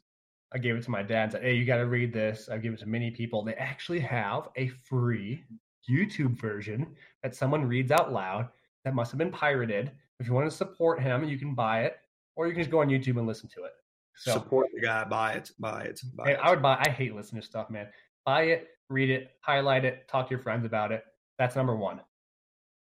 I 0.54 0.60
gave 0.60 0.76
it 0.76 0.84
to 0.84 0.92
my 0.92 1.04
dad. 1.04 1.24
And 1.24 1.32
said, 1.32 1.42
"Hey, 1.42 1.56
you 1.56 1.66
got 1.66 1.78
to 1.78 1.88
read 1.88 2.14
this." 2.14 2.48
I've 2.50 2.62
given 2.62 2.78
it 2.78 2.82
to 2.82 2.86
many 2.88 3.12
people. 3.12 3.44
They 3.44 3.56
actually 3.56 4.02
have 4.02 4.50
a 4.56 4.68
free 4.68 5.44
YouTube 5.90 6.40
version 6.40 6.88
that 7.24 7.36
someone 7.36 7.66
reads 7.66 7.92
out 7.92 8.12
loud. 8.12 8.50
That 8.84 8.94
must 8.94 9.12
have 9.12 9.18
been 9.18 9.32
pirated. 9.32 9.92
If 10.20 10.28
you 10.28 10.34
want 10.34 10.50
to 10.50 10.56
support 10.56 11.02
him, 11.02 11.24
you 11.24 11.38
can 11.38 11.56
buy 11.56 11.84
it, 11.84 11.98
or 12.36 12.48
you 12.48 12.54
can 12.54 12.62
just 12.62 12.72
go 12.72 12.82
on 12.82 12.88
YouTube 12.88 13.18
and 13.18 13.28
listen 13.28 13.50
to 13.56 13.64
it. 13.64 13.72
So 14.16 14.34
Support 14.34 14.68
the 14.74 14.82
guy. 14.82 15.04
Buy 15.04 15.34
it. 15.34 15.52
Buy 15.60 15.84
it. 15.84 16.02
Buy 16.16 16.32
it. 16.32 16.40
I 16.42 16.50
would 16.52 16.62
buy. 16.62 16.78
I 16.86 16.90
hate 16.90 17.16
listening 17.16 17.42
to 17.42 17.48
stuff, 17.48 17.70
man. 17.70 17.88
Buy 18.26 18.44
it, 18.44 18.70
read 18.90 19.10
it, 19.10 19.32
highlight 19.42 19.86
it, 19.86 20.08
talk 20.08 20.28
to 20.28 20.32
your 20.32 20.40
friends 20.40 20.66
about 20.66 20.92
it. 20.92 21.04
That's 21.38 21.56
number 21.56 21.76
one. 21.76 22.00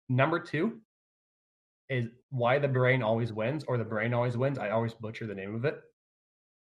Number 0.09 0.41
two 0.41 0.78
is 1.91 2.07
why 2.30 2.59
the 2.59 2.68
brain 2.68 3.03
always 3.03 3.32
wins, 3.32 3.64
or 3.64 3.78
the 3.78 3.84
brain 3.84 4.14
always 4.14 4.36
wins. 4.36 4.59
I 4.59 4.70
always 4.70 4.95
butcher 4.95 5.26
the 5.26 5.34
name 5.34 5.55
of 5.55 5.64
it, 5.64 5.80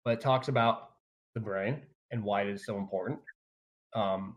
but 0.03 0.13
it 0.15 0.21
talks 0.21 0.47
about 0.47 0.91
the 1.35 1.39
brain 1.39 1.81
and 2.11 2.23
why 2.23 2.41
it 2.41 2.49
is 2.49 2.65
so 2.65 2.77
important 2.77 3.19
um, 3.93 4.35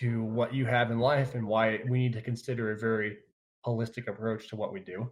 to 0.00 0.22
what 0.24 0.54
you 0.54 0.66
have 0.66 0.90
in 0.90 0.98
life 0.98 1.34
and 1.34 1.46
why 1.46 1.80
we 1.88 1.98
need 1.98 2.12
to 2.14 2.22
consider 2.22 2.72
a 2.72 2.78
very 2.78 3.18
holistic 3.66 4.08
approach 4.08 4.48
to 4.48 4.56
what 4.56 4.72
we 4.72 4.80
do. 4.80 5.10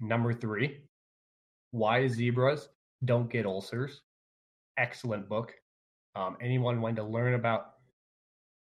Number 0.00 0.32
three, 0.32 0.78
why 1.72 2.08
zebras 2.08 2.68
don't 3.04 3.30
get 3.30 3.46
ulcers. 3.46 4.02
Excellent 4.78 5.28
book. 5.28 5.52
Um, 6.16 6.36
anyone 6.40 6.80
wanting 6.80 6.96
to 6.96 7.04
learn 7.04 7.34
about 7.34 7.72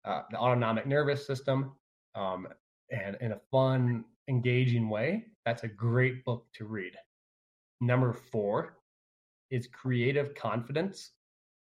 uh, 0.05 0.21
the 0.31 0.37
autonomic 0.37 0.85
nervous 0.85 1.25
system 1.25 1.71
um, 2.15 2.47
and 2.91 3.17
in 3.21 3.31
a 3.31 3.39
fun, 3.51 4.03
engaging 4.27 4.89
way, 4.89 5.25
that's 5.45 5.63
a 5.63 5.67
great 5.67 6.23
book 6.25 6.45
to 6.53 6.65
read. 6.65 6.93
Number 7.79 8.13
four 8.13 8.77
is 9.49 9.67
Creative 9.67 10.33
Confidence. 10.35 11.11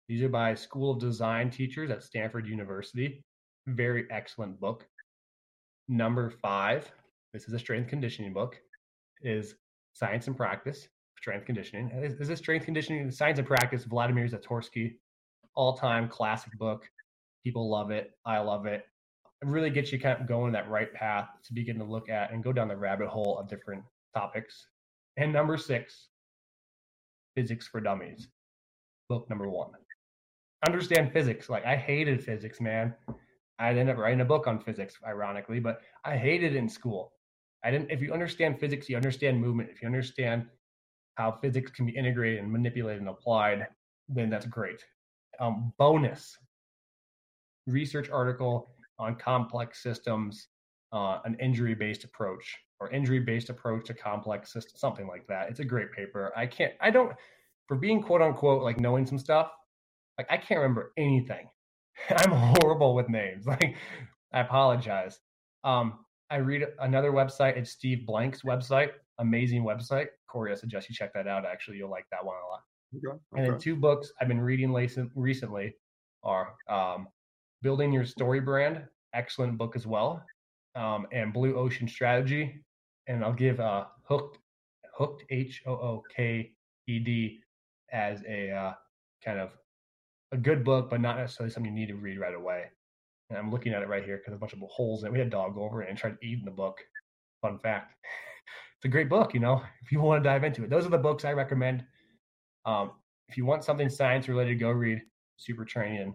These 0.08 0.24
are 0.24 0.30
by 0.30 0.56
School 0.56 0.92
of 0.92 1.00
Design 1.00 1.50
teachers 1.50 1.92
at 1.92 2.02
Stanford 2.02 2.48
University. 2.48 3.26
Very 3.68 4.06
excellent 4.10 4.58
book. 4.58 4.88
Number 5.90 6.30
five, 6.30 6.90
this 7.34 7.48
is 7.48 7.54
a 7.54 7.60
strength 7.60 7.90
conditioning 7.90 8.32
book, 8.32 8.58
is 9.22 9.56
Science 9.92 10.28
and 10.28 10.38
Practice, 10.38 10.88
Strength 11.18 11.46
Conditioning. 11.46 11.92
Is, 11.92 12.14
is 12.22 12.30
this 12.30 12.40
Strength 12.40 12.64
Conditioning? 12.64 13.12
Science 13.12 13.40
and 13.40 13.48
Practice, 13.48 13.84
Vladimir 13.84 14.28
Zatsiorsky, 14.28 14.96
all 15.56 15.76
time 15.76 16.08
classic 16.08 16.54
book. 16.58 16.90
People 17.44 17.70
love 17.70 17.92
it. 17.92 18.12
I 18.26 18.40
love 18.40 18.66
it. 18.66 18.86
It 19.42 19.48
really 19.48 19.70
gets 19.70 19.92
you 19.92 20.00
kind 20.00 20.22
of 20.22 20.28
going 20.28 20.54
that 20.54 20.70
right 20.70 20.94
path 20.94 21.28
to 21.46 21.54
begin 21.54 21.78
to 21.80 21.84
look 21.84 22.08
at 22.08 22.32
and 22.32 22.44
go 22.44 22.54
down 22.54 22.70
the 22.70 22.78
rabbit 22.78 23.10
hole 23.10 23.38
of 23.38 23.50
different 23.50 23.84
topics. 24.16 24.68
And 25.18 25.34
number 25.34 25.58
six, 25.58 26.08
Physics 27.36 27.68
for 27.68 27.82
Dummies, 27.82 28.30
book 29.10 29.30
number 29.30 29.50
one. 29.50 29.72
Understand 30.66 31.12
physics. 31.12 31.50
Like, 31.50 31.66
I 31.66 31.76
hated 31.76 32.24
physics, 32.24 32.60
man. 32.60 32.94
I 33.60 33.70
ended 33.70 33.90
up 33.90 33.98
writing 33.98 34.22
a 34.22 34.26
book 34.26 34.48
on 34.48 34.60
physics, 34.60 34.96
ironically, 35.06 35.60
but 35.60 35.82
I 36.06 36.18
hated 36.18 36.54
it 36.54 36.58
in 36.58 36.70
school. 36.70 37.14
I 37.64 37.72
didn't. 37.72 37.92
If 37.92 38.02
you 38.02 38.14
understand 38.14 38.60
physics, 38.60 38.88
you 38.88 38.96
understand 38.96 39.40
movement. 39.40 39.70
If 39.72 39.82
you 39.82 39.88
understand 39.88 40.46
how 41.16 41.32
physics 41.32 41.72
can 41.72 41.86
be 41.86 41.96
integrated 41.96 42.40
and 42.40 42.52
manipulated 42.52 43.02
and 43.02 43.10
applied, 43.10 43.68
then 44.08 44.30
that's 44.30 44.46
great. 44.46 44.84
Um, 45.40 45.74
bonus 45.78 46.38
research 47.68 48.10
article 48.10 48.70
on 49.00 49.16
complex 49.16 49.84
systems, 49.84 50.48
uh, 50.94 51.20
an 51.26 51.36
injury 51.40 51.76
based 51.76 52.04
approach 52.04 52.56
or 52.80 52.90
injury 52.92 53.20
based 53.20 53.50
approach 53.50 53.86
to 53.88 53.94
complex 53.94 54.54
systems, 54.54 54.80
something 54.80 55.08
like 55.08 55.28
that. 55.28 55.50
It's 55.50 55.60
a 55.60 55.66
great 55.66 55.92
paper. 55.92 56.32
I 56.36 56.46
can't, 56.46 56.74
I 56.80 56.92
don't, 56.92 57.12
for 57.68 57.76
being 57.76 58.02
quote 58.02 58.22
unquote 58.22 58.64
like 58.64 58.80
knowing 58.80 59.06
some 59.06 59.20
stuff, 59.20 59.52
like 60.18 60.28
I 60.30 60.38
can't 60.38 60.60
remember 60.60 60.94
anything. 60.98 61.48
I'm 62.10 62.32
horrible 62.32 62.96
with 62.96 63.10
names. 63.10 63.46
Like 63.62 63.76
I 64.34 64.42
apologize. 64.42 65.20
Um, 65.64 66.00
I 66.30 66.38
read 66.38 66.66
another 66.80 67.12
website. 67.12 67.56
It's 67.56 67.72
Steve 67.72 68.06
Blank's 68.06 68.42
website. 68.42 68.90
Amazing 69.20 69.64
website. 69.64 70.08
Cory, 70.30 70.52
I 70.52 70.56
suggest 70.56 70.90
you 70.90 70.96
check 70.96 71.14
that 71.14 71.28
out. 71.28 71.46
Actually, 71.46 71.78
you'll 71.78 71.90
like 71.90 72.06
that 72.12 72.24
one 72.24 72.36
a 72.36 72.50
lot. 72.50 72.62
Okay. 72.96 73.20
And 73.36 73.46
then 73.46 73.60
two 73.60 73.76
books 73.76 74.12
I've 74.20 74.28
been 74.28 74.42
reading 74.42 74.74
recently 75.16 75.76
are 76.24 76.54
um, 76.70 77.08
Building 77.62 77.94
Your 77.94 78.06
Story 78.06 78.42
Brand, 78.42 78.84
excellent 79.14 79.58
book 79.58 79.76
as 79.76 79.88
well, 79.88 80.24
um, 80.76 81.08
and 81.12 81.34
Blue 81.34 81.56
Ocean 81.56 81.88
Strategy. 81.88 82.62
And 83.08 83.24
I'll 83.24 83.34
give 83.34 83.60
uh, 83.60 83.86
Hooked, 84.04 84.40
Hooked 84.94 85.24
H 85.30 85.64
O 85.66 85.72
O 85.72 86.04
K 86.14 86.52
E 86.88 87.00
D 87.00 87.40
as 87.92 88.22
a 88.28 88.52
uh, 88.52 88.74
kind 89.24 89.40
of 89.40 89.52
a 90.32 90.38
good 90.38 90.64
book, 90.64 90.90
but 90.90 91.02
not 91.02 91.18
necessarily 91.18 91.52
something 91.52 91.74
you 91.74 91.80
need 91.80 91.92
to 91.92 91.96
read 91.96 92.20
right 92.20 92.36
away. 92.36 92.66
And 93.30 93.38
I'm 93.38 93.52
looking 93.52 93.74
at 93.74 93.82
it 93.82 93.90
right 93.90 94.04
here 94.04 94.18
because 94.18 94.34
a 94.34 94.38
bunch 94.38 94.54
of 94.54 94.60
holes 94.70 95.04
in 95.04 95.08
it. 95.08 95.14
We 95.14 95.20
had 95.20 95.30
dog 95.30 95.58
over 95.58 95.82
and 95.82 95.98
tried 95.98 96.18
eating 96.22 96.46
the 96.46 96.52
book. 96.52 96.80
Fun 97.42 97.60
fact. 97.60 97.94
It's 98.78 98.86
a 98.86 98.90
great 98.90 99.10
book, 99.10 99.34
you 99.34 99.40
know, 99.40 99.64
if 99.82 99.92
you 99.92 100.00
want 100.00 100.24
to 100.24 100.30
dive 100.30 100.44
into 100.44 100.64
it. 100.64 100.70
Those 100.70 100.86
are 100.86 100.90
the 100.90 101.00
books 101.00 101.26
I 101.26 101.32
recommend. 101.32 101.84
Um, 102.64 102.92
if 103.28 103.36
you 103.36 103.44
want 103.44 103.64
something 103.64 103.90
science 103.90 104.28
related, 104.28 104.60
go 104.60 104.70
read 104.70 105.02
Super 105.38 105.66
Training. 105.66 106.14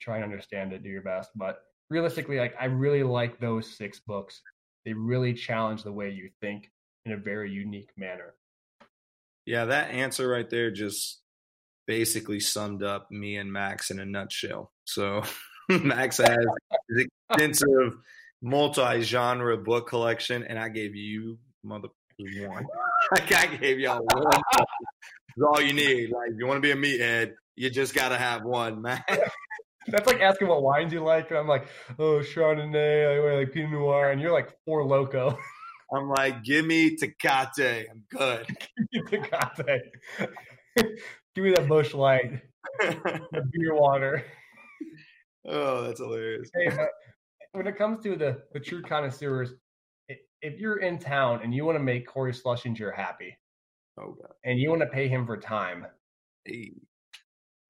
Try 0.00 0.16
and 0.16 0.24
understand 0.24 0.72
it, 0.72 0.82
do 0.82 0.88
your 0.88 1.02
best. 1.02 1.30
But 1.36 1.58
realistically, 1.90 2.38
like 2.38 2.56
I 2.60 2.64
really 2.64 3.04
like 3.04 3.38
those 3.38 3.76
six 3.76 4.00
books. 4.00 4.42
They 4.84 4.92
really 4.92 5.34
challenge 5.34 5.84
the 5.84 5.92
way 5.92 6.10
you 6.10 6.30
think 6.40 6.68
in 7.06 7.12
a 7.12 7.16
very 7.16 7.52
unique 7.52 7.90
manner. 7.96 8.34
Yeah, 9.46 9.66
that 9.66 9.90
answer 9.90 10.28
right 10.28 10.50
there 10.50 10.72
just 10.72 11.20
basically 11.86 12.40
summed 12.40 12.82
up 12.82 13.10
me 13.10 13.36
and 13.36 13.52
Max 13.52 13.90
in 13.90 13.98
a 13.98 14.04
nutshell. 14.04 14.72
So 14.84 15.22
Max 15.68 16.18
has 16.18 16.28
an 16.88 17.06
extensive 17.30 17.96
multi-genre 18.42 19.56
book 19.58 19.88
collection, 19.88 20.44
and 20.44 20.58
I 20.58 20.68
gave 20.68 20.94
you 20.94 21.38
mother 21.62 21.88
one. 22.18 22.66
like 23.12 23.32
I 23.32 23.56
gave 23.56 23.78
y'all 23.78 24.04
one. 24.12 24.40
That's 24.56 25.46
all 25.46 25.60
you 25.60 25.72
need. 25.72 26.10
Like 26.10 26.30
if 26.30 26.38
you 26.38 26.46
want 26.46 26.62
to 26.62 26.62
be 26.62 26.70
a 26.70 26.76
meathead, 26.76 27.32
you 27.56 27.70
just 27.70 27.94
gotta 27.94 28.16
have 28.16 28.44
one, 28.44 28.82
man. 28.82 29.02
That's 29.86 30.06
like 30.06 30.20
asking 30.20 30.48
what 30.48 30.62
wines 30.62 30.92
you 30.92 31.04
like, 31.04 31.30
and 31.30 31.38
I'm 31.38 31.48
like, 31.48 31.68
oh 31.98 32.20
Chardonnay, 32.20 33.34
I 33.34 33.38
like 33.38 33.52
Pinot 33.52 33.72
Noir, 33.72 34.10
and 34.12 34.20
you're 34.20 34.32
like 34.32 34.50
Four 34.64 34.84
Loko. 34.84 35.36
I'm 35.94 36.08
like, 36.08 36.42
give 36.42 36.64
me 36.64 36.96
Tecate. 36.96 37.84
I'm 37.90 38.02
good. 38.10 38.46
Tecate. 38.94 39.80
Give 41.34 41.44
me 41.44 41.50
that 41.52 41.68
Busch 41.68 41.94
Light. 41.94 42.40
the 42.80 43.48
beer 43.52 43.74
water. 43.74 44.24
Oh, 45.46 45.82
that's 45.82 46.00
hilarious. 46.00 46.50
Hey, 46.54 46.70
when 47.52 47.66
it 47.66 47.76
comes 47.76 48.02
to 48.04 48.16
the 48.16 48.42
the 48.52 48.60
true 48.60 48.82
connoisseurs, 48.82 49.54
if 50.08 50.58
you're 50.58 50.78
in 50.78 50.98
town 50.98 51.40
and 51.42 51.54
you 51.54 51.64
want 51.64 51.76
to 51.76 51.82
make 51.82 52.06
Cory 52.06 52.32
Schlesinger 52.32 52.90
happy, 52.90 53.36
oh 53.98 54.16
God. 54.20 54.32
and 54.44 54.58
you 54.58 54.70
want 54.70 54.82
to 54.82 54.86
pay 54.86 55.08
him 55.08 55.26
for 55.26 55.36
time, 55.36 55.86
hey. 56.44 56.72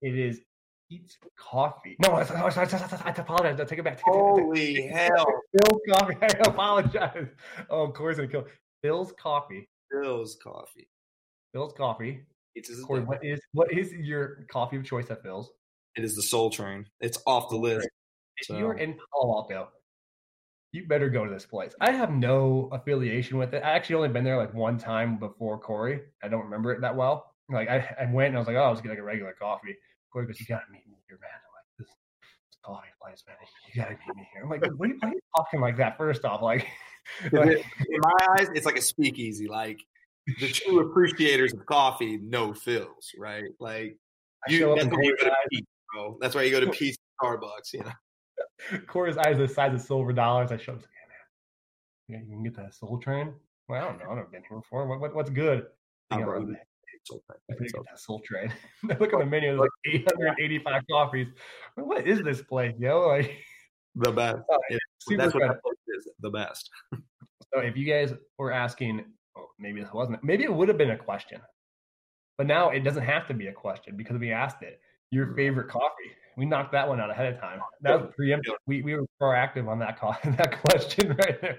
it 0.03 0.19
is 0.19 0.41
eats 0.91 1.17
coffee. 1.37 1.97
No, 2.05 2.13
I, 2.13 2.23
I, 2.23 2.49
I, 2.49 3.03
I 3.05 3.11
apologize. 3.11 3.61
I 3.61 3.65
take 3.65 3.79
it 3.79 3.85
back. 3.85 3.97
Take 3.97 4.05
Holy 4.07 4.77
it, 4.77 4.93
hell! 4.93 5.27
Philz 5.57 5.79
coffee. 5.93 6.17
I 6.21 6.27
apologize. 6.47 7.29
Oh, 7.71 7.89
Cory's 7.89 8.17
gonna 8.17 8.29
kill 8.29 8.47
Bill's 8.83 9.13
coffee. 9.13 9.69
Bill's 9.91 10.37
coffee. 10.43 10.89
Bill's 11.53 11.73
coffee. 11.73 12.23
It's 12.55 12.85
Cory, 12.85 13.03
what 13.03 13.25
is 13.25 13.41
what 13.53 13.73
is 13.73 13.93
your 13.93 14.47
coffee 14.51 14.77
of 14.77 14.85
choice 14.85 15.11
at 15.11 15.25
Philz? 15.25 15.47
It 15.97 16.05
is 16.05 16.15
the 16.15 16.23
Soul 16.23 16.51
Train. 16.51 16.87
It's 17.01 17.19
off 17.27 17.51
the 17.51 17.57
list. 17.57 17.89
If 18.37 18.47
so. 18.47 18.59
you're 18.59 18.75
in 18.75 18.97
Palo 19.13 19.35
Alto, 19.35 19.69
you 20.73 20.87
better 20.87 21.09
go 21.09 21.25
to 21.25 21.31
this 21.31 21.47
place. 21.47 21.73
I 21.81 21.93
have 21.93 22.11
no 22.11 22.69
affiliation 22.73 23.39
with 23.39 23.55
it. 23.55 23.63
I 23.65 23.71
actually 23.71 23.97
only 23.97 24.09
been 24.09 24.25
there 24.25 24.37
like 24.37 24.53
one 24.55 24.79
time 24.79 25.19
before 25.19 25.59
Cory. 25.59 26.01
I 26.23 26.29
don't 26.29 26.43
remember 26.43 26.73
it 26.73 26.81
that 26.81 26.95
well. 26.95 27.33
Like 27.49 27.69
I, 27.69 27.95
I 28.01 28.13
went 28.13 28.29
and 28.29 28.37
I 28.37 28.41
was 28.41 28.49
like, 28.49 28.57
oh, 28.57 28.63
I 28.63 28.71
was 28.71 28.81
getting 28.81 28.93
like 28.93 28.99
a 28.99 29.05
regular 29.05 29.35
coffee. 29.39 29.77
Cory 30.13 30.27
goes, 30.27 30.41
you 30.41 30.47
gotta 30.47 30.65
meet 30.71 30.87
me 30.89 30.97
here, 31.09 31.19
man. 31.21 31.31
I'm 31.33 31.53
like 31.55 31.79
this, 31.79 31.89
this 31.89 32.59
coffee 32.65 32.89
place, 33.01 33.23
man. 33.27 33.37
You 33.73 33.83
gotta 33.83 33.93
meet 33.93 34.17
me 34.17 34.29
here. 34.33 34.43
I'm 34.43 34.51
like, 34.51 34.63
what 34.77 34.89
are 34.89 34.93
you, 34.93 34.99
why 35.01 35.09
are 35.11 35.13
you 35.13 35.21
talking 35.37 35.61
like 35.61 35.77
that? 35.77 35.99
First 35.99 36.25
off, 36.25 36.43
like, 36.43 36.67
like 37.33 37.65
in 37.89 38.01
my 38.01 38.27
eyes, 38.31 38.49
it's 38.55 38.67
like 38.67 38.79
a 38.79 38.83
speakeasy. 38.83 39.47
Like 39.49 39.81
the 40.41 40.49
true 40.49 40.81
appreciators 40.81 41.53
of 41.53 41.65
coffee 41.67 42.19
know 42.19 42.53
Philz, 42.53 43.13
right? 43.19 43.45
Like 43.61 43.99
you, 44.49 44.75
that's 44.75 44.89
where 44.89 45.03
you 45.03 45.17
go 45.17 45.25
to 45.25 45.37
Pete, 45.51 45.67
bro. 45.93 46.19
That's 46.21 46.35
why 46.35 46.43
you 46.43 46.51
go 46.51 46.61
to 46.61 46.71
Peet's 46.71 46.99
Starbucks, 47.23 47.73
you 47.73 47.81
know. 47.81 48.79
Cory's 48.87 49.17
eyes 49.17 49.39
the 49.39 49.49
size 49.49 49.75
of 49.75 49.81
silver 49.81 50.13
dollars. 50.13 50.53
I 50.53 50.57
showed 50.57 50.77
him, 50.77 50.85
hey, 52.09 52.15
man, 52.15 52.27
you 52.29 52.37
can 52.37 52.43
get 52.43 52.57
that 52.57 52.75
soul 52.75 52.99
train. 52.99 53.35
Well, 53.69 53.83
I 53.83 53.89
don't 53.89 53.99
know. 53.99 54.11
I've 54.11 54.17
never 54.17 54.29
been 54.29 54.43
here 54.49 54.59
before. 54.59 54.87
What, 54.87 55.01
what 55.01 55.15
what's 55.15 55.31
good? 55.31 55.67
I 56.11 56.21
got 56.21 56.47
soul 57.05 57.23
train. 57.27 57.59
That 57.69 57.99
soul 57.99 58.21
train. 58.25 58.53
Look 58.83 59.13
at 59.13 59.19
the 59.19 59.27
menu. 59.27 59.49
There's 59.49 59.61
like 59.61 59.71
885 59.87 60.83
coffees. 60.91 61.29
What 61.77 62.07
is 62.07 62.23
this 62.23 62.43
place, 62.43 62.75
yo? 62.79 63.09
Like 63.09 63.33
the 63.97 64.11
best. 64.11 64.39
Uh, 64.53 64.57
yeah, 64.71 64.79
that's 65.19 65.35
what 65.35 65.43
that 65.45 65.63
place 65.63 65.77
is. 65.97 66.09
The 66.19 66.31
best. 66.31 66.69
so 66.93 67.61
if 67.61 67.77
you 67.77 67.87
guys 67.87 68.13
were 68.39 68.51
asking, 68.51 69.05
oh, 69.37 69.47
maybe 69.59 69.81
this 69.81 69.93
wasn't. 69.93 70.23
Maybe 70.23 70.45
it 70.45 70.53
would 70.53 70.69
have 70.69 70.79
been 70.79 70.91
a 70.91 70.99
question, 70.99 71.41
but 72.39 72.47
now 72.47 72.71
it 72.71 72.81
doesn't 72.81 73.05
have 73.05 73.27
to 73.29 73.35
be 73.35 73.49
a 73.49 73.53
question 73.53 73.97
because 73.97 74.19
we 74.19 74.33
asked 74.33 74.63
it. 74.63 74.81
Your 75.11 75.27
mm. 75.27 75.37
favorite 75.37 75.69
coffee? 75.69 76.13
we 76.37 76.45
knocked 76.45 76.73
that 76.73 76.89
one 76.89 77.01
out 77.01 77.11
ahead 77.11 77.33
of 77.33 77.41
time. 77.41 77.61
That 77.83 78.01
was 78.01 78.11
preemptive. 78.19 78.55
We 78.67 78.83
we 78.83 78.95
were 78.95 79.07
proactive 79.21 79.69
on 79.69 79.79
that 79.81 79.99
call, 79.99 80.17
that 80.25 80.61
question 80.63 81.17
right 81.17 81.41
there. 81.41 81.59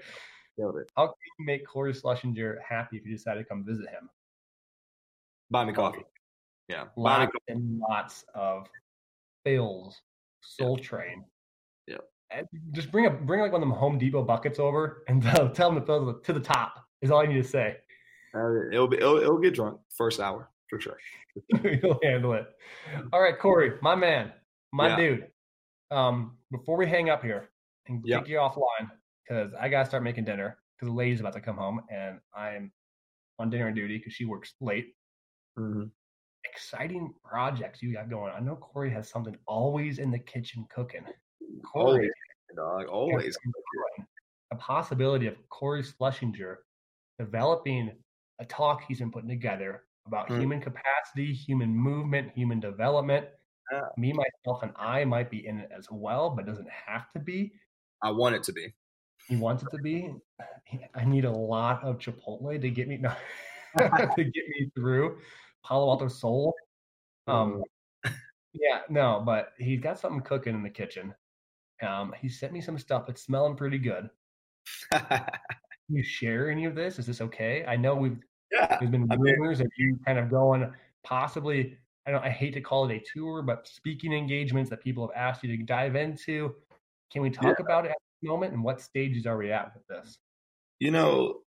How 0.96 1.06
can 1.06 1.14
you 1.38 1.44
make 1.44 1.66
Cory 1.66 1.92
Schlesinger 1.92 2.58
happy 2.66 2.96
if 2.96 3.06
you 3.06 3.12
decide 3.12 3.34
to 3.34 3.44
come 3.44 3.64
visit 3.64 3.88
him? 3.88 4.08
Buy 5.50 5.64
me 5.64 5.72
coffee. 5.72 6.04
Yeah, 6.68 6.84
lots 6.96 7.32
coffee. 7.32 7.38
and 7.48 7.78
lots 7.78 8.24
of 8.34 8.66
Philz 9.46 9.94
Soul 10.40 10.76
yeah. 10.78 10.84
Train. 10.84 11.24
Yeah, 11.86 11.96
and 12.30 12.46
just 12.72 12.90
bring 12.90 13.06
a 13.06 13.10
bring 13.10 13.40
like 13.40 13.52
one 13.52 13.62
of 13.62 13.68
them 13.68 13.76
Home 13.76 13.98
Depot 13.98 14.22
buckets 14.22 14.58
over 14.58 15.04
and 15.08 15.22
tell, 15.34 15.48
tell 15.50 15.70
them 15.70 15.80
to 15.80 15.86
fill 15.86 16.20
to 16.20 16.32
the 16.32 16.40
top. 16.40 16.85
Is 17.02 17.10
all 17.10 17.20
I 17.20 17.26
need 17.26 17.42
to 17.42 17.48
say. 17.48 17.76
Uh, 18.34 18.68
it'll 18.72 18.88
be 18.88 18.96
it'll, 18.96 19.18
it'll 19.18 19.38
get 19.38 19.54
drunk 19.54 19.80
first 19.96 20.20
hour 20.20 20.50
for 20.68 20.80
sure. 20.80 20.96
You'll 21.62 22.00
handle 22.02 22.32
it. 22.32 22.46
All 23.12 23.20
right, 23.20 23.38
Cory, 23.38 23.74
my 23.82 23.94
man 23.94 24.32
my 24.76 24.88
yeah. 24.88 24.96
dude. 24.96 25.26
Um, 25.90 26.36
before 26.50 26.76
we 26.76 26.86
hang 26.86 27.10
up 27.10 27.22
here 27.22 27.48
and 27.86 28.02
yep. 28.04 28.20
take 28.20 28.28
you 28.28 28.36
offline, 28.36 28.90
because 29.26 29.52
I 29.58 29.68
gotta 29.68 29.88
start 29.88 30.02
making 30.02 30.24
dinner 30.24 30.58
because 30.76 30.92
the 30.92 30.96
lady's 30.96 31.20
about 31.20 31.32
to 31.32 31.40
come 31.40 31.56
home 31.56 31.80
and 31.90 32.18
I'm 32.34 32.72
on 33.38 33.50
dinner 33.50 33.72
duty 33.72 33.98
because 33.98 34.12
she 34.12 34.24
works 34.24 34.54
late. 34.60 34.94
Mm-hmm. 35.58 35.84
Exciting 36.44 37.12
projects 37.24 37.82
you 37.82 37.92
got 37.92 38.10
going. 38.10 38.32
I 38.36 38.40
know 38.40 38.56
Cory 38.56 38.90
has 38.90 39.08
something 39.08 39.36
always 39.46 39.98
in 39.98 40.10
the 40.10 40.18
kitchen 40.18 40.66
cooking. 40.74 41.04
Cory, 41.64 41.84
always, 41.84 42.10
dog, 42.56 42.86
always. 42.86 43.36
A 44.52 44.56
possibility 44.56 45.26
of 45.26 45.36
Cory 45.48 45.82
Schlesinger 45.82 46.60
developing 47.18 47.92
a 48.38 48.44
talk 48.44 48.82
he's 48.86 48.98
been 48.98 49.10
putting 49.10 49.28
together 49.28 49.82
about 50.06 50.28
mm-hmm. 50.28 50.40
human 50.40 50.60
capacity, 50.60 51.32
human 51.32 51.74
movement, 51.74 52.30
human 52.34 52.60
development, 52.60 53.26
yeah. 53.72 53.80
Me, 53.96 54.12
myself, 54.12 54.62
and 54.62 54.72
I 54.76 55.04
might 55.04 55.30
be 55.30 55.46
in 55.46 55.58
it 55.58 55.70
as 55.76 55.88
well, 55.90 56.30
but 56.30 56.46
doesn't 56.46 56.68
have 56.70 57.10
to 57.12 57.18
be. 57.18 57.52
I 58.02 58.10
want 58.10 58.36
it 58.36 58.42
to 58.44 58.52
be. 58.52 58.72
He 59.28 59.36
wants 59.36 59.62
it 59.64 59.70
to 59.72 59.82
be. 59.82 60.14
I 60.94 61.04
need 61.04 61.24
a 61.24 61.30
lot 61.30 61.82
of 61.82 61.98
Chipotle 61.98 62.60
to 62.60 62.70
get 62.70 62.86
me 62.86 62.96
no, 63.00 63.12
to 63.78 64.24
get 64.24 64.44
me 64.48 64.70
through 64.74 65.18
Palo 65.64 65.90
Alto 65.90 66.08
Soul. 66.08 66.54
Um, 67.26 67.62
yeah, 68.52 68.82
no, 68.88 69.22
but 69.24 69.52
he's 69.58 69.80
got 69.80 69.98
something 69.98 70.20
cooking 70.20 70.54
in 70.54 70.62
the 70.62 70.70
kitchen. 70.70 71.12
Um, 71.82 72.14
he 72.20 72.28
sent 72.28 72.52
me 72.52 72.60
some 72.60 72.78
stuff. 72.78 73.08
It's 73.08 73.22
smelling 73.22 73.56
pretty 73.56 73.78
good. 73.78 74.08
Can 75.86 75.96
you 75.96 76.02
share 76.02 76.50
any 76.50 76.64
of 76.64 76.74
this? 76.74 76.98
Is 76.98 77.06
this 77.06 77.20
okay? 77.20 77.64
I 77.66 77.76
know 77.76 77.94
we've 77.94 78.18
yeah, 78.52 78.76
there's 78.78 78.90
been 78.90 79.08
rumors 79.08 79.60
of 79.60 79.66
you 79.76 79.98
kind 80.04 80.18
of 80.18 80.30
going 80.30 80.72
possibly 81.04 81.76
I 82.06 82.10
don't 82.10 82.24
I 82.24 82.30
hate 82.30 82.54
to 82.54 82.60
call 82.60 82.88
it 82.88 82.94
a 82.94 83.04
tour, 83.12 83.42
but 83.42 83.66
speaking 83.66 84.12
engagements 84.12 84.70
that 84.70 84.82
people 84.82 85.06
have 85.06 85.16
asked 85.16 85.42
you 85.42 85.56
to 85.56 85.62
dive 85.62 85.96
into. 85.96 86.54
Can 87.12 87.22
we 87.22 87.30
talk 87.30 87.58
yeah. 87.58 87.64
about 87.64 87.84
it 87.84 87.90
at 87.90 87.96
the 88.22 88.28
moment 88.28 88.52
and 88.52 88.62
what 88.62 88.80
stages 88.80 89.26
are 89.26 89.36
we 89.36 89.52
at 89.52 89.72
with 89.74 89.86
this? 89.86 90.18
You 90.80 90.90
know, 90.90 91.40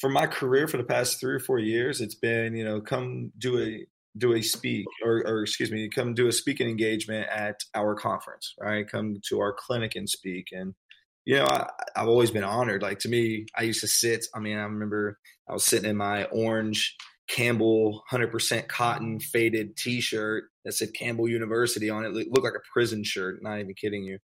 for 0.00 0.10
my 0.10 0.26
career 0.26 0.68
for 0.68 0.76
the 0.76 0.84
past 0.84 1.20
three 1.20 1.34
or 1.34 1.40
four 1.40 1.58
years, 1.58 2.00
it's 2.00 2.14
been 2.14 2.54
you 2.54 2.64
know 2.64 2.80
come 2.80 3.32
do 3.38 3.60
a 3.60 3.86
do 4.18 4.34
a 4.34 4.42
speak 4.42 4.86
or, 5.04 5.24
or 5.26 5.42
excuse 5.42 5.70
me 5.70 5.88
come 5.88 6.14
do 6.14 6.26
a 6.26 6.32
speaking 6.32 6.68
engagement 6.68 7.28
at 7.28 7.60
our 7.76 7.94
conference 7.94 8.54
right 8.58 8.88
come 8.88 9.16
to 9.28 9.38
our 9.38 9.54
clinic 9.56 9.94
and 9.94 10.08
speak 10.08 10.48
and 10.50 10.74
you 11.24 11.36
know 11.36 11.44
I, 11.44 11.68
i've 11.96 12.08
always 12.08 12.30
been 12.30 12.44
honored 12.44 12.82
like 12.82 12.98
to 13.00 13.08
me 13.08 13.46
i 13.56 13.62
used 13.62 13.80
to 13.80 13.88
sit 13.88 14.26
i 14.34 14.40
mean 14.40 14.56
i 14.56 14.62
remember 14.62 15.18
i 15.48 15.52
was 15.52 15.64
sitting 15.64 15.88
in 15.88 15.96
my 15.96 16.24
orange 16.24 16.96
campbell 17.28 18.02
100% 18.10 18.66
cotton 18.66 19.20
faded 19.20 19.76
t-shirt 19.76 20.44
that 20.64 20.72
said 20.72 20.92
campbell 20.94 21.28
university 21.28 21.88
on 21.88 22.04
it. 22.04 22.08
it 22.08 22.28
looked 22.32 22.44
like 22.44 22.54
a 22.54 22.72
prison 22.72 23.04
shirt 23.04 23.42
not 23.42 23.60
even 23.60 23.74
kidding 23.74 24.02
you 24.02 24.18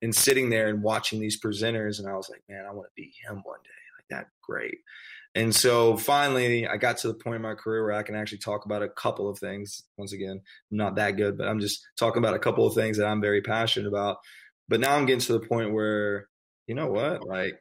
and 0.00 0.14
sitting 0.14 0.50
there 0.50 0.68
and 0.68 0.82
watching 0.82 1.20
these 1.20 1.40
presenters 1.40 1.98
and 1.98 2.08
i 2.08 2.14
was 2.14 2.28
like 2.30 2.42
man 2.48 2.64
i 2.68 2.72
want 2.72 2.86
to 2.86 2.92
be 3.02 3.12
him 3.24 3.40
one 3.44 3.58
day 3.64 3.70
like 3.98 4.06
that 4.10 4.28
great 4.42 4.78
and 5.34 5.54
so 5.54 5.96
finally, 5.96 6.66
I 6.66 6.76
got 6.76 6.98
to 6.98 7.08
the 7.08 7.14
point 7.14 7.36
in 7.36 7.42
my 7.42 7.54
career 7.54 7.84
where 7.84 7.94
I 7.94 8.02
can 8.02 8.14
actually 8.14 8.38
talk 8.38 8.66
about 8.66 8.82
a 8.82 8.88
couple 8.88 9.30
of 9.30 9.38
things. 9.38 9.82
Once 9.96 10.12
again, 10.12 10.40
I'm 10.70 10.76
not 10.76 10.96
that 10.96 11.16
good, 11.16 11.38
but 11.38 11.48
I'm 11.48 11.60
just 11.60 11.86
talking 11.98 12.18
about 12.18 12.34
a 12.34 12.38
couple 12.38 12.66
of 12.66 12.74
things 12.74 12.98
that 12.98 13.06
I'm 13.06 13.22
very 13.22 13.40
passionate 13.40 13.88
about. 13.88 14.18
But 14.68 14.80
now 14.80 14.94
I'm 14.94 15.06
getting 15.06 15.20
to 15.20 15.32
the 15.32 15.46
point 15.46 15.72
where, 15.72 16.28
you 16.66 16.74
know 16.74 16.88
what, 16.88 17.26
like 17.26 17.54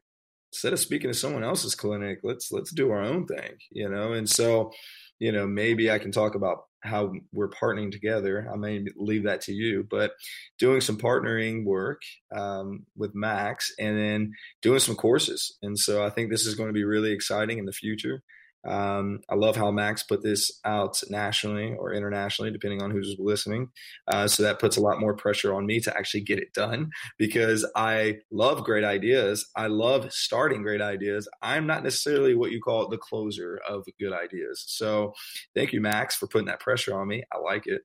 instead 0.52 0.74
of 0.74 0.80
speaking 0.80 1.10
to 1.10 1.18
someone 1.18 1.44
else's 1.44 1.76
clinic, 1.76 2.20
let's 2.24 2.52
let's 2.52 2.72
do 2.72 2.92
our 2.92 3.02
own 3.02 3.26
thing, 3.26 3.54
you 3.72 3.90
know. 3.90 4.14
And 4.14 4.30
so, 4.30 4.72
you 5.20 5.32
know, 5.32 5.48
maybe 5.48 5.92
I 5.92 6.00
can 6.00 6.12
talk 6.12 6.36
about 6.36 6.64
how 6.84 7.14
we're 7.32 7.50
partnering 7.50 7.92
together. 7.92 8.50
I 8.52 8.58
may 8.58 8.84
leave 8.96 9.24
that 9.26 9.42
to 9.42 9.54
you, 9.54 9.86
but 9.90 10.12
doing 10.58 10.82
some 10.82 10.98
partnering 10.98 11.64
work 11.64 12.02
um, 12.36 12.86
with 12.96 13.12
Max 13.14 13.72
and 13.80 13.98
then 13.98 14.34
doing 14.62 14.80
some 14.80 14.96
courses. 14.96 15.58
And 15.62 15.78
so 15.78 16.04
I 16.04 16.10
think 16.10 16.30
this 16.30 16.46
is 16.46 16.56
going 16.56 16.70
to 16.70 16.74
be 16.74 16.84
really 16.84 17.12
exciting 17.12 17.60
in 17.60 17.66
the 17.66 17.72
future. 17.72 18.24
Um, 18.68 19.22
I 19.30 19.36
love 19.36 19.56
how 19.56 19.72
Max 19.72 20.04
put 20.04 20.22
this 20.22 20.60
out 20.66 21.02
nationally 21.10 21.74
or 21.74 21.94
internationally, 21.94 22.52
depending 22.52 22.82
on 22.82 22.92
who's 22.92 23.16
listening. 23.18 23.70
Uh, 24.08 24.28
so 24.28 24.44
that 24.44 24.60
puts 24.60 24.78
a 24.78 24.82
lot 24.82 25.00
more 25.00 25.16
pressure 25.16 25.54
on 25.54 25.66
me 25.66 25.80
to 25.82 25.98
actually 25.98 26.22
get 26.22 26.40
it 26.40 26.54
done 26.54 26.92
because 27.18 27.66
I 27.76 28.20
love 28.32 28.64
great 28.64 28.84
ideas. 28.84 29.48
I 29.56 29.68
love 29.68 30.12
starting 30.12 30.62
great 30.62 30.82
ideas. 30.82 31.28
I'm 31.42 31.66
not 31.66 31.84
necessarily 31.84 32.36
what 32.36 32.52
you 32.52 32.62
call 32.62 32.88
the 32.88 32.98
closer 32.98 33.60
of 33.68 33.86
good 34.00 34.14
ideas. 34.14 34.64
So 34.68 35.14
thank 35.56 35.74
you, 35.74 35.82
Max, 35.82 36.16
for 36.16 36.28
putting 36.28 36.48
that 36.48 36.60
pressure 36.60 37.00
on 37.00 37.08
me. 37.08 37.24
I 37.34 37.40
like 37.40 37.68
it. 37.68 37.82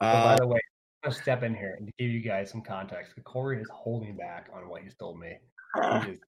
Uh, 0.00 0.12
oh, 0.14 0.24
by 0.24 0.36
the 0.36 0.46
way, 0.46 0.60
I'm 1.04 1.10
gonna 1.10 1.22
step 1.22 1.42
in 1.42 1.54
here 1.54 1.76
and 1.78 1.86
to 1.86 1.92
give 1.98 2.10
you 2.10 2.20
guys 2.20 2.50
some 2.50 2.62
context. 2.62 3.12
Cory 3.24 3.60
is 3.60 3.68
holding 3.72 4.16
back 4.16 4.48
on 4.54 4.68
what 4.68 4.82
he's 4.82 4.94
told 4.96 5.18
me. 5.18 5.38
He 5.76 5.80
is 6.10 6.18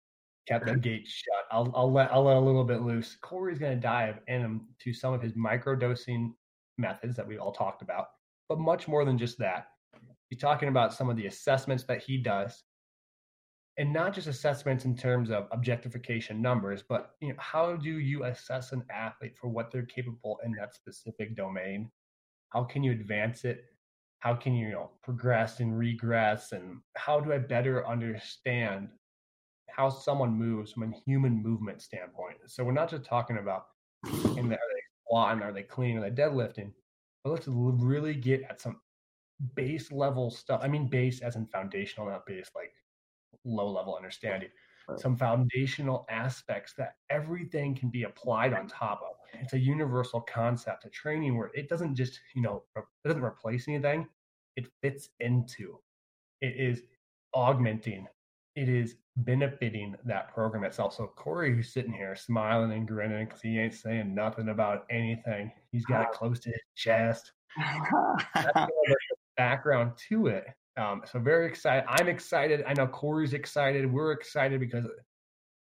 kept 0.47 0.67
the 0.67 0.77
gate 0.77 1.07
shut. 1.07 1.45
I'll, 1.51 1.73
I'll 1.75 1.93
let 1.93 2.13
I'll 2.13 2.25
let 2.25 2.37
a 2.37 2.41
little 2.41 2.65
bit 2.65 2.83
loose. 2.83 3.17
Cory's 3.21 3.59
going 3.59 3.75
to 3.75 3.81
dive 3.81 4.21
into 4.29 4.93
some 4.93 5.13
of 5.13 5.23
his 5.23 5.33
microdosing 5.35 6.33
methods 6.79 7.17
that 7.17 7.27
we've 7.27 7.41
all 7.41 7.53
talked 7.53 7.83
about, 7.83 8.07
but 8.49 8.59
much 8.59 8.89
more 8.89 9.05
than 9.05 9.19
just 9.19 9.39
that. 9.39 9.69
He's 10.29 10.41
talking 10.41 10.69
about 10.69 10.95
some 10.95 11.11
of 11.11 11.17
the 11.17 11.27
assessments 11.27 11.85
that 11.85 12.03
he 12.03 12.17
does, 12.17 12.63
and 13.79 13.93
not 13.93 14.15
just 14.15 14.29
assessments 14.29 14.85
in 14.85 14.97
terms 14.97 15.31
of 15.31 15.49
objectification 15.51 16.41
numbers, 16.41 16.83
but 16.89 17.13
you 17.21 17.29
know 17.29 17.35
how 17.39 17.77
do 17.77 17.99
you 17.99 18.25
assess 18.25 18.73
an 18.73 18.85
athlete 18.91 19.37
for 19.37 19.49
what 19.49 19.71
they're 19.71 19.83
capable 19.87 20.39
in 20.45 20.53
that 20.53 20.75
specific 20.75 21.37
domain? 21.37 21.91
How 22.51 22.65
can 22.65 22.83
you 22.83 22.93
advance 22.93 23.45
it? 23.45 23.65
How 24.19 24.35
can 24.35 24.55
you, 24.55 24.69
you 24.69 24.73
know 24.73 24.91
progress 25.03 25.61
and 25.61 25.79
regress? 25.79 26.53
And 26.53 26.81
how 26.97 27.21
do 27.21 27.33
I 27.33 27.39
better 27.39 27.87
understand 27.87 28.89
how 29.75 29.89
someone 29.89 30.33
moves 30.33 30.73
from 30.73 30.93
a 30.93 30.97
human 31.07 31.43
movement 31.43 31.83
standpoint. 31.83 32.37
So 32.47 32.65
we're 32.65 32.73
not 32.73 32.91
just 32.91 33.05
talking 33.05 33.39
about 33.39 33.67
in 34.37 34.49
the, 34.49 34.55
are 34.55 34.71
they 34.73 34.83
squatting, 35.05 35.43
are 35.43 35.53
they 35.53 35.63
clean, 35.63 35.99
are 35.99 36.09
they 36.09 36.23
deadlifting, 36.23 36.73
but 37.25 37.31
let's 37.31 37.49
really 37.49 38.15
get 38.15 38.43
at 38.49 38.61
some 38.61 38.81
base 39.55 39.91
level 39.93 40.31
stuff. 40.31 40.61
I 40.63 40.69
mean, 40.69 40.89
base 40.89 41.21
as 41.21 41.37
in 41.37 41.47
foundational, 41.47 42.09
not 42.09 42.27
base 42.27 42.51
like 42.55 42.73
low 43.45 43.71
level 43.71 43.97
understanding. 43.97 44.51
Some 44.97 45.17
foundational 45.17 46.05
aspects 46.11 46.75
that 46.77 46.97
everything 47.11 47.77
can 47.77 47.91
be 47.91 48.03
applied 48.03 48.53
on 48.53 48.67
top 48.67 49.01
of. 49.09 49.15
It's 49.41 49.53
a 49.53 49.59
universal 49.59 50.21
concept, 50.21 50.85
a 50.85 50.91
training 50.91 51.39
where 51.39 51.53
it 51.55 51.69
doesn't 51.69 51.95
just, 51.95 52.19
you 52.35 52.43
know, 52.43 52.65
it 52.75 52.83
doesn't 53.05 53.23
replace 53.23 53.69
anything. 53.69 54.09
It 54.57 54.67
fits 54.83 55.11
into. 55.21 55.79
It 56.41 56.57
is 56.59 56.83
augmenting 57.35 58.09
it 58.57 58.69
is 58.69 58.97
benefiting 59.25 59.95
that 60.05 60.33
program 60.33 60.65
itself. 60.65 60.95
So 60.95 61.07
Cory, 61.17 61.55
who's 61.55 61.73
sitting 61.73 61.93
here 61.93 62.15
smiling 62.17 62.73
and 62.73 62.87
grinning 62.87 63.27
because 63.27 63.41
he 63.41 63.59
ain't 63.59 63.75
saying 63.75 64.15
nothing 64.15 64.49
about 64.49 64.87
anything. 64.91 65.51
He's 65.73 65.85
got 65.85 66.03
it 66.03 66.11
close 66.13 66.41
to 66.41 66.51
his 66.51 66.61
chest. 66.77 67.33
That's 68.35 68.71
background 69.37 69.93
to 70.09 70.29
it. 70.29 70.47
Um, 70.77 71.03
so 71.05 71.19
very 71.19 71.47
excited. 71.47 71.85
I'm 71.89 72.09
excited. 72.09 72.65
I 72.67 72.75
know 72.75 72.87
Cory's 72.87 73.35
excited. 73.35 73.91
We're 73.91 74.13
excited 74.13 74.61
because 74.61 74.87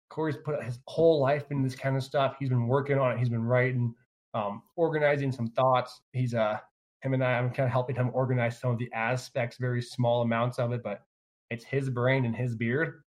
Cory's 0.10 0.38
put 0.38 0.64
his 0.64 0.80
whole 0.88 1.20
life 1.20 1.46
in 1.52 1.62
this 1.62 1.76
kind 1.76 1.96
of 1.96 2.04
stuff. 2.04 2.36
He's 2.40 2.50
been 2.50 2.68
working 2.68 2.98
on 2.98 3.12
it. 3.12 3.20
He's 3.20 3.30
been 3.30 3.44
writing, 3.44 3.94
um, 4.34 4.62
organizing 4.76 5.32
some 5.32 5.48
thoughts. 5.48 6.02
He's 6.14 6.34
uh 6.34 6.58
him 7.02 7.14
and 7.14 7.24
I. 7.24 7.38
I'm 7.38 7.50
kind 7.50 7.66
of 7.66 7.72
helping 7.72 7.96
him 7.96 8.12
organize 8.14 8.60
some 8.60 8.72
of 8.72 8.78
the 8.78 8.92
aspects, 8.94 9.58
very 9.58 9.82
small 9.82 10.22
amounts 10.22 10.60
of 10.60 10.72
it, 10.74 10.84
but 10.84 11.02
it's 11.50 11.66
his 11.66 11.90
brain 11.90 12.26
and 12.26 12.36
his 12.36 12.56
beard, 12.56 13.02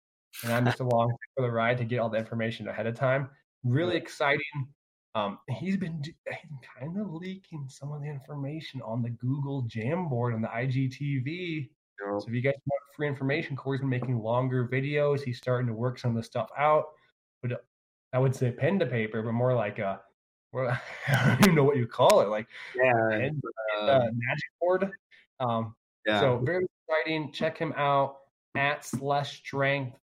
and 0.44 0.52
I'm 0.52 0.64
just 0.64 0.80
along 0.80 1.14
for 1.36 1.42
the 1.42 1.50
ride 1.50 1.78
to 1.78 1.84
get 1.84 1.98
all 1.98 2.08
the 2.08 2.18
information 2.18 2.68
ahead 2.68 2.86
of 2.86 2.94
time. 2.94 3.28
Really 3.64 3.96
exciting. 3.96 4.68
Um, 5.14 5.38
he's 5.48 5.76
been 5.76 6.02
kind 6.78 6.98
of 6.98 7.12
leaking 7.12 7.66
some 7.68 7.92
of 7.92 8.00
the 8.00 8.08
information 8.08 8.80
on 8.82 9.02
the 9.02 9.10
Google 9.10 9.64
Jamboard 9.64 10.34
and 10.34 10.44
the 10.44 10.48
IGTV. 10.48 11.68
So 12.00 12.24
if 12.26 12.32
you 12.32 12.40
guys 12.40 12.54
want 12.54 12.82
free 12.96 13.08
information, 13.08 13.56
Cory's 13.56 13.80
been 13.80 13.90
making 13.90 14.18
longer 14.18 14.66
videos. 14.66 15.20
He's 15.22 15.38
starting 15.38 15.66
to 15.66 15.74
work 15.74 15.98
some 15.98 16.12
of 16.12 16.16
the 16.16 16.22
stuff 16.22 16.48
out. 16.56 16.86
But 17.42 17.64
I 18.12 18.18
would 18.18 18.34
say 18.34 18.50
pen 18.50 18.78
to 18.78 18.86
paper, 18.86 19.22
but 19.22 19.32
more 19.32 19.54
like 19.54 19.78
a 19.78 20.00
well, 20.52 20.76
I 21.08 21.28
don't 21.28 21.40
even 21.42 21.54
know 21.54 21.64
what 21.64 21.76
you 21.76 21.86
call 21.86 22.20
it, 22.20 22.28
like 22.28 22.46
yeah, 22.74 22.92
pen, 23.10 23.40
uh, 23.80 23.84
uh, 23.84 24.08
magic 24.12 24.50
board. 24.60 24.90
Um, 25.38 25.74
yeah. 26.06 26.20
So 26.20 26.38
very 26.44 26.66
exciting. 26.88 27.32
Check 27.32 27.58
him 27.58 27.72
out 27.76 28.16
at 28.56 28.84
slash 28.84 29.38
strength, 29.38 29.96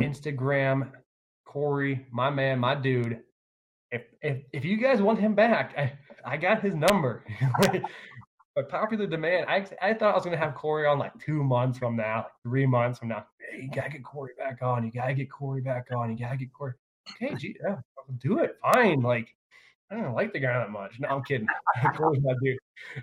Instagram, 0.00 0.90
Cory, 1.44 2.06
my 2.10 2.30
man, 2.30 2.58
my 2.58 2.74
dude. 2.74 3.20
If 3.90 4.02
if 4.22 4.42
if 4.52 4.64
you 4.64 4.76
guys 4.76 5.02
want 5.02 5.18
him 5.18 5.34
back, 5.34 5.74
I, 5.76 5.92
I 6.24 6.36
got 6.36 6.62
his 6.62 6.74
number. 6.74 7.24
but 8.54 8.68
popular 8.68 9.06
demand, 9.06 9.46
I 9.48 9.66
I 9.82 9.94
thought 9.94 10.12
I 10.12 10.14
was 10.14 10.24
gonna 10.24 10.36
have 10.36 10.54
Cory 10.54 10.86
on 10.86 10.98
like 10.98 11.12
two 11.18 11.42
months 11.42 11.78
from 11.78 11.96
now, 11.96 12.18
like 12.18 12.32
three 12.42 12.66
months 12.66 12.98
from 12.98 13.08
now. 13.08 13.26
Hey, 13.38 13.62
you 13.62 13.70
gotta 13.70 13.90
get 13.90 14.04
Cory 14.04 14.32
back 14.38 14.62
on. 14.62 14.84
You 14.84 14.92
gotta 14.92 15.14
get 15.14 15.30
Cory 15.30 15.60
back 15.60 15.88
on. 15.94 16.10
You 16.10 16.18
gotta 16.18 16.36
get 16.36 16.52
Cory. 16.52 16.74
Okay, 17.16 17.34
gee, 17.34 17.56
yeah, 17.64 17.76
do 18.18 18.38
it. 18.38 18.56
Fine. 18.62 19.00
Like 19.00 19.34
I 19.90 19.96
don't 19.96 20.14
like 20.14 20.32
the 20.32 20.38
guy 20.38 20.58
that 20.58 20.70
much. 20.70 21.00
No, 21.00 21.08
I'm 21.08 21.24
kidding. 21.24 21.48
Cory's 21.96 22.22
my 22.22 22.34
dude. 22.40 22.58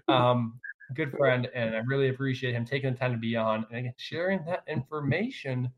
Um, 0.07 0.60
good 0.94 1.11
friend, 1.11 1.49
and 1.53 1.76
I 1.76 1.80
really 1.80 2.10
appreciate 2.10 2.53
him 2.56 2.64
taking 2.64 2.94
the 2.94 2.98
time 2.98 3.11
to 3.11 3.18
be 3.18 3.36
on 3.36 3.65
and 3.72 3.91
sharing 3.98 4.45
that 4.45 4.64
information 4.68 5.69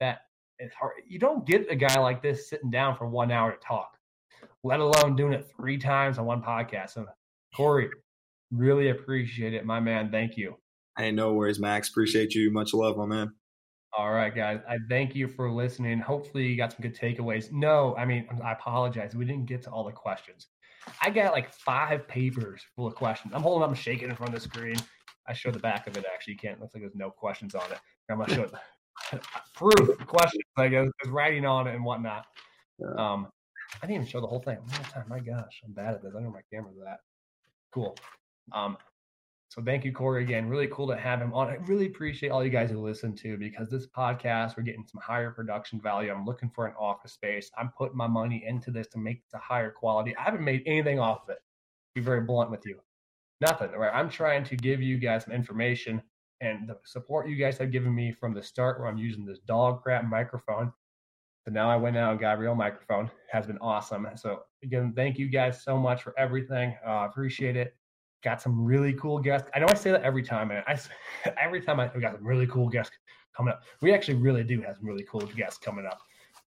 that 0.00 0.22
it's 0.58 0.74
hard. 0.74 0.94
You 1.06 1.18
don't 1.18 1.46
get 1.46 1.70
a 1.70 1.76
guy 1.76 1.98
like 1.98 2.22
this 2.22 2.48
sitting 2.48 2.70
down 2.70 2.96
for 2.96 3.06
one 3.06 3.30
hour 3.30 3.52
to 3.52 3.58
talk, 3.58 3.96
let 4.64 4.80
alone 4.80 5.16
doing 5.16 5.32
it 5.32 5.50
three 5.56 5.78
times 5.78 6.18
on 6.18 6.26
one 6.26 6.42
podcast. 6.42 6.90
So, 6.90 7.06
Cory, 7.54 7.90
really 8.50 8.88
appreciate 8.90 9.54
it, 9.54 9.64
my 9.64 9.80
man. 9.80 10.10
Thank 10.10 10.36
you. 10.36 10.56
Hey, 10.98 11.12
no 11.12 11.34
worries, 11.34 11.58
Max. 11.58 11.90
Appreciate 11.90 12.34
you. 12.34 12.50
Much 12.50 12.72
love, 12.72 12.96
my 12.96 13.06
man. 13.06 13.32
All 13.96 14.12
right, 14.12 14.34
guys. 14.34 14.60
I 14.68 14.78
thank 14.88 15.14
you 15.14 15.28
for 15.28 15.50
listening. 15.50 15.98
Hopefully, 16.00 16.46
you 16.46 16.56
got 16.56 16.72
some 16.72 16.80
good 16.82 16.96
takeaways. 16.96 17.50
No, 17.52 17.94
I 17.96 18.04
mean, 18.04 18.26
I 18.42 18.52
apologize. 18.52 19.14
We 19.14 19.24
didn't 19.24 19.46
get 19.46 19.62
to 19.62 19.70
all 19.70 19.84
the 19.84 19.92
questions. 19.92 20.48
I 21.00 21.10
got 21.10 21.32
like 21.32 21.52
five 21.52 22.06
papers 22.06 22.62
full 22.74 22.86
of 22.86 22.94
questions. 22.94 23.32
I'm 23.34 23.42
holding 23.42 23.62
up, 23.62 23.70
I'm 23.70 23.74
shaking 23.74 24.08
in 24.08 24.16
front 24.16 24.34
of 24.34 24.40
the 24.40 24.48
screen. 24.48 24.76
I 25.28 25.32
show 25.32 25.50
the 25.50 25.58
back 25.58 25.86
of 25.86 25.96
it 25.96 26.04
actually. 26.12 26.34
You 26.34 26.38
can't, 26.38 26.60
looks 26.60 26.74
like 26.74 26.82
there's 26.82 26.94
no 26.94 27.10
questions 27.10 27.54
on 27.54 27.70
it. 27.72 27.78
I'm 28.10 28.18
gonna 28.18 28.34
show 28.34 28.42
it. 28.42 28.52
Proof 29.54 29.98
questions, 30.06 30.42
I 30.56 30.68
guess, 30.68 30.88
there's 31.02 31.12
writing 31.12 31.44
on 31.44 31.66
it 31.66 31.74
and 31.74 31.84
whatnot. 31.84 32.26
Um, 32.98 33.28
I 33.82 33.86
didn't 33.86 33.96
even 33.96 34.06
show 34.06 34.20
the 34.20 34.26
whole 34.26 34.40
thing. 34.40 34.58
One 34.58 34.82
time. 34.84 35.04
My 35.08 35.20
gosh, 35.20 35.62
I'm 35.64 35.72
bad 35.72 35.94
at 35.94 36.02
this. 36.02 36.12
I 36.12 36.14
don't 36.14 36.24
know 36.24 36.30
my 36.30 36.42
camera 36.52 36.72
that. 36.84 36.98
Cool. 37.72 37.96
Um, 38.52 38.76
so 39.48 39.62
thank 39.62 39.84
you, 39.84 39.92
Cory, 39.92 40.22
again. 40.22 40.48
Really 40.48 40.68
cool 40.68 40.88
to 40.88 40.96
have 40.96 41.20
him 41.20 41.32
on. 41.32 41.48
I 41.48 41.54
really 41.66 41.86
appreciate 41.86 42.30
all 42.30 42.44
you 42.44 42.50
guys 42.50 42.70
who 42.70 42.80
listen 42.80 43.14
to 43.16 43.36
because 43.36 43.70
this 43.70 43.86
podcast, 43.86 44.56
we're 44.56 44.64
getting 44.64 44.84
some 44.86 45.00
higher 45.00 45.30
production 45.30 45.80
value. 45.80 46.12
I'm 46.12 46.24
looking 46.24 46.50
for 46.50 46.66
an 46.66 46.74
office 46.78 47.12
space. 47.12 47.50
I'm 47.56 47.70
putting 47.76 47.96
my 47.96 48.06
money 48.06 48.44
into 48.46 48.70
this 48.70 48.88
to 48.88 48.98
make 48.98 49.18
it 49.18 49.36
a 49.36 49.38
higher 49.38 49.70
quality. 49.70 50.16
I 50.16 50.22
haven't 50.22 50.44
made 50.44 50.62
anything 50.66 50.98
off 50.98 51.22
of 51.22 51.30
it. 51.30 51.38
Be 51.94 52.00
very 52.00 52.22
blunt 52.22 52.50
with 52.50 52.66
you. 52.66 52.80
Nothing. 53.40 53.70
Right. 53.70 53.92
I'm 53.94 54.10
trying 54.10 54.44
to 54.44 54.56
give 54.56 54.82
you 54.82 54.98
guys 54.98 55.24
some 55.24 55.32
information 55.32 56.02
and 56.40 56.68
the 56.68 56.76
support 56.84 57.28
you 57.28 57.36
guys 57.36 57.58
have 57.58 57.70
given 57.70 57.94
me 57.94 58.12
from 58.12 58.34
the 58.34 58.42
start 58.42 58.78
where 58.78 58.88
I'm 58.88 58.98
using 58.98 59.24
this 59.24 59.38
dog 59.40 59.82
crap 59.82 60.04
microphone. 60.04 60.72
So 61.44 61.52
now 61.52 61.70
I 61.70 61.76
went 61.76 61.96
out 61.96 62.12
and 62.12 62.20
got 62.20 62.36
a 62.36 62.40
real 62.40 62.54
microphone. 62.54 63.10
Has 63.30 63.46
been 63.46 63.58
awesome. 63.58 64.06
So 64.16 64.42
again, 64.62 64.92
thank 64.94 65.18
you 65.18 65.28
guys 65.28 65.62
so 65.62 65.78
much 65.78 66.02
for 66.02 66.18
everything. 66.18 66.74
Uh, 66.86 67.06
appreciate 67.08 67.56
it. 67.56 67.76
Got 68.24 68.42
some 68.42 68.64
really 68.64 68.92
cool 68.94 69.18
guests. 69.18 69.48
I 69.54 69.60
know 69.60 69.66
I 69.68 69.74
say 69.74 69.92
that 69.92 70.02
every 70.02 70.22
time, 70.22 70.50
and 70.50 70.64
I 70.66 70.78
every 71.40 71.60
time 71.60 71.78
I 71.78 71.90
we 71.94 72.00
got 72.00 72.16
some 72.16 72.26
really 72.26 72.46
cool 72.46 72.68
guests 72.68 72.94
coming 73.36 73.52
up. 73.52 73.62
We 73.80 73.94
actually 73.94 74.14
really 74.14 74.42
do 74.42 74.60
have 74.62 74.76
some 74.76 74.86
really 74.86 75.04
cool 75.08 75.20
guests 75.20 75.58
coming 75.58 75.86
up. 75.86 76.00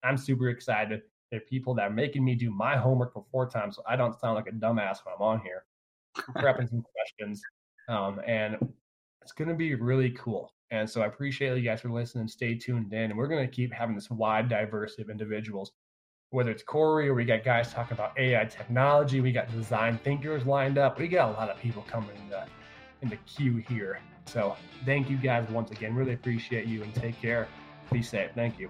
I'm 0.04 0.18
super 0.18 0.50
excited. 0.50 1.02
They're 1.32 1.42
people 1.42 1.74
that 1.76 1.84
are 1.84 1.94
making 1.94 2.24
me 2.24 2.36
do 2.36 2.50
my 2.50 2.78
homework 2.78 3.14
before 3.14 3.50
time, 3.50 3.72
so 3.72 3.84
I 3.88 3.96
don't 3.96 4.18
sound 4.20 4.36
like 4.36 4.48
a 4.48 4.52
dumbass 4.52 5.00
when 5.04 5.14
I'm 5.16 5.22
on 5.22 5.42
here, 5.42 5.66
prepping 6.38 6.70
some 6.70 6.84
questions, 6.96 7.42
um, 7.90 8.22
and 8.26 8.58
it's 9.28 9.34
going 9.34 9.50
to 9.50 9.56
be 9.56 9.76
really 9.76 10.12
cool. 10.12 10.54
And 10.72 10.90
so 10.90 11.02
I 11.02 11.08
appreciate 11.08 11.58
you 11.58 11.62
guys 11.62 11.82
for 11.82 11.90
listening. 11.90 12.30
Stay 12.30 12.56
tuned 12.56 12.94
in. 12.94 13.12
And 13.12 13.18
we're 13.18 13.28
going 13.28 13.46
to 13.46 13.54
keep 13.54 13.74
having 13.74 13.94
this 13.94 14.10
wide 14.10 14.48
diversity 14.48 15.02
of 15.02 15.10
individuals, 15.10 15.74
whether 16.30 16.50
it's 16.50 16.64
Cory 16.64 17.10
or 17.10 17.14
we 17.14 17.26
got 17.26 17.44
guys 17.44 17.74
talking 17.74 17.98
about 17.98 18.18
AI 18.18 18.46
technology. 18.46 19.20
We 19.20 19.34
got 19.34 19.52
design 19.52 19.98
thinkers 19.98 20.46
lined 20.46 20.78
up. 20.78 20.98
We 20.98 21.10
got 21.10 21.28
a 21.28 21.34
lot 21.34 21.50
of 21.50 21.60
people 21.60 21.84
coming 21.90 22.16
in 22.16 22.30
the, 22.30 22.46
in 23.02 23.10
the 23.10 23.18
queue 23.26 23.58
here. 23.68 24.00
So 24.28 24.56
thank 24.86 25.10
you 25.10 25.18
guys 25.18 25.46
once 25.50 25.72
again. 25.72 25.94
Really 25.94 26.14
appreciate 26.14 26.66
you 26.66 26.84
and 26.84 26.96
take 26.96 27.22
care. 27.22 27.50
Be 27.92 28.02
safe. 28.02 28.32
Thank 28.34 28.58
you. 28.60 28.70